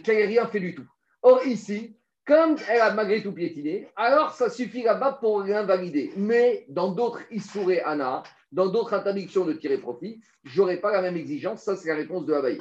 qu'elle 0.05 0.17
n'ait 0.17 0.27
rien 0.27 0.47
fait 0.47 0.61
du 0.61 0.75
tout. 0.75 0.87
Or, 1.23 1.45
ici, 1.47 1.97
comme 2.29 2.57
elle 2.69 2.83
a 2.83 2.93
malgré 2.93 3.23
tout 3.23 3.33
piétiné, 3.33 3.89
alors 3.97 4.33
ça 4.33 4.51
suffit 4.51 4.83
là-bas 4.83 5.13
pour 5.19 5.45
l'invalider. 5.45 6.13
Mais 6.15 6.67
dans 6.69 6.93
d'autres 6.93 7.23
Issouré 7.31 7.81
Anna, 7.81 8.23
dans 8.53 8.67
d'autres 8.67 8.93
interdictions 8.93 9.47
de 9.47 9.55
tirer 9.55 9.79
profit, 9.79 10.21
je 10.45 10.61
n'aurai 10.61 10.77
pas 10.77 10.93
la 10.93 11.01
même 11.01 11.17
exigence. 11.17 11.63
Ça, 11.63 11.75
c'est 11.75 11.89
la 11.89 11.95
réponse 11.95 12.27
de 12.27 12.35
Havaï. 12.35 12.59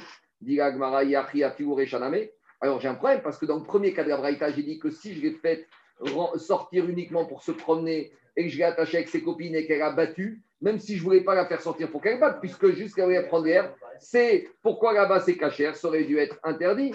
Alors 2.60 2.80
j'ai 2.80 2.88
un 2.88 2.94
problème 2.94 3.20
parce 3.22 3.36
que 3.36 3.44
dans 3.44 3.58
le 3.58 3.62
premier 3.62 3.92
cas 3.92 4.04
de 4.04 4.08
la 4.08 4.16
Braïta, 4.16 4.50
j'ai 4.52 4.62
dit 4.62 4.78
que 4.78 4.88
si 4.90 5.14
je 5.14 5.20
l'ai 5.20 5.34
fait 5.34 5.66
sortir 6.36 6.88
uniquement 6.88 7.26
pour 7.26 7.42
se 7.42 7.52
promener 7.52 8.10
et 8.36 8.44
que 8.44 8.48
je 8.48 8.56
l'ai 8.56 8.64
attaché 8.64 8.96
avec 8.96 9.08
ses 9.10 9.22
copines 9.22 9.54
et 9.54 9.66
qu'elle 9.66 9.82
a 9.82 9.90
battu, 9.90 10.42
même 10.60 10.78
si 10.78 10.96
je 10.96 11.00
ne 11.00 11.04
voulais 11.04 11.20
pas 11.22 11.34
la 11.34 11.46
faire 11.46 11.60
sortir 11.60 11.90
pour 11.90 12.02
qu'elle 12.02 12.18
batte, 12.18 12.40
puisque 12.40 12.70
jusqu'à 12.72 13.06
qu'elle 13.06 13.28
prendre 13.28 13.46
l'air, 13.46 13.74
c'est 14.00 14.48
pourquoi 14.62 14.92
là-bas 14.92 15.20
c'est 15.20 15.36
cachère, 15.36 15.76
ça 15.76 15.88
aurait 15.88 16.04
dû 16.04 16.18
être 16.18 16.38
interdit. 16.42 16.92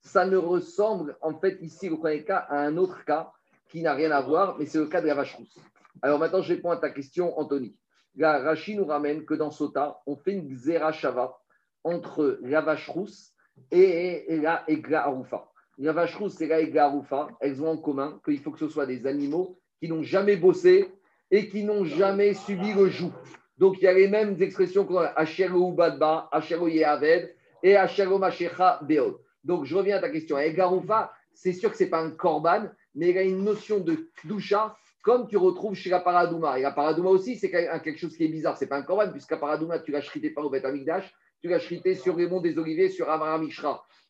Ça 0.00 0.26
ne 0.26 0.36
ressemble 0.36 1.16
en 1.20 1.38
fait 1.38 1.58
ici, 1.60 1.88
le 1.88 1.96
premier 1.96 2.24
cas, 2.24 2.46
à 2.48 2.60
un 2.60 2.76
autre 2.76 3.04
cas 3.04 3.32
qui 3.68 3.82
n'a 3.82 3.94
rien 3.94 4.10
à 4.10 4.20
voir, 4.20 4.58
mais 4.58 4.66
c'est 4.66 4.78
le 4.78 4.86
cas 4.86 5.00
de 5.00 5.06
la 5.06 5.14
vache 5.14 5.34
rousse. 5.34 5.58
Alors 6.02 6.18
maintenant, 6.18 6.42
je 6.42 6.54
réponds 6.54 6.70
à 6.70 6.76
ta 6.76 6.90
question, 6.90 7.38
Anthony. 7.38 7.76
La 8.14 8.38
Rashi 8.38 8.76
nous 8.76 8.86
ramène 8.86 9.24
que 9.24 9.34
dans 9.34 9.50
Sota, 9.50 10.00
on 10.06 10.16
fait 10.16 10.32
une 10.32 10.48
Xerashava 10.48 11.38
entre 11.84 12.38
la 12.42 12.60
vache 12.60 12.88
rousse 12.88 13.32
et 13.70 14.38
la 14.42 14.64
Egla 14.68 15.04
Arufa. 15.04 15.48
La 15.78 15.92
vache 15.92 16.16
rousse 16.16 16.40
et 16.40 16.46
la 16.46 16.60
Egla 16.60 16.86
Arufa, 16.86 17.28
elles 17.40 17.62
ont 17.62 17.68
en 17.68 17.76
commun 17.76 18.20
qu'il 18.24 18.40
faut 18.40 18.50
que 18.50 18.58
ce 18.58 18.68
soit 18.68 18.86
des 18.86 19.06
animaux 19.06 19.60
qui 19.80 19.88
n'ont 19.88 20.02
jamais 20.02 20.36
bossé 20.36 20.90
et 21.30 21.48
qui 21.48 21.64
n'ont 21.64 21.84
jamais 21.84 22.34
subi 22.34 22.72
le 22.72 22.88
joug. 22.88 23.12
Donc 23.58 23.78
il 23.78 23.84
y 23.84 23.88
a 23.88 23.92
les 23.92 24.08
mêmes 24.08 24.36
expressions 24.40 24.84
qu'on 24.84 24.98
a 24.98 25.12
Ashero 25.16 25.72
Badba, 25.72 26.28
Ashero 26.32 26.68
Yehaved 26.68 27.34
et 27.62 27.76
Ashero 27.76 28.18
Mashecha 28.18 28.80
Beod. 28.82 29.16
Donc 29.44 29.64
je 29.64 29.74
reviens 29.74 29.96
à 29.96 30.00
ta 30.00 30.10
question. 30.10 30.38
Egarufa, 30.38 31.12
c'est 31.34 31.52
sûr 31.52 31.70
que 31.70 31.76
ce 31.76 31.84
n'est 31.84 31.90
pas 31.90 32.00
un 32.00 32.10
korban, 32.10 32.68
mais 32.94 33.10
il 33.10 33.18
a 33.18 33.22
une 33.22 33.44
notion 33.44 33.80
de 33.80 34.10
kdusha 34.22 34.76
comme 35.02 35.26
tu 35.26 35.36
retrouves 35.36 35.74
chez 35.74 35.90
la 35.90 36.00
paradouma. 36.00 36.58
Et 36.58 36.62
la 36.62 36.72
paradouma 36.72 37.10
aussi, 37.10 37.36
c'est 37.36 37.50
quelque 37.50 37.96
chose 37.96 38.16
qui 38.16 38.24
est 38.24 38.28
bizarre. 38.28 38.56
Ce 38.56 38.64
n'est 38.64 38.68
pas 38.68 38.76
un 38.76 38.82
korban, 38.82 39.10
puisque 39.10 39.30
la 39.30 39.38
paradouma, 39.38 39.78
tu 39.78 39.90
l'as 39.90 40.02
chrité 40.02 40.30
pas 40.30 40.42
au 40.42 40.50
Beth 40.50 40.64
Amikdash, 40.64 41.12
tu 41.40 41.48
l'as 41.48 41.58
chrité 41.58 41.94
sur 41.94 42.16
les 42.16 42.28
des 42.40 42.58
Oliviers, 42.58 42.88
sur. 42.90 43.06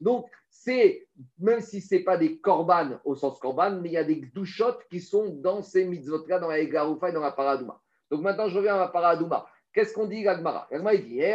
Donc, 0.00 0.26
c'est, 0.50 1.06
même 1.38 1.60
si 1.60 1.80
ce 1.80 1.96
n'est 1.96 2.02
pas 2.02 2.16
des 2.16 2.38
korban 2.38 3.00
au 3.04 3.14
sens 3.14 3.38
korban, 3.38 3.78
mais 3.80 3.90
il 3.90 3.92
y 3.92 3.98
a 3.98 4.04
des 4.04 4.16
douchotes 4.34 4.84
qui 4.90 5.00
sont 5.00 5.28
dans 5.28 5.62
ces 5.62 5.84
mitzvot-là, 5.84 6.38
dans 6.38 6.48
la 6.48 6.58
Egaroufa 6.58 7.10
et 7.10 7.12
dans 7.12 7.20
la 7.20 7.32
paradouma. 7.32 7.80
Donc 8.10 8.22
maintenant, 8.22 8.48
je 8.48 8.56
reviens 8.56 8.76
à 8.76 8.78
la 8.78 8.88
paradouma. 8.88 9.46
Qu'est-ce 9.72 9.92
qu'on 9.92 10.06
dit, 10.06 10.22
Gagmara? 10.22 10.66
Gagmara, 10.70 10.94
il 10.94 11.04
dit 11.04 11.20
eh, 11.20 11.34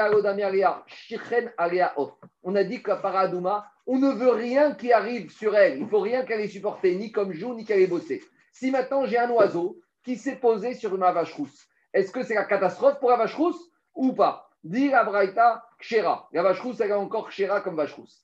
On 2.43 2.55
a 2.55 2.63
dit 2.63 2.81
que 2.81 2.89
la 2.89 2.97
paradouma, 2.97 3.67
on 3.85 3.99
ne 3.99 4.11
veut 4.11 4.31
rien 4.31 4.73
qui 4.73 4.91
arrive 4.91 5.29
sur 5.31 5.55
elle. 5.55 5.77
Il 5.77 5.83
ne 5.83 5.89
faut 5.89 5.99
rien 5.99 6.23
qu'elle 6.23 6.41
ait 6.41 6.47
supporté, 6.47 6.95
ni 6.95 7.11
comme 7.11 7.31
jour, 7.33 7.53
ni 7.53 7.63
qu'elle 7.63 7.81
ait 7.81 7.87
bossé. 7.87 8.23
Si 8.51 8.71
maintenant 8.71 9.05
j'ai 9.05 9.17
un 9.17 9.29
oiseau 9.29 9.79
qui 10.03 10.15
s'est 10.17 10.37
posé 10.37 10.73
sur 10.73 10.97
ma 10.97 11.11
vache 11.11 11.33
rousse, 11.33 11.67
est-ce 11.93 12.11
que 12.11 12.23
c'est 12.23 12.35
la 12.35 12.45
catastrophe 12.45 12.99
pour 12.99 13.09
la 13.09 13.17
vache 13.17 13.35
rousse 13.35 13.71
ou 13.93 14.13
pas? 14.13 14.49
Dit 14.63 14.89
la 14.89 15.03
Braïta, 15.03 15.65
Kshera. 15.79 16.29
La 16.31 16.41
vache 16.43 16.61
rousse, 16.61 16.79
elle 16.79 16.93
a 16.93 16.99
encore 16.99 17.29
Kshera 17.29 17.61
comme 17.61 17.75
vache 17.75 17.93
rousse. 17.93 18.23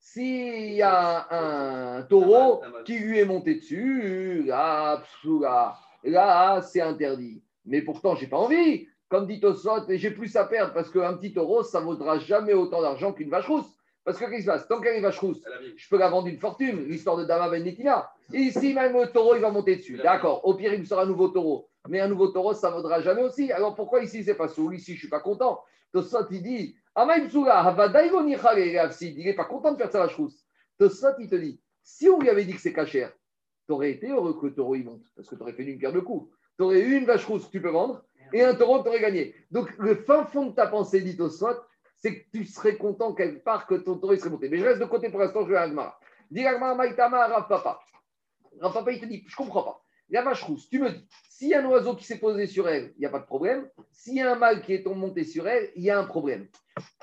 S'il 0.00 0.72
y 0.72 0.82
a 0.82 1.26
un 1.30 2.02
taureau 2.02 2.62
qui 2.84 2.98
lui 2.98 3.18
est 3.18 3.24
monté 3.24 3.56
dessus, 3.56 4.44
là, 4.44 5.02
là 6.02 6.62
c'est 6.62 6.80
interdit. 6.80 7.42
Mais 7.64 7.82
pourtant, 7.82 8.14
je 8.16 8.22
n'ai 8.22 8.28
pas 8.28 8.38
envie. 8.38 8.88
Comme 9.08 9.26
dit 9.26 9.40
Tosot, 9.40 9.86
j'ai 9.88 10.10
plus 10.10 10.34
à 10.36 10.44
perdre 10.44 10.74
parce 10.74 10.90
qu'un 10.90 11.14
petit 11.14 11.32
taureau, 11.32 11.62
ça 11.62 11.80
ne 11.80 11.84
vaudra 11.84 12.18
jamais 12.18 12.54
autant 12.54 12.82
d'argent 12.82 13.12
qu'une 13.12 13.30
vache 13.30 13.46
rousse. 13.46 13.72
Parce 14.04 14.18
que 14.18 14.24
qu'est-ce 14.24 14.36
qui 14.36 14.42
se 14.42 14.46
passe? 14.46 14.66
Tant 14.66 14.80
qu'elle 14.80 14.96
est 14.96 15.00
vache 15.00 15.18
rousse, 15.18 15.42
je 15.76 15.88
peux 15.88 15.98
la 15.98 16.08
vendre 16.08 16.26
une 16.28 16.38
fortune, 16.38 16.86
l'histoire 16.88 17.16
de 17.16 17.24
Dama 17.24 17.48
Ben 17.48 17.62
Netina. 17.62 18.10
Ici, 18.32 18.74
même 18.74 18.92
le 18.92 19.06
taureau, 19.10 19.36
il 19.36 19.40
va 19.40 19.50
monter 19.50 19.76
dessus. 19.76 19.96
D'accord, 19.96 20.46
au 20.46 20.54
pire, 20.54 20.74
il 20.74 20.80
me 20.80 20.84
sera 20.84 21.02
un 21.02 21.06
nouveau 21.06 21.28
taureau. 21.28 21.68
Mais 21.88 22.00
un 22.00 22.08
nouveau 22.08 22.28
taureau, 22.28 22.52
ça 22.52 22.70
ne 22.70 22.74
vaudra 22.74 23.00
jamais 23.00 23.22
aussi. 23.22 23.50
Alors 23.52 23.74
pourquoi 23.74 24.02
ici, 24.02 24.22
c'est 24.22 24.34
pas 24.34 24.48
sous 24.48 24.70
Ici, 24.72 24.92
je 24.92 24.96
ne 24.96 24.98
suis 24.98 25.08
pas 25.08 25.20
content? 25.20 25.62
Tosot, 25.92 26.26
il 26.30 26.42
dit 26.42 26.76
il 29.00 29.24
n'est 29.24 29.34
pas 29.34 29.44
content 29.44 29.72
de 29.72 29.78
faire 29.78 29.90
sa 29.90 30.00
vache 30.00 30.16
rousse. 30.16 30.44
Tosot, 30.78 31.18
il 31.18 31.28
te 31.28 31.36
dit 31.36 31.60
si 31.82 32.08
on 32.08 32.20
lui 32.20 32.28
avait 32.28 32.44
dit 32.44 32.52
que 32.52 32.60
c'est 32.60 32.72
cachère, 32.72 33.12
tu 33.66 33.72
aurais 33.72 33.92
été 33.92 34.10
heureux 34.10 34.38
que 34.38 34.46
le 34.46 34.54
taureau 34.54 34.74
il 34.74 34.84
monte, 34.84 35.06
parce 35.16 35.28
que 35.28 35.34
tu 35.34 35.42
aurais 35.42 35.54
fait 35.54 35.64
une 35.64 35.78
pierre 35.78 35.92
de 35.92 36.00
coups. 36.00 36.30
Tu 36.58 36.64
aurais 36.64 36.80
eu 36.80 36.96
une 36.96 37.06
vache 37.06 37.24
rousse 37.24 37.46
que 37.46 37.52
tu 37.52 37.62
peux 37.62 37.70
vendre 37.70 38.04
et 38.32 38.42
un 38.42 38.54
taureau 38.54 38.78
que 38.78 38.82
tu 38.82 38.88
aurais 38.88 39.00
gagné. 39.00 39.34
Donc, 39.50 39.70
le 39.78 39.94
fin 39.94 40.24
fond 40.26 40.46
de 40.46 40.54
ta 40.54 40.66
pensée, 40.66 41.00
dit 41.00 41.16
Tosot, 41.16 41.56
c'est 41.96 42.20
que 42.20 42.30
tu 42.30 42.44
serais 42.44 42.76
content 42.76 43.14
quelque 43.14 43.42
part 43.42 43.66
que 43.66 43.76
ton 43.76 43.96
taureau 43.96 44.16
serait 44.16 44.30
monté. 44.30 44.48
Mais 44.48 44.58
je 44.58 44.64
reste 44.64 44.80
de 44.80 44.84
côté 44.84 45.08
pour 45.08 45.20
l'instant, 45.20 45.44
je 45.44 45.50
vais 45.50 45.56
à 45.56 45.62
Agmara. 45.62 45.98
Dis 46.30 46.44
Agmara, 46.44 46.74
Maïtama, 46.74 47.26
Rav 47.26 47.48
Papa. 47.48 47.80
Papa, 48.58 48.92
il 48.92 49.00
te 49.00 49.06
dit, 49.06 49.24
je 49.26 49.32
ne 49.32 49.36
comprends 49.36 49.62
pas. 49.62 49.82
La 50.10 50.22
vache 50.22 50.42
rousse, 50.42 50.68
tu 50.68 50.78
me 50.78 50.90
dis, 50.90 51.06
s'il 51.28 51.48
y 51.48 51.54
a 51.54 51.60
un 51.60 51.66
oiseau 51.66 51.94
qui 51.94 52.04
s'est 52.04 52.18
posé 52.18 52.46
sur 52.46 52.68
elle, 52.68 52.92
il 52.96 53.00
n'y 53.00 53.06
a 53.06 53.10
pas 53.10 53.18
de 53.18 53.26
problème. 53.26 53.68
S'il 53.92 54.14
y 54.14 54.20
a 54.22 54.32
un 54.32 54.36
mâle 54.36 54.62
qui 54.62 54.72
est 54.72 54.86
monté 54.86 55.24
sur 55.24 55.46
elle, 55.46 55.70
il 55.76 55.82
y 55.84 55.90
a 55.90 55.98
un 55.98 56.04
problème. 56.04 56.48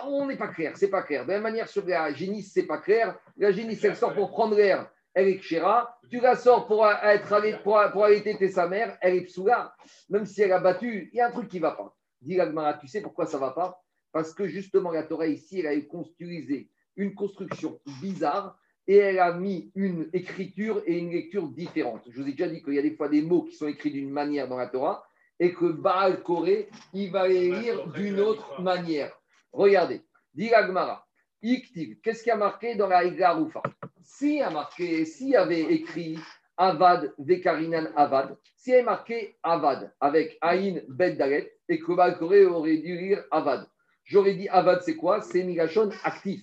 On 0.03 0.25
n'est 0.25 0.37
pas 0.37 0.47
clair, 0.47 0.75
c'est 0.75 0.89
pas 0.89 1.03
clair. 1.03 1.23
De 1.23 1.29
la 1.29 1.35
même 1.35 1.43
manière, 1.43 1.67
sur 1.67 1.85
la 1.85 2.11
génisse, 2.13 2.51
c'est 2.51 2.65
pas 2.65 2.79
clair. 2.79 3.17
La 3.37 3.51
génisse, 3.51 3.83
elle 3.83 3.95
sort 3.95 4.13
pour 4.13 4.31
prendre 4.31 4.55
l'air, 4.55 4.89
elle 5.13 5.27
est 5.27 5.37
kshera. 5.37 5.99
Tu 6.09 6.19
la 6.19 6.35
sors 6.35 6.65
pour, 6.65 6.87
être, 6.87 7.61
pour, 7.63 7.79
pour 7.91 8.07
sa 8.51 8.67
mère, 8.67 8.97
elle 9.01 9.15
est 9.15 9.21
psoula. 9.21 9.75
Même 10.09 10.25
si 10.25 10.41
elle 10.41 10.51
a 10.51 10.59
battu, 10.59 11.09
il 11.11 11.17
y 11.17 11.21
a 11.21 11.27
un 11.27 11.31
truc 11.31 11.47
qui 11.47 11.57
ne 11.57 11.61
va 11.61 11.71
pas. 11.71 11.95
Dis 12.21 12.39
Agmara, 12.39 12.73
tu 12.75 12.87
sais 12.87 13.01
pourquoi 13.01 13.27
ça 13.27 13.37
ne 13.37 13.41
va 13.41 13.51
pas? 13.51 13.81
Parce 14.11 14.33
que 14.33 14.47
justement, 14.47 14.91
la 14.91 15.03
Torah 15.03 15.27
ici, 15.27 15.59
elle 15.59 15.67
a 15.67 15.81
construisé 15.81 16.69
une 16.95 17.13
construction 17.13 17.79
bizarre 18.01 18.57
et 18.87 18.97
elle 18.97 19.19
a 19.19 19.33
mis 19.33 19.71
une 19.75 20.09
écriture 20.13 20.81
et 20.85 20.97
une 20.97 21.11
lecture 21.11 21.47
différente. 21.47 22.01
Je 22.09 22.21
vous 22.21 22.27
ai 22.27 22.31
déjà 22.31 22.47
dit 22.47 22.61
qu'il 22.61 22.73
y 22.73 22.79
a 22.79 22.83
des 22.83 22.95
fois 22.95 23.09
des 23.09 23.21
mots 23.21 23.43
qui 23.43 23.55
sont 23.55 23.67
écrits 23.67 23.91
d'une 23.91 24.11
manière 24.11 24.47
dans 24.47 24.57
la 24.57 24.67
Torah 24.67 25.03
et 25.39 25.53
que 25.53 25.65
Baal 25.65 26.21
Koré, 26.23 26.69
il 26.93 27.11
va 27.11 27.27
les 27.27 27.51
lire 27.51 27.87
d'une 27.87 28.19
autre 28.19 28.61
manière. 28.61 29.11
Regardez, 29.51 30.01
dit 30.33 30.53
Agmara, 30.53 31.05
Iktiv, 31.43 31.99
qu'est-ce 32.01 32.23
qui 32.23 32.31
a 32.31 32.35
marqué 32.35 32.75
dans 32.75 32.87
la 32.87 33.03
Igarufa 33.03 33.61
S'il 34.01 34.41
a 34.41 34.49
marqué, 34.49 35.05
s'il 35.05 35.29
y 35.29 35.35
avait 35.35 35.61
écrit 35.61 36.17
Avad, 36.57 37.13
Vekarinan 37.17 37.87
Avad, 37.95 38.37
s'il 38.55 38.73
y 38.73 38.75
avait 38.75 38.85
marqué 38.85 39.35
Avad 39.43 39.93
avec 39.99 40.37
Aïn 40.41 40.81
Bet 40.87 41.15
Dalet 41.15 41.53
et 41.67 41.79
que 41.79 41.91
Baal 41.93 42.17
Koré 42.17 42.45
aurait 42.45 42.77
dû 42.77 42.97
lire 42.97 43.23
Avad, 43.31 43.67
j'aurais 44.05 44.35
dit 44.35 44.47
Avad, 44.49 44.81
c'est 44.83 44.95
quoi? 44.95 45.21
C'est 45.21 45.43
Migashon 45.43 45.89
actif. 46.03 46.41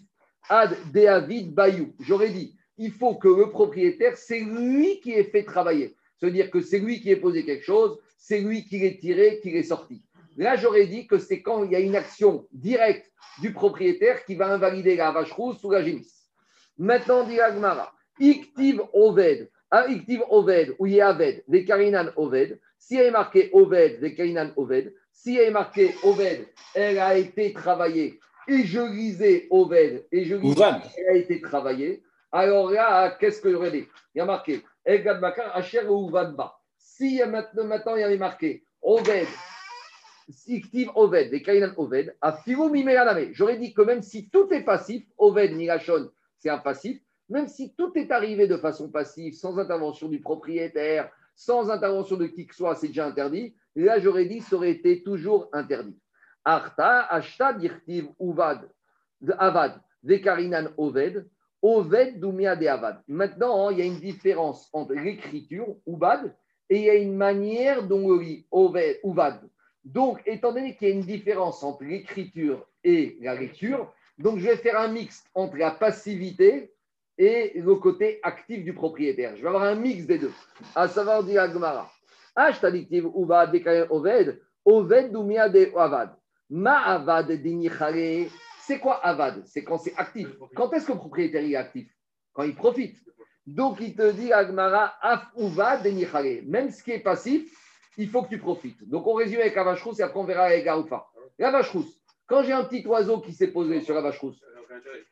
Ad 0.48 0.76
David 0.92 1.54
Bayou. 1.54 1.94
J'aurais 2.00 2.30
dit, 2.30 2.56
il 2.78 2.92
faut 2.92 3.14
que 3.14 3.28
le 3.28 3.50
propriétaire, 3.50 4.16
c'est 4.16 4.40
lui 4.40 5.00
qui 5.00 5.12
ait 5.12 5.24
fait 5.24 5.44
travailler. 5.44 5.96
C'est-à-dire 6.18 6.50
que 6.50 6.60
c'est 6.60 6.78
lui 6.78 7.00
qui 7.00 7.10
ait 7.10 7.16
posé 7.16 7.44
quelque 7.44 7.64
chose, 7.64 7.98
c'est 8.16 8.40
lui 8.40 8.64
qui 8.64 8.78
l'ait 8.78 8.98
tiré, 8.98 9.40
qui 9.42 9.50
l'ait 9.50 9.62
sorti. 9.62 10.02
Là, 10.36 10.56
j'aurais 10.56 10.86
dit 10.86 11.06
que 11.06 11.18
c'est 11.18 11.42
quand 11.42 11.64
il 11.64 11.72
y 11.72 11.76
a 11.76 11.80
une 11.80 11.96
action 11.96 12.46
directe 12.52 13.10
du 13.40 13.52
propriétaire 13.52 14.24
qui 14.24 14.34
va 14.34 14.52
invalider 14.52 14.96
la 14.96 15.10
vache 15.10 15.32
rousse 15.32 15.62
ou 15.64 15.70
la 15.70 15.82
génisse. 15.82 16.30
Maintenant, 16.78 17.24
dit 17.24 17.40
Agmara, 17.40 17.92
Iktiv 18.20 18.80
Oved, 18.92 19.50
Iktiv 19.70 20.22
Oved, 20.30 20.74
ou 20.78 20.86
Yaved, 20.86 21.44
Karinan 21.66 22.10
Oved, 22.16 22.58
si 22.78 22.96
elle 22.96 23.06
est 23.06 23.10
marqué 23.10 23.50
Oved, 23.52 24.14
Karinan 24.14 24.52
Oved, 24.56 24.94
si 25.12 25.36
elle 25.36 25.48
est 25.48 25.50
marqué 25.50 25.94
Oved, 26.02 26.46
elle 26.74 26.98
a 26.98 27.16
été 27.16 27.52
travaillée 27.52 28.20
et 28.48 28.64
je 28.64 28.80
lisais 28.80 29.46
Oved, 29.50 30.06
et 30.10 30.24
je 30.24 30.36
lisais 30.36 30.64
elle 30.96 31.08
a 31.08 31.16
été 31.16 31.40
travaillée, 31.40 32.02
alors 32.30 32.70
là, 32.70 33.10
qu'est-ce 33.20 33.40
que 33.40 33.50
j'aurais 33.50 33.70
dit? 33.70 33.86
Il 34.14 34.18
y 34.18 34.20
a 34.20 34.24
marqué 34.24 34.62
Egad 34.86 35.20
Bakar, 35.20 35.54
Asher 35.54 35.84
Uvadba. 35.84 36.58
Si 36.78 37.20
maintenant, 37.26 37.64
maintenant 37.64 37.96
il 37.96 38.00
y 38.00 38.04
avait 38.04 38.16
marqué 38.16 38.64
Oved, 38.80 39.28
Siktiv 40.30 40.90
Oved, 40.94 41.32
et 41.32 41.42
Kainan 41.42 41.72
Oved, 41.76 42.16
à 42.20 42.38
J'aurais 43.32 43.58
dit 43.58 43.74
que 43.74 43.82
même 43.82 44.02
si 44.02 44.30
tout 44.30 44.52
est 44.52 44.64
passif, 44.64 45.04
Oved, 45.18 45.52
Nigashon, 45.52 46.10
c'est 46.38 46.50
un 46.50 46.58
passif, 46.58 47.00
même 47.28 47.48
si 47.48 47.74
tout 47.74 47.92
est 47.96 48.10
arrivé 48.10 48.46
de 48.46 48.56
façon 48.56 48.90
passive, 48.90 49.34
sans 49.34 49.58
intervention 49.58 50.08
du 50.08 50.20
propriétaire, 50.20 51.10
sans 51.34 51.70
intervention 51.70 52.16
de 52.16 52.26
qui 52.26 52.46
que 52.46 52.54
soit, 52.54 52.74
c'est 52.74 52.88
déjà 52.88 53.06
interdit, 53.06 53.54
là 53.74 53.98
j'aurais 54.00 54.26
dit 54.26 54.40
ça 54.40 54.56
aurait 54.56 54.70
été 54.70 55.02
toujours 55.02 55.48
interdit. 55.52 55.98
Arta, 56.44 57.06
Ashta, 57.10 57.52
Dirtiv, 57.52 58.08
Uvad, 58.20 58.68
Avad, 59.38 59.80
Vekarinan, 60.02 60.68
Oved, 60.76 61.28
Oved, 61.62 62.20
Dumia, 62.20 62.56
de 62.56 62.66
Avad. 62.66 63.02
Maintenant, 63.06 63.70
il 63.70 63.78
y 63.78 63.82
a 63.82 63.84
une 63.84 64.00
différence 64.00 64.68
entre 64.72 64.94
l'écriture, 64.94 65.76
Ubad, 65.86 66.34
et 66.68 66.78
il 66.78 66.84
y 66.84 66.90
a 66.90 66.94
une 66.94 67.16
manière 67.16 67.82
dont 67.82 68.04
on 68.04 68.18
lit 68.18 68.46
Oved, 68.50 69.00
Uvad. 69.04 69.40
Donc, 69.84 70.20
étant 70.26 70.52
donné 70.52 70.74
qu'il 70.76 70.88
y 70.88 70.92
a 70.92 70.94
une 70.94 71.02
différence 71.02 71.62
entre 71.62 71.84
l'écriture 71.84 72.66
et 72.84 73.16
la 73.20 73.34
lecture, 73.34 73.92
donc 74.18 74.38
je 74.38 74.46
vais 74.46 74.56
faire 74.56 74.78
un 74.78 74.88
mix 74.88 75.24
entre 75.34 75.56
la 75.56 75.70
passivité 75.72 76.72
et 77.18 77.52
le 77.60 77.74
côté 77.76 78.20
actif 78.22 78.64
du 78.64 78.72
propriétaire. 78.72 79.36
Je 79.36 79.42
vais 79.42 79.48
avoir 79.48 79.64
un 79.64 79.74
mix 79.74 80.06
des 80.06 80.18
deux. 80.18 80.32
À 80.74 80.88
savoir, 80.88 81.22
dit 81.24 81.38
Agmara. 81.38 81.90
Oved, 83.90 84.40
oved 84.64 85.12
dumia 85.12 85.48
de 85.48 85.70
avad. 85.76 86.16
Ma 86.54 86.82
avad 86.82 87.32
dinichare. 87.32 88.28
C'est 88.60 88.78
quoi 88.78 89.04
avad? 89.04 89.42
C'est 89.46 89.64
quand 89.64 89.78
c'est 89.78 89.94
actif. 89.96 90.28
Quand 90.54 90.70
est-ce 90.74 90.86
que 90.86 90.92
le 90.92 90.98
propriétaire 90.98 91.42
est 91.42 91.56
actif? 91.56 91.88
Quand 92.34 92.42
il 92.42 92.54
profite. 92.54 92.98
Donc 93.46 93.78
il 93.80 93.94
te 93.94 94.12
dit 94.12 94.34
Agmara 94.34 94.94
af 95.00 95.28
uva 95.38 95.78
denichare. 95.78 96.42
Même 96.44 96.70
ce 96.70 96.82
qui 96.82 96.90
est 96.90 97.00
passif, 97.00 97.50
il 97.96 98.10
faut 98.10 98.22
que 98.22 98.28
tu 98.28 98.38
profites. 98.38 98.86
Donc 98.86 99.06
on 99.06 99.14
résume 99.14 99.40
avec 99.40 99.54
la 99.54 99.64
vache 99.64 99.82
rousse 99.82 100.00
et 100.00 100.02
après 100.02 100.20
on 100.20 100.24
verra 100.24 100.44
avec 100.44 100.62
Garoufa. 100.62 101.06
La 101.38 101.50
vache 101.50 101.70
rousse. 101.70 101.98
Quand 102.26 102.42
j'ai 102.42 102.52
un 102.52 102.64
petit 102.64 102.86
oiseau 102.86 103.20
qui 103.20 103.32
s'est 103.32 103.50
posé 103.50 103.80
sur 103.80 103.94
la 103.94 104.02
vache 104.02 104.18
rousse, 104.18 104.44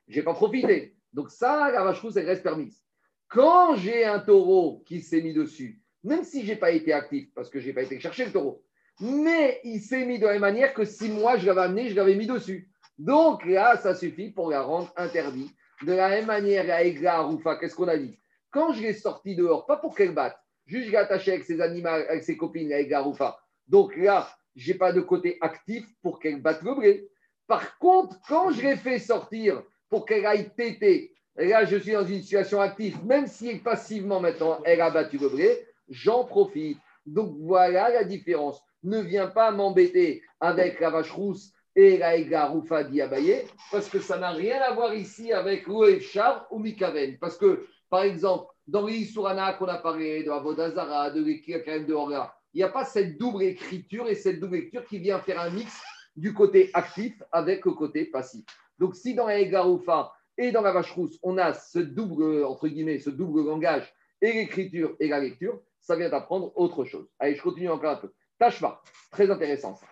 je 0.09 0.17
n'ai 0.19 0.23
pas 0.23 0.35
profité. 0.35 0.95
Donc 1.15 1.31
ça, 1.31 1.71
la 1.71 1.83
vache 1.85 2.01
rousse, 2.01 2.17
elle 2.17 2.27
reste 2.27 2.43
permise. 2.43 2.85
Quand 3.29 3.77
j'ai 3.77 4.05
un 4.05 4.19
taureau 4.19 4.83
qui 4.87 5.01
s'est 5.01 5.23
mis 5.23 5.33
dessus, 5.33 5.81
même 6.05 6.23
si 6.23 6.45
je 6.45 6.53
n'ai 6.53 6.57
pas 6.57 6.71
été 6.71 6.93
actif, 6.93 7.33
parce 7.35 7.49
que 7.49 7.61
je 7.61 7.67
n'ai 7.67 7.73
pas 7.73 7.83
été 7.83 7.99
chercher 7.99 8.27
le 8.27 8.33
taureau, 8.33 8.63
mais 9.01 9.61
il 9.65 9.81
s'est 9.81 10.05
mis 10.05 10.19
de 10.19 10.27
la 10.27 10.33
même 10.33 10.43
manière 10.43 10.75
que 10.75 10.85
si 10.85 11.09
moi 11.09 11.37
je 11.37 11.47
l'avais 11.47 11.63
amené, 11.63 11.89
je 11.89 11.97
l'avais 11.97 12.15
mis 12.15 12.27
dessus. 12.27 12.69
Donc 12.99 13.47
là, 13.47 13.77
ça 13.79 13.95
suffit 13.95 14.31
pour 14.31 14.51
la 14.51 14.61
rendre 14.61 14.93
interdite. 14.97 15.51
De 15.83 15.93
la 15.95 16.11
même 16.11 16.27
manière, 16.27 16.67
la 16.67 17.21
Roufa, 17.23 17.57
qu'est-ce 17.57 17.75
qu'on 17.75 17.89
a 17.89 17.97
dit? 17.97 18.19
Quand 18.51 18.73
je 18.75 18.83
l'ai 18.83 18.93
sorti 18.93 19.35
dehors, 19.35 19.65
pas 19.65 19.79
pour 19.79 19.95
qu'elle 19.95 20.13
batte, 20.13 20.39
juste 20.67 20.87
je 20.87 20.91
l'ai 20.91 20.99
attaché 20.99 21.33
avec 21.33 21.45
ses 21.45 21.61
animaux, 21.63 21.89
avec 21.89 22.23
ses 22.23 22.37
copines, 22.37 22.69
la 22.69 23.01
Roufa. 23.01 23.39
Donc 23.67 23.97
là, 23.97 24.29
je 24.55 24.73
n'ai 24.73 24.79
pas 24.79 24.93
de 24.93 25.01
côté 25.01 25.39
actif 25.41 25.87
pour 26.03 26.19
qu'elle 26.19 26.43
batte 26.43 26.63
le 26.63 26.75
blé. 26.75 27.09
Par 27.47 27.79
contre, 27.79 28.21
quand 28.29 28.51
je 28.51 28.61
l'ai 28.63 28.77
fait 28.77 28.99
sortir 28.99 29.63
pour 29.89 30.05
qu'elle 30.05 30.27
aille 30.27 30.51
téter, 30.55 31.15
là, 31.37 31.65
je 31.65 31.77
suis 31.77 31.93
dans 31.93 32.05
une 32.05 32.21
situation 32.21 32.61
active, 32.61 33.03
même 33.07 33.27
si 33.27 33.57
passivement 33.57 34.21
maintenant, 34.21 34.61
elle 34.65 34.83
a 34.83 34.91
battu 34.91 35.17
le 35.17 35.31
blé, 35.31 35.67
j'en 35.89 36.25
profite. 36.25 36.79
Donc 37.07 37.35
voilà 37.39 37.89
la 37.89 38.05
différence. 38.05 38.63
Ne 38.83 39.01
viens 39.01 39.27
pas 39.27 39.51
m'embêter 39.51 40.23
avec 40.41 40.81
la 40.81 40.91
vache 40.91 41.11
rousse 41.11 41.53
et 41.77 41.99
la 41.99 42.17
Ega 42.17 42.47
Roufa 42.47 42.85
d'Iabaye, 42.85 43.45
parce 43.71 43.89
que 43.89 44.01
ça 44.01 44.19
n'a 44.19 44.31
rien 44.31 44.61
à 44.61 44.73
voir 44.73 44.95
ici 44.95 45.33
avec 45.33 45.67
Char 46.01 46.47
ou 46.51 46.59
Mikaven. 46.59 47.19
Parce 47.19 47.37
que, 47.37 47.67
par 47.89 48.03
exemple, 48.03 48.47
dans 48.67 48.87
l'Issurana 48.87 49.55
qu'on 49.55 49.67
a 49.67 49.79
parlé, 49.79 50.25
de 50.25 50.31
Avodazara, 50.31 51.11
de 51.11 51.23
l'Ekirakaim 51.23 51.85
de 51.85 51.95
Orga, 51.95 52.35
il 52.53 52.59
n'y 52.59 52.65
a 52.65 52.69
pas 52.69 52.85
cette 52.85 53.19
double 53.19 53.45
écriture 53.45 54.09
et 54.09 54.15
cette 54.15 54.41
double 54.41 54.57
lecture 54.57 54.85
qui 54.85 54.99
vient 54.99 55.21
faire 55.21 55.41
un 55.41 55.51
mix 55.51 55.81
du 56.17 56.35
côté 56.35 56.71
actif 56.75 57.23
avec 57.31 57.65
le 57.65 57.73
côté 57.73 58.07
passif. 58.07 58.45
Donc, 58.79 58.97
si 58.97 59.15
dans 59.15 59.27
la 59.27 59.39
et 59.39 60.53
dans 60.53 60.63
la 60.63 60.73
vache 60.73 60.93
rousse, 60.93 61.19
on 61.23 61.39
a 61.39 61.53
ce 61.53 61.79
double, 61.79 62.45
entre 62.45 62.67
guillemets, 62.67 62.99
ce 62.99 63.11
double 63.11 63.45
langage 63.45 63.93
et 64.21 64.33
l'écriture 64.33 64.97
et 64.99 65.09
la 65.09 65.21
lecture, 65.21 65.61
ça 65.81 65.97
vient 65.97 66.09
d'apprendre 66.09 66.53
autre 66.57 66.85
chose. 66.85 67.09
Allez, 67.19 67.37
je 67.37 67.43
continue 67.43 67.69
encore 67.69 67.91
un 67.91 67.97
peu. 67.97 68.13
Tashma, 68.41 68.81
très 69.11 69.31
intéressant 69.31 69.75
ça. 69.75 69.87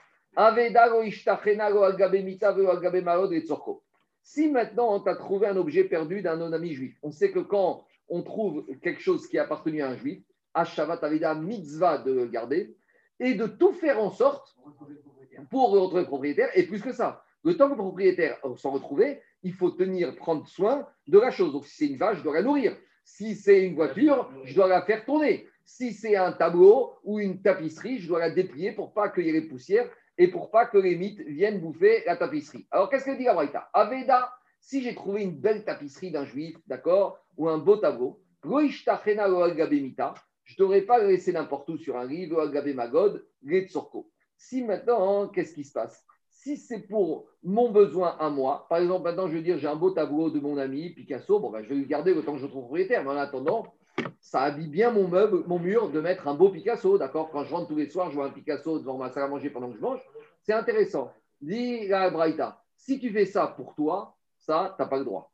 Si 4.22 4.49
maintenant 4.49 4.94
on 4.94 5.01
t'a 5.01 5.16
trouvé 5.16 5.46
un 5.46 5.57
objet 5.59 5.84
perdu 5.84 6.22
d'un 6.22 6.36
non-ami 6.36 6.72
juif, 6.72 6.99
on 7.03 7.11
sait 7.11 7.30
que 7.30 7.40
quand 7.40 7.84
on 8.09 8.22
trouve 8.22 8.64
quelque 8.82 9.03
chose 9.03 9.28
qui 9.28 9.38
a 9.38 9.42
appartenu 9.42 9.82
à 9.82 9.90
un 9.90 9.96
juif, 9.96 10.22
Ashavat 10.55 10.99
Aveda 11.03 11.34
mitzvah 11.34 11.99
de 11.99 12.11
le 12.11 12.26
garder 12.26 12.74
et 13.20 13.34
de 13.34 13.46
tout 13.46 13.74
faire 13.74 14.01
en 14.01 14.11
sorte 14.11 14.57
pour 15.51 15.70
retrouver 15.70 16.01
le 16.01 16.07
propriétaire. 16.07 16.49
Et 16.55 16.62
plus 16.66 16.80
que 16.80 16.92
ça, 16.92 17.22
le 17.44 17.55
temps 17.55 17.66
que 17.66 17.72
le 17.72 17.78
propriétaire 17.78 18.38
s'en 18.57 18.70
retrouver, 18.70 19.20
il 19.42 19.53
faut 19.53 19.70
tenir, 19.70 20.16
prendre 20.16 20.46
soin 20.49 20.86
de 21.07 21.18
la 21.18 21.30
chose. 21.30 21.53
Donc 21.53 21.66
si 21.66 21.76
c'est 21.76 21.86
une 21.86 21.99
vache, 21.99 22.18
je 22.18 22.22
dois 22.22 22.34
la 22.34 22.42
nourrir. 22.42 22.74
Si 23.05 23.34
c'est 23.34 23.62
une 23.62 23.74
voiture, 23.74 24.30
je 24.44 24.55
dois 24.55 24.68
la 24.68 24.80
faire 24.82 25.05
tourner. 25.05 25.46
Si 25.70 25.92
c'est 25.92 26.16
un 26.16 26.32
tableau 26.32 26.94
ou 27.04 27.20
une 27.20 27.42
tapisserie, 27.42 27.98
je 27.98 28.08
dois 28.08 28.20
la 28.20 28.30
déplier 28.30 28.72
pour 28.72 28.94
pas 28.94 29.12
ait 29.14 29.32
les 29.32 29.42
poussières 29.42 29.86
et 30.16 30.28
pour 30.28 30.50
pas 30.50 30.64
que 30.64 30.78
les 30.78 30.96
mythes 30.96 31.20
viennent 31.20 31.60
bouffer 31.60 32.04
la 32.06 32.16
tapisserie. 32.16 32.66
Alors, 32.70 32.88
qu'est-ce 32.88 33.04
que 33.04 33.18
dit 33.18 33.24
la 33.24 33.34
Braïta 33.34 33.68
Aveda, 33.74 34.32
si 34.60 34.82
j'ai 34.82 34.94
trouvé 34.94 35.24
une 35.24 35.38
belle 35.38 35.66
tapisserie 35.66 36.10
d'un 36.10 36.24
juif, 36.24 36.56
d'accord, 36.66 37.18
ou 37.36 37.50
un 37.50 37.58
beau 37.58 37.76
tableau, 37.76 38.18
je 38.42 38.48
ne 38.48 38.58
devrais 40.58 40.82
pas 40.82 41.00
le 41.00 41.08
laisser 41.08 41.34
n'importe 41.34 41.68
où 41.68 41.76
sur 41.76 41.98
un 41.98 42.06
livre, 42.06 42.50
magod, 42.72 43.26
Si 44.38 44.62
maintenant, 44.62 45.28
qu'est-ce 45.28 45.52
qui 45.52 45.64
se 45.64 45.74
passe? 45.74 46.02
Si 46.30 46.56
c'est 46.56 46.88
pour 46.88 47.26
mon 47.42 47.70
besoin 47.70 48.16
à 48.18 48.30
moi, 48.30 48.66
par 48.70 48.78
exemple, 48.78 49.04
maintenant, 49.04 49.28
je 49.28 49.34
veux 49.34 49.42
dire, 49.42 49.58
j'ai 49.58 49.68
un 49.68 49.76
beau 49.76 49.90
tableau 49.90 50.30
de 50.30 50.40
mon 50.40 50.56
ami 50.56 50.94
Picasso, 50.94 51.38
bon, 51.38 51.50
ben, 51.50 51.62
je 51.62 51.68
vais 51.68 51.74
le 51.74 51.84
garder 51.84 52.14
le 52.14 52.22
que 52.22 52.38
je 52.38 52.46
trouve 52.46 52.62
propriétaire, 52.62 53.04
mais 53.04 53.10
en 53.10 53.18
attendant, 53.18 53.66
ça 54.20 54.42
habille 54.42 54.68
bien 54.68 54.90
mon 54.90 55.09
meuble, 55.09 55.44
mon 55.46 55.59
mur 55.59 55.90
de 55.90 56.01
mettre 56.01 56.28
un 56.28 56.34
beau 56.34 56.51
Picasso, 56.51 56.99
d'accord? 56.99 57.30
Quand 57.30 57.44
je 57.44 57.55
rentre 57.55 57.68
tous 57.68 57.76
les 57.76 57.88
soirs, 57.88 58.11
je 58.11 58.16
vois 58.16 58.26
un 58.26 58.30
Picasso 58.30 58.78
devant 58.78 58.99
ma 58.99 59.11
salle 59.11 59.24
à 59.24 59.28
manger 59.28 59.51
pendant 59.51 59.70
que 59.70 59.76
je 59.76 59.80
mange. 59.80 60.01
C'est 60.42 60.53
intéressant. 60.53 61.12
Dis 61.40 61.86
la 61.88 62.11
Braïta, 62.11 62.62
si 62.76 62.99
tu 62.99 63.11
fais 63.11 63.24
ça 63.24 63.46
pour 63.46 63.74
toi, 63.74 64.16
ça, 64.36 64.74
tu 64.76 64.82
n'as 64.82 64.88
pas 64.88 64.99
le 64.99 65.05
droit. 65.05 65.30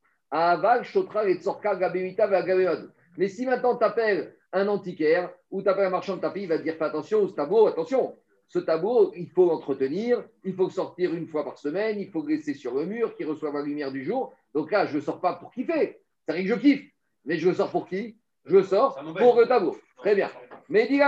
Mais 3.17 3.29
si 3.29 3.47
maintenant 3.47 3.77
tu 3.77 3.85
appelles 3.85 4.35
un 4.53 4.69
antiquaire 4.69 5.33
ou 5.51 5.63
tu 5.63 5.69
appelles 5.69 5.87
un 5.87 5.91
marchand 5.91 6.17
de 6.17 6.21
tapis, 6.21 6.43
il 6.43 6.49
va 6.49 6.59
te 6.59 6.63
dire 6.63 6.75
fais 6.77 6.85
attention, 6.85 7.29
ce 7.29 7.35
tableau, 7.35 7.67
attention. 7.67 8.17
Ce 8.49 8.59
tableau, 8.59 9.13
il 9.15 9.29
faut 9.31 9.47
l'entretenir, 9.47 10.25
il 10.45 10.55
faut 10.55 10.65
le 10.65 10.71
sortir 10.71 11.15
une 11.15 11.27
fois 11.27 11.45
par 11.45 11.59
semaine, 11.59 11.99
il 11.99 12.11
faut 12.11 12.23
le 12.23 12.39
sur 12.41 12.75
le 12.75 12.85
mur, 12.85 13.17
qu'il 13.17 13.27
reçoive 13.27 13.55
la 13.55 13.63
lumière 13.63 13.91
du 13.91 14.05
jour. 14.05 14.33
Donc 14.53 14.71
là, 14.71 14.87
je 14.87 14.97
ne 14.97 15.01
sors 15.01 15.21
pas 15.21 15.35
pour 15.35 15.51
kiffer. 15.51 16.01
C'est 16.25 16.33
vrai 16.33 16.43
que 16.43 16.49
je 16.49 16.55
kiffe. 16.55 16.91
Mais 17.25 17.39
je 17.39 17.49
le 17.49 17.55
sors 17.55 17.71
pour 17.71 17.87
qui? 17.89 18.19
Je 18.45 18.63
sors 18.63 18.97
pour 19.17 19.41
le 19.41 19.47
tableau. 19.47 19.77
Très 19.99 20.15
bien. 20.15 20.31
Mais 20.69 20.87
dis 20.87 21.01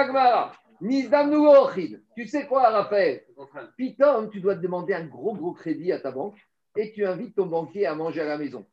tu 2.15 2.27
sais 2.27 2.47
quoi, 2.47 2.69
Raphaël 2.71 3.25
Piton, 3.77 4.29
tu 4.31 4.41
dois 4.41 4.55
te 4.55 4.61
demander 4.61 4.95
un 4.95 5.05
gros, 5.05 5.35
gros 5.35 5.53
crédit 5.53 5.93
à 5.93 6.01
ta 6.01 6.11
banque 6.11 6.37
et 6.77 6.93
tu 6.93 7.07
invites 7.07 7.35
ton 7.35 7.47
banquier 7.47 7.87
à 7.87 7.95
manger 7.95 8.21
à 8.21 8.27
la 8.27 8.39
maison. 8.39 8.67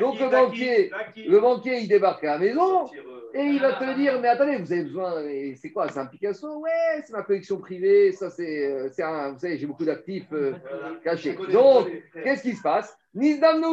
Donc 0.00 0.18
le 0.20 0.28
banquier, 0.28 0.90
le 1.16 1.40
banquier, 1.40 1.78
il 1.80 1.88
débarque 1.88 2.24
à 2.24 2.32
la 2.34 2.38
maison 2.38 2.86
et 3.32 3.42
il 3.42 3.60
va 3.60 3.74
te 3.74 3.94
dire, 3.94 4.20
mais 4.20 4.28
attendez, 4.28 4.56
vous 4.56 4.72
avez 4.72 4.82
besoin, 4.82 5.22
c'est 5.54 5.70
quoi 5.70 5.88
C'est 5.88 6.00
un 6.00 6.06
Picasso? 6.06 6.58
Ouais, 6.58 7.02
c'est 7.04 7.12
ma 7.12 7.22
collection 7.22 7.58
privée, 7.58 8.12
ça 8.12 8.30
c'est, 8.30 8.66
euh, 8.66 8.88
un, 9.04 9.32
vous 9.32 9.38
savez, 9.38 9.56
j'ai 9.56 9.66
beaucoup 9.66 9.84
d'actifs 9.84 10.32
euh, 10.32 10.52
cachés. 11.04 11.36
Donc, 11.52 11.88
qu'est-ce 12.12 12.42
qui 12.42 12.54
se 12.54 12.62
passe? 12.62 12.96
Nizdam 13.14 13.64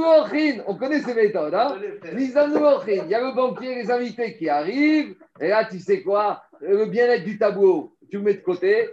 on 0.68 0.76
connaît 0.76 1.02
ces 1.02 1.14
méthodes, 1.14 1.54
hein? 1.54 1.76
Nizdam 2.14 2.52
il 2.88 3.08
y 3.08 3.16
a 3.16 3.22
le 3.22 3.36
banquier, 3.36 3.76
les 3.76 3.92
invités 3.92 4.36
qui 4.36 4.50
arrivent, 4.50 5.16
et 5.40 5.48
là, 5.50 5.66
tu 5.66 5.80
sais 5.80 6.02
quoi? 6.02 6.44
Le 6.62 6.86
bien-être 6.86 7.24
du 7.24 7.38
tableau, 7.38 7.96
tu 8.10 8.18
le 8.18 8.24
mets 8.24 8.34
de 8.34 8.42
côté, 8.42 8.90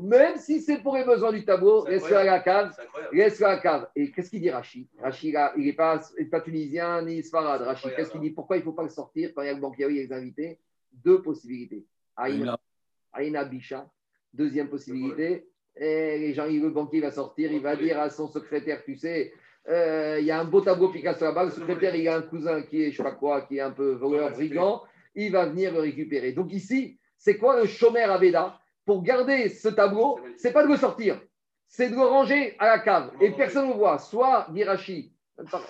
même 0.00 0.36
si 0.36 0.60
c'est 0.60 0.78
pour 0.78 0.96
les 0.96 1.04
besoins 1.04 1.32
du 1.32 1.44
tableau, 1.44 1.80
reste 1.82 2.10
à 2.10 2.24
la 2.24 2.40
cave. 2.40 2.76
Reste 3.12 3.42
à 3.42 3.48
la 3.48 3.58
cave. 3.58 3.88
Et 3.94 4.10
qu'est-ce 4.10 4.30
qu'il 4.30 4.40
dit 4.40 4.50
Rachid 4.50 4.88
Rachid, 5.00 5.36
il 5.56 5.64
n'est 5.64 5.72
pas, 5.74 6.00
pas, 6.30 6.40
tunisien 6.40 7.02
ni 7.02 7.22
sfarad. 7.22 7.62
Rachid, 7.62 7.94
qu'est-ce 7.94 8.10
qu'il 8.10 8.20
dit? 8.20 8.30
Pourquoi 8.30 8.56
il 8.56 8.60
ne 8.60 8.64
faut 8.64 8.72
pas 8.72 8.82
le 8.82 8.88
sortir? 8.88 9.30
Quand 9.34 9.42
il 9.42 9.46
y 9.46 9.50
a 9.50 9.54
le 9.54 9.60
banquier 9.60 9.84
et 9.84 9.88
les 9.90 10.12
invités. 10.12 10.58
Deux 10.92 11.22
possibilités. 11.22 11.86
Aïna 12.16 13.44
Bisha. 13.44 13.88
Deuxième 14.34 14.68
possibilité. 14.68 15.46
Et 15.76 16.18
les 16.18 16.34
gens, 16.34 16.46
le 16.46 16.70
banquier 16.70 17.00
va 17.00 17.10
sortir, 17.10 17.50
il 17.50 17.60
va 17.60 17.76
dire 17.76 17.98
à 17.98 18.10
son 18.10 18.28
secrétaire, 18.28 18.84
tu 18.84 18.94
sais, 18.94 19.32
euh, 19.68 20.18
il 20.20 20.26
y 20.26 20.30
a 20.30 20.38
un 20.38 20.44
beau 20.44 20.60
tableau 20.60 20.90
Picasso 20.90 21.24
là-bas, 21.24 21.44
le 21.44 21.50
secrétaire, 21.50 21.94
il 21.94 22.06
a 22.08 22.16
un 22.16 22.22
cousin 22.22 22.62
qui 22.62 22.82
est, 22.82 22.90
je 22.90 22.98
sais 22.98 23.02
pas 23.02 23.12
quoi, 23.12 23.42
qui 23.42 23.56
est 23.56 23.60
un 23.60 23.70
peu 23.70 23.92
voleur, 23.92 24.32
brigand, 24.32 24.82
il 25.14 25.32
va 25.32 25.46
venir 25.46 25.72
le 25.72 25.80
récupérer. 25.80 26.32
Donc 26.32 26.52
ici, 26.52 26.98
c'est 27.18 27.36
quoi 27.36 27.60
le 27.60 27.66
chômeur 27.66 28.10
à 28.10 28.18
Veda 28.18 28.58
Pour 28.84 29.02
garder 29.02 29.48
ce 29.48 29.68
tableau, 29.68 30.18
c'est 30.36 30.52
pas 30.52 30.64
de 30.64 30.68
le 30.68 30.76
sortir, 30.76 31.20
c'est 31.68 31.88
de 31.88 31.94
le 31.94 32.02
ranger 32.02 32.56
à 32.58 32.66
la 32.66 32.78
cave. 32.80 33.12
Et 33.20 33.30
personne 33.30 33.68
ne 33.68 33.72
le 33.72 33.78
voit. 33.78 33.98
Soit, 33.98 34.48
dit 34.50 34.64
Rachi, 34.64 35.14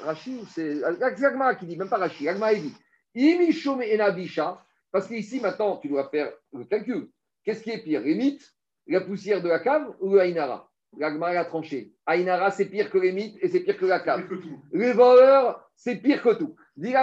Rachi, 0.02 0.44
c'est 0.50 0.82
Agma 0.82 1.54
qui 1.54 1.66
dit, 1.66 1.76
même 1.76 1.88
pas 1.88 1.98
Rachi, 1.98 2.28
Agma 2.28 2.52
il 2.52 2.62
dit, 2.62 2.74
Imishome 3.14 3.82
Enabisha, 3.82 4.64
parce 4.90 5.06
qu'ici, 5.06 5.40
maintenant, 5.40 5.78
tu 5.78 5.88
dois 5.88 6.08
faire 6.10 6.32
le 6.52 6.64
calcul. 6.64 7.08
Qu'est-ce 7.44 7.62
qui 7.62 7.70
est 7.70 7.82
pire, 7.82 8.02
les 8.02 8.14
mythes, 8.14 8.54
la 8.86 9.00
poussière 9.00 9.42
de 9.42 9.48
la 9.48 9.58
cave 9.58 9.94
ou 10.00 10.14
le 10.14 10.20
Ainara? 10.20 10.68
L'Agma 10.98 11.28
a 11.28 11.44
tranché. 11.46 11.94
Ainara, 12.06 12.50
c'est 12.50 12.66
pire 12.66 12.90
que 12.90 12.98
les 12.98 13.12
mythes 13.12 13.38
et 13.40 13.48
c'est 13.48 13.60
pire 13.60 13.78
que 13.78 13.86
la 13.86 14.00
cave. 14.00 14.28
Les 14.72 14.92
voleurs, 14.92 15.66
c'est 15.74 15.96
pire 15.96 16.22
que 16.22 16.34
tout. 16.34 16.54
Dit 16.76 16.94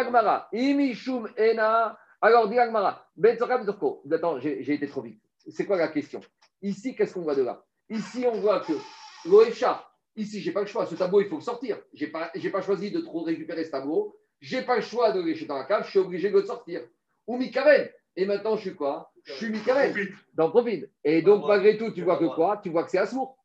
Imishum 0.53 1.27
Ena. 1.37 1.97
Alors, 2.21 2.49
dit 2.49 2.55
l'Agmara, 2.55 3.07
Ben 3.15 3.37
Attends, 3.41 4.39
j'ai 4.39 4.73
été 4.73 4.87
trop 4.87 5.01
vite. 5.01 5.21
C'est 5.47 5.65
quoi 5.65 5.77
la 5.77 5.87
question? 5.87 6.19
Ici, 6.61 6.95
qu'est-ce 6.95 7.13
qu'on 7.13 7.21
voit 7.21 7.35
de 7.35 7.43
là? 7.43 7.63
Ici, 7.89 8.25
on 8.27 8.39
voit 8.41 8.59
que 8.59 8.73
l'OFCHA, 9.25 9.89
ici, 10.17 10.41
j'ai 10.41 10.51
pas 10.51 10.61
le 10.61 10.67
choix. 10.67 10.85
Ce 10.85 10.95
tableau, 10.95 11.21
il 11.21 11.27
faut 11.27 11.37
le 11.37 11.41
sortir. 11.41 11.79
J'ai 11.93 12.07
pas, 12.07 12.31
pas 12.51 12.61
choisi 12.61 12.91
de 12.91 12.99
trop 12.99 13.23
récupérer 13.23 13.63
ce 13.63 13.71
tableau. 13.71 14.17
J'ai 14.41 14.61
pas 14.63 14.75
le 14.75 14.81
choix 14.81 15.11
de 15.11 15.21
le 15.21 15.45
dans 15.45 15.57
la 15.57 15.63
cave. 15.63 15.85
Je 15.85 15.91
suis 15.91 15.99
obligé 15.99 16.29
de 16.29 16.37
le 16.37 16.45
sortir. 16.45 16.81
Ou 17.25 17.37
Mikaven. 17.37 17.89
Et 18.15 18.25
maintenant, 18.25 18.57
je 18.57 18.61
suis 18.61 18.75
quoi? 18.75 19.11
Je 19.23 19.33
suis 19.33 19.49
Mikaven. 19.49 19.95
Dans 20.33 20.49
Profil. 20.49 20.89
Et 21.05 21.21
donc, 21.21 21.45
malgré 21.47 21.77
tout, 21.77 21.91
tu 21.91 22.03
vois 22.03 22.17
que 22.17 22.25
quoi? 22.25 22.59
Tu 22.61 22.69
vois 22.69 22.83
que 22.83 22.91
c'est 22.91 22.97
Asmour. 22.97 23.37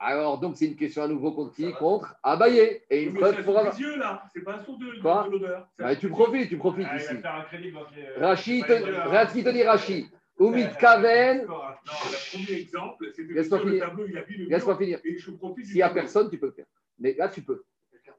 Alors, 0.00 0.38
donc, 0.38 0.56
c'est 0.56 0.66
une 0.66 0.76
question 0.76 1.02
à 1.02 1.08
nouveau 1.08 1.32
contre 1.32 1.54
qui 1.54 1.72
Contre 1.72 2.14
Abaye. 2.22 2.80
Et 2.88 3.04
une 3.04 3.14
preuve 3.14 3.42
pour 3.44 3.58
Abaye. 3.58 3.78
yeux, 3.80 3.96
là. 3.98 4.22
C'est 4.32 4.42
pas 4.42 4.54
un 4.54 4.64
son 4.64 4.76
de, 4.78 4.86
l'odeur. 5.30 5.68
Ah, 5.80 5.96
tu 5.96 6.08
profites, 6.08 6.48
tu 6.48 6.56
profites 6.56 6.86
Ah, 6.88 6.96
ici. 6.96 7.14
les- 7.14 7.70
Rachid, 8.16 8.64
euh, 8.70 9.04
regarde 9.06 9.28
ce 9.30 9.34
qu'il 9.34 9.44
te 9.44 9.50
dit, 9.50 9.64
Rachid. 9.64 10.06
Oumid 10.38 10.76
Kaven. 10.76 11.46
Non, 11.46 11.54
le 11.56 12.36
premier 12.46 12.60
exemple, 12.60 13.06
c'est 13.12 13.24
de 13.26 13.34
Laisse-moi 13.34 13.58
finir. 13.58 13.92
Laisse-moi 14.48 14.76
finir. 14.76 15.00
S'il 15.64 15.74
n'y 15.74 15.82
a 15.82 15.90
personne, 15.90 16.30
tu 16.30 16.38
peux 16.38 16.46
le 16.46 16.52
faire. 16.52 16.66
Mais 17.00 17.14
là, 17.18 17.28
tu 17.28 17.42
peux. 17.42 17.64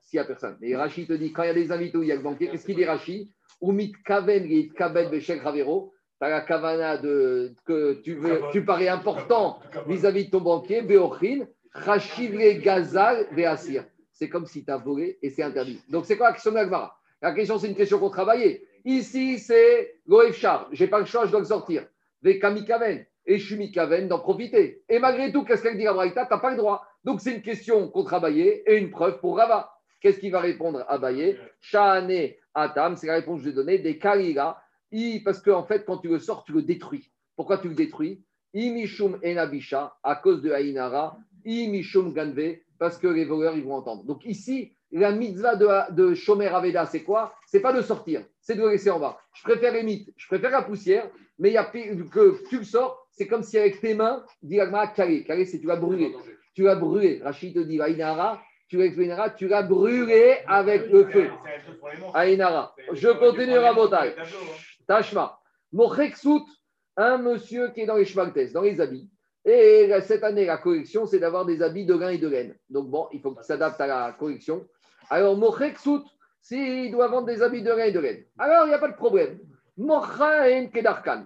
S'il 0.01 0.17
n'y 0.19 0.21
a 0.21 0.25
personne. 0.25 0.57
Mais 0.59 0.75
Rachid 0.75 1.07
te 1.07 1.13
dit, 1.13 1.31
quand 1.31 1.43
il 1.43 1.47
y 1.47 1.49
a 1.49 1.53
des 1.53 1.71
invités 1.71 1.97
où 1.97 2.03
il 2.03 2.09
y 2.09 2.11
a 2.11 2.15
le 2.15 2.21
banquier, 2.21 2.49
qu'est-ce 2.49 2.65
qu'il 2.65 2.75
dit 2.75 2.83
Rachid 2.83 3.29
Oumid 3.61 3.95
Kaven, 4.03 4.45
Geit 4.47 4.69
Kabel, 4.75 5.09
Beshek 5.09 5.41
Ravero. 5.41 5.93
Tu 6.19 6.25
as 6.25 6.29
la 6.29 6.41
kavana 6.41 6.97
de, 6.97 7.53
que 7.65 7.93
tu, 8.01 8.15
veux, 8.15 8.41
tu 8.51 8.65
parais 8.65 8.89
important 8.89 9.59
vis-à-vis 9.87 10.25
de 10.25 10.31
ton 10.31 10.41
banquier, 10.41 10.81
Beochin, 10.81 11.07
Rachivre 11.21 11.47
Gazal, 11.75 13.27
Beasir. 13.31 13.85
C'est 14.11 14.29
comme 14.29 14.45
si 14.45 14.65
tu 14.65 14.71
as 14.71 14.77
volé 14.77 15.17
et 15.21 15.29
c'est 15.29 15.43
interdit. 15.43 15.81
Donc, 15.89 16.05
c'est 16.05 16.17
quoi 16.17 16.27
la 16.27 16.33
question 16.33 16.51
de 16.51 16.55
l'Agmara 16.57 16.97
La 17.21 17.31
question, 17.33 17.57
c'est 17.57 17.67
une 17.67 17.75
question 17.75 17.99
qu'on 17.99 18.09
travaillait. 18.09 18.63
Ici, 18.85 19.39
c'est 19.39 19.95
Goefchar. 20.07 20.67
Je 20.71 20.83
n'ai 20.83 20.89
pas 20.89 20.99
le 20.99 21.05
choix, 21.05 21.25
je 21.25 21.31
dois 21.31 21.39
le 21.39 21.45
sortir. 21.45 21.85
Vekamikaven. 22.21 23.05
Et 23.25 23.37
je 23.37 23.45
suis 23.45 23.55
Mikaven 23.57 24.07
d'en 24.07 24.19
profiter. 24.19 24.81
Et 24.89 24.97
malgré 24.99 25.31
tout, 25.31 25.43
qu'est-ce 25.43 25.61
qu'elle 25.61 25.77
dit 25.77 25.85
à 25.87 25.93
Braïta? 25.93 26.25
Tu 26.25 26.33
n'as 26.33 26.39
pas 26.39 26.51
le 26.51 26.57
droit. 26.57 26.85
Donc, 27.03 27.21
c'est 27.21 27.33
une 27.35 27.41
question 27.41 27.87
qu'on 27.89 28.03
travaillait 28.03 28.63
et 28.65 28.77
une 28.77 28.89
preuve 28.89 29.19
pour 29.19 29.37
Rava. 29.37 29.71
Qu'est-ce 30.01 30.19
qu'il 30.19 30.31
va 30.31 30.39
répondre 30.39 30.83
à 30.87 30.97
Baye? 30.97 31.37
Shahane 31.61 32.31
Atam, 32.55 32.95
c'est 32.95 33.07
la 33.07 33.13
réponse 33.15 33.39
que 33.39 33.45
je 33.45 33.49
vais 33.49 33.55
donner. 33.55 33.77
Des 33.77 33.97
Kalila. 33.99 34.61
I- 34.91 35.19
Parce 35.19 35.41
qu'en 35.41 35.59
en 35.59 35.63
fait, 35.65 35.85
quand 35.85 35.99
tu 35.99 36.07
le 36.07 36.19
sors, 36.19 36.43
tu 36.43 36.51
le 36.53 36.63
détruis. 36.63 37.11
Pourquoi 37.35 37.57
tu 37.59 37.67
le 37.69 37.75
détruis? 37.75 38.23
Imishum 38.53 39.19
Enabisha, 39.23 39.95
à 40.01 40.15
cause 40.15 40.41
de 40.41 40.51
Aïnara. 40.51 41.17
Ganve, 41.45 42.57
parce 42.77 42.97
que 42.97 43.07
les 43.07 43.25
voleurs, 43.25 43.55
ils 43.55 43.63
vont 43.63 43.75
entendre. 43.75 44.03
Donc 44.03 44.25
ici, 44.25 44.71
la 44.91 45.11
mitzvah 45.11 45.55
de, 45.55 45.93
de 45.93 46.13
Shomer 46.15 46.47
Aveda, 46.47 46.85
c'est 46.85 47.03
quoi? 47.03 47.33
C'est 47.45 47.59
pas 47.59 47.73
de 47.73 47.81
sortir, 47.81 48.23
c'est 48.41 48.55
de 48.55 48.61
le 48.61 48.69
laisser 48.69 48.89
en 48.89 48.99
bas. 48.99 49.19
Je 49.33 49.43
préfère 49.43 49.73
les 49.73 49.83
mythes, 49.83 50.09
je 50.17 50.27
préfère 50.27 50.51
la 50.51 50.63
poussière, 50.63 51.09
mais 51.37 51.49
il 51.49 51.53
y 51.53 51.57
a 51.57 51.63
que 51.65 52.47
tu 52.49 52.57
le 52.57 52.63
sors, 52.63 53.07
c'est 53.11 53.27
comme 53.27 53.43
si 53.43 53.57
avec 53.57 53.79
tes 53.81 53.93
mains, 53.93 54.23
dit 54.41 54.59
Agma, 54.59 54.87
calé. 54.87 55.23
Calé, 55.23 55.45
c'est 55.45 55.59
tu 55.59 55.67
l'as 55.67 55.75
brûlé. 55.75 56.15
Tu 56.55 56.63
l'as 56.63 56.75
brûlé. 56.75 57.21
Rachid 57.23 57.53
te 57.53 57.59
dit, 57.59 57.79
Aïnara, 57.81 58.41
tu 58.67 58.77
l'as 58.77 59.29
tu 59.31 59.47
l'as 59.47 59.63
brûlé 59.63 60.37
avec 60.47 60.89
le 60.91 61.05
feu. 61.05 61.29
La. 62.13 62.73
C'est- 62.75 62.95
Je 62.95 63.09
continue, 63.09 63.57
Rabotai. 63.57 63.97
C'est 63.97 64.05
le 64.09 64.15
tableau, 64.15 64.37
hein. 64.41 64.55
Tashma. 64.87 65.39
Mocheksout, 65.71 66.45
un 66.97 67.17
monsieur 67.17 67.69
qui 67.69 67.81
est 67.81 67.85
dans 67.85 67.95
les 67.95 68.05
schmaltes, 68.05 68.51
dans 68.53 68.61
les 68.61 68.81
habits. 68.81 69.09
Et 69.45 69.89
cette 70.01 70.23
année, 70.23 70.45
la 70.45 70.57
collection, 70.57 71.05
c'est 71.05 71.19
d'avoir 71.19 71.45
des 71.45 71.61
habits 71.61 71.85
de 71.85 71.95
lin 71.95 72.09
et 72.09 72.17
de 72.17 72.27
laine. 72.27 72.55
Donc 72.69 72.89
bon, 72.89 73.07
il 73.13 73.21
faut 73.21 73.33
qu'il 73.33 73.43
s'adapte 73.43 73.79
à 73.79 73.87
la 73.87 74.15
collection. 74.17 74.67
Alors, 75.09 75.37
Mocheksout, 75.37 76.03
s'il 76.41 76.91
doit 76.91 77.07
vendre 77.07 77.27
des 77.27 77.41
habits 77.41 77.61
de 77.61 77.71
lin 77.71 77.85
et 77.85 77.91
de 77.91 77.99
laine, 77.99 78.23
alors 78.37 78.65
il 78.65 78.69
n'y 78.69 78.75
a 78.75 78.79
pas 78.79 78.89
de 78.89 78.95
problème. 78.95 79.39
Kedarkan. 80.71 81.25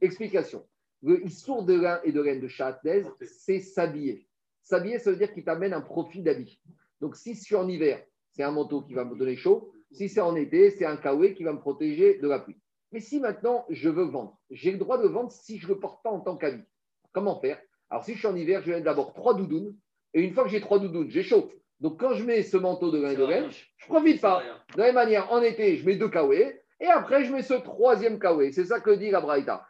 Explication. 0.00 0.66
Le 1.02 1.24
issour 1.24 1.64
de 1.64 1.74
lin 1.74 2.00
et 2.04 2.12
de 2.12 2.20
laine 2.20 2.40
de 2.40 2.48
Châtelaise, 2.48 3.10
c'est 3.20 3.60
s'habiller. 3.60 4.26
S'habiller, 4.62 4.98
ça 4.98 5.10
veut 5.10 5.16
dire 5.16 5.32
qu'il 5.32 5.44
t'amène 5.44 5.74
un 5.74 5.80
profit 5.80 6.22
d'habit. 6.22 6.60
Donc, 7.00 7.16
si 7.16 7.34
je 7.34 7.40
suis 7.40 7.56
en 7.56 7.68
hiver, 7.68 8.02
c'est 8.32 8.42
un 8.42 8.52
manteau 8.52 8.82
qui 8.82 8.94
va 8.94 9.04
me 9.04 9.16
donner 9.16 9.36
chaud. 9.36 9.72
Si 9.92 10.08
c'est 10.08 10.20
en 10.20 10.36
été, 10.36 10.70
c'est 10.70 10.86
un 10.86 10.96
kawaii 10.96 11.34
qui 11.34 11.44
va 11.44 11.52
me 11.52 11.58
protéger 11.58 12.18
de 12.18 12.28
la 12.28 12.38
pluie. 12.38 12.56
Mais 12.92 13.00
si 13.00 13.20
maintenant 13.20 13.64
je 13.70 13.88
veux 13.88 14.04
vendre, 14.04 14.38
j'ai 14.50 14.72
le 14.72 14.78
droit 14.78 14.98
de 14.98 15.06
vendre 15.06 15.30
si 15.30 15.58
je 15.58 15.68
ne 15.68 15.74
le 15.74 15.80
porte 15.80 16.02
pas 16.02 16.10
en 16.10 16.20
tant 16.20 16.36
qu'habit. 16.36 16.64
Comment 17.12 17.40
faire? 17.40 17.58
Alors, 17.88 18.04
si 18.04 18.14
je 18.14 18.18
suis 18.18 18.26
en 18.28 18.36
hiver, 18.36 18.62
je 18.64 18.72
mets 18.72 18.80
d'abord 18.80 19.12
trois 19.14 19.34
doudounes. 19.34 19.76
Et 20.14 20.22
une 20.22 20.32
fois 20.32 20.44
que 20.44 20.50
j'ai 20.50 20.60
trois 20.60 20.78
doudounes, 20.78 21.10
j'ai 21.10 21.22
chaud. 21.22 21.50
Donc, 21.80 21.98
quand 21.98 22.14
je 22.14 22.24
mets 22.24 22.42
ce 22.42 22.56
manteau 22.56 22.90
de 22.90 23.00
lin 23.00 23.14
de 23.14 23.24
laine, 23.24 23.50
je 23.50 23.84
ne 23.84 23.88
profite 23.88 24.20
pas. 24.20 24.42
De 24.74 24.78
la 24.78 24.86
même 24.86 24.94
manière, 24.94 25.32
en 25.32 25.40
été, 25.42 25.76
je 25.76 25.86
mets 25.86 25.96
deux 25.96 26.08
kawaii. 26.08 26.52
Et 26.80 26.86
après, 26.86 27.24
je 27.24 27.32
mets 27.32 27.42
ce 27.42 27.54
troisième 27.54 28.18
kawaii. 28.18 28.52
C'est 28.52 28.66
ça 28.66 28.80
que 28.80 28.90
dit 28.90 29.10
la 29.10 29.20
Braïta. 29.20 29.66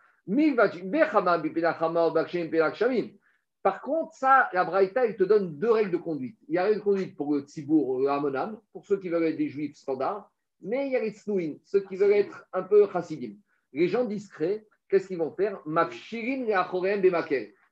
Par 3.62 3.82
contre, 3.82 4.14
ça, 4.14 4.48
la 4.52 4.64
Braïta, 4.64 5.06
il 5.06 5.16
te 5.16 5.24
donne 5.24 5.58
deux 5.58 5.70
règles 5.70 5.90
de 5.90 5.96
conduite. 5.96 6.38
Il 6.48 6.54
y 6.54 6.58
a 6.58 6.70
une 6.70 6.80
conduite 6.80 7.16
pour 7.16 7.34
le 7.34 7.40
Tzibour, 7.42 8.00
le 8.00 8.08
Hamonam, 8.08 8.60
pour 8.72 8.84
ceux 8.86 8.98
qui 8.98 9.08
veulent 9.08 9.24
être 9.24 9.36
des 9.36 9.48
juifs 9.48 9.76
standards, 9.76 10.30
mais 10.62 10.86
il 10.86 10.92
y 10.92 10.96
a 10.96 11.00
les 11.00 11.10
Tznouin, 11.10 11.54
ceux 11.64 11.80
qui 11.80 11.96
veulent 11.96 12.12
être 12.12 12.46
un 12.52 12.62
peu 12.62 12.88
chassidim. 12.92 13.36
Les 13.72 13.88
gens 13.88 14.04
discrets, 14.04 14.66
qu'est-ce 14.88 15.06
qu'ils 15.08 15.18
vont 15.18 15.30
faire? 15.30 15.60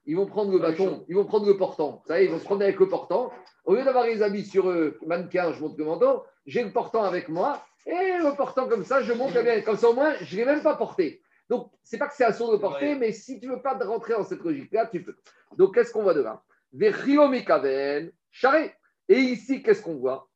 Ils 0.07 0.16
vont 0.16 0.26
prendre 0.26 0.53
le 0.53 0.59
bâton, 0.59 1.05
ils 1.09 1.16
vont 1.16 1.24
prendre 1.26 1.47
le 1.47 1.57
portant. 1.57 2.03
Savez, 2.07 2.24
ils 2.24 2.30
vont 2.30 2.39
se 2.39 2.45
prendre 2.45 2.62
avec 2.62 2.78
le 2.78 2.89
portant. 2.89 3.30
Au 3.64 3.74
lieu 3.74 3.84
d'avoir 3.84 4.07
les 4.07 4.22
habits 4.22 4.45
sur 4.45 4.70
eux, 4.70 4.99
mannequin, 5.07 5.53
je 5.53 5.61
monte 5.61 5.76
le 5.76 5.84
manteau, 5.84 6.24
j'ai 6.47 6.62
le 6.62 6.72
portant 6.72 7.03
avec 7.03 7.28
moi, 7.28 7.62
et 7.84 7.91
le 7.91 8.36
portant 8.36 8.68
comme 8.68 8.84
ça, 8.84 9.03
je 9.03 9.12
monte 9.12 9.32
bien. 9.32 9.61
Comme 9.61 9.76
ça, 9.76 9.91
au 9.91 9.95
moins, 9.95 10.14
je 10.20 10.34
ne 10.34 10.41
l'ai 10.41 10.47
même 10.47 10.62
pas 10.62 10.76
porté. 10.76 11.20
Donc, 11.51 11.70
c'est 11.82 11.99
pas 11.99 12.09
que 12.09 12.14
c'est 12.14 12.24
assaut 12.24 12.53
de 12.53 12.59
porter, 12.59 12.95
mais 12.95 13.12
si 13.12 13.41
tu 13.41 13.49
veux 13.49 13.61
pas 13.61 13.74
rentrer 13.78 14.14
dans 14.14 14.24
cette 14.24 14.43
logique-là, 14.43 14.86
tu 14.86 15.03
peux. 15.03 15.16
Donc, 15.57 15.74
qu'est-ce 15.74 15.93
qu'on 15.93 16.03
voit 16.03 16.14
de 16.14 16.20
là? 16.20 16.43
Vechriomikaven, 16.72 18.12
charré. 18.30 18.74
Et 19.09 19.18
ici, 19.18 19.62
qu'est-ce 19.62 19.82
qu'on 19.82 19.97
voit? 19.97 20.28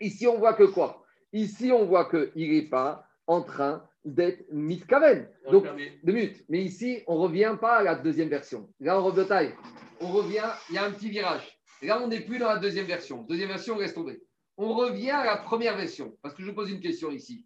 Ici, 0.00 0.26
on 0.26 0.38
voit 0.38 0.54
que 0.54 0.64
quoi? 0.64 1.03
Ici, 1.34 1.72
on 1.72 1.84
voit 1.84 2.08
qu'il 2.08 2.52
n'est 2.52 2.68
pas 2.68 3.08
en 3.26 3.42
train 3.42 3.84
d'être 4.04 4.46
mitkaven. 4.52 5.28
Donc, 5.50 5.66
deux 6.04 6.12
minutes. 6.12 6.44
Mais 6.48 6.62
ici, 6.62 7.02
on 7.08 7.14
ne 7.16 7.22
revient 7.22 7.56
pas 7.60 7.78
à 7.78 7.82
la 7.82 7.96
deuxième 7.96 8.28
version. 8.28 8.72
Là, 8.78 9.00
on 9.00 9.04
revient, 9.04 9.52
on 10.00 10.12
revient, 10.12 10.48
il 10.70 10.76
y 10.76 10.78
a 10.78 10.84
un 10.84 10.92
petit 10.92 11.10
virage. 11.10 11.58
Là, 11.82 12.00
on 12.00 12.06
n'est 12.06 12.20
plus 12.20 12.38
dans 12.38 12.48
la 12.48 12.58
deuxième 12.58 12.86
version. 12.86 13.24
Deuxième 13.24 13.48
version, 13.48 13.74
on 13.74 13.78
reste 13.78 13.96
tombé. 13.96 14.22
On 14.56 14.74
revient 14.74 15.10
à 15.10 15.24
la 15.24 15.36
première 15.38 15.76
version. 15.76 16.16
Parce 16.22 16.36
que 16.36 16.44
je 16.44 16.52
pose 16.52 16.70
une 16.70 16.78
question 16.78 17.10
ici. 17.10 17.44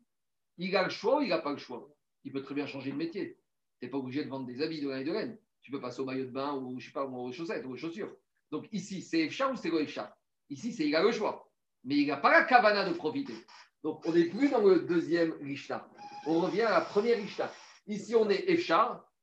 Il 0.59 0.77
a 0.77 0.85
le 0.85 0.91
choix 0.91 1.21
ou 1.21 1.23
il 1.23 1.31
n'a 1.31 1.39
pas 1.39 1.53
le 1.53 1.57
choix? 1.57 1.89
Il 2.25 2.33
peut 2.33 2.43
très 2.43 2.55
bien 2.55 2.67
changer 2.67 2.91
de 2.91 2.97
métier. 2.97 3.39
Tu 3.81 3.87
n'es 3.87 3.91
pas 3.91 3.97
obligé 3.97 4.23
de 4.23 4.29
vendre 4.29 4.45
des 4.45 4.61
habits 4.61 4.83
de 4.83 4.91
laine 4.91 5.01
et 5.01 5.05
de 5.05 5.13
laine. 5.13 5.39
Tu 5.63 5.71
peux 5.71 5.81
passer 5.81 6.01
au 6.01 6.05
maillot 6.05 6.27
de 6.27 6.31
bain 6.31 6.53
ou, 6.55 6.79
je 6.79 6.87
sais 6.87 6.93
pas, 6.93 7.07
ou 7.07 7.17
aux 7.17 7.33
chaussettes 7.33 7.65
ou 7.65 7.71
aux 7.71 7.77
chaussures. 7.77 8.15
Donc 8.51 8.69
ici, 8.71 9.01
c'est 9.01 9.21
Efcha 9.21 9.51
ou 9.51 9.57
c'est 9.57 9.71
Goefcha 9.71 10.15
Ici, 10.51 10.73
c'est 10.73 10.87
il 10.87 10.95
a 10.95 11.03
le 11.03 11.11
choix. 11.11 11.51
Mais 11.85 11.97
il 11.97 12.07
n'a 12.07 12.17
pas 12.19 12.33
la 12.33 12.45
cavana 12.45 12.87
de 12.87 12.93
profiter. 12.93 13.35
Donc 13.83 14.05
on 14.07 14.13
n'est 14.13 14.25
plus 14.25 14.51
dans 14.51 14.61
le 14.61 14.81
deuxième 14.81 15.33
Rishta. 15.41 15.89
On 16.27 16.41
revient 16.41 16.63
à 16.63 16.71
la 16.71 16.81
première 16.81 17.17
Rishta. 17.17 17.51
Ici, 17.87 18.15
on 18.15 18.29
est 18.29 18.47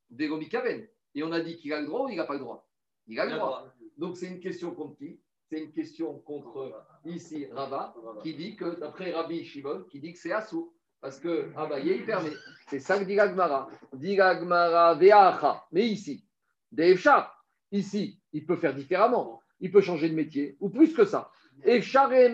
Degomi 0.10 0.50
Kaven. 0.50 0.88
Et 1.14 1.24
on 1.24 1.32
a 1.32 1.40
dit 1.40 1.58
qu'il 1.58 1.72
a 1.74 1.82
le 1.82 1.88
droit 1.88 2.06
ou 2.06 2.10
il 2.10 2.18
n'a 2.18 2.26
pas 2.26 2.34
le 2.34 2.40
droit? 2.40 2.68
Il 3.08 3.20
a 3.20 3.26
le 3.26 3.32
droit. 3.32 3.68
Donc 3.98 4.18
c'est 4.18 4.28
une 4.28 4.40
question 4.40 4.74
contre 4.74 4.98
qui? 4.98 5.20
C'est 5.50 5.60
une 5.60 5.72
question 5.72 6.20
contre 6.20 6.74
ici 7.06 7.46
Rava, 7.52 7.94
qui 8.24 8.34
dit 8.34 8.56
que, 8.56 8.80
d'après 8.80 9.12
Rabbi 9.12 9.46
Shimon, 9.46 9.84
qui 9.90 10.00
dit 10.00 10.14
que 10.14 10.20
c'est 10.20 10.32
Assou. 10.32 10.74
Parce 11.02 11.20
que 11.20 11.52
Abaye, 11.56 11.98
il 11.98 12.06
permet. 12.06 12.32
C'est 12.68 12.80
ça 12.80 12.98
que 12.98 13.04
dit 13.04 13.14
Gagmara. 13.14 13.70
Dit 13.94 14.16
Gagmara 14.16 14.96
Veacha. 14.96 15.64
Mais 15.72 15.86
ici, 15.86 16.26
Deefchar, 16.72 17.46
ici, 17.72 18.20
il 18.34 18.44
peut 18.44 18.56
faire 18.56 18.74
différemment. 18.74 19.40
Il 19.60 19.72
peut 19.72 19.82
changer 19.82 20.10
de 20.10 20.16
métier, 20.16 20.58
ou 20.60 20.70
plus 20.70 20.94
que 20.96 21.06
ça. 21.06 21.32
Efchar 21.64 22.12
et 22.12 22.32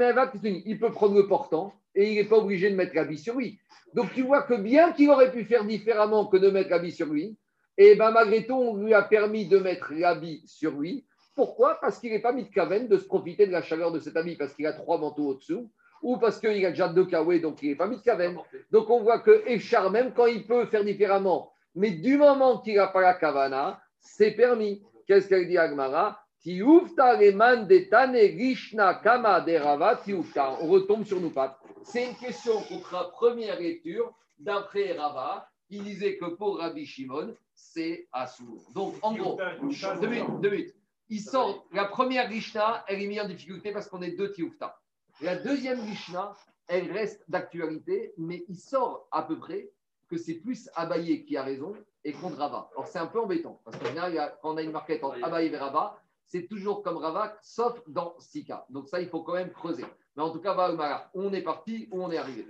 il 0.66 0.80
peut 0.80 0.92
prendre 0.92 1.16
le 1.16 1.28
portant 1.28 1.74
et 1.96 2.12
il 2.12 2.16
n'est 2.16 2.28
pas 2.28 2.38
obligé 2.38 2.70
de 2.70 2.76
mettre 2.76 2.96
l'habit 2.96 3.18
sur 3.18 3.38
lui. 3.38 3.60
Donc 3.94 4.14
tu 4.14 4.24
vois 4.24 4.44
que 4.44 4.54
bien 4.54 4.94
qu'il 4.94 5.10
aurait 5.10 5.32
pu 5.32 5.44
faire 5.44 5.66
différemment 5.66 6.26
que 6.26 6.38
de 6.38 6.50
mettre 6.50 6.70
l'habit 6.70 6.92
sur 6.92 7.08
lui, 7.08 7.38
et 7.78 7.96
ben 7.96 8.12
malgré 8.12 8.46
tout, 8.46 8.56
on 8.56 8.78
lui 8.78 8.94
a 8.94 9.02
permis 9.02 9.48
de 9.48 9.58
mettre 9.58 9.94
l'habit 9.94 10.44
sur 10.46 10.72
lui. 10.72 11.06
Pourquoi? 11.36 11.80
Parce 11.82 12.00
qu'il 12.00 12.12
n'est 12.12 12.20
pas 12.20 12.34
mis 12.34 12.44
de 12.44 12.50
caven 12.50 12.88
de 12.88 12.98
se 12.98 13.06
profiter 13.06 13.48
de 13.48 13.52
la 13.52 13.62
chaleur 13.62 13.92
de 13.92 14.00
cet 14.00 14.16
habit, 14.18 14.36
parce 14.36 14.54
qu'il 14.54 14.68
a 14.68 14.74
trois 14.74 14.98
manteaux 14.98 15.30
au-dessous, 15.30 15.70
ou 16.02 16.18
parce 16.18 16.40
qu'il 16.40 16.66
a 16.66 16.70
déjà 16.70 16.90
deux 16.90 17.06
kawé, 17.06 17.40
donc 17.40 17.62
il 17.64 17.70
n'est 17.70 17.76
pas 17.76 17.88
mis 17.88 17.98
de 17.98 18.02
caven. 18.02 18.38
Donc 18.72 18.90
on 18.90 19.02
voit 19.02 19.20
que 19.20 19.44
Echar, 19.48 19.90
même 19.92 20.14
quand 20.14 20.26
il 20.26 20.46
peut 20.46 20.66
faire 20.66 20.84
différemment, 20.84 21.52
mais 21.76 21.92
du 21.92 22.18
moment 22.18 22.60
qu'il 22.60 22.76
n'a 22.76 22.88
pas 22.88 23.02
la 23.02 23.14
kavana, 23.14 23.82
c'est 24.00 24.32
permis. 24.32 24.84
Qu'est-ce 25.08 25.28
qu'elle 25.28 25.48
dit 25.48 25.58
Agmara? 25.58 26.21
On 30.62 30.68
retombe 30.68 31.06
sur 31.06 31.22
nos 31.22 31.30
pattes. 31.30 31.58
C'est 31.84 32.10
une 32.10 32.16
question 32.16 32.62
contre 32.64 32.94
la 32.94 33.04
première 33.06 33.60
lecture 33.60 34.12
d'après 34.40 34.94
Rava, 34.94 35.48
qui 35.68 35.80
disait 35.80 36.18
que 36.18 36.26
pour 36.26 36.58
Rabbi 36.58 36.86
Shimon, 36.86 37.36
c'est 37.54 38.08
Assour. 38.12 38.62
Donc 38.74 38.96
en 39.04 39.14
gros, 39.14 39.40
deux 40.02 40.08
minutes, 40.08 40.42
deux 40.42 40.50
minutes. 40.50 40.76
Il 41.10 41.22
sort, 41.22 41.68
la 41.74 41.86
première 41.86 42.28
Rishna, 42.28 42.86
elle 42.88 43.02
est 43.04 43.08
mise 43.08 43.20
en 43.20 43.28
difficulté 43.28 43.72
parce 43.72 43.88
qu'on 43.88 44.02
est 44.02 44.12
deux 44.12 44.32
Tiufta. 44.32 44.80
La 45.22 45.36
deuxième 45.36 45.80
Rishna, 45.82 46.34
elle 46.68 46.92
reste 46.92 47.24
d'actualité, 47.28 48.14
mais 48.18 48.44
il 48.48 48.58
sort 48.58 49.08
à 49.12 49.22
peu 49.24 49.38
près 49.38 49.70
que 50.10 50.18
c'est 50.18 50.36
plus 50.36 50.70
Abaye 50.74 51.24
qui 51.26 51.38
a 51.38 51.44
raison 51.44 51.74
et 52.04 52.14
contre 52.14 52.38
Rava. 52.38 52.70
Alors 52.72 52.88
c'est 52.88 53.00
un 53.00 53.08
peu 53.08 53.20
embêtant, 53.20 53.62
parce 53.64 53.78
qu'en 53.78 53.86
général, 53.86 54.14
il 54.14 54.34
quand 54.42 54.54
on 54.54 54.58
a 54.58 54.62
une 54.62 54.72
marquette 54.72 55.04
entre 55.04 55.24
Abaye 55.24 55.54
et 55.54 55.58
Rava, 55.58 56.01
c'est 56.32 56.48
toujours 56.48 56.82
comme 56.82 56.96
Rava, 56.96 57.36
sauf 57.42 57.82
dans 57.88 58.16
Sika. 58.20 58.66
Donc 58.70 58.88
ça, 58.88 59.02
il 59.02 59.10
faut 59.10 59.22
quand 59.22 59.34
même 59.34 59.52
creuser. 59.52 59.84
Mais 60.16 60.24
en 60.24 60.30
tout 60.30 60.40
cas, 60.40 60.54
va. 60.54 61.10
On 61.14 61.34
est 61.34 61.42
parti 61.42 61.90
on 61.92 62.10
est 62.10 62.18
arrivé. 62.18 62.46